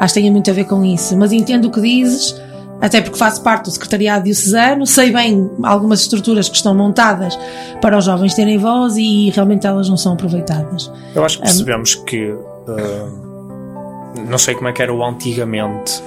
Acho 0.00 0.14
que 0.14 0.20
tem 0.20 0.30
muito 0.30 0.50
a 0.50 0.54
ver 0.54 0.64
com 0.64 0.84
isso, 0.84 1.16
mas 1.16 1.32
entendo 1.32 1.66
o 1.66 1.70
que 1.70 1.80
dizes. 1.80 2.34
Até 2.80 3.00
porque 3.00 3.18
faço 3.18 3.42
parte 3.42 3.64
do 3.64 3.70
secretariado 3.70 4.24
diocesano, 4.24 4.86
sei 4.86 5.10
bem 5.10 5.50
algumas 5.62 6.00
estruturas 6.00 6.48
que 6.48 6.56
estão 6.56 6.74
montadas 6.74 7.38
para 7.80 7.96
os 7.96 8.04
jovens 8.04 8.34
terem 8.34 8.58
voz 8.58 8.96
e 8.96 9.30
realmente 9.30 9.66
elas 9.66 9.88
não 9.88 9.96
são 9.96 10.12
aproveitadas. 10.12 10.90
Eu 11.14 11.24
acho 11.24 11.38
que 11.38 11.42
Um, 11.42 11.46
percebemos 11.46 11.94
que 11.94 12.30
uh, 12.32 14.26
não 14.28 14.38
sei 14.38 14.54
como 14.54 14.68
é 14.68 14.72
que 14.72 14.82
era 14.82 14.92
o 14.92 15.02
antigamente, 15.02 16.02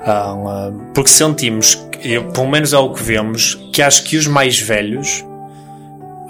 uh, 0.00 0.72
porque 0.94 1.10
sentimos, 1.10 1.84
eu, 2.02 2.24
pelo 2.28 2.48
menos 2.48 2.72
é 2.72 2.78
o 2.78 2.92
que 2.92 3.02
vemos, 3.02 3.56
que 3.72 3.82
acho 3.82 4.04
que 4.04 4.16
os 4.16 4.26
mais 4.26 4.58
velhos 4.58 5.24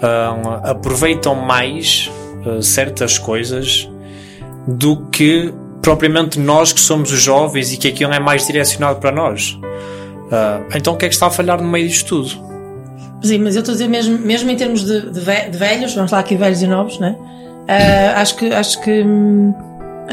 ah, 0.01 0.71
aproveitam 0.71 1.35
mais 1.35 2.11
certas 2.61 3.17
coisas 3.17 3.89
do 4.67 4.97
que 5.07 5.53
propriamente 5.85 6.39
nós 6.39 6.73
que 6.73 6.79
somos 6.79 7.11
os 7.11 7.21
jovens 7.21 7.71
e 7.71 7.77
que 7.77 7.87
aquilo 7.87 8.11
é 8.11 8.19
mais 8.19 8.45
direcionado 8.47 8.99
para 8.99 9.11
nós. 9.11 9.57
Ah, 10.31 10.61
então 10.75 10.93
o 10.93 10.97
que 10.97 11.05
é 11.05 11.07
que 11.07 11.13
está 11.13 11.27
a 11.27 11.29
falhar 11.29 11.61
no 11.61 11.69
meio 11.69 11.87
disto 11.87 12.07
tudo? 12.07 12.29
Sim, 13.21 13.37
mas 13.37 13.55
eu 13.55 13.59
estou 13.59 13.71
a 13.71 13.75
dizer 13.77 13.87
mesmo, 13.87 14.17
mesmo 14.17 14.49
em 14.49 14.55
termos 14.55 14.83
de, 14.83 15.11
de 15.11 15.19
ve- 15.19 15.49
de 15.49 15.57
velhos, 15.57 15.93
vamos 15.93 16.11
lá 16.11 16.19
aqui 16.19 16.35
velhos 16.35 16.61
e 16.63 16.67
novos, 16.67 16.99
né? 16.99 17.15
Ah, 17.67 18.19
acho 18.21 18.35
que, 18.35 18.51
acho 18.51 18.81
que 18.81 19.03
hum, 19.03 19.53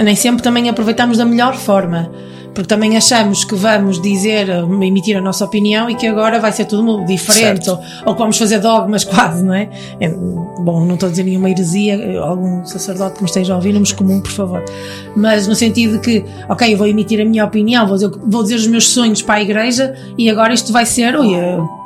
nem 0.03 0.15
sempre 0.15 0.43
também 0.43 0.69
aproveitamos 0.69 1.19
da 1.19 1.25
melhor 1.25 1.55
forma. 1.57 2.11
Porque 2.55 2.69
também 2.69 2.99
achamos 2.99 3.45
que 3.45 3.55
vamos 3.55 4.01
dizer, 4.01 4.49
emitir 4.51 5.17
a 5.17 5.23
nossa 5.23 5.43
opinião 5.43 5.89
e 5.89 5.95
que 5.95 6.07
agora 6.07 6.39
vai 6.39 6.53
ser 6.53 6.67
tudo 6.67 7.03
diferente, 7.07 7.71
ou, 7.71 7.81
ou 8.05 8.13
que 8.15 8.21
vamos 8.21 8.37
fazer 8.37 8.59
dogmas 8.59 9.05
quase, 9.07 9.43
não 9.43 9.55
é? 9.55 9.71
É, 9.99 10.09
Bom, 10.11 10.85
não 10.85 10.95
estou 10.95 11.09
a 11.09 11.11
dizer 11.11 11.25
nenhuma 11.25 11.51
heresia, 11.51 12.21
algum 12.21 12.65
sacerdote 12.65 13.17
que 13.17 13.23
me 13.23 13.29
esteja 13.29 13.55
a 13.55 13.57
ouvir, 13.57 13.73
não 13.73 13.81
me 13.81 13.93
comum, 13.95 14.21
por 14.21 14.31
favor. 14.31 14.63
Mas 15.17 15.49
no 15.49 15.55
sentido 15.55 15.95
de 15.95 16.01
que, 16.01 16.25
ok, 16.49 16.73
eu 16.73 16.79
vou 16.79 16.87
emitir 16.87 17.21
a 17.21 17.25
minha 17.25 17.45
opinião, 17.45 17.87
vou 17.87 17.97
dizer, 17.97 18.11
vou 18.11 18.43
dizer 18.43 18.57
os 18.57 18.67
meus 18.67 18.89
sonhos 18.89 19.23
para 19.23 19.37
a 19.37 19.43
igreja 19.43 19.95
e 20.17 20.31
agora 20.31 20.53
isto 20.53 20.73
vai 20.73 20.87
ser, 20.87 21.17
ui, 21.19 21.35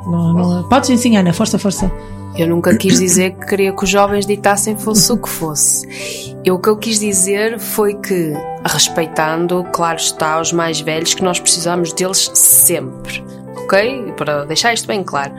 não, 0.05 0.33
não, 0.33 0.69
podes 0.69 0.89
ensinar, 0.89 1.21
Ana, 1.21 1.33
força, 1.33 1.57
força. 1.57 1.91
Eu 2.37 2.47
nunca 2.47 2.75
quis 2.77 2.99
dizer 2.99 3.31
que 3.31 3.47
queria 3.47 3.73
que 3.73 3.83
os 3.83 3.89
jovens 3.89 4.25
ditassem 4.25 4.77
fosse 4.77 5.11
o 5.11 5.17
que 5.17 5.27
fosse. 5.27 6.35
Eu, 6.45 6.55
o 6.55 6.59
que 6.59 6.69
eu 6.69 6.77
quis 6.77 6.99
dizer 6.99 7.59
foi 7.59 7.95
que, 7.95 8.31
respeitando, 8.63 9.65
claro 9.73 9.97
está, 9.97 10.39
os 10.39 10.53
mais 10.53 10.79
velhos, 10.79 11.15
que 11.15 11.23
nós 11.23 11.39
precisamos 11.39 11.91
deles 11.93 12.29
sempre. 12.35 13.25
Ok? 13.63 14.13
Para 14.15 14.45
deixar 14.45 14.71
isto 14.71 14.87
bem 14.87 15.03
claro. 15.03 15.33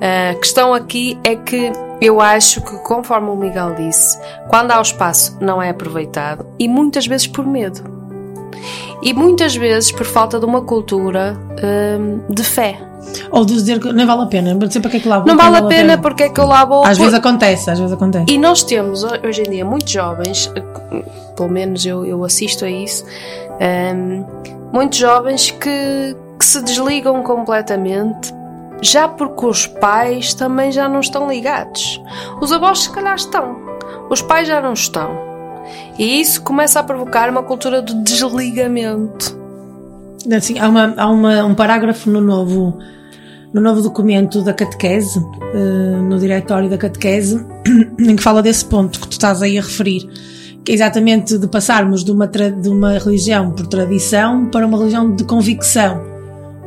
A 0.00 0.34
questão 0.36 0.72
aqui 0.72 1.18
é 1.22 1.36
que 1.36 1.70
eu 2.00 2.18
acho 2.18 2.62
que, 2.62 2.78
conforme 2.78 3.28
o 3.28 3.36
Miguel 3.36 3.74
disse, 3.74 4.18
quando 4.48 4.70
há 4.70 4.78
o 4.78 4.82
espaço 4.82 5.36
não 5.40 5.60
é 5.60 5.68
aproveitado 5.68 6.46
e 6.58 6.66
muitas 6.66 7.06
vezes 7.06 7.26
por 7.26 7.46
medo. 7.46 7.98
E 9.02 9.12
muitas 9.12 9.54
vezes 9.54 9.92
por 9.92 10.04
falta 10.04 10.38
de 10.40 10.44
uma 10.44 10.62
cultura 10.62 11.36
hum, 12.00 12.20
de 12.28 12.42
fé. 12.42 12.80
Ou 13.30 13.44
de 13.44 13.54
dizer 13.54 13.80
que 13.80 13.92
nem 13.92 14.04
vale 14.04 14.22
a 14.22 14.26
pena, 14.26 14.52
não 14.54 14.70
sei 14.70 14.80
para 14.80 14.90
que 14.90 14.96
é 14.96 15.00
que 15.00 15.08
lá 15.08 15.18
vou. 15.18 15.28
Não 15.28 15.36
que 15.36 15.42
vale 15.42 15.56
a 15.56 15.62
pena 15.62 15.98
porque 15.98 16.24
é 16.24 16.28
que 16.28 16.40
eu 16.40 16.46
lá 16.46 16.64
vou. 16.64 16.84
Às 16.84 16.98
por- 16.98 17.04
vezes 17.04 17.14
acontece, 17.18 17.70
às 17.70 17.78
vezes 17.78 17.92
acontece. 17.94 18.24
E 18.28 18.36
nós 18.38 18.62
temos 18.64 19.04
hoje 19.04 19.42
em 19.42 19.50
dia 19.50 19.64
muitos 19.64 19.92
jovens, 19.92 20.52
pelo 21.36 21.48
menos 21.48 21.86
eu, 21.86 22.04
eu 22.04 22.24
assisto 22.24 22.64
a 22.64 22.70
isso, 22.70 23.04
ehm, 23.60 24.24
muitos 24.72 24.98
jovens 24.98 25.50
que, 25.52 26.16
que 26.38 26.44
se 26.44 26.60
desligam 26.62 27.22
completamente, 27.22 28.34
já 28.82 29.08
porque 29.08 29.46
os 29.46 29.66
pais 29.66 30.34
também 30.34 30.70
já 30.72 30.88
não 30.88 31.00
estão 31.00 31.28
ligados. 31.28 32.02
Os 32.40 32.52
avós, 32.52 32.80
se 32.80 32.90
calhar, 32.90 33.14
estão, 33.14 33.56
os 34.10 34.20
pais 34.22 34.46
já 34.48 34.60
não 34.60 34.72
estão. 34.72 35.27
E 35.98 36.20
isso 36.20 36.42
começa 36.42 36.80
a 36.80 36.82
provocar 36.82 37.28
uma 37.30 37.42
cultura 37.42 37.82
de 37.82 37.94
desligamento. 38.02 39.36
Assim, 40.36 40.58
há 40.58 40.68
uma, 40.68 40.94
há 40.96 41.06
uma- 41.08 41.44
um 41.44 41.54
parágrafo 41.54 42.10
no 42.10 42.20
novo, 42.20 42.76
no 43.52 43.60
novo 43.60 43.80
documento 43.80 44.42
da 44.42 44.52
catequese, 44.52 45.24
eh, 45.54 46.00
no 46.02 46.18
diretório 46.18 46.68
da 46.68 46.76
catequese, 46.76 47.44
em 47.98 48.16
que 48.16 48.22
fala 48.22 48.42
desse 48.42 48.64
ponto 48.64 49.00
que 49.00 49.08
tu 49.08 49.12
estás 49.12 49.42
aí 49.42 49.58
a 49.58 49.62
referir, 49.62 50.06
que 50.64 50.72
é 50.72 50.74
exatamente 50.74 51.38
de 51.38 51.46
passarmos 51.46 52.04
de 52.04 52.10
uma, 52.12 52.26
de 52.26 52.68
uma 52.68 52.98
religião 52.98 53.52
por 53.52 53.66
tradição 53.66 54.46
para 54.50 54.66
uma 54.66 54.76
religião 54.76 55.14
de 55.14 55.24
convicção. 55.24 56.17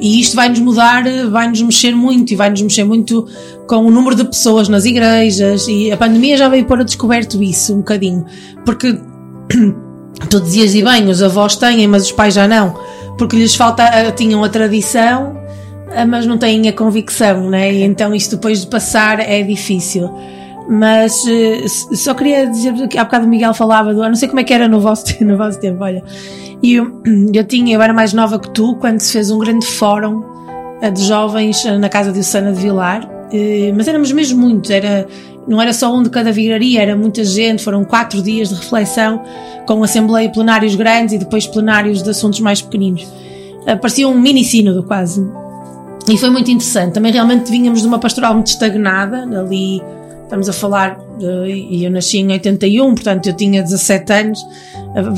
E 0.02 0.20
isto 0.20 0.36
vai-nos 0.36 0.60
mudar, 0.60 1.06
eh, 1.06 1.28
vai-nos 1.28 1.62
mexer 1.62 1.96
muito 1.96 2.32
e 2.34 2.36
vai-nos 2.36 2.60
mexer 2.60 2.84
muito 2.84 3.28
com 3.68 3.86
o 3.86 3.92
número 3.92 4.16
de 4.16 4.26
pessoas 4.26 4.68
nas 4.68 4.84
igrejas 4.84 5.68
e 5.68 5.92
a 5.92 5.98
pandemia 5.98 6.36
já 6.36 6.50
veio 6.50 6.66
pôr 6.66 6.80
a 6.80 6.84
descoberto 6.84 7.42
isso 7.42 7.76
um 7.76 7.78
bocadinho. 7.78 8.26
Porque 8.66 8.98
tu 10.28 10.42
dizias 10.42 10.74
e 10.74 10.82
bem, 10.82 11.08
os 11.08 11.22
avós 11.22 11.56
têm, 11.56 11.88
mas 11.88 12.06
os 12.06 12.12
pais 12.12 12.34
já 12.34 12.48
não, 12.48 12.76
porque 13.16 13.38
lhes 13.38 13.54
falta, 13.54 13.84
eh, 13.84 14.10
tinham 14.12 14.44
a 14.44 14.50
tradição, 14.50 15.40
eh, 15.92 16.04
mas 16.04 16.26
não 16.26 16.40
têm 16.40 16.68
a 16.68 16.74
convicção, 16.74 17.48
né? 17.48 17.72
E 17.72 17.84
então 17.84 18.16
isso 18.16 18.32
depois 18.32 18.62
de 18.62 18.68
passar 18.68 19.20
é 19.20 19.44
difícil. 19.44 20.10
Mas 20.68 21.26
eh, 21.28 21.68
só 21.68 22.14
queria 22.14 22.48
dizer 22.48 22.88
que 22.88 22.98
há 22.98 23.04
bocado 23.04 23.26
o 23.26 23.30
Miguel 23.30 23.54
falava 23.54 23.94
do. 23.94 24.04
eu 24.04 24.10
Não 24.10 24.16
sei 24.16 24.28
como 24.28 24.40
é 24.40 24.44
que 24.44 24.54
era 24.54 24.68
no 24.68 24.80
vosso, 24.80 25.06
no 25.24 25.38
vosso 25.38 25.60
tempo, 25.60 25.84
olha. 25.84 26.04
E 26.62 26.76
eu, 26.76 27.02
eu 27.34 27.44
tinha, 27.44 27.76
eu 27.76 27.82
era 27.82 27.94
mais 27.94 28.14
nova 28.14 28.40
que 28.40 28.50
tu, 28.50 28.76
quando 28.76 29.00
se 29.00 29.14
fez 29.14 29.32
um 29.32 29.40
grande 29.40 29.66
fórum 29.66 30.24
eh, 30.82 30.92
de 30.92 31.04
jovens 31.04 31.66
eh, 31.66 31.78
na 31.78 31.90
casa 31.90 32.12
de 32.12 32.24
Susana 32.24 32.54
de 32.54 32.62
Vilar, 32.62 33.10
mas 33.76 33.88
éramos 33.88 34.12
mesmo 34.12 34.42
muitos, 34.42 34.70
era, 34.70 35.08
não 35.48 35.62
era 35.62 35.72
só 35.72 35.96
um 35.96 36.04
de 36.04 36.10
cada 36.10 36.34
vigaria, 36.34 36.82
era 36.82 36.98
muita 36.98 37.24
gente, 37.24 37.64
foram 37.64 37.86
quatro 37.86 38.22
dias 38.22 38.50
de 38.50 38.56
reflexão, 38.56 39.24
com 39.66 39.82
assembleia 39.82 40.30
plenários 40.30 40.76
grandes 40.76 41.16
e 41.16 41.18
depois 41.18 41.48
plenários 41.48 42.04
de 42.04 42.10
assuntos 42.10 42.42
mais 42.42 42.62
pequeninos. 42.62 43.08
Parecia 43.80 44.06
um 44.06 44.20
mini 44.20 44.44
sínodo 44.44 44.84
quase. 44.84 45.26
E 46.10 46.18
foi 46.18 46.30
muito 46.30 46.52
interessante. 46.52 46.94
Também 46.94 47.14
realmente 47.14 47.50
vínhamos 47.50 47.82
de 47.82 47.88
uma 47.88 48.00
pastoral 48.00 48.34
muito 48.34 48.48
estagnada, 48.48 49.24
ali 49.40 49.82
estamos 50.32 50.48
a 50.48 50.54
falar, 50.54 50.98
e 51.20 51.84
eu 51.84 51.92
nasci 51.92 52.20
em 52.20 52.32
81, 52.32 52.96
portanto 52.96 53.28
eu 53.28 53.34
tinha 53.36 53.62
17 53.62 54.14
anos, 54.14 54.40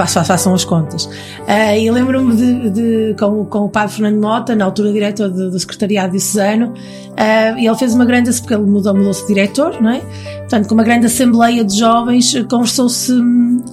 fa- 0.07 0.23
façam 0.23 0.55
as 0.55 0.65
contas. 0.65 1.07
Eh, 1.47 1.81
E 1.83 1.91
lembro-me 1.91 2.35
de, 2.35 2.69
de- 2.71 3.15
com, 3.19 3.45
com 3.45 3.59
o 3.65 3.69
padre 3.69 3.93
Fernando 3.93 4.19
Mota, 4.19 4.55
na 4.55 4.65
altura 4.65 4.91
diretor 4.91 5.29
do, 5.29 5.51
do 5.51 5.59
Secretariado 5.59 6.11
Diocesano, 6.13 6.73
eh, 7.15 7.53
e 7.59 7.67
ele 7.67 7.75
fez 7.77 7.93
uma 7.93 8.05
grande, 8.05 8.31
porque 8.41 8.55
ele 8.55 8.63
mudou, 8.63 8.95
mudou-se 8.95 9.21
de 9.21 9.27
diretor, 9.27 9.79
não 9.79 9.91
é? 9.91 9.99
Portanto, 10.39 10.67
com 10.67 10.73
uma 10.73 10.83
grande 10.83 11.05
assembleia 11.05 11.63
de 11.63 11.77
jovens, 11.77 12.33
conversou-se 12.49 13.13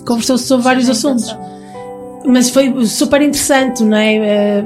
conversou 0.07 0.37
sobre 0.37 0.63
vários 0.65 0.89
assuntos 0.91 1.35
mas 2.27 2.51
foi 2.51 2.85
super 2.85 3.23
interessante, 3.23 3.83
não 3.83 3.97
é? 3.97 4.63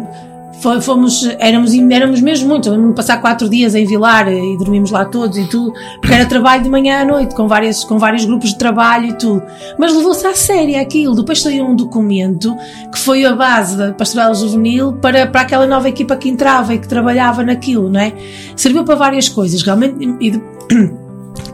Fomos, 0.81 1.23
éramos, 1.39 1.75
éramos 1.75 2.21
mesmo 2.21 2.49
muito. 2.49 2.71
De 2.71 2.95
passar 2.95 3.21
quatro 3.21 3.49
dias 3.49 3.75
em 3.75 3.85
Vilar 3.85 4.33
e 4.33 4.57
dormimos 4.57 4.91
lá 4.91 5.05
todos 5.05 5.37
e 5.37 5.47
tudo, 5.49 5.73
porque 6.01 6.15
era 6.15 6.25
trabalho 6.27 6.63
de 6.63 6.71
manhã 6.71 7.03
à 7.03 7.05
noite, 7.05 7.35
com, 7.35 7.47
várias, 7.47 7.85
com 7.85 7.99
vários 7.99 8.25
grupos 8.25 8.51
de 8.51 8.59
trabalho 8.59 9.07
e 9.11 9.13
tudo. 9.13 9.43
Mas 9.79 9.95
levou-se 9.95 10.27
a 10.27 10.35
sério 10.35 10.81
aquilo. 10.81 11.15
Depois 11.15 11.43
saiu 11.43 11.67
um 11.67 11.77
documento 11.77 12.57
que 12.91 12.99
foi 12.99 13.25
a 13.27 13.35
base 13.35 13.77
da 13.77 13.93
Pastoral 13.93 14.35
Juvenil 14.35 14.95
para, 14.95 15.27
para 15.27 15.43
aquela 15.43 15.67
nova 15.67 15.89
equipa 15.89 16.17
que 16.17 16.29
entrava 16.31 16.75
e 16.75 16.79
que 16.79 16.89
trabalhava 16.89 17.43
naquilo, 17.43 17.91
não 17.91 18.01
é? 18.01 18.13
Serviu 18.57 18.85
para 18.85 18.95
várias 18.95 19.29
coisas, 19.29 19.61
realmente. 19.63 19.97
E 20.21 20.31
de- 20.31 20.43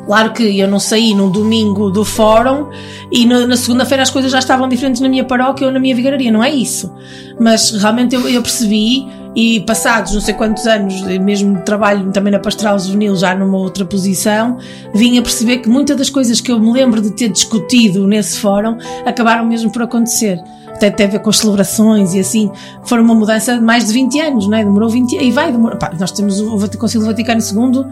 Claro 0.07 0.33
que 0.33 0.59
eu 0.59 0.67
não 0.69 0.81
saí 0.81 1.15
no 1.15 1.31
domingo 1.31 1.91
do 1.91 2.05
fórum 2.05 2.67
e 3.13 3.25
no- 3.25 3.47
na 3.47 3.57
segunda-feira 3.57 4.03
as 4.03 4.11
coisas 4.11 4.31
já 4.33 4.39
estavam 4.41 4.69
diferentes 4.69 5.01
na 5.01 5.09
minha 5.09 5.25
paróquia 5.25 5.67
ou 5.67 5.73
na 5.73 5.79
minha 5.79 5.95
vigararia, 5.95 6.33
não 6.33 6.43
é 6.43 6.51
isso. 6.51 6.93
Mas 7.39 7.71
realmente 7.71 8.15
eu, 8.15 8.29
eu 8.29 8.43
percebi 8.43 9.07
e 9.37 9.61
passados 9.61 10.13
não 10.13 10.21
sei 10.21 10.35
quantos 10.35 10.67
anos, 10.67 11.01
mesmo 11.21 11.61
trabalho 11.61 12.11
também 12.11 12.33
na 12.33 12.41
Pastoral 12.41 12.77
Juvenil, 12.81 13.15
já 13.15 13.33
numa 13.35 13.57
outra 13.59 13.85
posição, 13.85 14.59
vim 14.93 15.17
a 15.19 15.23
perceber 15.23 15.59
que 15.59 15.69
muitas 15.69 15.97
das 15.97 16.11
coisas 16.11 16.41
que 16.41 16.51
eu 16.51 16.59
me 16.59 16.73
lembro 16.73 17.01
de 17.01 17.13
ter 17.13 17.29
discutido 17.29 18.07
nesse 18.09 18.39
fórum 18.39 18.77
acabaram 19.07 19.47
mesmo 19.47 19.71
por 19.71 19.83
acontecer. 19.83 20.41
Até 20.75 20.91
tem 20.91 21.07
a 21.07 21.11
ver 21.11 21.19
com 21.21 21.31
as 21.31 21.39
celebrações 21.39 22.15
e 22.15 22.19
assim, 22.21 22.51
foram 22.85 23.05
uma 23.05 23.15
mudança 23.15 23.55
de 23.55 23.61
mais 23.63 23.85
de 23.87 23.93
20 23.93 24.19
anos, 24.21 24.49
não 24.49 24.57
é? 24.59 24.65
Demorou 24.65 24.89
20 24.89 25.13
e 25.15 25.31
vai 25.31 25.53
demorar. 25.53 25.79
Nós 26.01 26.11
temos 26.11 26.41
o 26.41 26.57
Vati- 26.59 26.79
Concílio 26.79 27.07
Vaticano 27.07 27.41
II 27.41 27.85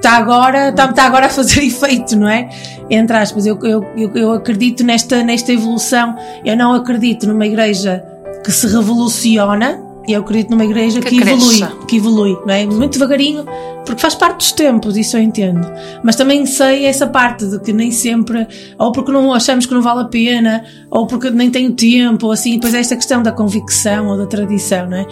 está 0.00 0.16
agora, 0.16 0.70
está, 0.70 0.86
está 0.86 1.04
agora 1.04 1.26
a 1.26 1.28
fazer 1.28 1.62
efeito, 1.62 2.16
não 2.16 2.28
é? 2.28 2.48
Entre 2.88 3.16
aspas, 3.16 3.46
eu, 3.46 3.58
eu, 3.62 3.84
eu, 4.14 4.32
acredito 4.32 4.82
nesta, 4.82 5.22
nesta 5.22 5.52
evolução. 5.52 6.16
Eu 6.44 6.56
não 6.56 6.72
acredito 6.72 7.28
numa 7.28 7.46
igreja 7.46 8.02
que 8.42 8.50
se 8.50 8.66
revoluciona, 8.66 9.80
eu 10.08 10.22
acredito 10.22 10.50
numa 10.50 10.64
igreja 10.64 11.00
que, 11.00 11.10
Que 11.10 11.16
evolui, 11.20 11.58
cresça. 11.58 11.76
que 11.86 11.96
evolui, 11.96 12.38
não 12.46 12.54
é? 12.54 12.66
Muito 12.66 12.94
devagarinho, 12.94 13.44
porque 13.84 14.00
faz 14.00 14.14
parte 14.14 14.38
dos 14.38 14.52
tempos, 14.52 14.96
isso 14.96 15.16
eu 15.16 15.22
entendo. 15.22 15.70
Mas 16.02 16.16
também 16.16 16.44
sei 16.46 16.86
essa 16.86 17.06
parte 17.06 17.46
de 17.46 17.60
que 17.60 17.72
nem 17.72 17.90
sempre, 17.90 18.46
ou 18.78 18.90
porque 18.92 19.12
não 19.12 19.32
achamos 19.32 19.66
que 19.66 19.74
não 19.74 19.82
vale 19.82 20.00
a 20.00 20.04
pena, 20.06 20.64
ou 20.90 21.06
porque 21.06 21.30
nem 21.30 21.50
tenho 21.50 21.72
tempo, 21.72 22.26
ou 22.26 22.32
assim, 22.32 22.54
depois 22.54 22.74
é 22.74 22.80
esta 22.80 22.96
questão 22.96 23.22
da 23.22 23.30
convicção 23.30 24.08
ou 24.08 24.16
da 24.16 24.26
tradição, 24.26 24.88
não 24.88 24.96
é? 24.96 25.06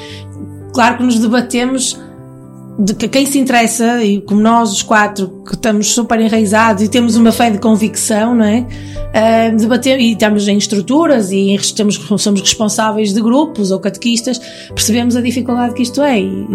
Claro 0.73 0.97
que 0.97 1.03
nos 1.03 1.19
debatemos 1.19 1.99
de 2.79 2.95
que 2.95 3.09
quem 3.09 3.27
se 3.27 3.39
interessa, 3.39 4.03
e 4.05 4.21
como 4.21 4.41
nós 4.41 4.73
os 4.73 4.83
quatro, 4.83 5.43
que 5.45 5.55
estamos 5.55 5.93
super 5.93 6.21
enraizados 6.21 6.83
e 6.85 6.89
temos 6.89 7.17
uma 7.17 7.33
fé 7.33 7.51
de 7.51 7.59
convicção, 7.59 8.37
não 8.37 8.45
é? 8.45 8.65
Ah, 9.13 9.51
debater, 9.57 9.99
e 9.99 10.13
estamos 10.13 10.47
em 10.47 10.57
estruturas 10.57 11.33
e 11.33 11.55
estamos, 11.55 11.97
somos 12.19 12.41
responsáveis 12.41 13.13
de 13.13 13.21
grupos 13.21 13.73
ou 13.73 13.81
catequistas, 13.81 14.39
percebemos 14.69 15.17
a 15.17 15.21
dificuldade 15.21 15.75
que 15.75 15.83
isto 15.83 16.01
é. 16.03 16.21
E, 16.21 16.47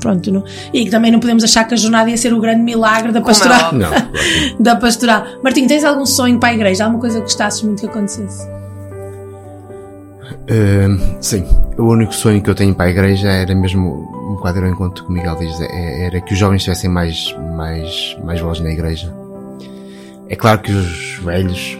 pronto, 0.00 0.32
não- 0.32 0.44
e 0.72 0.84
que 0.84 0.90
também 0.90 1.12
não 1.12 1.20
podemos 1.20 1.44
achar 1.44 1.64
que 1.64 1.74
a 1.74 1.76
jornada 1.76 2.10
ia 2.10 2.16
ser 2.16 2.34
o 2.34 2.40
grande 2.40 2.62
milagre 2.62 3.12
da 3.12 3.20
é 3.20 3.22
pastoral. 3.22 3.72
Não. 3.72 3.90
da 4.58 4.74
pastoral. 4.74 5.24
Martim, 5.44 5.66
tens 5.68 5.84
algum 5.84 6.06
sonho 6.06 6.40
para 6.40 6.48
a 6.48 6.54
igreja? 6.54 6.84
Alguma 6.84 7.00
coisa 7.00 7.18
que 7.18 7.22
gostasses 7.24 7.62
muito 7.62 7.80
que 7.80 7.86
acontecesse? 7.86 8.44
Hum, 10.50 11.16
sim, 11.20 11.44
o 11.78 11.84
único 11.84 12.12
sonho 12.14 12.42
que 12.42 12.50
eu 12.50 12.54
tenho 12.54 12.74
para 12.74 12.86
a 12.86 12.90
igreja 12.90 13.28
era 13.30 13.54
mesmo 13.54 14.08
um 14.30 14.34
bocado 14.36 14.60
ao 14.60 14.66
encontro 14.66 15.04
que 15.04 15.10
o 15.10 15.12
Miguel 15.12 15.36
diz, 15.36 15.58
é- 15.60 16.06
era 16.06 16.20
que 16.20 16.32
os 16.34 16.38
jovens 16.38 16.62
tivessem 16.64 16.90
mais, 16.90 17.34
mais, 17.56 18.16
mais 18.24 18.40
voz 18.40 18.60
na 18.60 18.70
igreja. 18.70 19.12
É 20.28 20.36
claro 20.36 20.60
que 20.60 20.70
os 20.72 21.18
velhos, 21.24 21.78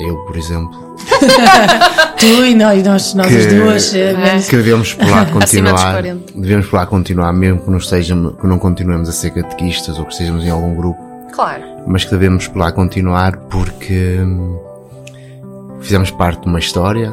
eu 0.00 0.16
por 0.24 0.36
exemplo, 0.36 0.96
tu 2.18 2.26
e 2.46 2.54
nós, 2.54 2.82
nós, 2.82 3.14
nós 3.14 3.26
as 3.36 3.46
duas. 3.52 3.94
eh, 3.94 4.14
menos- 4.16 4.48
que 4.48 4.56
devemos 4.56 4.94
por 4.94 5.06
lá 5.08 5.26
continuar, 5.30 5.92
40. 5.92 6.32
devemos 6.40 6.66
por 6.66 6.76
lá 6.76 6.86
continuar, 6.86 7.32
mesmo 7.34 7.60
que 7.60 7.70
não, 7.70 7.78
estejamos, 7.78 8.36
que 8.40 8.46
não 8.46 8.58
continuemos 8.58 9.08
a 9.08 9.12
ser 9.12 9.30
catequistas 9.30 9.98
ou 9.98 10.04
que 10.06 10.12
estejamos 10.12 10.44
em 10.44 10.50
algum 10.50 10.74
grupo, 10.74 10.98
Claro. 11.32 11.62
mas 11.86 12.04
que 12.04 12.10
devemos 12.12 12.48
por 12.48 12.58
lá 12.60 12.72
continuar 12.72 13.36
porque 13.36 14.18
hum, 14.22 14.58
fizemos 15.80 16.10
parte 16.10 16.42
de 16.42 16.46
uma 16.48 16.58
história 16.58 17.12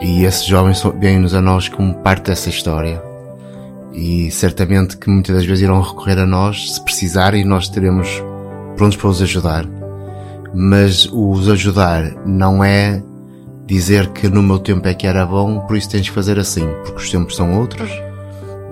E 0.00 0.24
esses 0.24 0.44
jovens 0.46 0.82
vêm-nos 0.98 1.34
a 1.34 1.40
nós 1.40 1.68
como 1.68 1.94
parte 1.94 2.26
dessa 2.30 2.48
história. 2.48 3.02
E 3.92 4.30
certamente 4.30 4.96
que 4.96 5.10
muitas 5.10 5.36
das 5.36 5.44
vezes 5.44 5.62
irão 5.64 5.80
recorrer 5.82 6.18
a 6.18 6.26
nós 6.26 6.74
se 6.74 6.80
precisarem 6.82 7.42
e 7.42 7.44
nós 7.44 7.64
estaremos 7.64 8.22
prontos 8.76 8.96
para 8.96 9.08
os 9.08 9.20
ajudar. 9.22 9.66
Mas 10.54 11.06
os 11.12 11.48
ajudar 11.48 12.04
não 12.26 12.64
é 12.64 13.02
dizer 13.66 14.08
que 14.08 14.28
no 14.28 14.42
meu 14.42 14.58
tempo 14.58 14.86
é 14.88 14.94
que 14.94 15.06
era 15.06 15.24
bom, 15.26 15.60
por 15.60 15.76
isso 15.76 15.90
tens 15.90 16.08
que 16.08 16.14
fazer 16.14 16.38
assim, 16.38 16.66
porque 16.84 16.98
os 17.02 17.10
tempos 17.10 17.36
são 17.36 17.58
outros. 17.58 17.90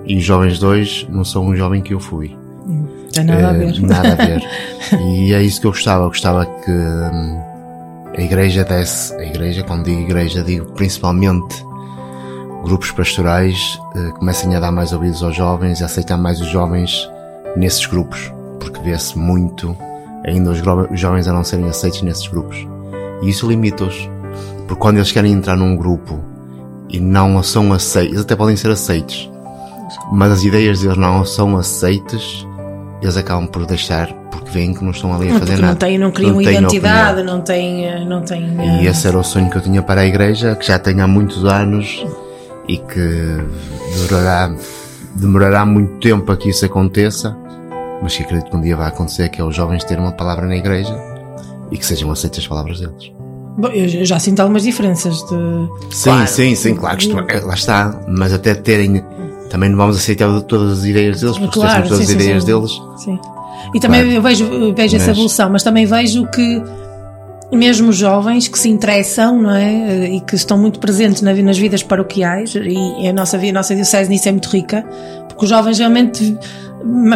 E 0.05 0.17
os 0.17 0.23
jovens 0.23 0.57
dois 0.57 1.05
não 1.09 1.23
são 1.23 1.45
um 1.45 1.55
jovem 1.55 1.81
que 1.81 1.93
eu 1.93 1.99
fui. 1.99 2.35
Tem 3.13 3.23
nada 3.23 3.49
a 3.49 3.53
Eh, 3.53 3.57
ver. 3.57 3.79
Nada 3.81 4.11
a 4.13 4.15
ver. 4.15 4.41
e 5.05 5.33
é 5.33 5.41
isso 5.43 5.61
que 5.61 5.67
eu 5.67 5.71
gostava. 5.71 6.03
Eu 6.05 6.09
gostava 6.09 6.45
que 6.45 6.71
hum, 6.71 7.39
a 8.19 8.21
igreja 8.21 8.65
desse, 8.65 9.15
a 9.15 9.23
igreja, 9.23 9.63
quando 9.63 9.85
digo 9.85 10.01
igreja, 10.01 10.43
digo 10.43 10.73
principalmente 10.73 11.65
grupos 12.63 12.91
pastorais, 12.91 13.79
eh, 13.95 14.11
comecem 14.11 14.53
a 14.57 14.59
dar 14.59 14.73
mais 14.73 14.91
ouvidos 14.91 15.23
aos 15.23 15.33
jovens 15.33 15.79
e 15.79 15.85
aceitar 15.85 16.17
mais 16.17 16.41
os 16.41 16.47
jovens 16.47 17.09
nesses 17.55 17.85
grupos, 17.85 18.29
porque 18.59 18.81
vê-se 18.81 19.17
muito 19.17 19.73
ainda 20.25 20.51
os 20.51 20.57
jovens 20.99 21.29
a 21.29 21.33
não 21.33 21.45
serem 21.45 21.69
aceitos 21.69 22.01
nesses 22.01 22.27
grupos. 22.27 22.67
E 23.21 23.29
isso 23.29 23.47
limita-os, 23.47 24.09
porque 24.67 24.81
quando 24.81 24.97
eles 24.97 25.13
querem 25.13 25.31
entrar 25.31 25.55
num 25.55 25.77
grupo 25.77 26.19
e 26.89 26.99
não 26.99 27.41
são 27.41 27.71
aceitos, 27.71 28.11
eles 28.11 28.25
até 28.25 28.35
podem 28.35 28.57
ser 28.57 28.69
aceitos, 28.69 29.31
mas 30.11 30.29
as 30.29 30.43
ideias 30.43 30.81
deles 30.81 30.97
não 30.97 31.23
são 31.23 31.55
aceitas, 31.55 32.45
eles 33.01 33.15
acabam 33.15 33.47
por 33.47 33.65
deixar 33.65 34.13
porque 34.49 34.57
veem 34.57 34.73
que 34.73 34.83
não 34.83 34.91
estão 34.91 35.13
ali 35.13 35.29
a 35.29 35.33
fazer 35.33 35.45
Porque 35.45 35.61
nada. 35.61 35.67
não 35.67 35.75
têm, 35.75 35.97
não 35.97 36.11
criam 36.11 36.37
têm 36.37 36.57
identidade, 36.57 37.23
não 37.23 37.41
têm, 37.41 38.05
não 38.05 38.21
têm. 38.21 38.43
e 38.81 38.87
eh, 38.87 38.89
esse 38.89 39.07
era 39.07 39.17
o 39.17 39.23
sonho 39.23 39.49
que 39.49 39.57
eu 39.57 39.61
tinha 39.61 39.81
para 39.81 40.01
a 40.01 40.05
igreja, 40.05 40.55
que 40.55 40.65
já 40.67 40.79
tenho 40.79 41.01
há 41.03 41.07
muitos 41.07 41.45
anos 41.45 42.05
e 42.67 42.77
que 42.77 43.37
durará, 44.07 44.53
demorará 45.15 45.65
muito 45.65 45.99
tempo 45.99 46.25
para 46.25 46.35
que 46.37 46.49
isso 46.49 46.65
aconteça, 46.65 47.35
mas 48.01 48.15
que 48.15 48.23
acredito 48.23 48.49
que 48.49 48.57
um 48.57 48.61
dia 48.61 48.75
vai 48.75 48.87
acontecer, 48.87 49.29
que 49.29 49.39
é 49.39 49.43
os 49.43 49.55
jovens 49.55 49.83
terem 49.83 50.03
uma 50.03 50.11
palavra 50.13 50.45
na 50.45 50.55
igreja 50.55 50.95
e 51.71 51.77
que 51.77 51.85
sejam 51.85 52.11
aceitas 52.11 52.39
as 52.39 52.47
palavras 52.47 52.79
deles. 52.79 53.11
Bom, 53.57 53.67
eu 53.69 54.05
já 54.05 54.17
sinto 54.19 54.39
algumas 54.39 54.63
diferenças 54.63 55.17
de. 55.23 55.95
Sim, 55.95 56.25
sim, 56.27 56.55
sim, 56.55 56.75
claro 56.75 56.97
que 56.97 57.11
lá 57.11 57.53
está, 57.53 57.99
mas 58.07 58.31
até 58.31 58.53
terem, 58.55 59.03
também 59.49 59.69
não 59.69 59.77
vamos 59.77 59.97
aceitar 59.97 60.27
todas 60.41 60.79
as 60.79 60.85
ideias 60.85 61.19
deles, 61.21 61.37
porque 61.37 61.59
Claro, 61.59 61.83
se 61.83 61.89
todas 61.89 61.97
sim, 61.97 62.03
as 62.03 62.09
sim, 62.09 62.15
ideias 62.15 62.43
sim. 62.43 62.47
deles, 62.51 62.81
Sim. 62.97 63.19
E 63.73 63.79
também 63.79 64.01
Claro. 64.01 64.15
eu 64.15 64.21
vejo, 64.21 64.73
vejo 64.73 64.95
essa 64.95 65.11
evolução, 65.11 65.49
mas 65.49 65.63
também 65.63 65.85
vejo 65.85 66.25
que 66.27 66.61
mesmo 67.51 67.89
os 67.89 67.97
jovens 67.97 68.47
que 68.47 68.59
se 68.59 68.69
interessam, 68.69 69.41
não 69.41 69.51
é? 69.55 70.07
E 70.09 70.19
que 70.21 70.35
estão 70.35 70.57
muito 70.57 70.79
presentes 70.79 71.21
na- 71.23 71.33
nas 71.33 71.57
vidas 71.57 71.81
paroquiais, 71.81 72.53
e 72.55 73.07
a 73.07 73.13
nossa, 73.13 73.37
a 73.37 73.51
nossa 73.51 73.73
diocese 73.75 74.09
nisso 74.09 74.29
é 74.29 74.31
muito 74.31 74.49
rica, 74.49 74.85
porque 75.27 75.43
os 75.45 75.49
jovens 75.49 75.79
realmente 75.79 76.23
me 76.23 76.37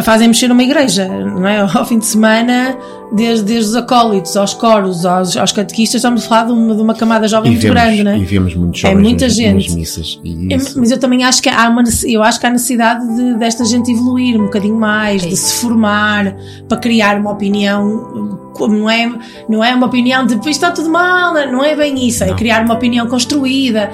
fazem 0.02 0.28
mexer 0.28 0.48
numa 0.48 0.62
igreja, 0.62 1.06
não 1.08 1.46
é? 1.46 1.60
Ao 1.74 1.84
fim 1.84 1.98
de 1.98 2.06
semana, 2.06 2.76
desde, 3.12 3.44
desde 3.44 3.70
os 3.70 3.76
acólitos, 3.76 4.36
aos 4.36 4.54
coros, 4.54 5.04
aos, 5.06 5.36
aos 5.36 5.52
catequistas, 5.52 5.96
estamos 6.00 6.24
a 6.24 6.28
falar 6.28 6.44
de 6.46 6.52
uma, 6.52 6.74
de 6.74 6.82
uma 6.82 6.94
camada 6.94 7.26
jovem 7.28 7.52
e 7.52 7.54
muito 7.54 7.62
vemos, 7.62 7.80
grande, 7.82 8.02
não 8.04 8.10
é? 8.12 8.18
e 8.18 8.24
vemos 8.24 8.54
muitos 8.54 8.84
É 8.84 8.88
jovens 8.88 9.02
muita 9.02 9.24
nas, 9.26 9.34
gente. 9.34 9.66
nas 9.68 9.74
missas. 9.74 10.20
E 10.24 10.52
É, 10.52 10.56
Mas 10.76 10.90
eu 10.90 10.98
também 10.98 11.24
acho 11.24 11.42
que 11.42 11.48
há 11.48 11.68
uma, 11.68 11.82
eu 12.04 12.22
acho 12.22 12.40
que 12.40 12.46
há 12.46 12.50
necessidade 12.50 13.06
de, 13.16 13.34
desta 13.34 13.64
gente 13.64 13.90
evoluir 13.90 14.40
um 14.40 14.44
bocadinho 14.44 14.76
mais, 14.76 15.22
de 15.22 15.36
se 15.36 15.60
formar, 15.60 16.36
para 16.68 16.78
criar 16.78 17.18
uma 17.18 17.30
opinião, 17.30 18.38
como 18.54 18.76
não 18.76 18.90
é, 18.90 19.12
não 19.48 19.62
é 19.64 19.74
uma 19.74 19.86
opinião 19.86 20.26
de 20.26 20.34
"Isto 20.34 20.48
está 20.48 20.70
tudo 20.70 20.90
mal, 20.90 21.34
não 21.34 21.62
é 21.64 21.74
bem 21.74 22.06
isso, 22.06 22.24
é 22.24 22.28
Não. 22.28 22.36
criar 22.36 22.64
uma 22.64 22.74
opinião 22.74 23.06
construída. 23.06 23.90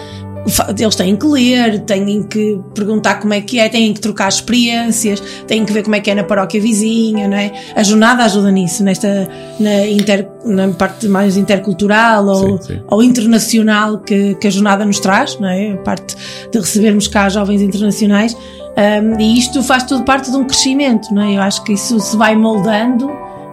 Eles 0.78 0.94
têm 0.96 1.16
que 1.16 1.26
ler, 1.26 1.80
têm 1.80 2.22
que 2.22 2.58
perguntar 2.74 3.16
como 3.16 3.34
é 3.34 3.40
que 3.40 3.58
é, 3.58 3.68
têm 3.68 3.92
que 3.92 4.00
trocar 4.00 4.28
experiências, 4.28 5.20
têm 5.46 5.64
que 5.64 5.72
ver 5.72 5.82
como 5.82 5.94
é 5.96 6.00
que 6.00 6.10
é 6.10 6.14
na 6.14 6.24
paróquia 6.24 6.60
vizinha, 6.60 7.28
não 7.28 7.36
é? 7.36 7.52
A 7.76 7.82
jornada 7.82 8.24
ajuda 8.24 8.50
nisso, 8.50 8.82
nesta 8.82 9.28
na, 9.58 9.86
inter- 9.86 10.28
na 10.44 10.68
parte 10.68 11.06
mais 11.08 11.36
intercultural 11.36 12.26
ou, 12.26 12.58
Sim, 12.62 12.74
sim. 12.74 12.80
ou 12.88 13.02
internacional 13.02 13.98
que, 13.98 14.34
que 14.36 14.46
a 14.46 14.50
jornada 14.50 14.84
nos 14.84 14.98
traz, 14.98 15.38
não 15.38 15.48
é? 15.48 15.72
A 15.72 15.76
parte 15.78 16.16
de 16.50 16.58
recebermos 16.58 17.06
cá 17.06 17.28
jovens 17.28 17.60
internacionais. 17.60 18.36
Um, 18.70 19.20
e 19.20 19.38
isto 19.38 19.62
faz 19.62 19.82
tudo 19.82 20.04
parte 20.04 20.30
de 20.30 20.36
um 20.36 20.44
crescimento, 20.44 21.12
não 21.12 21.22
é? 21.22 21.36
Eu 21.36 21.42
acho 21.42 21.62
que 21.64 21.72
isso 21.74 21.98
se 22.00 22.16
vai 22.16 22.34
moldando 22.36 23.10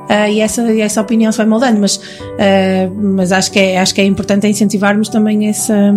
ah, 0.09 0.29
e, 0.29 0.39
essa, 0.39 0.61
e 0.71 0.81
essa 0.81 1.01
opinião 1.01 1.31
se 1.31 1.37
vai 1.37 1.47
moldando, 1.47 1.79
mas, 1.79 1.99
ah, 2.39 2.89
mas 2.95 3.31
acho, 3.31 3.51
que 3.51 3.59
é, 3.59 3.79
acho 3.79 3.93
que 3.93 4.01
é 4.01 4.05
importante 4.05 4.47
incentivarmos 4.47 5.09
também 5.09 5.47
essa, 5.47 5.93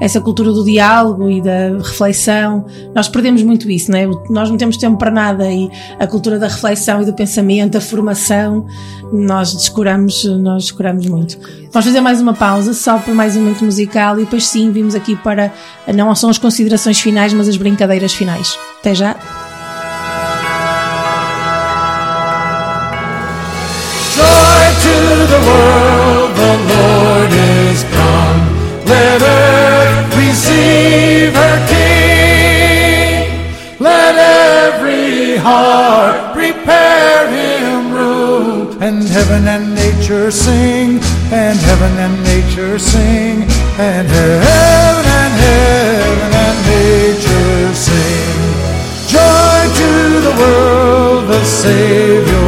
essa 0.00 0.20
cultura 0.20 0.52
do 0.52 0.64
diálogo 0.64 1.30
e 1.30 1.40
da 1.42 1.78
reflexão. 1.78 2.64
Nós 2.94 3.08
perdemos 3.08 3.42
muito 3.42 3.70
isso, 3.70 3.90
não 3.90 3.98
é? 3.98 4.06
Nós 4.28 4.50
não 4.50 4.56
temos 4.56 4.76
tempo 4.76 4.98
para 4.98 5.10
nada 5.10 5.50
e 5.50 5.70
a 5.98 6.06
cultura 6.06 6.38
da 6.38 6.48
reflexão 6.48 7.02
e 7.02 7.04
do 7.04 7.12
pensamento, 7.12 7.72
da 7.72 7.80
formação, 7.80 8.66
nós 9.12 9.52
descuramos, 9.54 10.24
nós 10.24 10.64
descuramos 10.64 11.06
muito. 11.06 11.38
Vamos 11.72 11.86
fazer 11.86 12.00
mais 12.00 12.20
uma 12.20 12.34
pausa, 12.34 12.72
só 12.72 12.98
por 12.98 13.14
mais 13.14 13.36
um 13.36 13.40
momento 13.40 13.64
musical 13.64 14.18
e 14.18 14.24
depois 14.24 14.46
sim 14.46 14.70
vimos 14.70 14.94
aqui 14.94 15.16
para, 15.16 15.52
não 15.94 16.14
são 16.14 16.30
as 16.30 16.38
considerações 16.38 17.00
finais, 17.00 17.32
mas 17.32 17.48
as 17.48 17.56
brincadeiras 17.56 18.12
finais. 18.12 18.58
Até 18.80 18.94
já. 18.94 19.49
World, 25.48 26.30
the 26.44 26.54
Lord 26.74 27.30
is 27.32 27.84
come. 27.96 28.40
Let 28.86 29.20
earth 29.22 30.16
receive 30.16 31.32
her 31.34 31.58
King. 31.72 33.26
Let 33.78 34.14
every 34.16 35.36
heart 35.36 36.34
prepare 36.34 37.28
him 37.30 37.92
room. 37.92 38.82
And 38.82 39.02
heaven 39.02 39.46
and 39.48 39.74
nature 39.74 40.30
sing, 40.30 41.00
and 41.32 41.58
heaven 41.68 41.92
and 42.04 42.16
nature 42.24 42.78
sing, 42.78 43.42
and 43.78 44.06
heaven 44.08 45.04
and 45.20 45.34
heaven 45.46 46.32
and 46.46 46.58
nature 46.74 47.74
sing. 47.86 48.38
Joy 49.14 49.60
to 49.80 49.90
the 50.26 50.34
world, 50.40 51.28
the 51.28 51.44
Savior. 51.44 52.39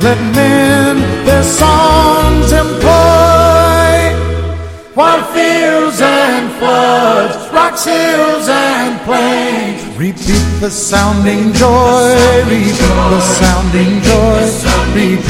Let 0.00 0.18
men 0.32 1.26
their 1.26 1.42
songs 1.42 2.52
employ, 2.52 4.14
while 4.94 5.22
fields 5.34 6.00
and 6.00 6.52
floods, 6.58 7.52
rocks, 7.52 7.84
hills 7.84 8.48
and 8.48 9.00
plains. 9.00 9.82
Repeat 9.98 10.46
the 10.60 10.70
sounding 10.70 11.52
joy, 11.52 12.14
repeat 12.46 12.78
the 12.78 13.20
sounding 13.20 14.00
joy, 14.02 14.40
repeat, 14.94 15.24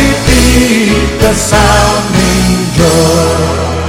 repeat 0.00 1.20
the 1.20 1.32
sounding 1.34 2.58
joy. 2.76 3.79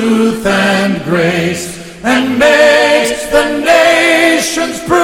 Truth 0.00 0.44
and 0.44 1.02
grace 1.04 1.66
and 2.04 2.38
makes 2.38 3.24
the 3.32 3.44
nations 3.64 4.78
prove 4.84 5.00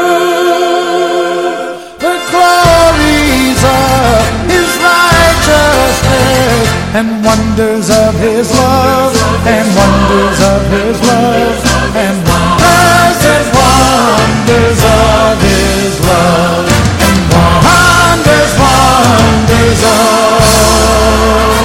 the 1.96 2.16
glories 2.28 3.60
of 3.64 4.20
his 4.52 4.68
righteousness 4.84 6.68
and 6.98 7.08
wonders 7.24 7.88
of 7.88 8.12
his 8.20 8.52
love 8.60 9.16
and 9.48 9.66
wonders 9.80 10.38
of 10.52 10.60
his 10.76 11.00
love 11.08 11.56
and 11.96 12.16
wonders 12.28 13.20
and 13.32 13.46
wonders 13.56 14.80
of 15.00 15.40
his 15.48 15.94
love 16.04 16.68
and 17.08 17.18
wonders, 17.32 18.52
wonders 18.60 19.80
of 19.88 21.64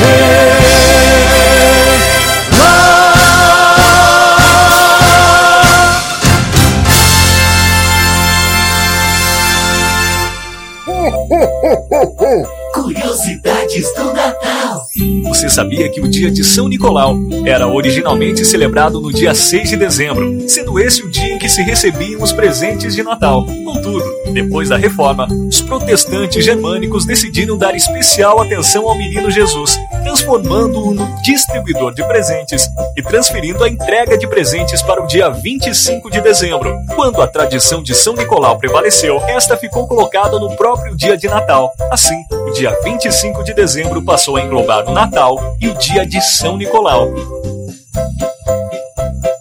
his 0.00 0.63
Curiosidades 12.74 13.94
do 13.94 14.12
Natal. 14.12 14.33
Você 15.24 15.48
sabia 15.48 15.88
que 15.88 16.00
o 16.00 16.08
dia 16.08 16.30
de 16.30 16.44
São 16.44 16.68
Nicolau 16.68 17.16
era 17.44 17.66
originalmente 17.66 18.44
celebrado 18.44 19.00
no 19.00 19.12
dia 19.12 19.34
6 19.34 19.70
de 19.70 19.76
dezembro, 19.76 20.48
sendo 20.48 20.78
esse 20.78 21.02
o 21.02 21.10
dia 21.10 21.34
em 21.34 21.38
que 21.38 21.48
se 21.48 21.62
recebiam 21.62 22.22
os 22.22 22.32
presentes 22.32 22.94
de 22.94 23.02
Natal? 23.02 23.44
Contudo, 23.64 24.04
Depois 24.34 24.68
da 24.68 24.76
reforma, 24.76 25.28
os 25.48 25.60
protestantes 25.62 26.44
germânicos 26.44 27.04
decidiram 27.04 27.56
dar 27.56 27.74
especial 27.76 28.40
atenção 28.40 28.88
ao 28.88 28.98
menino 28.98 29.30
Jesus, 29.30 29.78
transformando-o 30.02 30.92
no 30.92 31.22
distribuidor 31.22 31.94
de 31.94 32.04
presentes 32.04 32.68
e 32.96 33.02
transferindo 33.02 33.62
a 33.62 33.68
entrega 33.68 34.18
de 34.18 34.26
presentes 34.26 34.82
para 34.82 35.00
o 35.00 35.06
dia 35.06 35.30
25 35.30 36.10
de 36.10 36.20
dezembro. 36.20 36.76
Quando 36.96 37.22
a 37.22 37.28
tradição 37.28 37.80
de 37.80 37.94
São 37.94 38.14
Nicolau 38.14 38.58
prevaleceu, 38.58 39.20
esta 39.28 39.56
ficou 39.56 39.86
colocada 39.86 40.36
no 40.40 40.56
próprio 40.56 40.96
dia 40.96 41.16
de 41.16 41.28
Natal. 41.28 41.72
Assim, 41.92 42.20
o 42.48 42.50
dia 42.50 42.76
25 42.82 43.44
de 43.44 43.54
dezembro 43.54 44.02
passou 44.02 44.36
a 44.36 44.42
englobar 44.42 44.83
Natal 44.92 45.38
e 45.60 45.68
o 45.68 45.74
dia 45.78 46.06
de 46.06 46.20
São 46.20 46.56
Nicolau. 46.56 47.08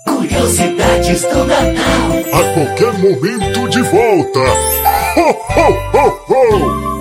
Curiosidades 0.05 1.21
do 1.23 1.43
Natal. 1.45 2.11
A 2.33 2.53
qualquer 2.53 2.93
momento 2.99 3.69
de 3.69 3.81
volta. 3.81 4.39
Ho, 5.15 5.29
ho, 5.29 5.97
ho, 5.97 6.33
ho! 6.33 6.93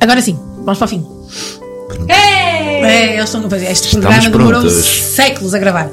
Agora 0.00 0.20
sim, 0.20 0.38
vamos 0.64 0.78
para 0.78 0.84
o 0.84 0.88
fim. 0.88 1.06
É, 2.08 3.14
eles 3.14 3.24
estão 3.24 3.46
a 3.46 3.50
fazer. 3.50 3.70
Este 3.70 3.86
Estamos 3.86 4.06
programa 4.06 4.30
demorou 4.30 4.60
prontos. 4.62 4.84
séculos 4.84 5.54
a 5.54 5.58
gravar. 5.58 5.90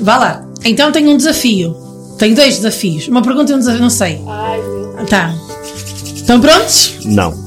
Vá 0.00 0.16
lá. 0.18 0.44
Então 0.64 0.92
tenho 0.92 1.10
um 1.10 1.16
desafio. 1.16 1.74
Tenho 2.18 2.34
dois 2.34 2.56
desafios. 2.56 3.08
Uma 3.08 3.22
pergunta 3.22 3.52
e 3.52 3.54
um 3.54 3.58
desafio, 3.58 3.80
não 3.80 3.90
sei. 3.90 4.22
Tá. 5.08 5.32
Estão 6.14 6.40
prontos? 6.40 6.98
Não. 7.04 7.30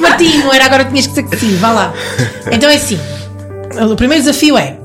Martinho, 0.00 0.50
era 0.52 0.64
agora 0.64 0.84
que 0.84 0.90
tinhas 0.90 1.06
que 1.06 1.12
dizer 1.12 1.28
que 1.28 1.36
sim. 1.36 1.56
Vá 1.58 1.70
lá. 1.70 1.92
Então 2.50 2.70
é 2.70 2.76
assim. 2.76 2.98
O 3.90 3.94
primeiro 3.94 4.24
desafio 4.24 4.56
é: 4.56 4.78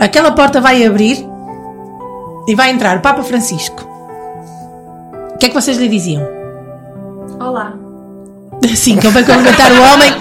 aquela 0.00 0.32
porta 0.32 0.60
vai 0.60 0.84
abrir 0.84 1.24
e 2.48 2.54
vai 2.54 2.70
entrar 2.70 2.96
o 2.96 3.00
Papa 3.00 3.22
Francisco. 3.22 3.86
O 5.34 5.38
que 5.38 5.46
é 5.46 5.48
que 5.50 5.54
vocês 5.54 5.76
lhe 5.76 5.88
diziam? 5.88 6.26
Olá. 7.38 7.74
Sim, 8.74 8.96
que 8.96 9.06
ele 9.06 9.14
vai 9.14 9.24
cumprimentar 9.24 9.70
o 9.70 9.82
homem, 9.92 10.12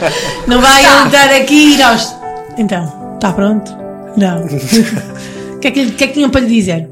não 0.46 0.62
vai 0.62 0.84
entrar 1.06 1.32
aqui 1.32 1.74
e 1.74 1.78
nós. 1.78 2.16
Então, 2.58 2.97
está 3.18 3.34
pronto? 3.34 3.76
Não. 4.16 4.46
O 4.46 4.48
que, 5.60 5.68
é 5.68 5.72
que, 5.72 5.92
que 5.92 6.04
é 6.04 6.08
que 6.08 6.14
tinham 6.14 6.30
para 6.30 6.42
lhe 6.42 6.48
dizer? 6.48 6.90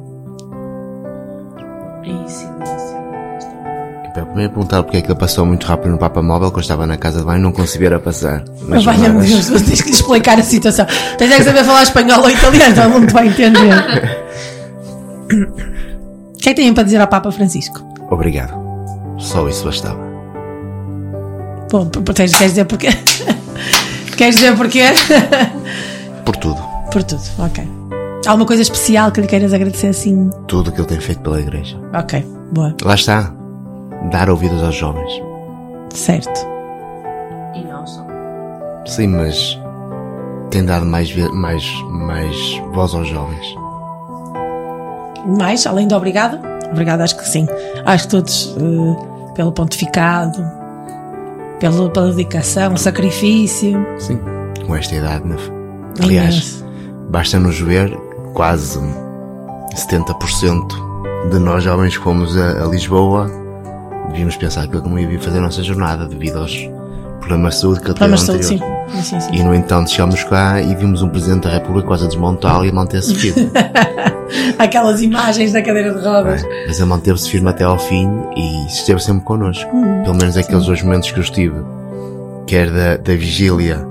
Eu 4.16 4.26
primeiro 4.28 4.54
perguntar 4.54 4.82
porque 4.84 4.98
é 4.98 5.02
que 5.02 5.12
ele 5.12 5.20
passou 5.20 5.46
muito 5.46 5.66
rápido 5.66 5.92
no 5.92 5.98
Papa 5.98 6.22
Móvel, 6.22 6.50
que 6.50 6.58
eu 6.58 6.62
estava 6.62 6.88
na 6.88 6.96
casa 6.96 7.20
de 7.20 7.26
banho 7.26 7.40
e 7.40 7.42
não 7.42 7.52
consegui 7.52 7.84
ver 7.84 7.96
a 7.96 8.00
passar. 8.00 8.46
Mas 8.62 8.86
valha-me 8.86 9.26
Deus, 9.26 9.50
você 9.50 9.66
tens 9.66 9.82
que 9.82 9.90
lhe 9.90 9.96
explicar 9.96 10.40
a 10.40 10.44
situação. 10.44 10.86
Tens 11.18 11.32
é 11.32 11.38
que 11.38 11.44
saber 11.44 11.66
falar 11.66 11.84
espanhol 11.84 12.22
ou 12.22 12.30
italiano, 12.30 12.72
então 12.72 12.90
não 12.90 13.06
te 13.06 13.14
vai 13.14 13.28
entender. 13.28 13.76
O 15.26 16.38
que 16.40 16.50
é 16.50 16.54
que 16.54 16.62
têm 16.62 16.74
para 16.74 16.84
dizer 16.84 17.02
ao 17.02 17.08
Papa 17.08 17.30
Francisco? 17.30 17.84
Obrigado. 18.10 18.54
Só 19.18 19.50
isso 19.50 19.66
bastava. 19.66 20.00
Bom, 21.70 21.86
tens, 21.88 22.34
queres 22.34 22.54
dizer 22.54 22.66
porquê? 22.66 22.90
queres 24.16 24.36
dizer 24.36 24.56
porquê? 24.56 24.84
Por 26.26 26.36
tudo. 26.38 26.62
Por 26.92 27.04
tudo, 27.04 27.22
ok. 27.40 27.68
Alguma 28.26 28.48
coisa 28.48 28.64
especial 28.64 29.12
que 29.12 29.22
lhe 29.22 29.28
queiras 29.28 29.54
agradecer 29.54 29.88
assim? 29.88 30.30
Tudo 30.48 30.72
que 30.72 30.82
ele 30.82 30.88
tem 30.88 31.00
feito 31.00 31.22
pela 31.22 31.40
igreja. 31.40 31.80
Ok, 31.94 32.26
boa. 32.52 32.76
Lá 32.84 32.96
está. 32.96 33.32
Dar 34.12 34.30
ouvidos 34.30 34.64
aos 34.64 34.76
jovens. 34.76 35.12
Certo. 35.94 36.48
E 37.54 37.64
não 37.64 37.86
só. 37.86 38.06
Sim, 38.88 39.08
mas 39.08 39.60
tem 40.50 40.66
dado 40.66 40.86
mais, 40.86 41.16
mais, 41.34 41.64
mais 41.90 42.62
voz 42.74 42.94
aos 42.96 43.08
jovens. 43.08 43.56
Mais, 45.28 45.66
além 45.68 45.88
do 45.88 45.96
obrigado? 45.96 46.40
Obrigado, 46.72 47.02
acho 47.02 47.18
que 47.18 47.28
sim. 47.28 47.48
Acho 47.86 48.06
que 48.06 48.10
todos, 48.10 48.56
eh, 48.58 49.34
pelo 49.36 49.52
pontificado, 49.52 50.44
pelo, 51.60 51.90
pela 51.92 52.10
dedicação, 52.10 52.76
sacrifício. 52.78 53.86
Sim. 54.00 54.20
Com 54.66 54.76
esta 54.76 54.96
idade, 54.96 55.28
né? 55.28 55.36
Aliás, 56.02 56.64
basta-nos 57.10 57.60
ver 57.60 57.96
quase 58.34 58.80
70% 59.76 61.30
de 61.32 61.40
nós 61.40 61.64
jovens 61.64 61.98
que 61.98 62.04
fomos 62.04 62.38
a, 62.38 62.64
a 62.64 62.68
Lisboa 62.68 63.30
devíamos 64.10 64.36
pensar 64.38 64.68
que 64.68 64.78
não 64.78 64.98
ia 64.98 65.20
fazer 65.20 65.40
a 65.40 65.42
nossa 65.42 65.64
jornada 65.64 66.06
devido 66.08 66.40
aos 66.40 66.56
problemas 67.20 67.56
de 67.56 67.62
saúde 67.62 67.80
que 67.80 67.86
Problemas 67.88 68.20
de 68.22 68.26
saúde, 68.28 68.46
sim. 68.46 68.60
Sim, 69.02 69.20
sim. 69.20 69.30
E 69.34 69.44
no 69.44 69.54
entanto 69.54 69.90
chegamos 69.90 70.24
cá 70.26 70.62
e 70.62 70.76
vimos 70.76 71.02
um 71.02 71.10
Presidente 71.10 71.44
da 71.44 71.50
República 71.50 71.88
quase 71.88 72.06
a 72.06 72.08
desmontá-lo 72.08 72.66
e 72.66 72.70
a 72.70 72.74
manter-se 72.74 73.16
firme. 73.16 73.52
Aquelas 74.60 75.02
imagens 75.02 75.52
da 75.52 75.62
cadeira 75.62 75.94
de 75.94 76.06
rodas. 76.06 76.46
Mas 76.68 76.78
ele 76.80 76.88
manteve-se 76.90 77.30
firme 77.30 77.50
até 77.50 77.64
ao 77.64 77.80
fim 77.80 78.08
e 78.36 78.68
esteve 78.68 79.02
sempre 79.02 79.24
connosco. 79.24 79.76
Hum, 79.76 80.04
Pelo 80.04 80.16
menos 80.16 80.38
aqueles 80.38 80.66
dois 80.66 80.82
momentos 80.84 81.12
que 81.12 81.18
eu 81.18 81.24
estive, 81.24 81.56
quer 82.46 82.70
da, 82.70 82.98
da 82.98 83.16
vigília, 83.16 83.86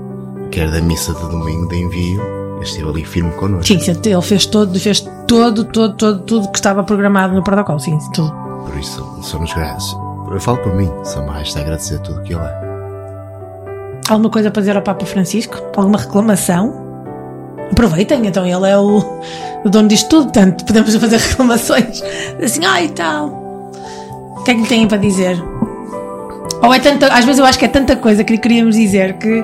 quer 0.55 0.71
da 0.71 0.79
missa 0.79 1.13
de 1.13 1.19
domingo 1.19 1.67
de 1.67 1.75
envio, 1.75 2.21
ele 2.55 2.63
esteve 2.63 2.87
ali 2.87 3.03
firme 3.03 3.29
connosco. 3.31 3.65
Sim, 3.65 3.77
sim, 3.77 3.91
ele 3.91 4.21
fez 4.21 4.45
todo, 4.45 4.79
fez 4.79 5.01
todo, 5.27 5.65
todo, 5.65 5.93
todo, 5.95 6.19
tudo 6.21 6.49
que 6.49 6.57
estava 6.57 6.81
programado 6.81 7.35
no 7.35 7.43
protocolo, 7.43 7.77
sim, 7.77 7.99
tudo. 8.13 8.31
Por 8.65 8.77
isso, 8.77 9.05
somos 9.21 9.53
gratos. 9.53 9.93
Eu 10.31 10.39
falo 10.39 10.57
por 10.59 10.73
mim, 10.73 10.89
só 11.03 11.21
me 11.21 11.31
resta 11.31 11.59
agradecer 11.59 11.99
tudo 11.99 12.21
que 12.21 12.33
ele 12.33 12.41
é. 12.41 12.65
Alguma 14.07 14.29
coisa 14.29 14.49
para 14.49 14.61
dizer 14.61 14.77
ao 14.77 14.81
Papa 14.81 15.05
Francisco? 15.05 15.57
Alguma 15.75 15.97
reclamação? 15.97 16.73
Aproveitem, 17.69 18.25
então 18.25 18.45
ele 18.45 18.65
é 18.65 18.77
o, 18.77 19.03
o 19.65 19.69
dono 19.69 19.89
disto 19.89 20.07
tudo, 20.07 20.23
portanto 20.31 20.63
podemos 20.63 20.95
fazer 20.95 21.17
reclamações 21.19 22.01
assim, 22.41 22.63
ai 22.63 22.85
e 22.85 22.89
tal. 22.89 23.27
O 24.37 24.43
que 24.45 24.51
é 24.51 24.53
que 24.53 24.61
lhe 24.61 24.67
têm 24.67 24.87
para 24.87 24.99
dizer? 24.99 25.37
Ou 26.63 26.73
é 26.73 26.79
tanta, 26.79 27.07
às 27.07 27.25
vezes 27.25 27.39
eu 27.39 27.45
acho 27.45 27.59
que 27.59 27.65
é 27.65 27.67
tanta 27.67 27.97
coisa 27.97 28.23
que 28.23 28.31
lhe 28.31 28.39
queríamos 28.39 28.75
dizer 28.75 29.17
que 29.17 29.43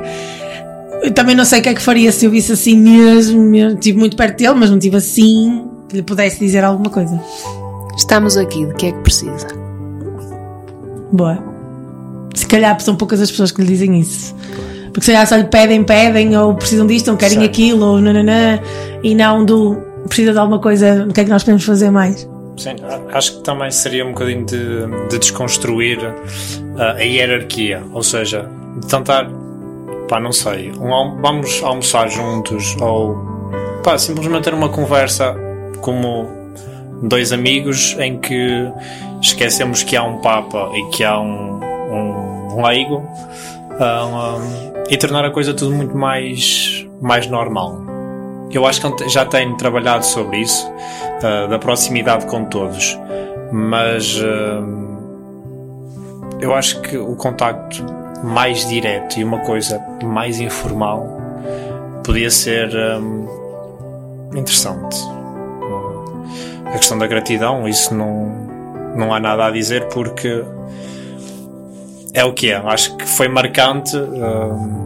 eu 1.02 1.12
também 1.12 1.36
não 1.36 1.46
sei 1.46 1.60
o 1.60 1.64
que 1.64 1.70
é 1.70 1.74
que 1.74 1.82
faria 1.82 2.12
se 2.12 2.26
eu 2.26 2.32
visse 2.32 2.52
assim 2.52 2.78
mesmo, 2.78 3.42
mesmo. 3.42 3.78
Estive 3.78 3.98
muito 3.98 4.16
perto 4.16 4.38
dele, 4.38 4.54
mas 4.54 4.70
não 4.70 4.78
estive 4.78 4.98
assim 4.98 5.70
que 5.90 5.98
lhe 5.98 6.04
pudesse 6.04 6.40
dizer 6.40 6.64
alguma 6.64 6.90
coisa. 6.90 7.20
Estamos 7.98 8.38
aqui, 8.38 8.66
de 8.66 8.74
que 8.76 8.88
é 8.88 8.92
que 8.92 9.00
precisa? 9.00 9.48
Boa. 11.12 11.38
Se 12.34 12.46
calhar 12.48 12.80
são 12.80 12.96
poucas 12.96 13.20
as 13.20 13.30
pessoas 13.30 13.52
que 13.52 13.62
lhe 13.62 13.68
dizem 13.68 14.00
isso. 14.00 14.36
Porque 14.86 15.02
se 15.02 15.12
calhar 15.12 15.28
só 15.28 15.36
lhe 15.36 15.46
pedem, 15.46 15.84
pedem, 15.84 16.38
ou 16.38 16.56
precisam 16.56 16.86
disto, 16.86 17.12
ou 17.12 17.18
querem 17.18 17.40
Certo. 17.40 17.50
aquilo, 17.50 17.86
ou 17.86 18.02
nananã, 18.02 18.60
e 19.04 19.16
não 19.16 19.44
do 19.44 19.92
precisa 20.08 20.34
de 20.34 20.40
alguma 20.40 20.60
coisa, 20.60 21.06
o 21.10 21.14
que 21.14 21.22
é 21.22 21.24
que 21.24 21.30
nós 21.30 21.44
podemos 21.44 21.64
fazer 21.64 21.90
mais? 21.90 22.28
Sim, 22.58 22.76
acho 23.14 23.38
que 23.38 23.44
também 23.44 23.72
seria 23.72 24.06
um 24.06 24.10
bocadinho 24.10 24.46
de, 24.46 25.08
de 25.10 25.20
desconstruir 25.20 26.00
ah, 26.78 26.94
a 26.94 27.02
hierarquia, 27.02 27.82
ou 27.94 28.04
seja, 28.04 28.50
de 28.82 28.88
tentar, 28.88 29.30
pá, 30.12 30.20
não 30.20 30.34
sei, 30.34 30.74
um 30.74 31.22
vamos 31.22 31.64
almoçar 31.64 32.10
juntos 32.10 32.76
ou 32.82 33.16
pá, 33.82 33.98
simplesmente 33.98 34.44
ter 34.44 34.54
uma 34.54 34.68
conversa 34.68 35.34
como 35.80 36.28
dois 37.02 37.32
amigos 37.32 37.96
em 37.98 38.20
que 38.20 38.70
esquecemos 39.22 39.84
que 39.84 39.96
há 39.96 40.04
um 40.04 40.18
Papa 40.18 40.70
e 40.74 40.84
que 40.90 41.06
há 41.06 41.18
um, 41.18 41.62
um, 41.62 42.58
um 42.58 42.62
leigo 42.62 42.98
um, 42.98 44.84
e 44.90 44.98
tornar 44.98 45.24
a 45.24 45.32
coisa 45.32 45.54
tudo 45.54 45.74
muito 45.74 45.96
mais, 45.96 46.86
mais 47.02 47.26
normal. 47.28 47.80
Eu 48.52 48.66
acho 48.66 48.82
que 48.82 49.08
já 49.08 49.26
tenho 49.26 49.56
trabalhado 49.56 50.06
sobre 50.06 50.40
isso, 50.40 50.70
uh, 50.70 51.48
da 51.48 51.58
proximidade 51.58 52.26
com 52.26 52.44
todos, 52.44 53.00
mas 53.50 54.18
uh, 54.18 54.92
eu 56.42 56.54
acho 56.54 56.82
que 56.82 56.98
o 56.98 57.16
contacto 57.16 58.01
mais 58.24 58.68
direto 58.68 59.20
e 59.20 59.24
uma 59.24 59.40
coisa 59.40 59.82
mais 60.04 60.40
informal 60.40 61.20
podia 62.04 62.30
ser 62.30 62.70
um, 63.00 64.32
interessante. 64.36 64.98
Uh, 65.04 66.24
a 66.68 66.78
questão 66.78 66.98
da 66.98 67.08
gratidão, 67.08 67.68
isso 67.68 67.94
não, 67.94 68.26
não 68.96 69.14
há 69.14 69.20
nada 69.20 69.46
a 69.46 69.52
dizer 69.52 69.88
porque 69.88 70.44
é 72.14 72.24
o 72.24 72.34
que 72.34 72.52
é. 72.52 72.56
Acho 72.56 72.96
que 72.98 73.06
foi 73.06 73.28
marcante. 73.28 73.96
um, 73.96 74.82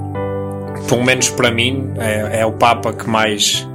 pelo 0.88 1.04
menos 1.04 1.30
para 1.30 1.52
mim, 1.52 1.94
é, 1.98 2.42
é 2.42 2.46
o 2.46 2.52
Papa 2.54 2.94
que 2.94 3.10
mais, 3.10 3.68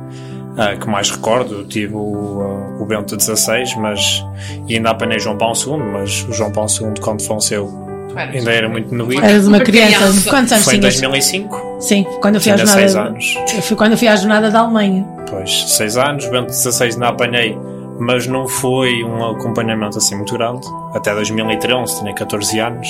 ah, 0.57 0.77
que 0.77 0.89
mais 0.89 1.11
recordo. 1.11 1.65
Tive 1.65 1.95
o, 1.95 2.41
ah, 2.41 2.83
o 2.83 2.87
Bento 2.87 3.21
XVI, 3.21 3.65
mas, 3.79 4.25
e 4.69 4.77
ainda 4.77 4.91
apanhei 4.91 5.19
João 5.19 5.37
Paulo 5.37 5.57
II, 5.57 5.77
mas 5.77 6.23
o 6.29 6.33
João 6.33 6.53
Paulo 6.53 6.71
II, 6.71 7.01
quando 7.01 7.23
faleceu, 7.23 7.90
ainda 8.17 8.51
era 8.53 8.69
muito 8.69 8.95
novinho. 8.95 9.25
Eras 9.25 9.47
uma 9.47 9.61
criança. 9.61 10.29
Quantos 10.31 10.53
anos 10.53 10.65
Foi 10.65 10.77
em 10.77 10.81
tinhas? 10.81 11.01
2005. 11.01 11.77
Sim, 11.81 12.07
quando 12.21 12.35
eu 12.37 12.41
fui 12.41 12.53
à 12.53 12.57
jornada. 12.57 12.81
seis 12.81 12.97
anos. 12.97 13.35
Eu 13.55 13.63
fui 13.63 13.77
quando 13.77 13.93
eu 13.93 13.99
fui 13.99 14.09
à 14.09 14.17
jornada 14.17 14.51
da 14.51 14.61
Alemanha. 14.61 15.07
Pois, 15.31 15.65
6 15.77 15.97
anos, 15.97 16.27
Bento 16.27 16.53
XVI 16.53 16.93
ainda 16.93 17.09
apanhei, 17.09 17.57
mas 18.01 18.27
não 18.27 18.49
foi 18.49 19.05
um 19.05 19.25
acompanhamento 19.31 19.97
assim 19.97 20.17
muito 20.17 20.37
grande. 20.37 20.67
Até 20.93 21.15
2013, 21.15 22.01
tinha 22.01 22.13
14 22.13 22.59
anos. 22.59 22.89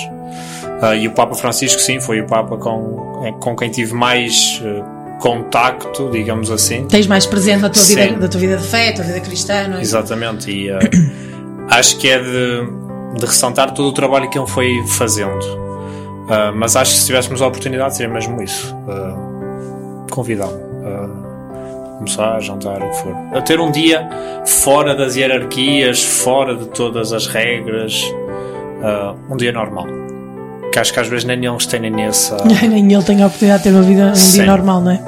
Ah, 0.80 0.96
e 0.96 1.06
o 1.06 1.10
Papa 1.12 1.34
Francisco, 1.34 1.78
sim, 1.80 2.00
foi 2.00 2.20
o 2.20 2.26
Papa 2.26 2.56
com, 2.56 3.22
eh, 3.26 3.32
com 3.38 3.54
quem 3.54 3.68
tive 3.70 3.92
mais 3.92 4.62
eh, 4.64 4.82
contacto, 5.20 6.08
digamos 6.10 6.50
assim. 6.50 6.86
Tens 6.86 7.06
mais 7.06 7.26
presente 7.26 7.60
na 7.60 7.68
tua, 7.68 7.82
Sim. 7.82 7.96
vida, 7.96 8.16
da 8.20 8.28
tua 8.28 8.40
vida 8.40 8.56
de 8.56 8.66
fé, 8.66 8.92
tua 8.92 9.04
vida 9.04 9.20
cristã, 9.20 9.68
não 9.68 9.76
é? 9.76 9.80
Exatamente, 9.82 10.50
e 10.50 10.70
eh, 10.70 10.78
acho 11.68 11.98
que 11.98 12.08
é 12.08 12.18
de, 12.18 12.66
de 13.14 13.26
ressaltar 13.26 13.72
todo 13.72 13.88
o 13.88 13.92
trabalho 13.92 14.28
que 14.30 14.38
ele 14.38 14.46
foi 14.46 14.84
fazendo. 14.86 15.70
Ah, 16.28 16.52
mas 16.54 16.76
acho 16.76 16.92
que 16.92 17.00
se 17.00 17.06
tivéssemos 17.06 17.42
a 17.42 17.46
oportunidade, 17.48 17.96
seria 17.96 18.12
mesmo 18.12 18.40
isso: 18.40 18.74
ah, 18.88 20.06
convidá-lo 20.10 20.70
a 20.84 21.94
almoçar, 21.96 22.40
jantar, 22.40 22.80
o 22.80 22.88
que 22.90 22.96
for. 22.96 23.16
A 23.34 23.42
ter 23.42 23.60
um 23.60 23.70
dia 23.70 24.08
fora 24.46 24.94
das 24.94 25.16
hierarquias, 25.16 26.02
fora 26.02 26.56
de 26.56 26.66
todas 26.66 27.12
as 27.12 27.26
regras, 27.26 28.02
ah, 28.82 29.14
um 29.28 29.36
dia 29.36 29.52
normal. 29.52 29.86
Que 30.72 30.78
acho 30.78 30.92
que 30.92 31.00
às 31.00 31.08
vezes 31.08 31.24
nem 31.24 31.44
eles 31.44 31.66
têm 31.66 31.90
nessa. 31.90 32.36
Nem 32.46 32.92
ele 32.92 33.02
tem 33.02 33.22
a 33.22 33.26
oportunidade 33.26 33.64
de 33.64 33.70
ter 33.70 33.74
uma 33.74 33.82
vida, 33.82 34.06
um 34.12 34.14
Sim. 34.14 34.32
dia 34.32 34.46
normal, 34.46 34.80
não 34.80 34.92
é? 34.92 35.02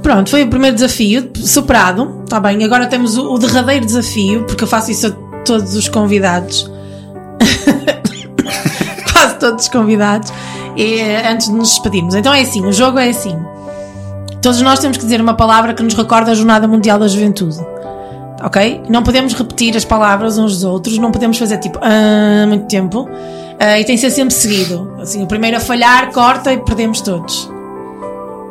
Pronto, 0.00 0.30
foi 0.30 0.44
o 0.44 0.48
primeiro 0.48 0.76
desafio, 0.76 1.28
superado, 1.34 2.22
está 2.24 2.38
bem. 2.38 2.64
Agora 2.64 2.86
temos 2.86 3.18
o, 3.18 3.34
o 3.34 3.38
derradeiro 3.38 3.84
desafio, 3.84 4.44
porque 4.44 4.62
eu 4.62 4.68
faço 4.68 4.92
isso 4.92 5.08
a 5.08 5.10
todos 5.44 5.74
os 5.74 5.88
convidados. 5.88 6.70
Quase 9.12 9.34
todos 9.36 9.64
os 9.64 9.68
convidados. 9.68 10.32
E, 10.76 11.00
eh, 11.00 11.28
antes 11.30 11.48
de 11.48 11.52
nos 11.52 11.70
despedirmos. 11.70 12.14
Então 12.14 12.32
é 12.32 12.40
assim: 12.40 12.64
o 12.64 12.72
jogo 12.72 12.98
é 12.98 13.08
assim. 13.08 13.36
Todos 14.40 14.60
nós 14.62 14.78
temos 14.78 14.96
que 14.96 15.04
dizer 15.04 15.20
uma 15.20 15.34
palavra 15.34 15.74
que 15.74 15.82
nos 15.82 15.94
recorda 15.94 16.30
a 16.30 16.34
Jornada 16.34 16.66
Mundial 16.66 16.98
da 16.98 17.08
Juventude. 17.08 17.58
Ok? 18.42 18.82
Não 18.88 19.02
podemos 19.02 19.34
repetir 19.34 19.76
as 19.76 19.84
palavras 19.84 20.38
uns 20.38 20.54
dos 20.54 20.64
outros, 20.64 20.96
não 20.96 21.10
podemos 21.10 21.36
fazer 21.36 21.58
tipo 21.58 21.78
"Ah", 21.82 22.46
muito 22.46 22.66
tempo. 22.66 23.06
Ah, 23.58 23.78
e 23.78 23.84
tem 23.84 23.96
que 23.96 24.00
ser 24.00 24.10
sempre 24.10 24.32
seguido. 24.32 24.96
Assim, 24.98 25.22
o 25.22 25.26
primeiro 25.26 25.58
a 25.58 25.60
falhar, 25.60 26.10
corta 26.12 26.50
e 26.50 26.56
perdemos 26.58 27.02
todos. 27.02 27.50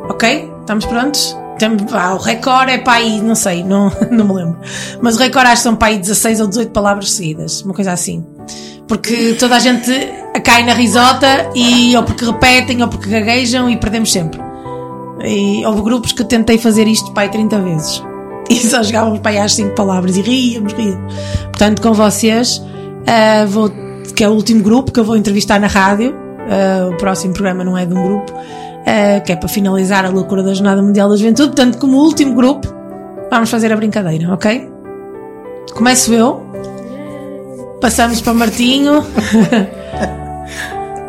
Ok? 0.08 0.48
Estamos 0.60 0.84
prontos? 0.86 1.36
Tem, 1.58 1.76
ah, 1.92 2.14
o 2.14 2.18
recorde 2.18 2.72
é 2.72 2.78
para 2.78 2.94
aí, 2.94 3.20
não 3.20 3.34
sei, 3.34 3.64
não, 3.64 3.90
não 4.12 4.24
me 4.24 4.34
lembro. 4.34 4.58
Mas 5.02 5.16
o 5.16 5.18
recorde 5.18 5.48
acho 5.48 5.56
que 5.56 5.62
são 5.64 5.74
para 5.74 5.88
aí 5.88 5.98
16 5.98 6.40
ou 6.40 6.46
18 6.46 6.70
palavras 6.70 7.10
seguidas, 7.10 7.60
uma 7.62 7.74
coisa 7.74 7.90
assim. 7.90 8.24
Porque 8.90 9.36
toda 9.38 9.54
a 9.54 9.60
gente 9.60 9.88
cai 10.42 10.64
na 10.64 10.74
risota 10.74 11.48
e 11.54 11.96
ou 11.96 12.02
porque 12.02 12.24
repetem 12.24 12.82
ou 12.82 12.88
porque 12.88 13.08
gaguejam 13.08 13.70
e 13.70 13.76
perdemos 13.76 14.10
sempre. 14.10 14.40
E 15.24 15.64
houve 15.64 15.82
grupos 15.82 16.12
que 16.12 16.24
tentei 16.24 16.58
fazer 16.58 16.88
isto 16.88 17.12
aí 17.14 17.28
30 17.28 17.58
vezes. 17.60 18.02
E 18.50 18.56
só 18.56 18.82
chegávamos 18.82 19.20
para 19.20 19.30
aí 19.30 19.38
às 19.38 19.54
5 19.54 19.76
palavras 19.76 20.16
e 20.16 20.22
ríamos, 20.22 20.72
ríamos. 20.72 21.14
Portanto, 21.44 21.80
com 21.80 21.92
vocês, 21.92 22.60
ah, 23.06 23.44
vou, 23.46 23.70
que 24.16 24.24
é 24.24 24.28
o 24.28 24.32
último 24.32 24.60
grupo 24.60 24.90
que 24.90 24.98
eu 24.98 25.04
vou 25.04 25.16
entrevistar 25.16 25.60
na 25.60 25.68
rádio. 25.68 26.12
ah, 26.50 26.88
o 26.90 26.96
próximo 26.96 27.32
programa 27.32 27.62
não 27.62 27.78
é 27.78 27.86
de 27.86 27.94
um 27.94 28.02
grupo, 28.02 28.32
ah, 28.34 29.20
que 29.20 29.30
é 29.30 29.36
para 29.36 29.48
finalizar 29.48 30.04
a 30.04 30.08
loucura 30.08 30.42
da 30.42 30.52
Jornada 30.52 30.82
Mundial 30.82 31.08
da 31.08 31.14
Juventude. 31.14 31.50
Portanto, 31.50 31.78
como 31.78 31.98
último 31.98 32.34
grupo, 32.34 32.66
vamos 33.30 33.48
fazer 33.48 33.72
a 33.72 33.76
brincadeira, 33.76 34.34
ok? 34.34 34.68
Começo 35.72 36.12
eu. 36.12 36.49
Passamos 37.80 38.20
para 38.20 38.34
Martinho. 38.34 39.02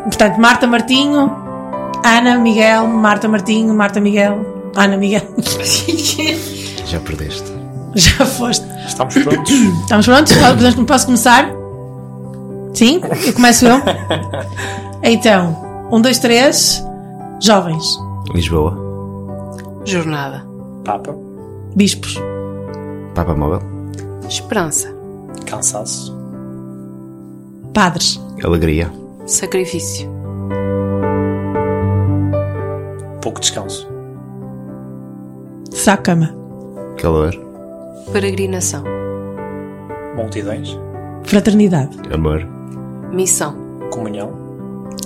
Portanto, 0.04 0.36
Marta 0.38 0.66
Martinho, 0.66 1.30
Ana 2.04 2.36
Miguel, 2.38 2.86
Marta 2.88 3.28
Martinho, 3.28 3.72
Marta 3.74 4.00
Miguel, 4.00 4.72
Ana 4.76 4.96
Miguel. 4.96 5.22
Já 6.86 6.98
perdeste. 7.00 7.52
Já 7.94 8.24
foste. 8.26 8.66
Estamos 8.86 9.14
prontos. 9.14 9.50
Estamos 9.52 10.06
prontos? 10.06 10.32
Posso- 10.36 10.84
Posso 10.84 11.06
começar? 11.06 11.50
Sim? 12.74 13.00
Eu 13.26 13.32
começo 13.34 13.66
eu? 13.66 13.80
Então, 15.04 15.88
um, 15.90 16.00
dois, 16.00 16.20
três. 16.20 16.80
Jovens. 17.40 17.98
Lisboa. 18.32 18.78
Jornada. 19.84 20.46
Papa. 20.84 21.12
Bispos. 21.74 22.20
Papa 23.16 23.34
Móvel. 23.34 23.60
Esperança. 24.28 24.94
Cansaço. 25.44 26.16
Padres. 27.72 28.20
Alegria. 28.44 28.92
Sacrifício. 29.26 30.10
Pouco 33.22 33.40
descanso. 33.40 33.88
Sacama. 35.70 36.34
Calor. 37.00 37.32
Peregrinação. 38.12 38.84
Multidões. 40.14 40.78
Fraternidade. 41.24 41.98
Amor. 42.12 42.46
Missão. 43.10 43.56
Comunhão. 43.90 44.32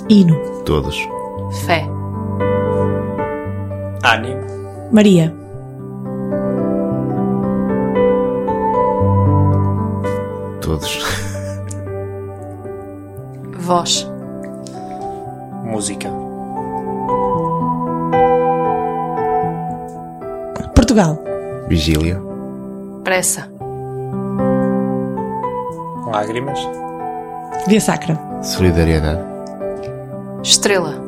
Hino. 0.08 0.36
Todos. 0.64 0.96
Fé. 1.66 1.86
Ânimo. 4.02 4.40
Maria. 4.90 5.32
Todos. 10.60 11.16
Voz. 13.66 14.08
Música. 15.64 16.08
Portugal. 20.72 21.18
Vigília. 21.66 22.22
Pressa. 23.02 23.48
Lágrimas. 26.06 26.60
Via 27.66 27.80
Sacra. 27.80 28.16
Solidariedade. 28.40 29.20
Estrela. 30.44 31.05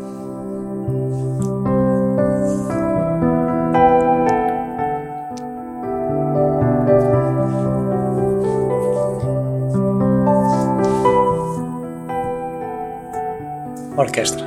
Orquestra. 13.99 14.47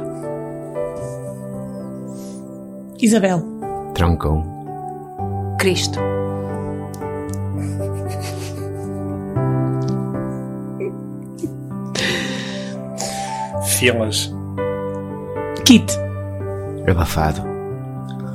Isabel. 3.01 3.43
Trancão. 3.93 4.45
Cristo. 5.59 5.99
Filas. 13.65 14.31
Kit. 15.65 15.97
Abafado. 16.89 17.41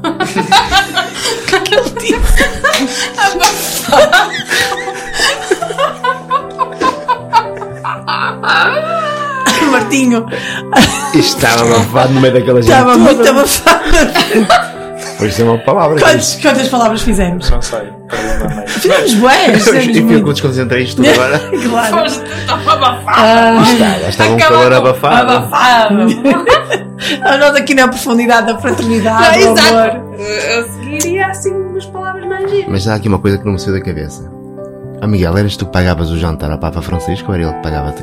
O 0.05 1.47
que 1.47 1.55
é 1.55 1.61
que 1.61 1.75
ele 1.77 1.91
disse? 1.99 2.47
Martinho. 9.71 10.27
Estava 11.19 11.63
abafado 11.77 12.13
no 12.13 12.21
meio 12.21 12.35
daquela 12.35 12.61
gente. 12.63 12.73
Estava 12.73 12.97
muito 12.99 13.29
abafado. 13.29 13.85
Foi 15.19 15.31
ser 15.31 15.45
uma 15.45 15.59
palavra. 15.59 15.99
Quantas, 15.99 16.35
quantas 16.41 16.69
palavras 16.69 17.03
fizemos? 17.03 17.49
Não 17.51 17.63
sei. 17.63 17.81
Fizemos 18.67 19.13
fizemos 19.13 19.85
E 19.97 20.01
muito. 20.03 20.15
fico 20.19 20.33
desconcentrei 20.33 20.83
isto 20.85 20.97
tudo 21.03 21.09
agora. 21.11 21.39
Claro. 21.69 22.07
Estava 22.07 22.73
abafado. 22.73 23.07
Ah, 23.19 24.09
estava 24.09 24.31
um 24.33 24.37
calor 24.37 24.73
abafado. 24.73 25.33
Abafado. 25.33 25.97
Ah, 27.23 27.37
Nós 27.37 27.55
aqui 27.55 27.75
na 27.75 27.87
profundidade 27.89 28.47
da 28.53 28.59
fraternidade, 28.59 29.45
Não, 29.45 29.55
do 29.55 29.61
amor. 29.61 29.87
exato. 29.87 30.15
Eu 30.51 30.69
seguiria 30.73 31.27
assim 31.27 31.53
umas 31.53 31.85
palavras 31.87 32.27
mais 32.27 32.51
giras. 32.51 32.67
Mas 32.69 32.89
há 32.89 32.95
aqui 32.95 33.07
uma 33.07 33.19
coisa 33.19 33.39
que 33.39 33.45
não 33.45 33.53
me 33.53 33.59
saiu 33.61 33.75
da 33.75 33.81
cabeça. 33.85 34.29
Ah, 35.01 35.07
Miguel, 35.07 35.37
eras 35.37 35.57
tu 35.57 35.67
que 35.67 35.73
pagavas 35.73 36.11
o 36.11 36.19
jantar 36.19 36.51
ao 36.51 36.59
Papa 36.59 36.81
Francisco 36.83 37.29
ou 37.29 37.35
era 37.35 37.45
ele 37.45 37.53
que 37.53 37.63
pagava 37.63 37.91
a 37.91 37.93
ti? 37.93 38.03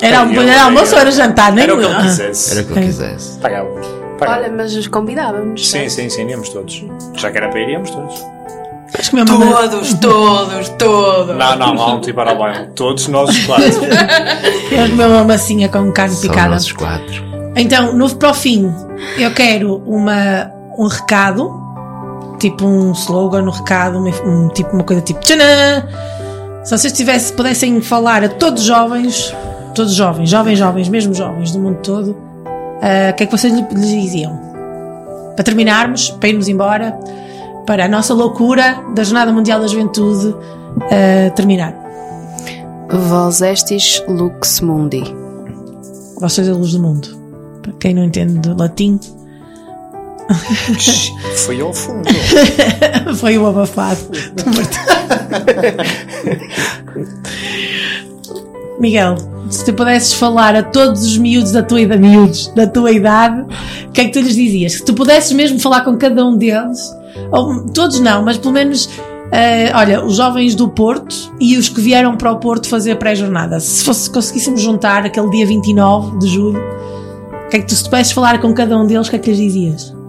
Era, 0.00 0.20
almo- 0.20 0.40
era 0.40 0.64
almoço 0.64 0.94
ou 0.94 1.00
era 1.00 1.10
jantar? 1.10 1.52
Nem 1.52 1.64
Era 1.64 1.74
o 1.74 1.78
que 1.78 1.84
ele 1.84 1.94
quisesse. 2.02 2.50
Era 2.52 2.60
o 2.60 2.64
que 2.66 2.72
ele 2.72 2.86
quisesse. 2.86 3.38
Pagava. 3.38 3.68
Pagava. 4.18 4.38
Olha, 4.40 4.52
mas 4.52 4.86
convidávamos. 4.88 5.68
Sim, 5.70 5.88
sim, 5.88 6.08
sim, 6.08 6.26
íamos 6.28 6.48
todos. 6.48 6.84
Já 7.16 7.30
que 7.30 7.38
era 7.38 7.48
para 7.48 7.60
ir, 7.60 7.68
íamos 7.70 7.90
todos. 7.90 8.14
Acho 8.98 9.10
que 9.10 9.16
mesmo 9.16 9.38
Todos, 9.38 9.94
todos, 9.94 10.68
todos. 10.70 11.36
Não, 11.36 11.56
não, 11.56 11.74
não 11.74 11.96
um 11.96 12.00
tipo 12.00 12.16
para 12.16 12.34
baile. 12.34 12.66
Todos 12.74 13.08
nós 13.08 13.30
os 13.30 13.46
quatro. 13.46 13.64
Eu 14.70 14.88
comi 14.90 15.04
uma 15.04 15.24
massinha 15.24 15.68
com 15.68 15.90
carne 15.92 16.14
Só 16.14 16.22
picada. 16.28 16.48
nossos 16.50 16.72
quatro. 16.72 17.22
Então, 17.56 17.92
no, 17.94 18.08
para 18.16 18.30
o 18.30 18.34
fim, 18.34 18.72
eu 19.18 19.30
quero 19.32 19.82
uma, 19.86 20.50
um 20.78 20.86
recado, 20.86 21.52
tipo 22.38 22.64
um 22.66 22.92
slogan, 22.92 23.42
um 23.44 23.50
recado, 23.50 23.98
um, 23.98 24.08
um- 24.28 24.48
tipo 24.48 24.70
uma 24.74 24.84
coisa 24.84 25.02
tipo 25.02 25.20
tchanã! 25.20 25.86
Se 26.64 26.76
vocês 26.76 26.92
tivessem, 26.94 27.36
pudessem 27.36 27.80
falar 27.82 28.24
a 28.24 28.28
todos 28.30 28.62
os 28.62 28.68
jovens, 28.68 29.34
todos 29.74 29.92
os 29.92 29.96
jovens, 29.96 30.28
jovens, 30.30 30.58
jovens, 30.58 30.88
mesmo 30.88 31.14
jovens 31.14 31.52
do 31.52 31.58
mundo 31.58 31.78
todo, 31.82 32.16
ah, 32.82 33.10
o 33.10 33.14
que 33.14 33.24
é 33.24 33.26
que 33.26 33.32
vocês 33.36 33.52
lhe- 33.52 33.66
lhes 33.72 34.02
diziam? 34.02 34.38
Para 35.36 35.44
terminarmos, 35.44 36.10
para 36.10 36.28
irmos 36.28 36.48
embora, 36.48 36.92
para 37.66 37.84
a 37.84 37.88
nossa 37.88 38.12
loucura 38.14 38.82
da 38.94 39.04
Jornada 39.04 39.32
Mundial 39.32 39.60
da 39.60 39.66
Juventude 39.66 40.34
ah, 40.90 41.30
terminar. 41.30 41.74
Vós 42.90 43.40
estis 43.40 44.02
lux 44.08 44.60
mundi. 44.60 45.02
Vós 46.20 46.32
sois 46.34 46.48
a 46.48 46.52
luz 46.52 46.72
do 46.72 46.80
mundo. 46.80 47.08
para 47.62 47.72
quem 47.80 47.94
não 47.94 48.04
entende 48.04 48.34
do 48.40 48.56
latim. 48.56 48.98
Foi 51.46 51.60
ao 51.60 51.72
fundo. 51.72 52.08
Foi 53.16 53.38
o 53.38 53.46
abafado. 53.46 54.00
Miguel, 58.82 59.14
se 59.48 59.64
tu 59.64 59.72
pudesses 59.72 60.12
falar 60.12 60.56
a 60.56 60.62
todos 60.62 61.04
os 61.04 61.16
miúdos 61.16 61.52
da 61.52 61.62
tua 61.62 61.80
idade, 61.80 62.02
miúdos 62.02 62.48
da 62.48 62.66
tua 62.66 62.90
idade, 62.90 63.46
o 63.88 63.92
que 63.92 64.00
é 64.00 64.04
que 64.06 64.10
tu 64.10 64.20
lhes 64.20 64.34
dizias? 64.34 64.72
Se 64.72 64.84
tu 64.84 64.92
pudesses 64.92 65.32
mesmo 65.32 65.60
falar 65.60 65.82
com 65.82 65.96
cada 65.96 66.26
um 66.26 66.36
deles, 66.36 66.80
ou 67.30 67.64
todos 67.68 68.00
não, 68.00 68.24
mas 68.24 68.36
pelo 68.36 68.52
menos, 68.52 68.90
eh, 69.30 69.70
olha, 69.72 70.04
os 70.04 70.16
jovens 70.16 70.56
do 70.56 70.68
Porto 70.68 71.32
e 71.40 71.56
os 71.56 71.68
que 71.68 71.80
vieram 71.80 72.16
para 72.16 72.32
o 72.32 72.38
Porto 72.40 72.68
fazer 72.68 72.96
pré-jornada. 72.96 73.60
Se 73.60 73.84
fosse, 73.84 74.10
conseguíssemos 74.10 74.60
juntar 74.60 75.06
aquele 75.06 75.30
dia 75.30 75.46
29 75.46 76.18
de 76.18 76.26
julho, 76.26 76.60
o 77.46 77.48
que 77.48 77.58
é 77.58 77.60
que 77.60 77.66
tu, 77.66 77.76
se 77.76 77.84
pudesses 77.84 78.12
falar 78.12 78.40
com 78.40 78.52
cada 78.52 78.76
um 78.76 78.84
deles, 78.84 79.06
o 79.06 79.10
que 79.10 79.16
é 79.16 79.18
que 79.20 79.30
lhes 79.30 79.38
dizias? 79.38 80.02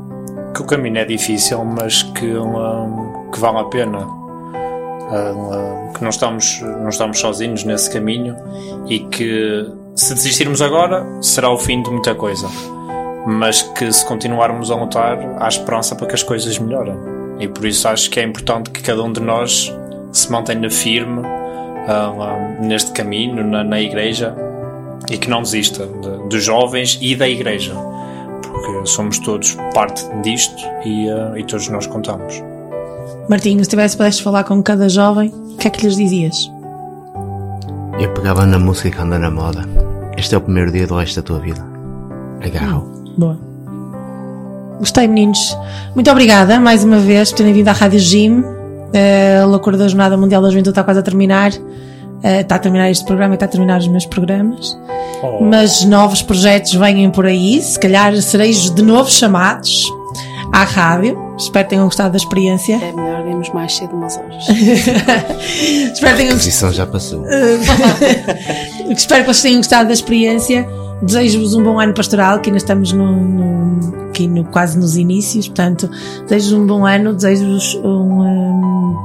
que 0.53 0.61
o 0.61 0.65
caminho 0.65 0.97
é 0.97 1.05
difícil, 1.05 1.65
mas 1.65 2.03
que, 2.03 2.25
um, 2.25 3.31
que 3.31 3.39
vale 3.39 3.57
a 3.57 3.63
pena. 3.65 4.22
Um, 5.13 5.93
que 5.93 6.01
não 6.01 6.09
estamos, 6.09 6.59
não 6.61 6.89
estamos 6.89 7.19
sozinhos 7.19 7.63
nesse 7.63 7.87
caminho 7.91 8.35
e 8.87 8.99
que 8.99 9.63
se 9.95 10.15
desistirmos 10.15 10.59
agora 10.59 11.05
será 11.21 11.51
o 11.51 11.57
fim 11.57 11.83
de 11.83 11.91
muita 11.91 12.15
coisa. 12.15 12.47
Mas 13.27 13.61
que 13.61 13.91
se 13.93 14.03
continuarmos 14.05 14.71
a 14.71 14.75
lutar, 14.75 15.19
há 15.39 15.47
esperança 15.47 15.95
para 15.95 16.07
que 16.07 16.15
as 16.15 16.23
coisas 16.23 16.57
melhorem. 16.57 16.95
E 17.39 17.47
por 17.47 17.65
isso 17.65 17.87
acho 17.87 18.09
que 18.09 18.19
é 18.19 18.23
importante 18.23 18.71
que 18.71 18.81
cada 18.81 19.03
um 19.03 19.13
de 19.13 19.19
nós 19.19 19.71
se 20.11 20.31
mantenha 20.31 20.69
firme 20.69 21.21
um, 21.21 22.65
neste 22.65 22.91
caminho, 22.91 23.43
na, 23.45 23.63
na 23.63 23.79
igreja, 23.79 24.35
e 25.11 25.17
que 25.17 25.29
não 25.29 25.43
desista 25.43 25.85
de- 25.85 26.27
dos 26.29 26.43
jovens 26.43 26.97
e 27.01 27.15
da 27.15 27.27
igreja 27.27 27.73
porque 28.41 28.85
somos 28.85 29.19
todos 29.19 29.57
parte 29.73 30.05
disto 30.21 30.63
e, 30.85 31.09
eh, 31.09 31.39
e 31.39 31.43
todos 31.43 31.67
nós 31.69 31.87
contamos. 31.87 32.41
Martinho, 33.29 33.63
se 33.63 33.69
tivesse 33.69 33.95
pudesses 33.95 34.19
falar 34.19 34.43
com 34.43 34.61
cada 34.61 34.89
jovem, 34.89 35.29
o 35.29 35.57
que 35.57 35.67
é 35.67 35.71
que 35.71 35.85
lhes 35.85 35.95
dizias? 35.95 36.51
Eu 37.99 38.13
pegava 38.13 38.45
na 38.45 38.59
música 38.59 38.91
que 38.91 39.01
anda 39.01 39.17
na 39.17 39.31
moda. 39.31 39.63
Este 40.17 40.35
é 40.35 40.37
o 40.37 40.41
primeiro 40.41 40.71
dia 40.71 40.85
do 40.85 40.95
resto 40.95 41.17
da 41.17 41.21
tua 41.21 41.39
vida. 41.39 41.63
Agarrou. 42.43 42.81
Boa. 43.17 43.37
Gostei, 44.79 45.07
meninos. 45.07 45.57
Muito 45.95 46.11
obrigada 46.11 46.59
mais 46.59 46.83
uma 46.83 46.97
vez 46.97 47.31
por 47.31 47.37
terem 47.37 47.53
vindo 47.53 47.69
à 47.69 47.71
Rádio 47.71 47.99
Gym. 47.99 48.43
Eh, 48.93 49.39
a 49.41 49.45
loucura 49.45 49.77
da 49.77 49.87
Jornada 49.87 50.17
Mundial 50.17 50.41
da 50.41 50.49
Juventude 50.49 50.71
está 50.71 50.83
quase 50.83 50.99
a 50.99 51.03
terminar. 51.03 51.51
Eh, 52.21 52.41
está 52.41 52.55
a 52.55 52.59
terminar 52.59 52.91
este 52.91 53.05
programa 53.05 53.33
e 53.33 53.37
está 53.37 53.45
a 53.45 53.49
terminar 53.49 53.79
os 53.79 53.87
meus 53.87 54.05
programas. 54.05 54.77
Oh. 55.23 55.43
Mas 55.43 55.85
novos 55.85 56.21
projetos 56.21 56.73
vêm 56.73 57.09
por 57.09 57.25
aí. 57.25 57.61
Se 57.61 57.79
calhar 57.79 58.13
sereis 58.21 58.69
de 58.69 58.81
novo 58.81 59.09
chamados 59.09 59.89
à 60.51 60.63
rádio. 60.63 61.22
Espero 61.37 61.65
que 61.65 61.69
tenham 61.71 61.85
gostado 61.85 62.11
da 62.11 62.17
experiência. 62.17 62.75
É 62.75 62.91
melhor 62.91 63.27
irmos 63.27 63.49
mais 63.49 63.75
cedo 63.75 63.95
umas 63.95 64.17
horas. 64.17 64.43
Espero 64.49 66.11
que 66.11 66.17
tenham 66.17 66.33
A 66.33 66.37
posição 66.37 66.71
já 66.71 66.85
passou. 66.85 67.25
Espero 68.89 69.21
que 69.23 69.27
vocês 69.33 69.41
tenham 69.41 69.57
gostado 69.57 69.87
da 69.87 69.93
experiência. 69.93 70.67
Desejo-vos 71.01 71.53
um 71.55 71.63
bom 71.63 71.79
ano 71.79 71.93
pastoral, 71.93 72.39
que 72.39 72.49
ainda 72.49 72.57
estamos 72.57 72.93
no, 72.93 73.11
no- 73.11 74.03
aqui 74.09 74.27
no, 74.27 74.45
quase 74.45 74.77
nos 74.77 74.95
inícios. 74.95 75.47
Portanto, 75.47 75.89
desejo-vos 76.27 76.53
um 76.53 76.67
bom 76.67 76.85
ano, 76.85 77.13
desejo-vos 77.13 77.75
um, 77.83 78.21
um, 78.21 78.95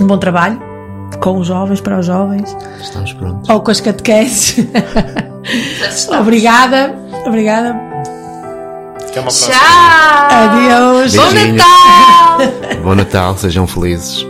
um 0.00 0.06
bom 0.06 0.18
trabalho 0.18 0.60
com 1.20 1.38
os 1.38 1.46
jovens, 1.46 1.80
para 1.80 1.98
os 2.00 2.06
jovens, 2.06 2.56
Estamos 2.80 3.12
prontos. 3.12 3.48
ou 3.48 3.60
com 3.60 3.70
as 3.70 3.80
catequeses. 3.80 4.56
obrigada, 6.18 6.94
obrigada. 7.26 7.91
Até 9.12 9.20
uma 9.20 9.28
próxima. 9.28 9.54
Tchau! 9.54 10.28
Adeus. 10.30 11.14
Bom 11.14 11.32
Beijinhos. 11.32 11.56
Natal! 11.58 12.38
Bom 12.82 12.94
Natal, 12.94 13.36
sejam 13.36 13.66
felizes. 13.66 14.26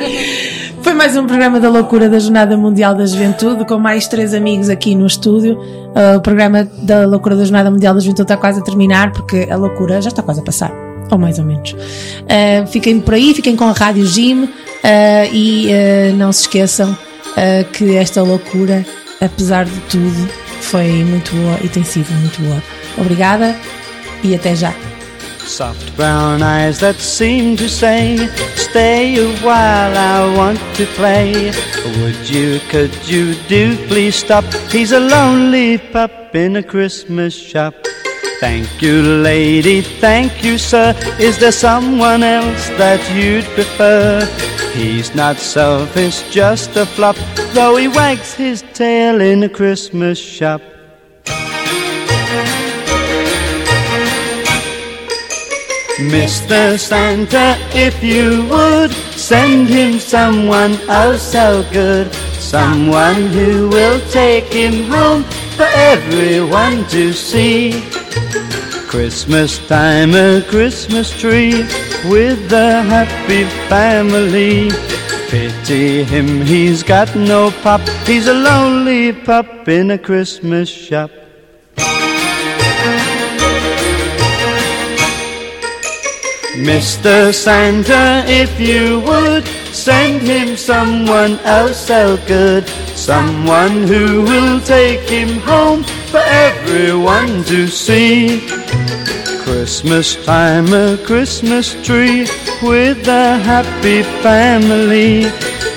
Foi 0.80 0.94
mais 0.94 1.14
um 1.18 1.26
programa 1.26 1.60
da 1.60 1.68
loucura 1.68 2.08
da 2.08 2.18
Jornada 2.18 2.56
Mundial 2.56 2.94
da 2.94 3.04
Juventude, 3.04 3.66
com 3.66 3.78
mais 3.78 4.08
três 4.08 4.32
amigos 4.32 4.70
aqui 4.70 4.94
no 4.94 5.06
estúdio. 5.06 5.58
Uh, 5.58 6.16
o 6.16 6.20
programa 6.22 6.64
da 6.64 7.04
loucura 7.04 7.36
da 7.36 7.44
Jornada 7.44 7.70
Mundial 7.70 7.92
da 7.92 8.00
Juventude 8.00 8.22
está 8.22 8.38
quase 8.38 8.60
a 8.60 8.62
terminar, 8.62 9.12
porque 9.12 9.48
a 9.50 9.56
loucura 9.56 10.00
já 10.00 10.08
está 10.08 10.22
quase 10.22 10.40
a 10.40 10.42
passar, 10.42 10.72
ou 11.10 11.18
mais 11.18 11.38
ou 11.38 11.44
menos. 11.44 11.72
Uh, 11.72 12.66
fiquem 12.68 12.98
por 12.98 13.12
aí, 13.12 13.34
fiquem 13.34 13.54
com 13.54 13.64
a 13.64 13.72
Rádio 13.72 14.06
Jim 14.06 14.44
uh, 14.44 14.48
e 15.30 15.66
uh, 15.66 16.16
não 16.16 16.32
se 16.32 16.42
esqueçam 16.42 16.90
uh, 16.92 17.70
que 17.70 17.96
esta 17.96 18.22
loucura, 18.22 18.82
apesar 19.20 19.66
de 19.66 19.78
tudo, 19.90 20.26
foi 20.62 21.04
muito 21.04 21.36
boa 21.36 21.58
e 21.62 21.68
tem 21.68 21.84
sido 21.84 22.10
muito 22.12 22.40
boa. 22.40 22.62
Obrigada 22.96 23.54
Soft 25.46 25.96
brown 25.96 26.42
eyes 26.42 26.80
that 26.80 26.96
seem 26.96 27.56
to 27.56 27.68
say, 27.68 28.16
Stay 28.56 29.16
a 29.16 29.36
while, 29.38 29.96
I 29.96 30.36
want 30.36 30.58
to 30.74 30.86
play. 30.86 31.52
Would 32.00 32.28
you, 32.28 32.58
could 32.68 32.94
you 33.08 33.34
do, 33.48 33.76
please 33.86 34.16
stop? 34.16 34.44
He's 34.70 34.92
a 34.92 35.00
lonely 35.00 35.78
pup 35.78 36.34
in 36.34 36.56
a 36.56 36.62
Christmas 36.62 37.34
shop. 37.34 37.74
Thank 38.40 38.82
you, 38.82 39.00
lady, 39.00 39.80
thank 39.80 40.44
you, 40.44 40.58
sir. 40.58 40.94
Is 41.18 41.38
there 41.38 41.52
someone 41.52 42.22
else 42.22 42.68
that 42.76 43.00
you'd 43.14 43.46
prefer? 43.54 44.26
He's 44.74 45.14
not 45.14 45.36
selfish, 45.36 46.28
just 46.30 46.76
a 46.76 46.84
flop, 46.84 47.16
though 47.54 47.76
he 47.76 47.88
wags 47.88 48.34
his 48.34 48.62
tail 48.74 49.22
in 49.22 49.42
a 49.42 49.48
Christmas 49.48 50.18
shop. 50.18 50.60
Mr. 55.96 56.78
Santa, 56.78 57.56
if 57.72 58.04
you 58.04 58.46
would 58.50 58.92
send 59.16 59.66
him 59.66 59.98
someone 59.98 60.76
oh 60.90 61.16
so 61.16 61.66
good, 61.72 62.12
someone 62.34 63.28
who 63.28 63.70
will 63.70 63.98
take 64.10 64.44
him 64.52 64.90
home 64.90 65.24
for 65.56 65.66
everyone 65.72 66.84
to 66.88 67.14
see. 67.14 67.82
Christmas 68.86 69.56
time, 69.68 70.14
a 70.14 70.42
Christmas 70.42 71.18
tree 71.18 71.62
with 72.04 72.52
a 72.52 72.82
happy 72.82 73.44
family. 73.70 74.68
Pity 75.30 76.04
him, 76.04 76.42
he's 76.42 76.82
got 76.82 77.16
no 77.16 77.50
pop, 77.62 77.80
he's 78.04 78.26
a 78.26 78.34
lonely 78.34 79.14
pup 79.14 79.66
in 79.66 79.90
a 79.92 79.98
Christmas 79.98 80.68
shop. 80.68 81.10
Mr. 86.64 87.34
Santa, 87.34 88.24
if 88.26 88.58
you 88.58 89.00
would 89.00 89.46
send 89.74 90.22
him 90.22 90.56
someone 90.56 91.38
else 91.40 91.86
so 91.86 92.16
good, 92.26 92.66
someone 92.96 93.86
who 93.86 94.22
will 94.22 94.60
take 94.60 95.08
him 95.08 95.38
home 95.40 95.84
for 96.10 96.24
everyone 96.24 97.44
to 97.44 97.68
see. 97.68 98.40
Christmas 99.44 100.16
time, 100.24 100.72
a 100.72 100.96
Christmas 101.04 101.74
tree 101.86 102.26
with 102.62 103.06
a 103.06 103.38
happy 103.38 104.02
family. 104.22 105.30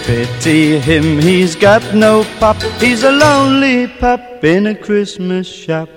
Pity 0.06 0.80
him, 0.80 1.20
he's 1.20 1.56
got 1.56 1.84
no 1.94 2.24
pop, 2.40 2.58
he's 2.80 3.04
a 3.04 3.12
lonely 3.12 3.88
pup 3.88 4.44
in 4.44 4.68
a 4.68 4.76
Christmas 4.76 5.46
shop. 5.46 5.90